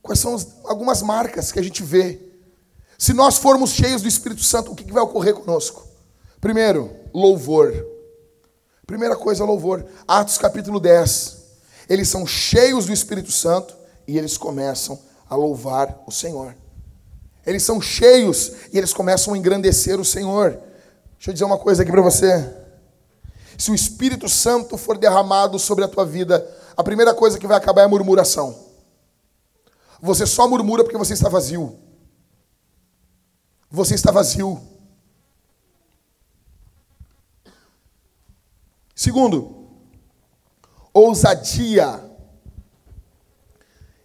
quais 0.02 0.20
são 0.20 0.38
algumas 0.64 1.02
marcas 1.02 1.52
que 1.52 1.60
a 1.60 1.64
gente 1.64 1.84
vê. 1.84 2.20
Se 2.98 3.12
nós 3.12 3.38
formos 3.38 3.72
cheios 3.72 4.02
do 4.02 4.08
Espírito 4.08 4.44
Santo, 4.44 4.72
o 4.72 4.76
que, 4.76 4.90
vai 4.92 5.04
ocorrer 5.04 5.34
conosco? 5.34 5.86
Primeiro, 6.40 6.90
louvor. 7.14 7.86
Primeira 8.88 9.18
coisa, 9.18 9.44
louvor. 9.44 9.86
Atos 10.08 10.38
capítulo 10.38 10.80
10. 10.80 11.44
Eles 11.90 12.08
são 12.08 12.26
cheios 12.26 12.86
do 12.86 12.94
Espírito 12.94 13.32
Santo 13.32 13.76
e 14.08 14.18
eles 14.18 14.38
começam 14.38 14.98
a 15.30 15.36
louvar 15.36 16.02
o 16.08 16.12
Senhor. 16.12 16.56
Eles 17.46 17.64
são 17.64 17.82
cheios 17.82 18.54
e 18.72 18.78
eles 18.78 18.94
começam 18.94 19.34
a 19.34 19.38
engrandecer 19.38 20.00
o 20.00 20.06
Senhor. 20.06 20.58
Deixa 21.24 21.30
eu 21.30 21.34
dizer 21.36 21.46
uma 21.46 21.58
coisa 21.58 21.84
aqui 21.84 21.90
para 21.90 22.02
você. 22.02 22.54
Se 23.58 23.72
o 23.72 23.74
Espírito 23.74 24.28
Santo 24.28 24.78
for 24.78 24.98
derramado 24.98 25.58
sobre 25.58 25.86
a 25.86 25.88
tua 25.88 26.06
vida, 26.06 26.46
a 26.76 26.84
primeira 26.84 27.14
coisa 27.14 27.40
que 27.40 27.48
vai 27.48 27.56
acabar 27.56 27.84
é 27.84 27.86
a 27.86 27.88
murmuração. 27.88 28.54
Você 30.02 30.26
só 30.26 30.50
murmura 30.50 30.84
porque 30.84 30.98
você 30.98 31.14
está 31.14 31.30
vazio. 31.30 31.80
Você 33.72 33.96
está 33.96 34.12
vazio. 34.12 34.62
Segundo, 38.94 39.70
ousadia. 40.94 42.04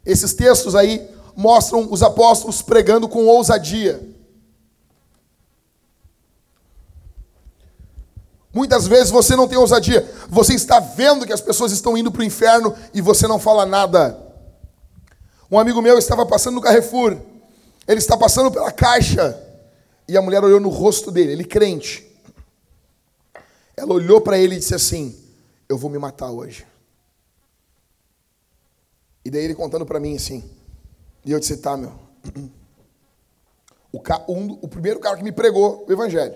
Esses 0.07 0.35
textos 0.35 0.77
aí 0.77 1.13
mostram 1.35 1.93
os 1.93 2.01
apóstolos 2.01 2.63
pregando 2.63 3.09
com 3.09 3.27
ousadia. 3.27 4.09
Muitas 8.59 8.89
vezes 8.89 9.09
você 9.09 9.37
não 9.37 9.47
tem 9.47 9.57
ousadia. 9.57 10.05
Você 10.29 10.53
está 10.53 10.81
vendo 10.81 11.25
que 11.25 11.33
as 11.33 11.41
pessoas 11.41 11.71
estão 11.71 11.97
indo 11.97 12.11
para 12.11 12.23
o 12.23 12.25
inferno 12.25 12.77
e 12.93 13.01
você 13.01 13.25
não 13.29 13.39
fala 13.39 13.65
nada. 13.65 14.21
Um 15.49 15.61
amigo 15.61 15.81
meu 15.81 15.97
estava 15.97 16.27
passando 16.27 16.57
no 16.57 16.61
Carrefour. 16.61 17.17
Ele 17.87 18.01
está 18.01 18.17
passando 18.17 18.51
pela 18.51 18.73
caixa. 18.73 19.41
E 20.09 20.17
a 20.17 20.21
mulher 20.21 20.43
olhou 20.43 20.59
no 20.59 20.71
rosto 20.71 21.13
dele, 21.13 21.31
ele 21.31 21.45
crente. 21.45 22.05
Ela 23.77 23.95
olhou 23.95 24.21
para 24.21 24.37
ele 24.37 24.57
e 24.57 24.59
disse 24.59 24.75
assim: 24.75 25.17
Eu 25.69 25.79
vou 25.79 25.89
me 25.89 25.97
matar 25.97 26.33
hoje. 26.33 26.67
E 29.25 29.31
daí 29.31 29.45
ele 29.45 29.55
contando 29.55 29.87
para 29.87 30.01
mim 30.01 30.17
assim. 30.17 30.43
E 31.25 31.31
eu 31.31 31.39
disse: 31.39 31.59
Tá, 31.59 31.77
meu. 31.77 31.93
O, 33.91 34.03
um, 34.35 34.59
o 34.61 34.69
primeiro 34.69 35.01
cara 35.01 35.17
que 35.17 35.25
me 35.25 35.33
pregou 35.33 35.87
o 35.89 35.93
evangelho. 35.93 36.35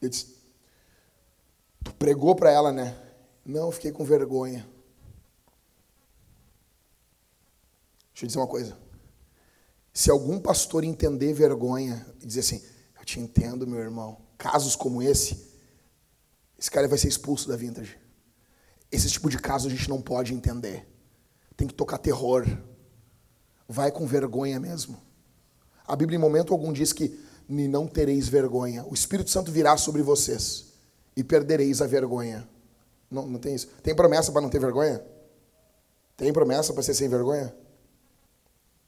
Eu 0.00 0.08
disse: 0.08 0.29
Tu 1.84 1.94
pregou 1.94 2.34
para 2.34 2.50
ela, 2.50 2.72
né? 2.72 2.96
Não, 3.44 3.72
fiquei 3.72 3.90
com 3.90 4.04
vergonha. 4.04 4.68
Deixa 8.12 8.24
eu 8.24 8.26
dizer 8.26 8.38
uma 8.38 8.46
coisa. 8.46 8.76
Se 9.92 10.10
algum 10.10 10.38
pastor 10.38 10.84
entender 10.84 11.32
vergonha 11.32 12.06
e 12.20 12.26
dizer 12.26 12.40
assim, 12.40 12.62
eu 12.98 13.04
te 13.04 13.18
entendo, 13.18 13.66
meu 13.66 13.80
irmão, 13.80 14.20
casos 14.36 14.76
como 14.76 15.02
esse, 15.02 15.48
esse 16.58 16.70
cara 16.70 16.86
vai 16.86 16.98
ser 16.98 17.08
expulso 17.08 17.48
da 17.48 17.56
vintage. 17.56 17.98
Esse 18.92 19.08
tipo 19.08 19.30
de 19.30 19.38
caso 19.38 19.68
a 19.68 19.70
gente 19.70 19.88
não 19.88 20.02
pode 20.02 20.34
entender. 20.34 20.86
Tem 21.56 21.66
que 21.66 21.74
tocar 21.74 21.98
terror. 21.98 22.46
Vai 23.68 23.90
com 23.90 24.06
vergonha 24.06 24.60
mesmo. 24.60 25.00
A 25.86 25.96
Bíblia 25.96 26.16
em 26.16 26.20
momento 26.20 26.52
algum 26.52 26.72
diz 26.72 26.92
que 26.92 27.18
não 27.48 27.86
tereis 27.86 28.28
vergonha. 28.28 28.84
O 28.84 28.94
Espírito 28.94 29.30
Santo 29.30 29.50
virá 29.50 29.76
sobre 29.76 30.02
vocês 30.02 30.69
e 31.16 31.24
perdereis 31.24 31.80
a 31.82 31.86
vergonha. 31.86 32.48
Não, 33.10 33.26
não 33.26 33.38
tem 33.38 33.54
isso. 33.54 33.66
Tem 33.82 33.94
promessa 33.94 34.30
para 34.30 34.40
não 34.40 34.48
ter 34.48 34.60
vergonha? 34.60 35.02
Tem 36.16 36.32
promessa 36.32 36.72
para 36.72 36.82
ser 36.82 36.94
sem 36.94 37.08
vergonha? 37.08 37.54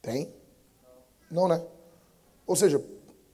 Tem? 0.00 0.32
Não, 1.30 1.48
né? 1.48 1.64
Ou 2.46 2.54
seja, 2.54 2.78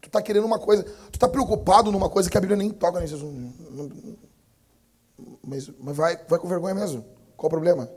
tu 0.01 0.07
está 0.07 0.23
querendo 0.23 0.45
uma 0.45 0.59
coisa, 0.59 0.85
tu 0.85 1.15
está 1.15 1.29
preocupado 1.29 1.91
numa 1.91 2.09
coisa 2.09 2.31
que 2.31 2.39
a 2.39 2.41
Bíblia 2.41 2.57
nem 2.57 2.71
toca 2.71 3.01
nesse 3.01 3.17
Mas, 5.43 5.69
mas 5.81 5.97
vai, 5.97 6.17
vai 6.29 6.39
com 6.39 6.49
vergonha 6.49 6.75
mesmo. 6.75 7.05
Qual 7.37 7.49
o 7.49 7.51
problema? 7.51 7.91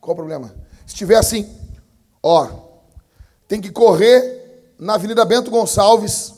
Qual 0.00 0.12
o 0.12 0.16
problema? 0.16 0.54
Se 0.86 0.94
tiver 0.94 1.16
assim, 1.16 1.48
ó, 2.22 2.48
tem 3.48 3.60
que 3.60 3.70
correr 3.70 4.74
na 4.78 4.94
Avenida 4.94 5.24
Bento 5.24 5.50
Gonçalves, 5.50 6.34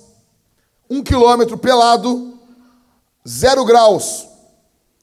um 0.88 1.02
quilômetro 1.02 1.56
pelado, 1.56 2.33
zero 3.26 3.64
graus. 3.64 4.28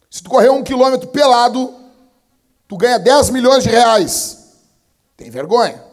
Se 0.10 0.22
tu 0.22 0.30
correr 0.30 0.50
um 0.50 0.64
quilômetro 0.64 1.08
pelado, 1.10 1.74
tu 2.68 2.78
ganha 2.78 3.00
10 3.00 3.30
milhões 3.30 3.64
de 3.64 3.70
reais. 3.70 4.60
Tem 5.16 5.30
vergonha? 5.30 5.84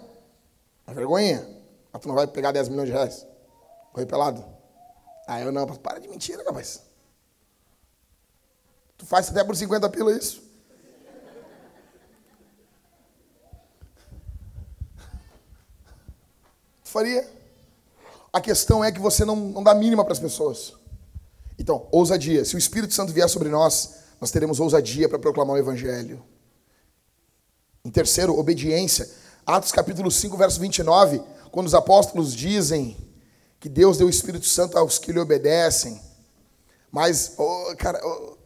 É 0.87 0.93
vergonha? 0.93 1.47
Mas 1.93 2.03
tu 2.03 2.09
não 2.09 2.15
vai 2.15 2.27
pegar 2.27 2.53
10 2.53 2.69
milhões 2.69 2.87
de 2.87 2.93
reais? 2.93 3.27
Correr 3.93 4.07
pelado? 4.07 4.45
Ah, 5.27 5.41
eu 5.41 5.53
não. 5.53 5.67
Para 5.67 6.01
de 6.01 6.09
mentira, 6.09 6.43
rapaz. 6.45 6.83
Tu 8.97 9.07
faz 9.07 9.29
até 9.29 9.45
por 9.45 9.55
50 9.55 9.89
pila 9.91 10.13
isso. 10.13 10.43
Tu 16.83 16.89
faria? 16.91 17.29
A 18.33 18.41
questão 18.41 18.83
é 18.83 18.91
que 18.91 18.99
você 18.99 19.25
não, 19.25 19.37
não 19.37 19.63
dá 19.63 19.75
mínima 19.75 20.03
para 20.03 20.13
as 20.13 20.19
pessoas. 20.19 20.78
Então, 21.59 21.89
ousadia. 21.91 22.45
Se 22.45 22.55
o 22.55 22.59
Espírito 22.59 22.95
Santo 22.95 23.13
vier 23.13 23.29
sobre 23.29 23.49
nós, 23.49 23.95
nós 24.21 24.31
teremos 24.31 24.61
ousadia 24.61 25.09
para 25.09 25.19
proclamar 25.19 25.57
o 25.57 25.59
Evangelho. 25.59 26.23
Em 27.85 27.91
terceiro, 27.91 28.39
obediência. 28.39 29.09
Atos 29.45 29.73
capítulo 29.73 30.11
5, 30.11 30.37
verso 30.37 30.61
29, 30.61 31.23
quando 31.51 31.67
os 31.67 31.75
apóstolos 31.75 32.35
dizem 32.35 32.97
que 33.59 33.69
Deus 33.69 33.99
deu 33.99 34.07
o 34.07 34.11
Espírito 34.11 34.47
Santo 34.47 34.79
aos 34.79 34.99
que 34.99 35.13
lhe 35.13 35.19
obedecem. 35.19 36.01
Mas, 36.93 37.35
oh, 37.37 37.75
cara, 37.77 38.01
oh, 38.05 38.37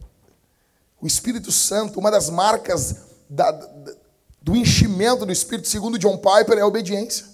o 0.99 1.05
Espírito 1.05 1.51
Santo, 1.51 1.99
uma 1.99 2.09
das 2.09 2.29
marcas 2.29 2.95
da, 3.29 3.51
da, 3.51 3.93
do 4.41 4.55
enchimento 4.55 5.25
do 5.25 5.31
Espírito, 5.31 5.67
segundo 5.67 5.99
John 5.99 6.17
Piper, 6.17 6.57
é 6.57 6.61
a 6.61 6.67
obediência. 6.67 7.25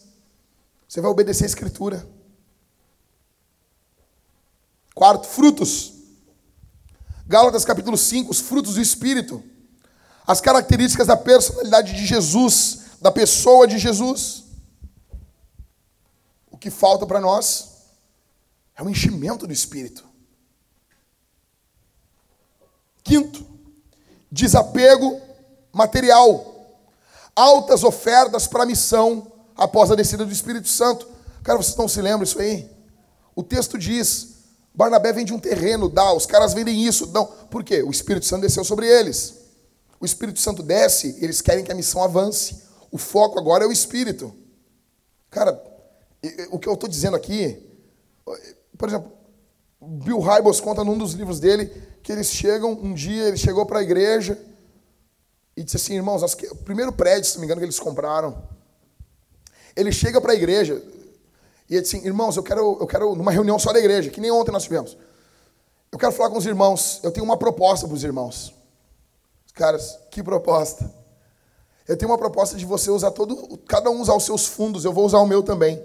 Você 0.87 0.99
vai 0.99 1.11
obedecer 1.11 1.43
a 1.43 1.47
Escritura. 1.47 2.05
Quarto, 4.99 5.27
frutos. 5.29 5.93
Gálatas 7.25 7.63
capítulo 7.63 7.97
5, 7.97 8.29
os 8.29 8.41
frutos 8.41 8.73
do 8.73 8.81
Espírito. 8.81 9.41
As 10.27 10.41
características 10.41 11.07
da 11.07 11.15
personalidade 11.15 11.93
de 11.93 12.05
Jesus, 12.05 12.81
da 12.99 13.09
pessoa 13.09 13.65
de 13.65 13.77
Jesus. 13.77 14.43
O 16.51 16.57
que 16.57 16.69
falta 16.69 17.07
para 17.07 17.21
nós 17.21 17.77
é 18.75 18.83
o 18.83 18.89
enchimento 18.89 19.47
do 19.47 19.53
Espírito. 19.53 20.03
Quinto, 23.01 23.47
desapego 24.29 25.21
material. 25.71 26.75
Altas 27.33 27.85
ofertas 27.85 28.47
para 28.47 28.63
a 28.63 28.65
missão 28.65 29.31
após 29.55 29.91
a 29.91 29.95
descida 29.95 30.25
do 30.25 30.33
Espírito 30.33 30.67
Santo. 30.67 31.07
Cara, 31.41 31.57
vocês 31.57 31.77
não 31.77 31.87
se 31.87 32.01
lembram 32.01 32.25
disso 32.25 32.41
aí? 32.41 32.69
O 33.33 33.41
texto 33.41 33.77
diz: 33.77 34.38
Barnabé 34.73 35.11
vem 35.11 35.25
de 35.25 35.33
um 35.33 35.39
terreno, 35.39 35.89
dá, 35.89 36.13
os 36.13 36.25
caras 36.25 36.53
vendem 36.53 36.85
isso. 36.85 37.07
Não, 37.07 37.25
por 37.25 37.63
quê? 37.63 37.83
O 37.83 37.91
Espírito 37.91 38.25
Santo 38.25 38.41
desceu 38.41 38.63
sobre 38.63 38.87
eles. 38.87 39.35
O 39.99 40.05
Espírito 40.05 40.39
Santo 40.39 40.63
desce, 40.63 41.17
eles 41.19 41.41
querem 41.41 41.63
que 41.63 41.71
a 41.71 41.75
missão 41.75 42.03
avance. 42.03 42.63
O 42.91 42.97
foco 42.97 43.37
agora 43.37 43.65
é 43.65 43.67
o 43.67 43.71
Espírito. 43.71 44.33
Cara, 45.29 45.61
o 46.49 46.57
que 46.57 46.67
eu 46.67 46.73
estou 46.73 46.89
dizendo 46.89 47.15
aqui, 47.15 47.61
por 48.77 48.87
exemplo, 48.87 49.11
Bill 49.81 50.19
Hybels 50.19 50.59
conta 50.59 50.83
num 50.83 50.97
dos 50.97 51.13
livros 51.13 51.39
dele 51.39 51.71
que 52.01 52.11
eles 52.11 52.27
chegam, 52.27 52.71
um 52.71 52.93
dia 52.93 53.25
ele 53.25 53.37
chegou 53.37 53.65
para 53.65 53.79
a 53.79 53.83
igreja 53.83 54.37
e 55.55 55.63
disse 55.63 55.77
assim, 55.77 55.95
irmãos, 55.95 56.23
o 56.23 56.55
primeiro 56.57 56.91
prédio, 56.91 57.25
se 57.25 57.35
não 57.35 57.41
me 57.41 57.45
engano, 57.45 57.59
que 57.59 57.65
eles 57.65 57.79
compraram, 57.79 58.41
ele 59.75 59.91
chega 59.91 60.19
para 60.21 60.31
a 60.31 60.35
igreja, 60.35 60.81
e 61.69 61.75
ele 61.75 61.81
disse 61.83 61.97
assim, 61.97 62.05
irmãos, 62.05 62.35
eu 62.35 62.43
quero, 62.43 62.77
eu 62.79 62.87
quero, 62.87 63.15
numa 63.15 63.31
reunião 63.31 63.59
só 63.59 63.71
da 63.71 63.79
igreja, 63.79 64.09
que 64.09 64.19
nem 64.19 64.31
ontem 64.31 64.51
nós 64.51 64.63
tivemos. 64.63 64.97
Eu 65.91 65.99
quero 65.99 66.11
falar 66.11 66.29
com 66.29 66.37
os 66.37 66.45
irmãos, 66.45 66.99
eu 67.03 67.11
tenho 67.11 67.23
uma 67.25 67.37
proposta 67.37 67.87
para 67.87 67.95
os 67.95 68.03
irmãos. 68.03 68.53
Caras, 69.53 69.99
que 70.09 70.23
proposta? 70.23 70.89
Eu 71.87 71.97
tenho 71.97 72.09
uma 72.09 72.17
proposta 72.17 72.55
de 72.55 72.65
você 72.65 72.89
usar 72.89 73.11
todo, 73.11 73.57
cada 73.67 73.89
um 73.89 73.99
usar 74.01 74.15
os 74.15 74.23
seus 74.23 74.45
fundos, 74.45 74.85
eu 74.85 74.93
vou 74.93 75.05
usar 75.05 75.19
o 75.19 75.27
meu 75.27 75.43
também. 75.43 75.81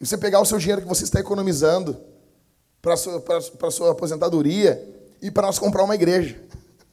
E 0.00 0.06
você 0.06 0.16
pegar 0.16 0.40
o 0.40 0.44
seu 0.44 0.58
dinheiro 0.58 0.82
que 0.82 0.88
você 0.88 1.04
está 1.04 1.18
economizando 1.18 1.96
para 2.82 2.94
a 2.94 2.96
sua, 2.96 3.20
para 3.20 3.70
sua 3.70 3.92
aposentadoria 3.92 4.82
e 5.20 5.30
para 5.30 5.46
nós 5.46 5.58
comprar 5.58 5.84
uma 5.84 5.94
igreja. 5.94 6.40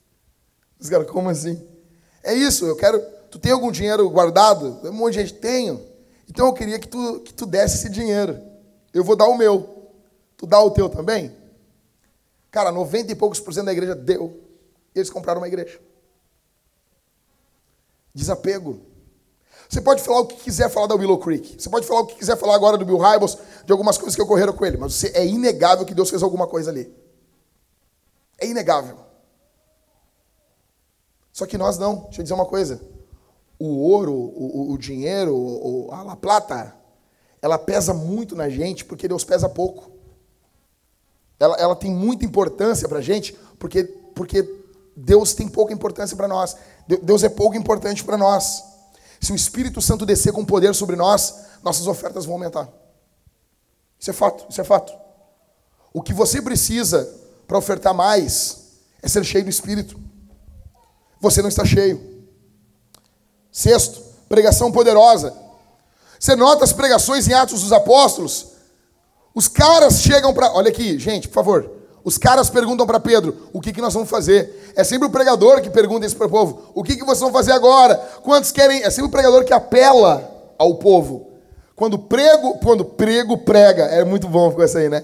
Os 0.80 0.90
caras, 0.90 1.10
como 1.10 1.30
assim? 1.30 1.62
É 2.24 2.34
isso, 2.34 2.66
eu 2.66 2.76
quero. 2.76 3.00
Tu 3.32 3.40
tem 3.40 3.52
algum 3.52 3.72
dinheiro 3.72 4.10
guardado? 4.10 4.80
Um 4.84 4.92
monte 4.92 5.14
de 5.14 5.22
gente 5.22 5.34
tenho. 5.34 5.82
Então 6.38 6.46
eu 6.46 6.54
queria 6.54 6.78
que 6.78 6.88
tu, 6.88 7.20
que 7.22 7.34
tu 7.34 7.48
desse 7.48 7.78
esse 7.78 7.90
dinheiro. 7.90 8.40
Eu 8.94 9.04
vou 9.04 9.16
dar 9.16 9.26
o 9.26 9.36
meu. 9.36 9.90
Tu 10.38 10.46
dá 10.46 10.62
o 10.62 10.70
teu 10.70 10.88
também? 10.88 11.36
Cara, 12.52 12.72
90 12.72 13.12
e 13.12 13.16
poucos 13.16 13.40
por 13.40 13.52
cento 13.52 13.66
da 13.66 13.72
igreja 13.72 13.96
deu. 13.96 14.40
E 14.94 15.00
eles 15.00 15.10
compraram 15.10 15.42
uma 15.42 15.48
igreja. 15.48 15.82
Desapego. 18.14 18.80
Você 19.68 19.82
pode 19.82 20.04
falar 20.04 20.20
o 20.20 20.28
que 20.28 20.36
quiser 20.36 20.70
falar 20.70 20.86
da 20.86 20.94
Willow 20.94 21.18
Creek. 21.18 21.60
Você 21.60 21.72
pode 21.72 21.88
falar 21.88 22.02
o 22.02 22.06
que 22.06 22.14
quiser 22.14 22.38
falar 22.38 22.54
agora 22.54 22.78
do 22.78 22.86
Bill 22.86 23.00
Hybels, 23.00 23.40
de 23.66 23.72
algumas 23.72 23.98
coisas 23.98 24.16
que 24.16 24.22
ocorreram 24.22 24.54
com 24.54 24.64
ele. 24.64 24.78
Mas 24.78 24.94
você, 24.94 25.08
é 25.16 25.26
inegável 25.26 25.88
que 25.88 25.96
Deus 25.96 26.08
fez 26.08 26.22
alguma 26.22 26.46
coisa 26.46 26.70
ali. 26.70 26.96
É 28.38 28.46
inegável. 28.46 29.00
Só 31.34 31.48
que 31.48 31.58
nós 31.58 31.80
não. 31.80 32.02
Deixa 32.02 32.22
eu 32.22 32.24
dizer 32.24 32.36
uma 32.36 32.46
coisa 32.46 32.80
o 33.60 33.68
ouro, 33.68 34.14
o, 34.14 34.74
o 34.74 34.78
dinheiro, 34.78 35.36
o, 35.36 35.90
a 35.92 36.16
plata, 36.16 36.76
ela 37.42 37.58
pesa 37.58 37.94
muito 37.94 38.36
na 38.36 38.50
gente 38.50 38.86
porque 38.86 39.08
Deus 39.08 39.24
pesa 39.24 39.50
pouco. 39.50 39.92
Ela, 41.40 41.56
ela 41.58 41.76
tem 41.76 41.92
muita 41.92 42.26
importância 42.26 42.88
para 42.88 43.00
a 43.00 43.02
gente 43.02 43.34
porque, 43.60 43.84
porque 43.84 44.44
Deus 44.96 45.34
tem 45.34 45.48
pouca 45.48 45.74
importância 45.74 46.16
para 46.16 46.28
nós. 46.28 46.56
Deus 46.88 47.24
é 47.24 47.30
pouco 47.30 47.56
importante 47.56 48.04
para 48.04 48.18
nós. 48.18 48.64
Se 49.20 49.32
o 49.32 49.36
Espírito 49.36 49.82
Santo 49.82 50.06
descer 50.06 50.32
com 50.32 50.46
poder 50.46 50.74
sobre 50.76 50.96
nós, 50.96 51.36
nossas 51.64 51.88
ofertas 51.88 52.26
vão 52.26 52.36
aumentar. 52.36 52.70
Isso 54.00 54.12
é 54.12 54.14
fato, 54.14 54.46
isso 54.50 54.62
é 54.62 54.64
fato. 54.64 54.94
O 55.94 56.02
que 56.02 56.14
você 56.14 56.42
precisa 56.42 57.12
para 57.48 57.58
ofertar 57.58 57.94
mais 57.94 58.80
é 59.02 59.08
ser 59.08 59.24
cheio 59.24 59.44
do 59.44 59.50
Espírito. 59.50 60.00
Você 61.20 61.42
não 61.42 61.50
está 61.50 61.66
cheio. 61.66 62.17
Sexto, 63.58 64.04
pregação 64.30 64.72
poderosa. 64.72 65.34
Você 66.20 66.36
nota 66.36 66.64
as 66.64 66.72
pregações 66.72 67.28
em 67.28 67.34
Atos 67.34 67.64
dos 67.64 67.72
Apóstolos? 67.72 68.50
Os 69.34 69.48
caras 69.48 70.00
chegam 70.00 70.32
para. 70.32 70.54
Olha 70.54 70.70
aqui, 70.70 71.00
gente, 71.00 71.28
por 71.28 71.34
favor. 71.34 71.72
Os 72.04 72.20
caras 72.20 72.52
perguntam 72.52 72.86
para 72.86 73.00
Pedro: 73.00 73.50
o 73.52 73.60
que, 73.60 73.74
que 73.74 73.82
nós 73.82 73.96
vamos 73.96 74.12
fazer? 74.12 74.72
É 74.76 74.84
sempre 74.84 75.08
o 75.08 75.10
pregador 75.10 75.60
que 75.60 75.72
pergunta 75.72 76.06
isso 76.06 76.16
para 76.16 76.28
o 76.28 76.30
povo: 76.30 76.70
o 76.76 76.84
que, 76.84 76.98
que 76.98 77.04
vocês 77.04 77.20
vão 77.20 77.32
fazer 77.32 77.52
agora? 77.52 77.96
Quantos 78.22 78.52
querem? 78.52 78.84
É 78.84 78.92
sempre 78.92 79.08
o 79.08 79.12
pregador 79.12 79.44
que 79.44 79.54
apela 79.54 80.54
ao 80.56 80.76
povo. 80.76 81.32
Quando 81.76 81.98
prego, 81.98 82.60
quando 82.60 82.86
prego 82.86 83.40
prega, 83.40 83.86
é 83.86 84.06
muito 84.06 84.28
bom 84.28 84.52
com 84.52 84.62
essa 84.62 84.78
aí, 84.78 84.88
né? 84.88 85.04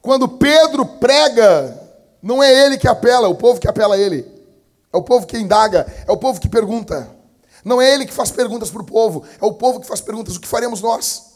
Quando 0.00 0.28
Pedro 0.28 0.86
prega, 0.86 1.76
não 2.22 2.40
é 2.40 2.64
ele 2.64 2.78
que 2.78 2.86
apela, 2.86 3.26
é 3.26 3.30
o 3.30 3.34
povo 3.34 3.58
que 3.58 3.66
apela 3.66 3.96
a 3.96 3.98
ele. 3.98 4.24
É 4.92 4.96
o 4.96 5.02
povo 5.02 5.26
que 5.26 5.36
indaga, 5.36 5.84
é 6.06 6.12
o 6.12 6.16
povo 6.16 6.40
que 6.40 6.48
pergunta. 6.48 7.21
Não 7.64 7.80
é 7.80 7.94
ele 7.94 8.06
que 8.06 8.12
faz 8.12 8.30
perguntas 8.30 8.70
para 8.70 8.82
o 8.82 8.84
povo, 8.84 9.24
é 9.40 9.44
o 9.44 9.52
povo 9.52 9.80
que 9.80 9.86
faz 9.86 10.00
perguntas: 10.00 10.36
o 10.36 10.40
que 10.40 10.48
faremos 10.48 10.80
nós? 10.80 11.32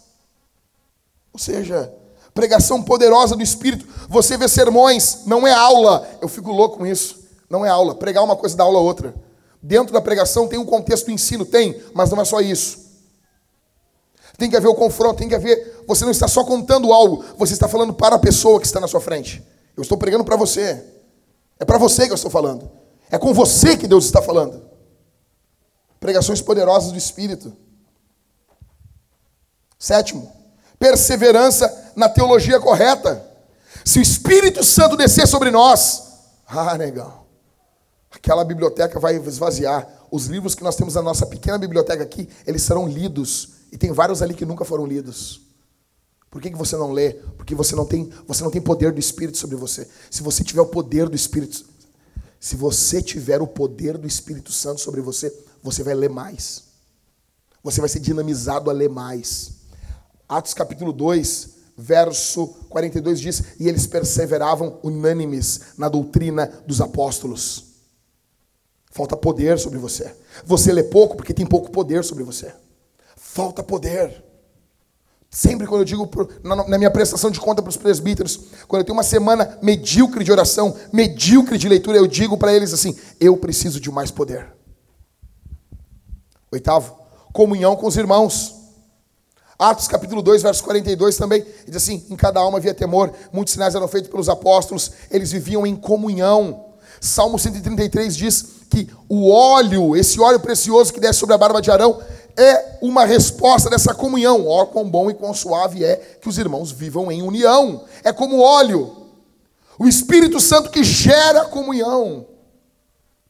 Ou 1.33 1.39
seja, 1.39 1.93
pregação 2.35 2.83
poderosa 2.83 3.37
do 3.37 3.43
Espírito. 3.43 3.87
Você 4.09 4.37
vê 4.37 4.49
sermões, 4.49 5.27
não 5.27 5.47
é 5.47 5.53
aula. 5.53 6.09
Eu 6.21 6.29
fico 6.29 6.51
louco 6.51 6.79
com 6.79 6.87
isso. 6.87 7.25
Não 7.49 7.65
é 7.65 7.69
aula. 7.69 7.95
Pregar 7.95 8.25
uma 8.25 8.37
coisa 8.37 8.57
da 8.57 8.65
aula 8.65 8.79
outra. 8.79 9.15
Dentro 9.63 9.93
da 9.93 10.01
pregação 10.01 10.47
tem 10.47 10.59
um 10.59 10.65
contexto 10.65 11.07
do 11.07 11.13
ensino, 11.13 11.45
tem, 11.45 11.81
mas 11.93 12.11
não 12.11 12.21
é 12.21 12.25
só 12.25 12.41
isso. 12.41 12.87
Tem 14.39 14.51
que 14.51 14.57
haver 14.57 14.69
o 14.69 14.75
confronto, 14.75 15.19
tem 15.19 15.29
que 15.29 15.35
haver. 15.35 15.83
Você 15.87 16.05
não 16.05 16.11
está 16.11 16.29
só 16.29 16.45
contando 16.45 16.93
algo, 16.93 17.25
você 17.37 17.55
está 17.55 17.67
falando 17.67 17.95
para 17.95 18.17
a 18.17 18.19
pessoa 18.19 18.61
que 18.61 18.67
está 18.67 18.81
na 18.81 18.87
sua 18.87 19.01
frente. 19.01 19.43
Eu 19.77 19.83
estou 19.83 19.97
pregando 19.97 20.25
para 20.25 20.37
você. 20.37 20.85
É 21.59 21.65
para 21.65 21.79
você 21.79 22.07
que 22.07 22.13
eu 22.13 22.17
estou 22.17 22.31
falando. 22.31 22.71
É 23.11 23.19
com 23.19 23.33
você 23.33 23.77
que 23.77 23.87
Deus 23.87 24.05
está 24.05 24.21
falando. 24.21 24.66
Pregações 26.07 26.41
poderosas 26.41 26.93
do 26.93 26.99
Espírito. 26.99 27.53
Sétimo, 29.77 30.33
perseverança 30.79 31.93
na 31.97 32.09
teologia 32.09 32.61
correta. 32.61 33.29
Se 33.85 33.99
o 33.99 34.03
Espírito 34.03 34.63
Santo 34.63 34.97
descer 34.97 35.27
sobre 35.27 35.51
nós, 35.51 36.05
ah, 36.47 36.75
legal. 36.75 37.27
Aquela 38.09 38.45
biblioteca 38.45 39.01
vai 39.01 39.17
esvaziar. 39.17 40.07
Os 40.09 40.27
livros 40.27 40.55
que 40.55 40.63
nós 40.63 40.77
temos 40.77 40.95
na 40.95 41.03
nossa 41.03 41.27
pequena 41.27 41.59
biblioteca 41.59 42.05
aqui, 42.05 42.29
eles 42.47 42.63
serão 42.63 42.87
lidos. 42.87 43.49
E 43.73 43.77
tem 43.77 43.91
vários 43.91 44.23
ali 44.23 44.33
que 44.33 44.47
nunca 44.47 44.65
foram 44.65 44.87
lidos. 44.87 45.41
Por 46.31 46.41
que, 46.41 46.51
que 46.53 46.57
você 46.57 46.77
não 46.77 46.93
lê? 46.93 47.15
Porque 47.37 47.53
você 47.53 47.75
não 47.75 47.85
tem, 47.85 48.13
você 48.29 48.45
não 48.45 48.51
tem 48.53 48.63
poder 48.63 48.93
do 48.93 49.01
Espírito 49.01 49.39
sobre 49.39 49.57
você. 49.57 49.89
Se 50.09 50.23
você 50.23 50.45
tiver 50.45 50.61
o 50.61 50.67
poder 50.67 51.09
do 51.09 51.17
Espírito, 51.17 51.67
se 52.39 52.55
você 52.55 53.03
tiver 53.03 53.43
o 53.43 53.47
poder 53.49 53.99
do 53.99 54.07
Espírito 54.07 54.53
Santo 54.53 54.81
sobre 54.81 55.01
você, 55.01 55.35
você 55.67 55.83
vai 55.83 55.95
ler 55.95 56.09
mais. 56.09 56.63
Você 57.63 57.81
vai 57.81 57.89
ser 57.89 57.99
dinamizado 57.99 58.71
a 58.71 58.73
ler 58.73 58.89
mais. 58.89 59.57
Atos 60.29 60.55
capítulo 60.55 60.93
2, 60.93 61.49
verso 61.77 62.47
42 62.69 63.21
diz: 63.21 63.43
E 63.59 63.69
eles 63.69 63.87
perseveravam 63.87 64.79
unânimes 64.83 65.61
na 65.77 65.89
doutrina 65.89 66.47
dos 66.67 66.81
apóstolos. 66.81 67.65
Falta 68.93 69.17
poder 69.17 69.59
sobre 69.59 69.79
você. 69.79 70.15
Você 70.45 70.73
lê 70.73 70.85
pouco 70.85 71.17
porque 71.17 71.35
tem 71.35 71.45
pouco 71.45 71.71
poder 71.71 72.05
sobre 72.05 72.23
você. 72.23 72.55
Falta 73.17 73.63
poder. 73.63 74.25
Sempre 75.29 75.67
quando 75.67 75.81
eu 75.81 75.85
digo 75.85 76.09
na 76.45 76.79
minha 76.79 76.91
prestação 76.91 77.31
de 77.31 77.41
conta 77.41 77.61
para 77.61 77.69
os 77.69 77.77
presbíteros, 77.77 78.41
quando 78.69 78.81
eu 78.81 78.85
tenho 78.87 78.97
uma 78.97 79.03
semana 79.03 79.59
medíocre 79.61 80.25
de 80.25 80.31
oração, 80.33 80.75
medíocre 80.93 81.59
de 81.59 81.69
leitura, 81.69 81.99
eu 81.99 82.07
digo 82.07 82.39
para 82.39 82.55
eles 82.55 82.73
assim: 82.73 82.97
eu 83.21 83.37
preciso 83.37 83.81
de 83.81 83.91
mais 83.91 84.13
poder. 84.13 84.56
Oitavo, 86.51 86.97
comunhão 87.33 87.77
com 87.77 87.87
os 87.87 87.97
irmãos. 87.97 88.55
Atos 89.59 89.89
capítulo 89.89 90.21
2, 90.23 90.43
verso 90.43 90.63
42 90.65 91.17
também, 91.17 91.45
diz 91.67 91.77
assim: 91.77 92.05
em 92.11 92.17
cada 92.17 92.41
alma 92.41 92.59
havia 92.59 92.75
temor, 92.75 93.13
muitos 93.33 93.55
sinais 93.55 93.75
eram 93.75 93.89
feitos 93.89 94.11
pelos 94.11 94.29
apóstolos, 94.29 94.93
eles 95.11 95.33
viviam 95.33 95.67
em 95.67 95.75
comunhão. 95.75 96.67
Salmo 97.01 97.39
133 97.39 98.17
diz 98.17 98.45
que 98.71 98.89
o 99.09 99.31
óleo, 99.31 99.97
esse 99.97 100.21
óleo 100.21 100.41
precioso 100.41 100.93
que 100.93 101.01
desce 101.01 101.19
sobre 101.19 101.35
a 101.35 101.39
barba 101.39 101.61
de 101.61 101.71
Arão, 101.71 102.01
é 102.37 102.79
uma 102.83 103.05
resposta 103.05 103.71
dessa 103.71 103.95
comunhão. 103.95 104.47
Ó, 104.47 104.67
quão 104.67 104.89
bom 104.89 105.11
e 105.11 105.15
quão 105.15 105.33
suave 105.33 105.85
é 105.85 105.97
que 106.21 106.29
os 106.29 106.39
irmãos 106.39 106.71
vivam 106.71 107.11
em 107.11 107.23
união. 107.23 107.85
É 108.05 108.13
como 108.13 108.41
óleo. 108.41 109.05
O 109.79 109.87
Espírito 109.87 110.41
Santo 110.41 110.71
que 110.71 110.85
gera 110.85 111.47
comunhão. 111.47 112.27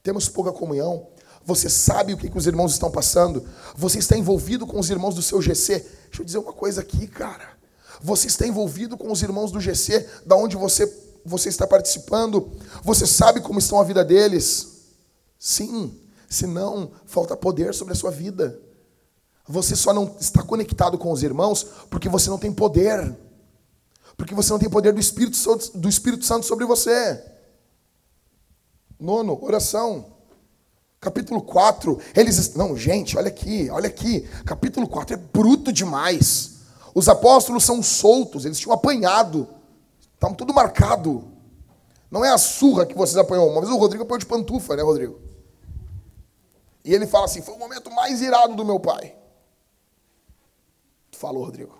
Temos 0.02 0.28
pouca 0.28 0.52
comunhão. 0.52 1.06
Você 1.46 1.70
sabe 1.70 2.12
o 2.12 2.16
que, 2.16 2.28
que 2.28 2.36
os 2.36 2.48
irmãos 2.48 2.72
estão 2.72 2.90
passando. 2.90 3.46
Você 3.76 4.00
está 4.00 4.18
envolvido 4.18 4.66
com 4.66 4.80
os 4.80 4.90
irmãos 4.90 5.14
do 5.14 5.22
seu 5.22 5.40
GC. 5.40 5.78
Deixa 5.78 6.20
eu 6.20 6.24
dizer 6.24 6.38
uma 6.38 6.52
coisa 6.52 6.80
aqui, 6.80 7.06
cara. 7.06 7.56
Você 8.02 8.26
está 8.26 8.44
envolvido 8.44 8.98
com 8.98 9.12
os 9.12 9.22
irmãos 9.22 9.52
do 9.52 9.60
GC, 9.60 10.04
da 10.26 10.34
onde 10.34 10.56
você, 10.56 10.92
você 11.24 11.48
está 11.48 11.64
participando. 11.64 12.50
Você 12.82 13.06
sabe 13.06 13.40
como 13.40 13.60
estão 13.60 13.80
a 13.80 13.84
vida 13.84 14.04
deles. 14.04 14.88
Sim, 15.38 15.96
senão 16.28 16.90
falta 17.06 17.36
poder 17.36 17.72
sobre 17.72 17.92
a 17.92 17.96
sua 17.96 18.10
vida. 18.10 18.58
Você 19.46 19.76
só 19.76 19.94
não 19.94 20.16
está 20.18 20.42
conectado 20.42 20.98
com 20.98 21.12
os 21.12 21.22
irmãos 21.22 21.64
porque 21.88 22.08
você 22.08 22.28
não 22.28 22.38
tem 22.38 22.52
poder. 22.52 23.16
Porque 24.16 24.34
você 24.34 24.50
não 24.50 24.58
tem 24.58 24.68
poder 24.68 24.92
do 24.92 24.98
Espírito, 24.98 25.38
do 25.78 25.88
Espírito 25.88 26.24
Santo 26.24 26.44
sobre 26.44 26.64
você. 26.64 27.22
Nono, 28.98 29.38
oração. 29.44 30.15
Capítulo 31.06 31.40
4, 31.40 32.00
eles. 32.16 32.54
Não, 32.56 32.76
gente, 32.76 33.16
olha 33.16 33.28
aqui, 33.28 33.70
olha 33.70 33.86
aqui. 33.86 34.22
Capítulo 34.44 34.88
4 34.88 35.14
é 35.14 35.16
bruto 35.16 35.72
demais. 35.72 36.56
Os 36.92 37.08
apóstolos 37.08 37.62
são 37.62 37.80
soltos, 37.80 38.44
eles 38.44 38.58
tinham 38.58 38.74
apanhado. 38.74 39.46
Estavam 40.14 40.34
tudo 40.34 40.52
marcado. 40.52 41.22
Não 42.10 42.24
é 42.24 42.30
a 42.32 42.38
surra 42.38 42.84
que 42.84 42.96
vocês 42.96 43.16
apanhou. 43.16 43.48
Uma 43.48 43.60
vez 43.60 43.72
o 43.72 43.76
Rodrigo 43.76 44.02
apanhou 44.02 44.18
de 44.18 44.26
pantufa, 44.26 44.74
né, 44.74 44.82
Rodrigo? 44.82 45.20
E 46.84 46.92
ele 46.92 47.06
fala 47.06 47.26
assim: 47.26 47.40
foi 47.40 47.54
o 47.54 47.58
momento 47.58 47.88
mais 47.92 48.20
irado 48.20 48.56
do 48.56 48.64
meu 48.64 48.80
pai. 48.80 49.14
Tu 51.12 51.18
falou, 51.18 51.44
Rodrigo. 51.44 51.78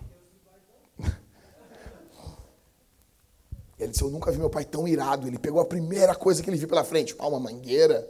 Ele 3.77 3.91
disse: 3.91 4.05
Eu 4.05 4.11
nunca 4.11 4.31
vi 4.31 4.39
meu 4.39 4.51
pai 4.51 4.65
tão 4.65 4.87
irado. 4.87 5.27
Ele 5.27 5.39
pegou 5.39 5.61
a 5.61 5.65
primeira 5.65 6.15
coisa 6.15 6.41
que 6.43 6.49
ele 6.49 6.57
viu 6.57 6.69
pela 6.69 6.85
frente: 6.85 7.13
uma 7.19 7.41
mangueira, 7.41 8.09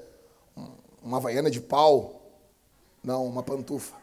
uma 1.07 1.21
vaiana 1.21 1.49
de 1.49 1.61
pau. 1.61 2.21
Não, 3.03 3.25
uma 3.25 3.43
pantufa. 3.43 3.95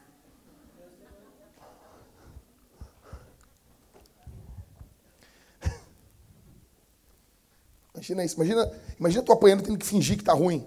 Imagina 7.94 8.24
isso. 8.24 8.36
Imagina, 8.36 8.72
imagina 8.98 9.24
tu 9.24 9.34
apanhando 9.34 9.64
tendo 9.64 9.78
que 9.78 9.86
fingir 9.86 10.18
que 10.18 10.24
tá 10.24 10.34
ruim. 10.34 10.66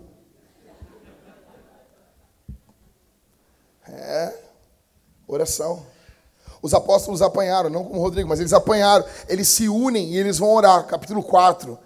É. 3.88 4.38
Oração. 5.26 5.86
Os 6.60 6.74
apóstolos 6.74 7.22
apanharam, 7.22 7.70
não 7.70 7.84
como 7.84 8.00
Rodrigo, 8.00 8.28
mas 8.28 8.40
eles 8.40 8.52
apanharam. 8.52 9.06
Eles 9.28 9.48
se 9.48 9.68
unem 9.68 10.12
e 10.12 10.18
eles 10.18 10.38
vão 10.38 10.52
orar. 10.52 10.86
Capítulo 10.86 11.22
4. 11.22 11.85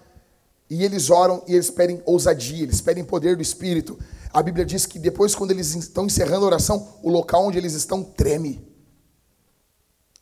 E 0.71 0.85
eles 0.85 1.11
oram 1.11 1.43
e 1.49 1.55
eles 1.55 1.69
pedem 1.69 2.01
ousadia, 2.07 2.63
eles 2.63 2.81
pedem 2.81 3.05
poder 3.05 3.35
do 3.35 3.43
Espírito. 3.43 3.99
A 4.33 4.41
Bíblia 4.41 4.65
diz 4.65 4.87
que 4.87 5.01
depois, 5.01 5.35
quando 5.35 5.51
eles 5.51 5.75
estão 5.75 6.07
encerrando 6.07 6.45
a 6.45 6.49
oração, 6.49 7.01
o 7.03 7.11
local 7.11 7.47
onde 7.47 7.59
eles 7.59 7.75
estão 7.75 8.05
treme. 8.05 8.65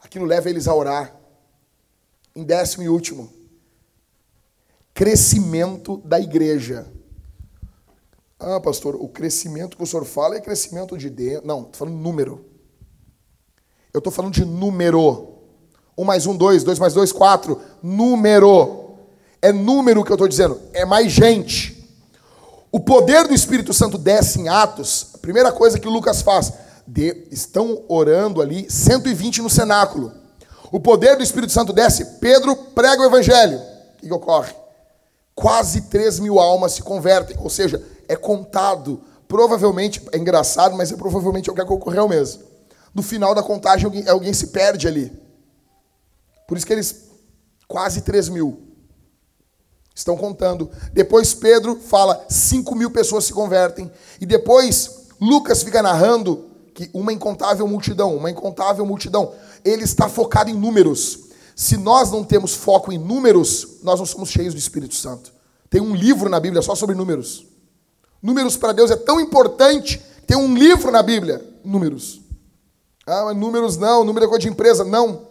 Aquilo 0.01 0.25
leva 0.25 0.49
eles 0.49 0.67
a 0.67 0.75
orar. 0.75 1.15
Em 2.35 2.45
décimo 2.45 2.85
e 2.85 2.89
último, 2.89 3.31
crescimento 4.95 5.99
da 5.99 6.19
igreja. 6.19 6.91
Ah, 8.39 8.61
pastor, 8.61 8.95
o 8.95 9.09
crescimento 9.09 9.77
que 9.77 9.83
o 9.83 9.87
senhor 9.87 10.05
fala 10.05 10.37
é 10.37 10.41
crescimento 10.41 10.97
de 10.97 11.11
Deus. 11.11 11.45
Não, 11.45 11.63
estou 11.63 11.75
falando 11.75 11.97
número. 11.97 12.45
Eu 13.93 13.99
estou 13.99 14.13
falando 14.13 14.33
de 14.33 14.45
número. 14.45 15.35
Um 15.97 16.05
mais 16.05 16.27
um, 16.27 16.37
dois, 16.37 16.63
dois 16.63 16.79
mais 16.79 16.95
dois, 16.95 17.11
quatro. 17.11 17.61
Número. 17.83 18.88
É 19.41 19.53
número 19.53 20.05
que 20.05 20.11
eu 20.11 20.17
estou 20.17 20.29
dizendo. 20.29 20.61
É 20.73 20.85
mais 20.85 21.13
gente. 21.13 21.79
O 22.71 22.81
poder 22.81 23.27
do 23.27 23.35
Espírito 23.35 23.73
Santo 23.73 23.97
desce 23.97 24.41
em 24.41 24.49
Atos. 24.49 25.09
A 25.15 25.19
primeira 25.19 25.51
coisa 25.53 25.79
que 25.79 25.89
Lucas 25.89 26.23
faz, 26.23 26.53
de, 26.87 27.27
estão 27.31 27.83
orando 27.89 28.43
ali, 28.43 28.71
120 28.71 29.43
no 29.43 29.51
cenáculo. 29.51 30.13
O 30.71 30.79
poder 30.79 31.17
do 31.17 31.23
Espírito 31.23 31.53
Santo 31.53 31.73
desce, 31.73 32.05
Pedro 32.21 32.55
prega 32.55 33.03
o 33.03 33.07
evangelho. 33.07 33.59
O 33.59 33.97
que, 34.07 34.13
ocorre? 34.13 34.55
Quase 35.35 35.83
3 35.83 36.19
mil 36.19 36.39
almas 36.39 36.73
se 36.73 36.83
convertem, 36.83 37.37
ou 37.41 37.49
seja, 37.49 37.83
é 38.07 38.17
contado. 38.17 39.03
Provavelmente, 39.27 40.03
é 40.13 40.19
engraçado, 40.19 40.77
mas 40.77 40.93
é 40.93 40.97
provavelmente 40.97 41.51
o 41.51 41.55
que 41.55 41.63
ocorreu 41.63 42.09
mesmo. 42.09 42.43
No 42.95 43.03
final 43.03 43.35
da 43.35 43.43
contagem, 43.43 43.87
alguém, 43.87 44.09
alguém 44.09 44.33
se 44.33 44.49
perde 44.49 44.89
ali. 44.89 45.13
Por 46.47 46.57
isso 46.57 46.67
que 46.67 46.73
eles, 46.73 47.09
quase 47.67 48.03
3 48.03 48.29
mil. 48.29 48.68
Estão 49.99 50.17
contando. 50.17 50.71
Depois 50.93 51.35
Pedro 51.35 51.75
fala, 51.75 52.25
5 52.29 52.73
mil 52.77 52.89
pessoas 52.89 53.25
se 53.25 53.33
convertem. 53.33 53.91
E 54.21 54.25
depois 54.25 55.09
Lucas 55.21 55.65
fica 55.65 55.83
narrando 55.83 56.45
que 56.73 56.89
uma 56.95 57.13
incontável 57.13 57.67
multidão, 57.67 58.15
uma 58.17 58.31
incontável 58.31 58.87
multidão. 58.87 59.33
Ele 59.65 59.83
está 59.83 60.09
focado 60.09 60.51
em 60.51 60.55
números. 60.55 61.27
se 61.57 61.77
nós 61.77 62.13
não 62.13 62.23
temos 62.23 62.55
foco 62.55 62.93
em 62.93 62.99
números, 62.99 63.79
nós 63.83 63.99
não 63.99 64.07
somos 64.07 64.29
cheios 64.29 64.55
do 64.55 64.59
Espírito 64.61 64.95
Santo. 64.95 65.33
Tem 65.69 65.81
um 65.81 65.97
livro 65.97 66.31
na 66.31 66.39
Bíblia 66.39 66.63
só 66.63 66.77
sobre 66.77 66.95
números. 66.95 67.45
Números 68.23 68.57
para 68.57 68.73
Deus 68.73 68.93
é 68.93 68.97
tão 68.97 69.21
importante. 69.21 70.01
Tem 70.25 70.37
um 70.37 70.55
livro 70.55 70.93
na 70.93 71.03
Bíblia, 71.03 71.45
números. 71.65 72.21
Ah, 73.05 73.25
mas 73.25 73.37
números 73.37 73.77
não, 73.77 74.05
número 74.05 74.27
é 74.27 74.29
coisa 74.29 74.43
de 74.43 74.49
empresa, 74.49 74.85
não. 74.85 75.27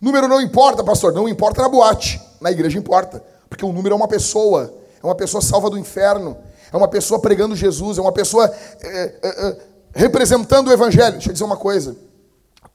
Número 0.00 0.28
não 0.28 0.40
importa, 0.40 0.84
pastor, 0.84 1.12
não 1.12 1.28
importa 1.28 1.60
na 1.60 1.68
boate, 1.68 2.20
na 2.40 2.52
igreja 2.52 2.78
importa, 2.78 3.20
porque 3.50 3.64
o 3.64 3.72
número 3.72 3.92
é 3.92 3.96
uma 3.96 4.06
pessoa, 4.06 4.72
é 5.02 5.04
uma 5.04 5.14
pessoa 5.16 5.42
salva 5.42 5.68
do 5.68 5.76
inferno, 5.76 6.36
é 6.72 6.76
uma 6.76 6.86
pessoa 6.86 7.20
pregando 7.20 7.56
Jesus, 7.56 7.98
é 7.98 8.00
uma 8.00 8.12
pessoa 8.12 8.46
é, 8.80 8.88
é, 8.88 9.28
é, 9.28 9.56
representando 9.92 10.68
o 10.68 10.72
Evangelho. 10.72 11.14
Deixa 11.14 11.30
eu 11.30 11.32
dizer 11.32 11.44
uma 11.44 11.56
coisa: 11.56 11.96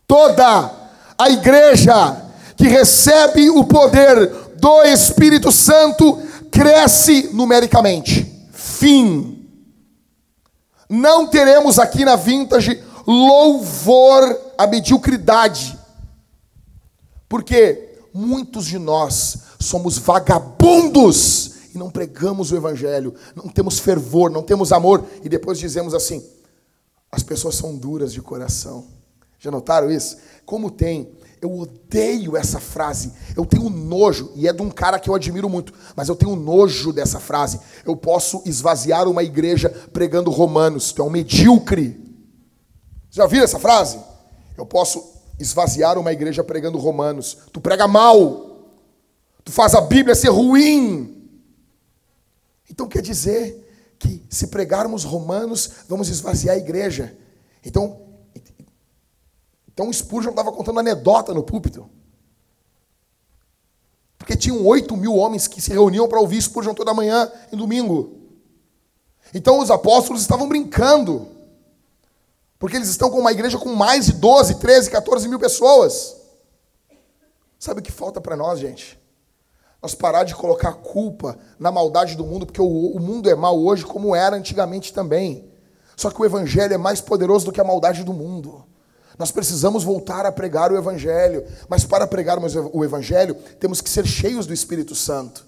toda 0.06 0.70
a 1.18 1.30
igreja 1.30 2.24
que 2.58 2.68
recebe 2.68 3.50
o 3.50 3.64
poder 3.64 4.28
do 4.58 4.84
Espírito 4.84 5.50
Santo 5.50 6.22
cresce 6.52 7.30
numericamente. 7.34 8.50
Fim. 8.52 9.32
Não 10.90 11.26
teremos 11.26 11.80
aqui 11.80 12.04
na 12.04 12.18
Vintage 12.18 12.84
louvor 13.08 14.38
à 14.58 14.68
mediocridade. 14.68 15.78
Porque 17.28 17.98
muitos 18.14 18.66
de 18.66 18.78
nós 18.78 19.45
somos 19.60 19.98
vagabundos 19.98 21.52
e 21.74 21.78
não 21.78 21.90
pregamos 21.90 22.52
o 22.52 22.56
evangelho, 22.56 23.14
não 23.36 23.48
temos 23.50 23.80
fervor, 23.80 24.30
não 24.30 24.44
temos 24.44 24.72
amor 24.72 25.04
e 25.24 25.30
depois 25.30 25.60
dizemos 25.60 25.94
assim: 25.94 26.24
as 27.12 27.24
pessoas 27.24 27.56
são 27.56 27.76
duras 27.76 28.14
de 28.14 28.22
coração. 28.22 28.86
Já 29.40 29.52
notaram 29.52 29.92
isso? 29.92 30.18
Como 30.46 30.72
tem 30.72 31.12
eu 31.46 31.60
odeio 31.60 32.36
essa 32.36 32.60
frase. 32.60 33.14
Eu 33.36 33.46
tenho 33.46 33.70
nojo, 33.70 34.32
e 34.36 34.48
é 34.48 34.54
de 34.54 34.62
um 34.62 34.70
cara 34.70 35.00
que 35.00 35.10
eu 35.10 35.16
admiro 35.16 35.48
muito, 35.48 35.74
mas 35.96 36.10
eu 36.10 36.16
tenho 36.16 36.36
nojo 36.36 36.92
dessa 36.92 37.20
frase. 37.20 37.60
Eu 37.86 37.96
posso 37.96 38.42
esvaziar 38.46 39.08
uma 39.08 39.24
igreja 39.24 39.70
pregando 39.94 40.32
romanos. 40.32 40.92
Tu 40.92 41.02
é 41.02 41.06
um 41.06 41.10
medíocre. 41.10 42.04
Já 43.12 43.28
viu 43.28 43.44
essa 43.44 43.60
frase? 43.60 44.00
Eu 44.58 44.66
posso 44.66 45.04
esvaziar 45.40 45.98
uma 45.98 46.12
igreja 46.12 46.44
pregando 46.44 46.78
romanos. 46.78 47.38
Tu 47.52 47.62
prega 47.62 47.88
mal. 47.88 48.55
Tu 49.46 49.52
faz 49.52 49.74
a 49.74 49.82
Bíblia 49.82 50.16
ser 50.16 50.30
ruim. 50.30 51.30
Então 52.70 52.88
quer 52.88 53.02
dizer 53.02 53.96
que 53.98 54.26
se 54.30 54.48
pregarmos 54.48 55.04
romanos, 55.04 55.70
vamos 55.88 56.10
esvaziar 56.10 56.56
a 56.56 56.60
igreja. 56.60 57.16
Então 57.64 58.02
então 59.76 59.92
Spurgeon 59.92 60.30
estava 60.32 60.54
contando 60.54 60.80
anedota 60.80 61.34
no 61.34 61.44
púlpito. 61.44 61.90
Porque 64.18 64.36
tinham 64.36 64.66
oito 64.66 64.96
mil 64.96 65.14
homens 65.14 65.48
que 65.48 65.62
se 65.62 65.70
reuniam 65.70 66.08
para 66.08 66.20
ouvir 66.20 66.42
Spurgeon 66.42 66.74
toda 66.74 66.94
manhã 66.94 67.30
e 67.52 67.56
domingo. 67.58 68.22
Então 69.34 69.60
os 69.60 69.70
apóstolos 69.70 70.22
estavam 70.22 70.48
brincando. 70.48 71.28
Porque 72.58 72.78
eles 72.78 72.88
estão 72.88 73.12
com 73.12 73.20
uma 73.20 73.34
igreja 73.34 73.58
com 73.58 73.76
mais 73.76 74.06
de 74.06 74.14
12, 74.14 74.56
13, 74.56 74.90
14 74.90 75.28
mil 75.28 75.38
pessoas. 75.38 76.16
Sabe 77.60 77.82
o 77.82 77.84
que 77.84 77.92
falta 77.92 78.22
para 78.22 78.38
nós, 78.38 78.60
gente? 78.60 78.98
Nós 79.86 79.94
parar 79.94 80.24
de 80.24 80.34
colocar 80.34 80.74
culpa 80.74 81.38
na 81.60 81.72
maldade 81.72 82.16
do 82.16 82.26
mundo, 82.26 82.44
porque 82.44 82.60
o, 82.60 82.66
o 82.66 83.00
mundo 83.00 83.30
é 83.30 83.36
mal 83.36 83.56
hoje 83.56 83.86
como 83.86 84.16
era 84.16 84.36
antigamente 84.36 84.92
também. 84.92 85.46
Só 85.96 86.10
que 86.10 86.20
o 86.20 86.26
evangelho 86.26 86.74
é 86.74 86.78
mais 86.78 87.02
poderoso 87.02 87.46
do 87.46 87.52
que 87.52 87.62
a 87.62 87.64
maldade 87.64 88.04
do 88.04 88.12
mundo. 88.12 88.64
Nós 89.16 89.30
precisamos 89.30 89.84
voltar 89.84 90.26
a 90.26 90.32
pregar 90.32 90.72
o 90.72 90.76
Evangelho, 90.76 91.46
mas 91.70 91.86
para 91.86 92.08
pregarmos 92.08 92.56
o 92.56 92.84
Evangelho, 92.84 93.36
temos 93.60 93.80
que 93.80 93.90
ser 93.90 94.08
cheios 94.08 94.48
do 94.48 94.54
Espírito 94.54 94.96
Santo. 94.96 95.46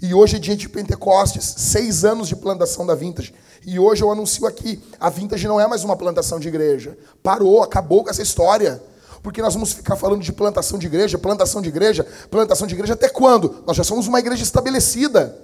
E 0.00 0.14
hoje 0.14 0.36
é 0.36 0.38
dia 0.38 0.56
de 0.56 0.68
Pentecostes, 0.68 1.52
seis 1.58 2.04
anos 2.04 2.28
de 2.28 2.36
plantação 2.36 2.86
da 2.86 2.94
Vintage. 2.94 3.34
E 3.66 3.76
hoje 3.76 4.04
eu 4.04 4.10
anuncio 4.12 4.46
aqui: 4.46 4.80
a 5.00 5.10
Vintage 5.10 5.48
não 5.48 5.60
é 5.60 5.66
mais 5.66 5.82
uma 5.82 5.96
plantação 5.96 6.38
de 6.38 6.46
igreja. 6.46 6.96
Parou, 7.24 7.60
acabou 7.60 8.04
com 8.04 8.10
essa 8.10 8.22
história. 8.22 8.80
Porque 9.22 9.42
nós 9.42 9.54
vamos 9.54 9.72
ficar 9.72 9.96
falando 9.96 10.22
de 10.22 10.32
plantação 10.32 10.78
de 10.78 10.86
igreja, 10.86 11.18
plantação 11.18 11.60
de 11.60 11.68
igreja, 11.68 12.06
plantação 12.30 12.66
de 12.66 12.74
igreja 12.74 12.94
até 12.94 13.08
quando? 13.08 13.62
Nós 13.66 13.76
já 13.76 13.84
somos 13.84 14.06
uma 14.06 14.18
igreja 14.18 14.42
estabelecida. 14.42 15.36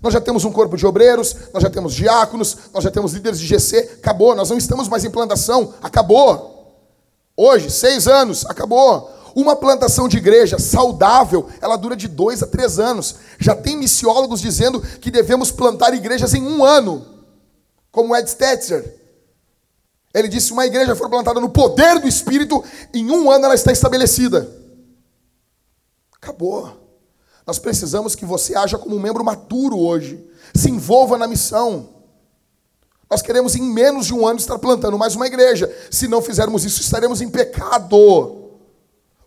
Nós 0.00 0.12
já 0.12 0.20
temos 0.20 0.44
um 0.44 0.52
corpo 0.52 0.76
de 0.76 0.86
obreiros, 0.86 1.34
nós 1.52 1.62
já 1.62 1.70
temos 1.70 1.94
diáconos, 1.94 2.56
nós 2.72 2.84
já 2.84 2.90
temos 2.90 3.12
líderes 3.12 3.38
de 3.38 3.46
GC, 3.46 3.98
acabou. 3.98 4.34
Nós 4.34 4.50
não 4.50 4.58
estamos 4.58 4.88
mais 4.88 5.04
em 5.04 5.10
plantação, 5.10 5.74
acabou. 5.82 6.54
Hoje, 7.36 7.70
seis 7.70 8.06
anos, 8.06 8.44
acabou. 8.46 9.10
Uma 9.34 9.56
plantação 9.56 10.06
de 10.06 10.16
igreja 10.16 10.58
saudável, 10.58 11.48
ela 11.60 11.76
dura 11.76 11.96
de 11.96 12.06
dois 12.06 12.42
a 12.42 12.46
três 12.46 12.78
anos. 12.78 13.16
Já 13.38 13.54
tem 13.54 13.76
missiólogos 13.76 14.40
dizendo 14.40 14.80
que 14.80 15.10
devemos 15.10 15.50
plantar 15.50 15.92
igrejas 15.92 16.34
em 16.34 16.42
um 16.42 16.64
ano, 16.64 17.04
como 17.90 18.14
Ed 18.14 18.30
Stetzer. 18.30 19.03
Ele 20.14 20.28
disse: 20.28 20.52
uma 20.52 20.64
igreja 20.64 20.94
for 20.94 21.10
plantada 21.10 21.40
no 21.40 21.50
poder 21.50 21.98
do 21.98 22.06
Espírito, 22.06 22.62
em 22.94 23.10
um 23.10 23.30
ano 23.30 23.46
ela 23.46 23.54
está 23.54 23.72
estabelecida. 23.72 24.48
Acabou. 26.12 26.80
Nós 27.44 27.58
precisamos 27.58 28.14
que 28.14 28.24
você 28.24 28.54
haja 28.56 28.78
como 28.78 28.96
um 28.96 29.00
membro 29.00 29.24
maduro 29.24 29.78
hoje, 29.78 30.24
se 30.54 30.70
envolva 30.70 31.18
na 31.18 31.26
missão. 31.26 31.90
Nós 33.10 33.20
queremos 33.20 33.54
em 33.54 33.62
menos 33.62 34.06
de 34.06 34.14
um 34.14 34.26
ano 34.26 34.38
estar 34.38 34.58
plantando 34.58 34.96
mais 34.96 35.14
uma 35.14 35.26
igreja. 35.26 35.70
Se 35.90 36.08
não 36.08 36.22
fizermos 36.22 36.64
isso, 36.64 36.80
estaremos 36.80 37.20
em 37.20 37.28
pecado. 37.28 38.50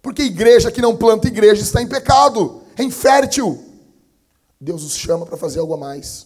Porque 0.02 0.24
igreja 0.24 0.72
que 0.72 0.82
não 0.82 0.96
planta 0.96 1.28
igreja 1.28 1.62
está 1.62 1.82
em 1.82 1.88
pecado, 1.88 2.64
é 2.76 2.84
infértil. 2.84 3.64
Deus 4.60 4.84
os 4.84 4.96
chama 4.96 5.26
para 5.26 5.38
fazer 5.38 5.60
algo 5.60 5.76
a 5.76 5.78
mais. 5.78 6.26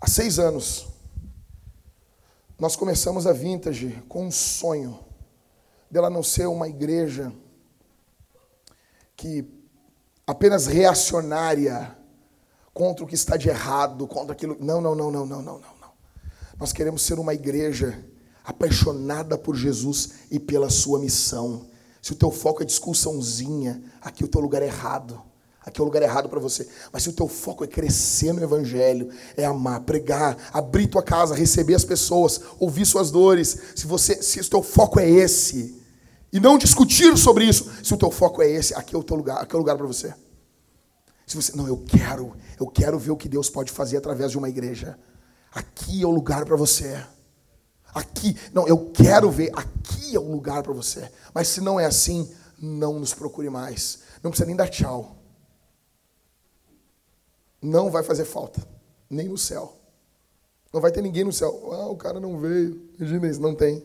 Há 0.00 0.06
seis 0.06 0.38
anos, 0.38 0.86
nós 2.58 2.74
começamos 2.74 3.26
a 3.26 3.32
Vintage 3.32 4.02
com 4.08 4.26
um 4.26 4.30
sonho 4.30 4.98
dela 5.90 6.08
não 6.08 6.22
ser 6.22 6.46
uma 6.46 6.68
igreja 6.68 7.32
que 9.14 9.44
apenas 10.26 10.66
reacionária 10.66 11.96
contra 12.72 13.04
o 13.04 13.06
que 13.06 13.14
está 13.14 13.36
de 13.36 13.48
errado, 13.48 14.06
contra 14.06 14.32
aquilo. 14.32 14.56
Não, 14.60 14.80
não, 14.80 14.94
não, 14.94 15.10
não, 15.10 15.26
não, 15.26 15.42
não, 15.42 15.58
não. 15.58 15.92
Nós 16.58 16.72
queremos 16.72 17.02
ser 17.02 17.18
uma 17.18 17.34
igreja 17.34 18.04
apaixonada 18.44 19.36
por 19.36 19.54
Jesus 19.54 20.26
e 20.30 20.38
pela 20.38 20.70
sua 20.70 20.98
missão. 20.98 21.68
Se 22.00 22.12
o 22.12 22.16
teu 22.16 22.30
foco 22.30 22.62
é 22.62 22.66
discussãozinha, 22.66 23.82
aqui 24.00 24.24
o 24.24 24.28
teu 24.28 24.40
lugar 24.40 24.62
é 24.62 24.66
errado. 24.66 25.22
Aqui 25.66 25.80
é 25.80 25.82
o 25.82 25.84
lugar 25.84 26.00
errado 26.00 26.28
para 26.28 26.38
você. 26.38 26.68
Mas 26.92 27.02
se 27.02 27.08
o 27.08 27.12
teu 27.12 27.26
foco 27.26 27.64
é 27.64 27.66
crescer 27.66 28.32
no 28.32 28.40
evangelho, 28.40 29.10
é 29.36 29.44
amar, 29.44 29.80
pregar, 29.80 30.36
abrir 30.52 30.86
tua 30.86 31.02
casa, 31.02 31.34
receber 31.34 31.74
as 31.74 31.84
pessoas, 31.84 32.40
ouvir 32.60 32.86
suas 32.86 33.10
dores, 33.10 33.58
se 33.74 33.84
você, 33.84 34.22
se 34.22 34.38
o 34.38 34.48
teu 34.48 34.62
foco 34.62 35.00
é 35.00 35.10
esse, 35.10 35.82
e 36.32 36.38
não 36.38 36.56
discutir 36.56 37.18
sobre 37.18 37.46
isso, 37.46 37.68
se 37.82 37.92
o 37.92 37.96
teu 37.96 38.12
foco 38.12 38.40
é 38.40 38.48
esse, 38.48 38.74
aqui 38.74 38.94
é 38.94 38.98
o 38.98 39.02
teu 39.02 39.16
lugar, 39.16 39.42
aqui 39.42 39.54
é 39.54 39.56
o 39.56 39.58
lugar 39.58 39.76
para 39.76 39.86
você. 39.86 40.14
Se 41.26 41.34
você, 41.34 41.56
não, 41.56 41.66
eu 41.66 41.78
quero, 41.78 42.36
eu 42.60 42.68
quero 42.68 42.96
ver 42.96 43.10
o 43.10 43.16
que 43.16 43.28
Deus 43.28 43.50
pode 43.50 43.72
fazer 43.72 43.96
através 43.96 44.30
de 44.30 44.38
uma 44.38 44.48
igreja. 44.48 44.96
Aqui 45.50 46.00
é 46.00 46.06
o 46.06 46.10
lugar 46.10 46.44
para 46.44 46.54
você. 46.54 47.02
Aqui, 47.92 48.36
não, 48.52 48.68
eu 48.68 48.92
quero 48.94 49.32
ver, 49.32 49.50
aqui 49.52 50.14
é 50.14 50.20
o 50.20 50.30
lugar 50.30 50.62
para 50.62 50.72
você. 50.72 51.10
Mas 51.34 51.48
se 51.48 51.60
não 51.60 51.80
é 51.80 51.86
assim, 51.86 52.30
não 52.56 53.00
nos 53.00 53.12
procure 53.12 53.50
mais. 53.50 54.00
Não 54.22 54.30
precisa 54.30 54.46
nem 54.46 54.54
dar 54.54 54.68
tchau. 54.68 55.15
Não 57.60 57.90
vai 57.90 58.02
fazer 58.02 58.24
falta, 58.24 58.66
nem 59.08 59.28
no 59.28 59.38
céu. 59.38 59.76
Não 60.72 60.80
vai 60.80 60.92
ter 60.92 61.00
ninguém 61.00 61.24
no 61.24 61.32
céu. 61.32 61.72
Ah, 61.72 61.86
o 61.86 61.96
cara 61.96 62.20
não 62.20 62.38
veio. 62.38 62.90
Imagina 62.98 63.28
isso, 63.28 63.40
não 63.40 63.54
tem. 63.54 63.82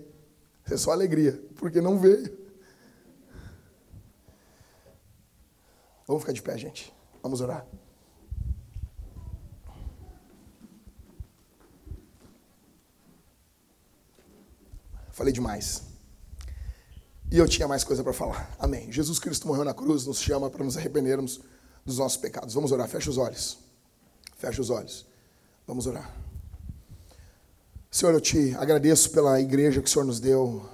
É 0.70 0.78
só 0.78 0.92
alegria, 0.92 1.42
porque 1.56 1.82
não 1.82 1.98
veio. 1.98 2.38
Vamos 6.06 6.24
ficar 6.24 6.34
de 6.34 6.42
pé, 6.42 6.58
gente. 6.58 6.94
Vamos 7.24 7.40
orar. 7.40 7.66
Falei 15.12 15.32
demais. 15.32 15.84
E 17.32 17.38
eu 17.38 17.48
tinha 17.48 17.68
mais 17.68 17.84
coisa 17.84 18.04
para 18.04 18.12
falar. 18.12 18.54
Amém. 18.60 18.92
Jesus 18.92 19.20
Cristo 19.20 19.48
morreu 19.48 19.64
na 19.64 19.74
cruz, 19.74 20.06
nos 20.06 20.20
chama 20.20 20.50
para 20.50 20.66
nos 20.66 20.76
arrependermos 20.76 21.40
dos 21.86 21.98
nossos 21.98 22.18
pecados. 22.18 22.54
Vamos 22.54 22.72
orar. 22.72 22.88
Fecha 22.88 23.10
os 23.10 23.18
olhos. 23.18 23.58
Fecha 24.38 24.62
os 24.62 24.70
olhos. 24.70 25.06
Vamos 25.68 25.88
orar. 25.88 26.12
Senhor, 27.90 28.14
eu 28.14 28.22
te 28.22 28.56
agradeço 28.56 29.10
pela 29.12 29.40
igreja 29.42 29.82
que 29.82 29.88
o 29.88 29.92
Senhor 29.92 30.06
nos 30.06 30.20
deu, 30.20 30.66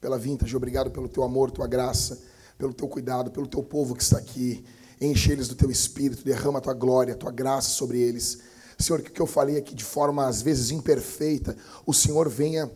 pela 0.00 0.18
vintage. 0.18 0.56
Obrigado 0.56 0.90
pelo 0.90 1.08
teu 1.08 1.22
amor, 1.22 1.50
tua 1.50 1.66
graça, 1.66 2.20
pelo 2.56 2.72
teu 2.72 2.88
cuidado, 2.88 3.30
pelo 3.30 3.46
teu 3.46 3.62
povo 3.62 3.94
que 3.94 4.02
está 4.02 4.18
aqui. 4.18 4.64
Enche 5.00 5.32
eles 5.32 5.48
do 5.48 5.54
teu 5.54 5.70
espírito, 5.70 6.24
derrama 6.24 6.58
a 6.58 6.62
tua 6.62 6.74
glória, 6.74 7.14
a 7.14 7.16
tua 7.16 7.30
graça 7.30 7.70
sobre 7.70 8.00
eles. 8.00 8.40
Senhor, 8.78 9.02
que 9.02 9.10
o 9.10 9.12
que 9.12 9.20
eu 9.20 9.26
falei 9.26 9.58
aqui 9.58 9.74
de 9.74 9.84
forma 9.84 10.26
às 10.26 10.42
vezes 10.42 10.70
imperfeita, 10.70 11.56
o 11.86 11.92
Senhor 11.92 12.28
venha 12.28 12.70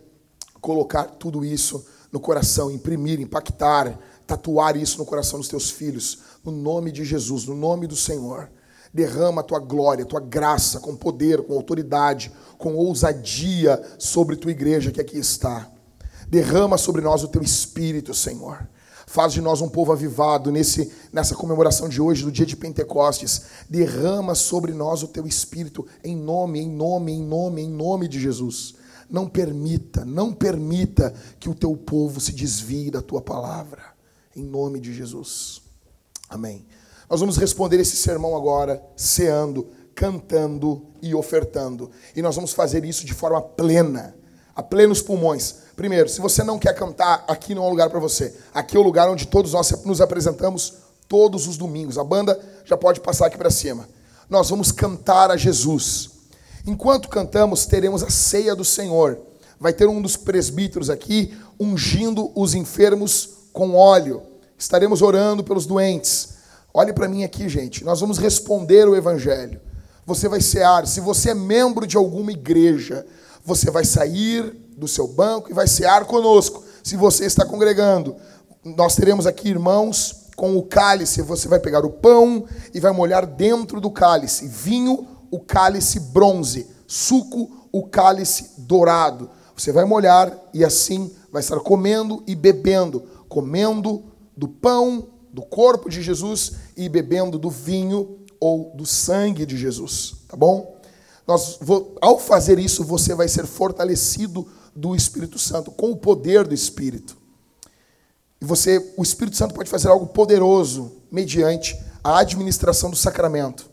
colocar 0.61 1.05
tudo 1.05 1.45
isso 1.45 1.85
no 2.13 2.21
coração, 2.21 2.71
imprimir, 2.71 3.21
impactar, 3.21 3.99
tatuar 4.27 4.77
isso 4.77 4.99
no 4.99 5.07
coração 5.07 5.39
dos 5.39 5.49
teus 5.49 5.71
filhos, 5.71 6.19
no 6.47 6.53
nome 6.53 6.93
de 6.93 7.05
Jesus, 7.05 7.47
no 7.47 7.55
nome 7.55 7.87
do 7.87 7.97
Senhor. 7.97 8.51
Derrama 8.95 9.41
a 9.41 9.45
tua 9.45 9.59
glória, 9.59 10.05
a 10.05 10.09
tua 10.09 10.21
graça, 10.21 10.81
com 10.81 10.97
poder, 10.97 11.43
com 11.43 11.55
autoridade, 11.55 12.33
com 12.57 12.75
ousadia 12.75 13.83
sobre 13.99 14.37
tua 14.37 14.53
igreja 14.53 14.91
que 14.91 15.01
aqui 15.01 15.19
está. 15.19 15.71
Derrama 16.29 16.79
sobre 16.79 17.03
nós 17.03 17.23
o 17.23 17.29
teu 17.29 17.43
espírito, 17.43 18.15
Senhor. 18.15 18.67
Faz 19.07 19.33
de 19.33 19.41
nós 19.41 19.61
um 19.61 19.69
povo 19.69 19.93
avivado 19.93 20.51
nesse, 20.51 20.93
nessa 21.13 21.35
comemoração 21.35 21.89
de 21.89 22.01
hoje, 22.01 22.25
do 22.25 22.33
dia 22.33 22.47
de 22.47 22.57
Pentecostes. 22.57 23.43
Derrama 23.69 24.35
sobre 24.35 24.73
nós 24.73 25.03
o 25.03 25.09
teu 25.09 25.27
espírito, 25.27 25.87
em 26.03 26.17
nome, 26.17 26.61
em 26.61 26.69
nome, 26.69 27.13
em 27.13 27.23
nome, 27.23 27.63
em 27.63 27.71
nome 27.71 28.09
de 28.09 28.21
Jesus. 28.21 28.75
Não 29.09 29.29
permita, 29.29 30.05
não 30.05 30.33
permita 30.33 31.15
que 31.39 31.49
o 31.49 31.55
teu 31.55 31.77
povo 31.77 32.21
se 32.21 32.33
desvie 32.33 32.91
da 32.91 33.01
tua 33.01 33.21
palavra. 33.21 33.95
Em 34.35 34.43
nome 34.43 34.81
de 34.81 34.93
Jesus. 34.93 35.66
Amém. 36.29 36.67
Nós 37.09 37.21
vamos 37.21 37.37
responder 37.37 37.79
esse 37.79 37.97
sermão 37.97 38.37
agora, 38.37 38.83
ceando, 38.97 39.69
cantando 39.95 40.87
e 41.01 41.15
ofertando. 41.15 41.91
E 42.15 42.21
nós 42.21 42.35
vamos 42.35 42.53
fazer 42.53 42.85
isso 42.85 43.07
de 43.07 43.15
forma 43.15 43.41
plena, 43.41 44.15
a 44.55 44.63
plenos 44.63 45.01
pulmões. 45.01 45.55
Primeiro, 45.77 46.09
se 46.09 46.21
você 46.21 46.43
não 46.43 46.59
quer 46.59 46.75
cantar, 46.75 47.25
aqui 47.29 47.55
não 47.55 47.65
é 47.65 47.67
um 47.67 47.71
lugar 47.71 47.91
para 47.91 48.01
você. 48.01 48.35
Aqui 48.53 48.77
é 48.77 48.81
o 48.81 48.83
lugar 48.83 49.09
onde 49.09 49.27
todos 49.27 49.53
nós 49.53 49.71
nos 49.85 50.01
apresentamos 50.01 50.75
todos 51.09 51.47
os 51.47 51.57
domingos. 51.57 51.99
A 51.99 52.05
banda 52.05 52.39
já 52.65 52.77
pode 52.77 53.01
passar 53.01 53.27
aqui 53.27 53.39
para 53.39 53.51
cima. 53.51 53.89
Nós 54.29 54.51
vamos 54.51 54.73
cantar 54.73 55.31
a 55.31 55.37
Jesus. 55.37 56.11
Enquanto 56.67 57.09
cantamos, 57.09 57.67
teremos 57.67 58.03
a 58.03 58.11
ceia 58.11 58.57
do 58.57 58.65
Senhor. 58.65 59.19
Vai 59.61 59.73
ter 59.73 59.89
um 59.89 60.03
dos 60.03 60.17
presbíteros 60.17 60.91
aqui 60.91 61.37
ungindo 61.59 62.33
os 62.35 62.55
enfermos 62.55 63.29
com 63.53 63.75
óleo. 63.75 64.23
Estaremos 64.59 65.03
orando 65.03 65.45
pelos 65.45 65.67
doentes. 65.67 66.37
Olhe 66.73 66.93
para 66.93 67.09
mim 67.09 67.25
aqui, 67.25 67.49
gente. 67.49 67.85
Nós 67.85 68.01
vamos 68.01 68.19
responder 68.19 68.89
o 68.89 68.97
evangelho 68.97 69.61
você 70.07 70.29
vai 70.29 70.41
cear. 70.41 70.87
Se 70.87 71.01
você 71.01 71.31
é 71.31 71.35
membro 71.35 71.87
de 71.87 71.97
alguma 71.97 72.31
igreja, 72.31 73.05
você 73.45 73.71
vai 73.71 73.85
sair 73.85 74.55
do 74.77 74.87
seu 74.87 75.09
banco 75.09 75.51
e 75.51 75.55
vai 75.55 75.67
cear 75.67 76.05
conosco. 76.05 76.63
Se 76.83 76.97
você 76.97 77.27
está 77.27 77.45
congregando, 77.45 78.15
nós 78.65 78.95
teremos 78.95 79.27
aqui 79.27 79.49
irmãos 79.49 80.29
com 80.37 80.57
o 80.57 80.63
cálice. 80.63 81.21
Você 81.23 81.49
vai 81.49 81.59
pegar 81.59 81.85
o 81.85 81.91
pão 81.91 82.45
e 82.73 82.79
vai 82.79 82.93
molhar 82.93 83.27
dentro 83.27 83.81
do 83.81 83.91
cálice. 83.91 84.47
Vinho, 84.47 85.07
o 85.31 85.41
cálice 85.41 85.99
bronze. 85.99 86.69
Suco, 86.87 87.69
o 87.73 87.89
cálice 87.89 88.53
dourado. 88.59 89.29
Você 89.57 89.73
vai 89.73 89.85
molhar 89.85 90.39
e 90.55 90.65
assim 90.65 91.13
vai 91.33 91.41
estar 91.41 91.59
comendo 91.59 92.23
e 92.29 92.37
bebendo. 92.37 93.03
Comendo 93.29 94.05
do 94.37 94.49
pão, 94.49 95.09
do 95.33 95.43
corpo 95.43 95.89
de 95.89 96.03
Jesus 96.03 96.53
e 96.77 96.89
bebendo 96.89 97.39
do 97.39 97.51
vinho 97.51 98.21
ou 98.39 98.73
do 98.75 98.85
sangue 98.85 99.47
de 99.47 99.57
Jesus, 99.57 100.17
tá 100.29 100.37
bom? 100.37 100.77
Nós, 101.27 101.59
ao 102.01 102.19
fazer 102.19 102.59
isso, 102.59 102.85
você 102.85 103.15
vai 103.15 103.29
ser 103.29 103.47
fortalecido 103.47 104.47
do 104.75 104.95
Espírito 104.95 105.39
Santo, 105.39 105.71
com 105.71 105.91
o 105.91 105.97
poder 105.97 106.47
do 106.47 106.55
Espírito. 106.55 107.17
E 108.41 108.45
você, 108.45 108.93
o 108.97 109.03
Espírito 109.03 109.37
Santo 109.37 109.55
pode 109.55 109.71
fazer 109.71 109.89
algo 109.89 110.07
poderoso 110.07 110.93
mediante 111.11 111.77
a 112.05 112.19
administração 112.19 112.91
do 112.91 112.97
sacramento. 112.97 113.69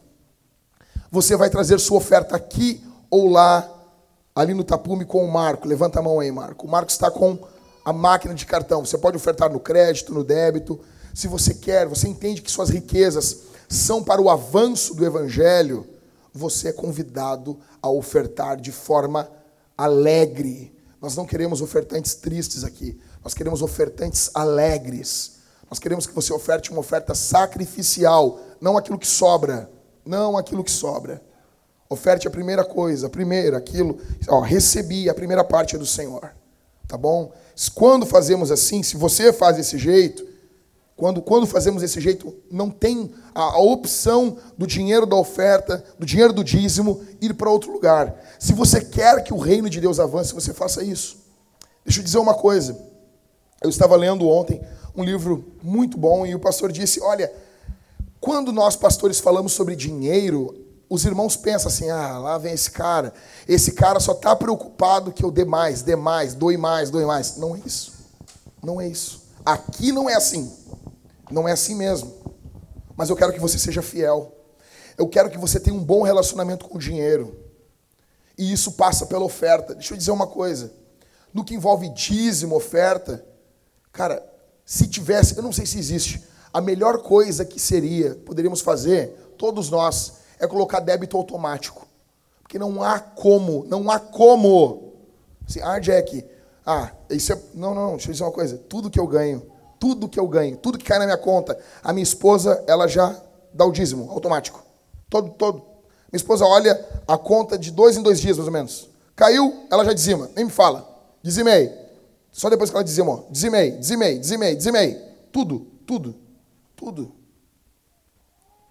Você 1.12 1.36
vai 1.36 1.50
trazer 1.50 1.80
sua 1.80 1.98
oferta 1.98 2.36
aqui 2.36 2.84
ou 3.10 3.30
lá, 3.30 3.70
ali 4.34 4.54
no 4.54 4.64
tapume 4.64 5.06
com 5.06 5.24
o 5.24 5.32
Marco. 5.32 5.68
Levanta 5.68 6.00
a 6.00 6.02
mão 6.02 6.20
aí, 6.20 6.32
Marco. 6.32 6.66
O 6.66 6.70
Marco 6.70 6.90
está 6.90 7.12
com 7.12 7.38
a 7.84 7.92
máquina 7.92 8.34
de 8.34 8.46
cartão. 8.46 8.86
Você 8.86 8.98
pode 8.98 9.18
ofertar 9.18 9.52
no 9.52 9.60
crédito, 9.60 10.14
no 10.14 10.24
débito. 10.24 10.80
Se 11.14 11.28
você 11.28 11.54
quer, 11.54 11.88
você 11.88 12.08
entende 12.08 12.42
que 12.42 12.52
suas 12.52 12.70
riquezas 12.70 13.40
são 13.68 14.04
para 14.04 14.22
o 14.22 14.30
avanço 14.30 14.94
do 14.94 15.06
Evangelho, 15.06 15.88
você 16.34 16.70
é 16.70 16.74
convidado 16.74 17.60
a 17.82 17.90
ofertar 17.90 18.60
de 18.60 18.72
forma 18.72 19.30
alegre. 19.78 20.74
Nós 21.02 21.16
não 21.16 21.26
queremos 21.26 21.62
ofertantes 21.62 22.16
tristes 22.16 22.64
aqui, 22.64 23.00
nós 23.24 23.34
queremos 23.34 23.62
ofertantes 23.62 24.30
alegres. 24.34 25.34
Nós 25.70 25.80
queremos 25.80 26.06
que 26.06 26.14
você 26.14 26.32
oferte 26.32 26.70
uma 26.70 26.80
oferta 26.80 27.16
sacrificial, 27.16 28.40
não 28.62 28.78
aquilo 28.78 29.00
que 29.00 29.08
sobra, 29.08 29.70
não 30.06 30.38
aquilo 30.38 30.64
que 30.64 30.72
sobra. 30.72 31.22
Oferte 31.90 32.28
a 32.28 32.32
primeira 32.32 32.64
coisa, 32.64 33.08
a 33.08 33.10
primeira, 33.10 33.58
aquilo, 33.58 34.00
ó, 34.28 34.40
recebi 34.40 35.10
a 35.10 35.14
primeira 35.14 35.44
parte 35.44 35.78
do 35.78 35.86
Senhor. 35.86 36.32
Tá 36.88 36.98
bom? 36.98 37.32
Quando 37.74 38.06
fazemos 38.06 38.52
assim, 38.52 38.84
se 38.84 38.98
você 38.98 39.32
faz 39.32 39.58
desse 39.58 39.78
jeito, 39.78 40.34
quando, 40.96 41.22
quando 41.22 41.48
fazemos 41.48 41.82
desse 41.82 42.00
jeito, 42.00 42.34
não 42.52 42.70
tem 42.70 43.12
a, 43.34 43.42
a 43.42 43.60
opção 43.60 44.38
do 44.58 44.68
dinheiro 44.68 45.06
da 45.06 45.16
oferta, 45.16 45.84
do 45.98 46.06
dinheiro 46.06 46.32
do 46.32 46.44
dízimo, 46.44 47.02
ir 47.20 47.34
para 47.34 47.50
outro 47.50 47.72
lugar. 47.72 48.16
Se 48.38 48.54
você 48.54 48.80
quer 48.80 49.24
que 49.24 49.34
o 49.34 49.38
reino 49.38 49.70
de 49.70 49.82
Deus 49.82 50.00
avance, 50.00 50.34
você 50.34 50.54
faça 50.54 50.84
isso. 50.84 51.18
Deixa 51.84 52.00
eu 52.00 52.04
dizer 52.04 52.20
uma 52.20 52.36
coisa. 52.36 52.78
Eu 53.62 53.70
estava 53.70 53.96
lendo 53.96 54.28
ontem 54.28 54.62
um 54.96 55.04
livro 55.04 55.54
muito 55.64 55.98
bom 55.98 56.26
e 56.26 56.36
o 56.36 56.40
pastor 56.40 56.72
disse: 56.72 57.02
Olha, 57.02 57.32
quando 58.22 58.52
nós 58.52 58.76
pastores 58.76 59.20
falamos 59.20 59.52
sobre 59.52 59.76
dinheiro, 59.76 60.63
os 60.90 61.06
irmãos 61.06 61.36
pensam 61.36 61.68
assim: 61.68 61.90
ah, 61.90 62.18
lá 62.18 62.38
vem 62.38 62.54
esse 62.54 62.72
cara. 62.72 63.14
Esse 63.48 63.72
cara 63.72 64.00
só 64.00 64.12
está 64.14 64.36
preocupado 64.36 65.12
que 65.12 65.24
eu 65.24 65.32
dê 65.32 65.46
mais, 65.46 65.82
dê 65.82 65.96
mais, 65.96 66.34
doe 66.34 66.58
mais, 66.58 66.90
doe 66.90 67.06
mais. 67.06 67.38
Não 67.38 67.56
é 67.56 67.62
isso. 67.66 67.94
Não 68.62 68.80
é 68.80 68.88
isso. 68.88 69.24
Aqui 69.46 69.92
não 69.92 70.10
é 70.10 70.16
assim. 70.16 70.52
Não 71.32 71.48
é 71.48 71.52
assim 71.52 71.76
mesmo. 71.76 72.14
Mas 72.96 73.10
eu 73.10 73.16
quero 73.16 73.34
que 73.34 73.40
você 73.40 73.58
seja 73.58 73.82
fiel. 73.82 74.36
Eu 74.98 75.08
quero 75.08 75.30
que 75.30 75.38
você 75.38 75.60
tenha 75.60 75.76
um 75.76 75.84
bom 75.84 76.04
relacionamento 76.04 76.68
com 76.68 76.78
o 76.78 76.80
dinheiro. 76.80 77.40
E 78.38 78.52
isso 78.52 78.74
passa 78.74 79.06
pela 79.06 79.24
oferta. 79.24 79.74
Deixa 79.74 79.94
eu 79.94 79.98
dizer 79.98 80.12
uma 80.12 80.28
coisa. 80.28 80.72
No 81.34 81.44
que 81.44 81.56
envolve 81.56 81.90
dízimo, 81.90 82.56
oferta, 82.56 83.26
cara, 83.92 84.24
se 84.66 84.88
tivesse, 84.88 85.36
eu 85.36 85.44
não 85.44 85.52
sei 85.52 85.66
se 85.66 85.80
existe, 85.80 86.24
a 86.54 86.62
melhor 86.62 87.00
coisa 87.00 87.44
que 87.44 87.60
seria, 87.60 88.14
poderíamos 88.16 88.62
fazer, 88.62 89.10
todos 89.38 89.70
nós, 89.72 90.14
é 90.44 90.48
colocar 90.48 90.80
débito 90.80 91.18
automático. 91.18 91.88
Porque 92.42 92.60
não 92.60 92.84
há 92.84 93.00
como, 93.00 93.66
não 93.68 93.90
há 93.90 94.00
como. 94.00 94.94
Assim, 95.48 95.62
ah, 95.62 95.80
Jack, 95.80 96.26
ah, 96.66 96.92
isso 97.10 97.34
é. 97.34 97.40
Não, 97.54 97.74
não, 97.74 97.92
deixa 97.92 98.10
eu 98.10 98.12
dizer 98.14 98.24
uma 98.24 98.32
coisa. 98.32 98.58
Tudo 98.58 98.90
que 98.90 99.00
eu 99.00 99.08
ganho 99.08 99.54
tudo 99.84 100.08
que 100.08 100.18
eu 100.18 100.26
ganho, 100.30 100.56
tudo 100.56 100.78
que 100.78 100.86
cai 100.86 100.98
na 100.98 101.04
minha 101.04 101.18
conta, 101.18 101.60
a 101.84 101.92
minha 101.92 102.04
esposa, 102.04 102.64
ela 102.68 102.88
já 102.88 103.14
dá 103.54 103.66
o 103.66 103.72
dízimo, 103.74 104.10
automático. 104.10 104.64
Todo, 105.10 105.32
todo. 105.32 105.58
Minha 106.10 106.16
esposa 106.16 106.46
olha 106.46 106.80
a 107.06 107.18
conta 107.18 107.58
de 107.58 107.70
dois 107.70 107.98
em 107.98 108.02
dois 108.02 108.22
dias, 108.22 108.38
mais 108.38 108.48
ou 108.48 108.54
menos. 108.54 108.90
Caiu, 109.14 109.66
ela 109.70 109.84
já 109.84 109.92
dizima, 109.92 110.30
nem 110.38 110.46
me 110.46 110.52
fala. 110.52 110.88
Dizimei. 111.22 111.70
Só 112.32 112.50
depois 112.50 112.70
que 112.70 112.78
ela 112.78 112.84
dizimou. 112.84 113.28
Dizimei, 113.30 113.72
dizimei, 113.72 114.18
dizimei, 114.20 114.56
dizimei. 114.56 115.02
Tudo, 115.34 115.68
tudo, 115.86 116.16
tudo. 116.78 117.12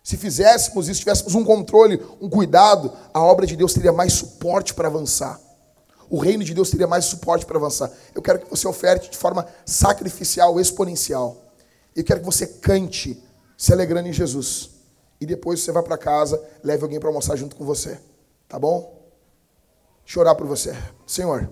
Se 0.02 0.16
fizéssemos 0.16 0.88
isso, 0.88 1.00
tivéssemos 1.00 1.34
um 1.34 1.44
controle, 1.44 2.02
um 2.20 2.28
cuidado, 2.28 2.92
a 3.14 3.20
obra 3.22 3.46
de 3.46 3.56
Deus 3.56 3.72
teria 3.72 3.92
mais 3.92 4.12
suporte 4.12 4.74
para 4.74 4.88
avançar 4.88 5.40
o 6.12 6.18
reino 6.18 6.44
de 6.44 6.52
Deus 6.52 6.68
teria 6.68 6.86
mais 6.86 7.06
suporte 7.06 7.46
para 7.46 7.56
avançar. 7.56 7.90
Eu 8.14 8.20
quero 8.20 8.40
que 8.40 8.50
você 8.50 8.68
oferte 8.68 9.10
de 9.10 9.16
forma 9.16 9.46
sacrificial, 9.64 10.60
exponencial. 10.60 11.38
Eu 11.96 12.04
quero 12.04 12.20
que 12.20 12.26
você 12.26 12.46
cante, 12.46 13.24
se 13.56 13.72
alegrando 13.72 14.10
em 14.10 14.12
Jesus. 14.12 14.72
E 15.18 15.24
depois 15.24 15.60
você 15.60 15.72
vai 15.72 15.82
para 15.82 15.96
casa, 15.96 16.38
leve 16.62 16.82
alguém 16.82 17.00
para 17.00 17.08
almoçar 17.08 17.34
junto 17.34 17.56
com 17.56 17.64
você. 17.64 17.98
Tá 18.46 18.58
bom? 18.58 19.10
Deixa 20.04 20.18
eu 20.18 20.20
orar 20.20 20.36
por 20.36 20.46
você. 20.46 20.76
Senhor, 21.06 21.50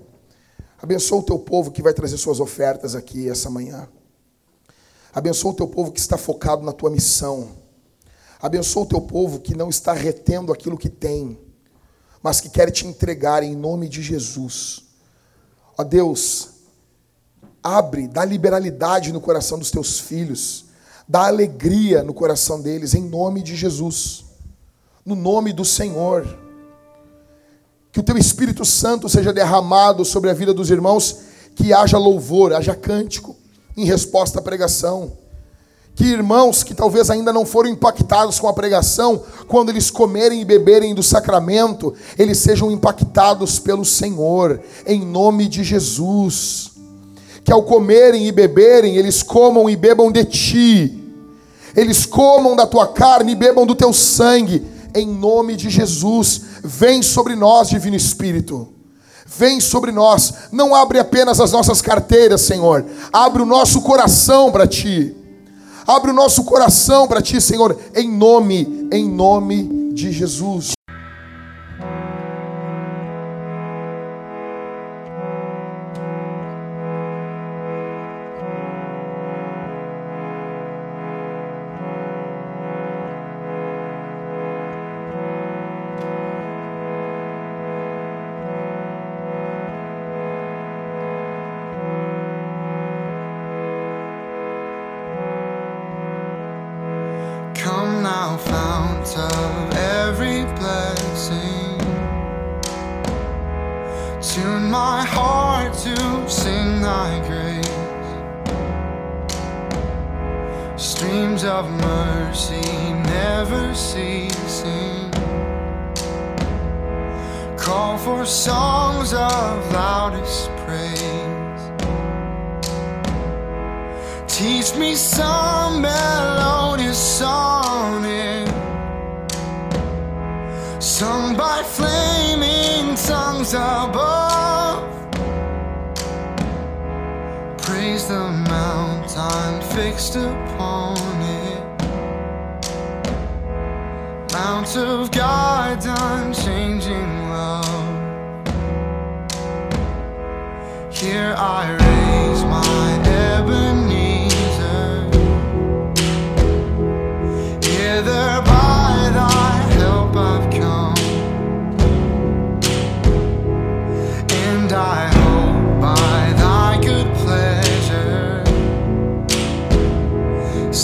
abençoa 0.78 1.20
o 1.20 1.22
teu 1.22 1.38
povo 1.38 1.70
que 1.70 1.80
vai 1.80 1.94
trazer 1.94 2.18
suas 2.18 2.38
ofertas 2.38 2.94
aqui 2.94 3.30
essa 3.30 3.48
manhã. 3.48 3.88
Abençoa 5.10 5.52
o 5.52 5.56
teu 5.56 5.68
povo 5.68 5.90
que 5.90 6.00
está 6.00 6.18
focado 6.18 6.62
na 6.62 6.72
tua 6.74 6.90
missão. 6.90 7.48
Abençoa 8.40 8.84
o 8.84 8.86
teu 8.86 9.00
povo 9.00 9.40
que 9.40 9.54
não 9.56 9.68
está 9.68 9.92
retendo 9.92 10.52
aquilo 10.52 10.78
que 10.78 10.88
tem 10.88 11.38
mas 12.22 12.40
que 12.40 12.48
quer 12.48 12.70
te 12.70 12.86
entregar 12.86 13.42
em 13.42 13.56
nome 13.56 13.88
de 13.88 14.02
Jesus. 14.02 14.84
Ó 15.76 15.82
Deus, 15.82 16.50
abre, 17.62 18.06
dá 18.06 18.24
liberalidade 18.24 19.12
no 19.12 19.20
coração 19.20 19.58
dos 19.58 19.70
teus 19.70 19.98
filhos, 19.98 20.66
dá 21.08 21.26
alegria 21.26 22.02
no 22.02 22.12
coração 22.12 22.60
deles, 22.60 22.94
em 22.94 23.02
nome 23.02 23.42
de 23.42 23.56
Jesus, 23.56 24.24
no 25.04 25.14
nome 25.14 25.52
do 25.52 25.64
Senhor. 25.64 26.38
Que 27.90 28.00
o 28.00 28.02
teu 28.02 28.16
Espírito 28.16 28.64
Santo 28.64 29.08
seja 29.08 29.32
derramado 29.32 30.04
sobre 30.04 30.30
a 30.30 30.34
vida 30.34 30.52
dos 30.52 30.70
irmãos, 30.70 31.22
que 31.56 31.72
haja 31.72 31.98
louvor, 31.98 32.52
haja 32.52 32.74
cântico, 32.74 33.34
em 33.76 33.84
resposta 33.84 34.38
à 34.38 34.42
pregação 34.42 35.18
que 35.94 36.04
irmãos 36.04 36.62
que 36.62 36.72
talvez 36.74 37.10
ainda 37.10 37.32
não 37.32 37.44
foram 37.44 37.68
impactados 37.68 38.40
com 38.40 38.48
a 38.48 38.52
pregação, 38.52 39.22
quando 39.46 39.68
eles 39.68 39.90
comerem 39.90 40.40
e 40.40 40.44
beberem 40.44 40.94
do 40.94 41.02
sacramento, 41.02 41.92
eles 42.18 42.38
sejam 42.38 42.70
impactados 42.70 43.58
pelo 43.58 43.84
Senhor, 43.84 44.60
em 44.86 45.04
nome 45.04 45.46
de 45.46 45.62
Jesus. 45.62 46.70
que 47.44 47.52
ao 47.52 47.62
comerem 47.62 48.26
e 48.26 48.32
beberem, 48.32 48.96
eles 48.96 49.22
comam 49.22 49.68
e 49.68 49.74
bebam 49.76 50.12
de 50.12 50.24
ti, 50.24 51.04
eles 51.74 52.06
comam 52.06 52.54
da 52.54 52.66
tua 52.66 52.86
carne 52.86 53.32
e 53.32 53.36
bebam 53.36 53.66
do 53.66 53.74
teu 53.74 53.92
sangue, 53.92 54.64
em 54.94 55.06
nome 55.06 55.56
de 55.56 55.70
Jesus. 55.70 56.42
Vem 56.62 57.02
sobre 57.02 57.34
nós, 57.34 57.68
Divino 57.68 57.96
Espírito. 57.96 58.68
Vem 59.26 59.60
sobre 59.60 59.92
nós, 59.92 60.34
não 60.50 60.74
abre 60.74 60.98
apenas 60.98 61.40
as 61.40 61.52
nossas 61.52 61.80
carteiras, 61.80 62.40
Senhor, 62.40 62.84
abre 63.12 63.42
o 63.42 63.46
nosso 63.46 63.80
coração 63.80 64.50
para 64.50 64.66
ti. 64.66 65.16
Abre 65.90 66.12
o 66.12 66.14
nosso 66.14 66.44
coração 66.44 67.08
para 67.08 67.20
ti, 67.20 67.40
Senhor, 67.40 67.76
em 67.96 68.08
nome, 68.08 68.88
em 68.92 69.08
nome 69.08 69.90
de 69.92 70.12
Jesus. 70.12 70.74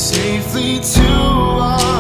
Safely 0.07 0.79
to 0.79 1.03
arrive 1.03 1.96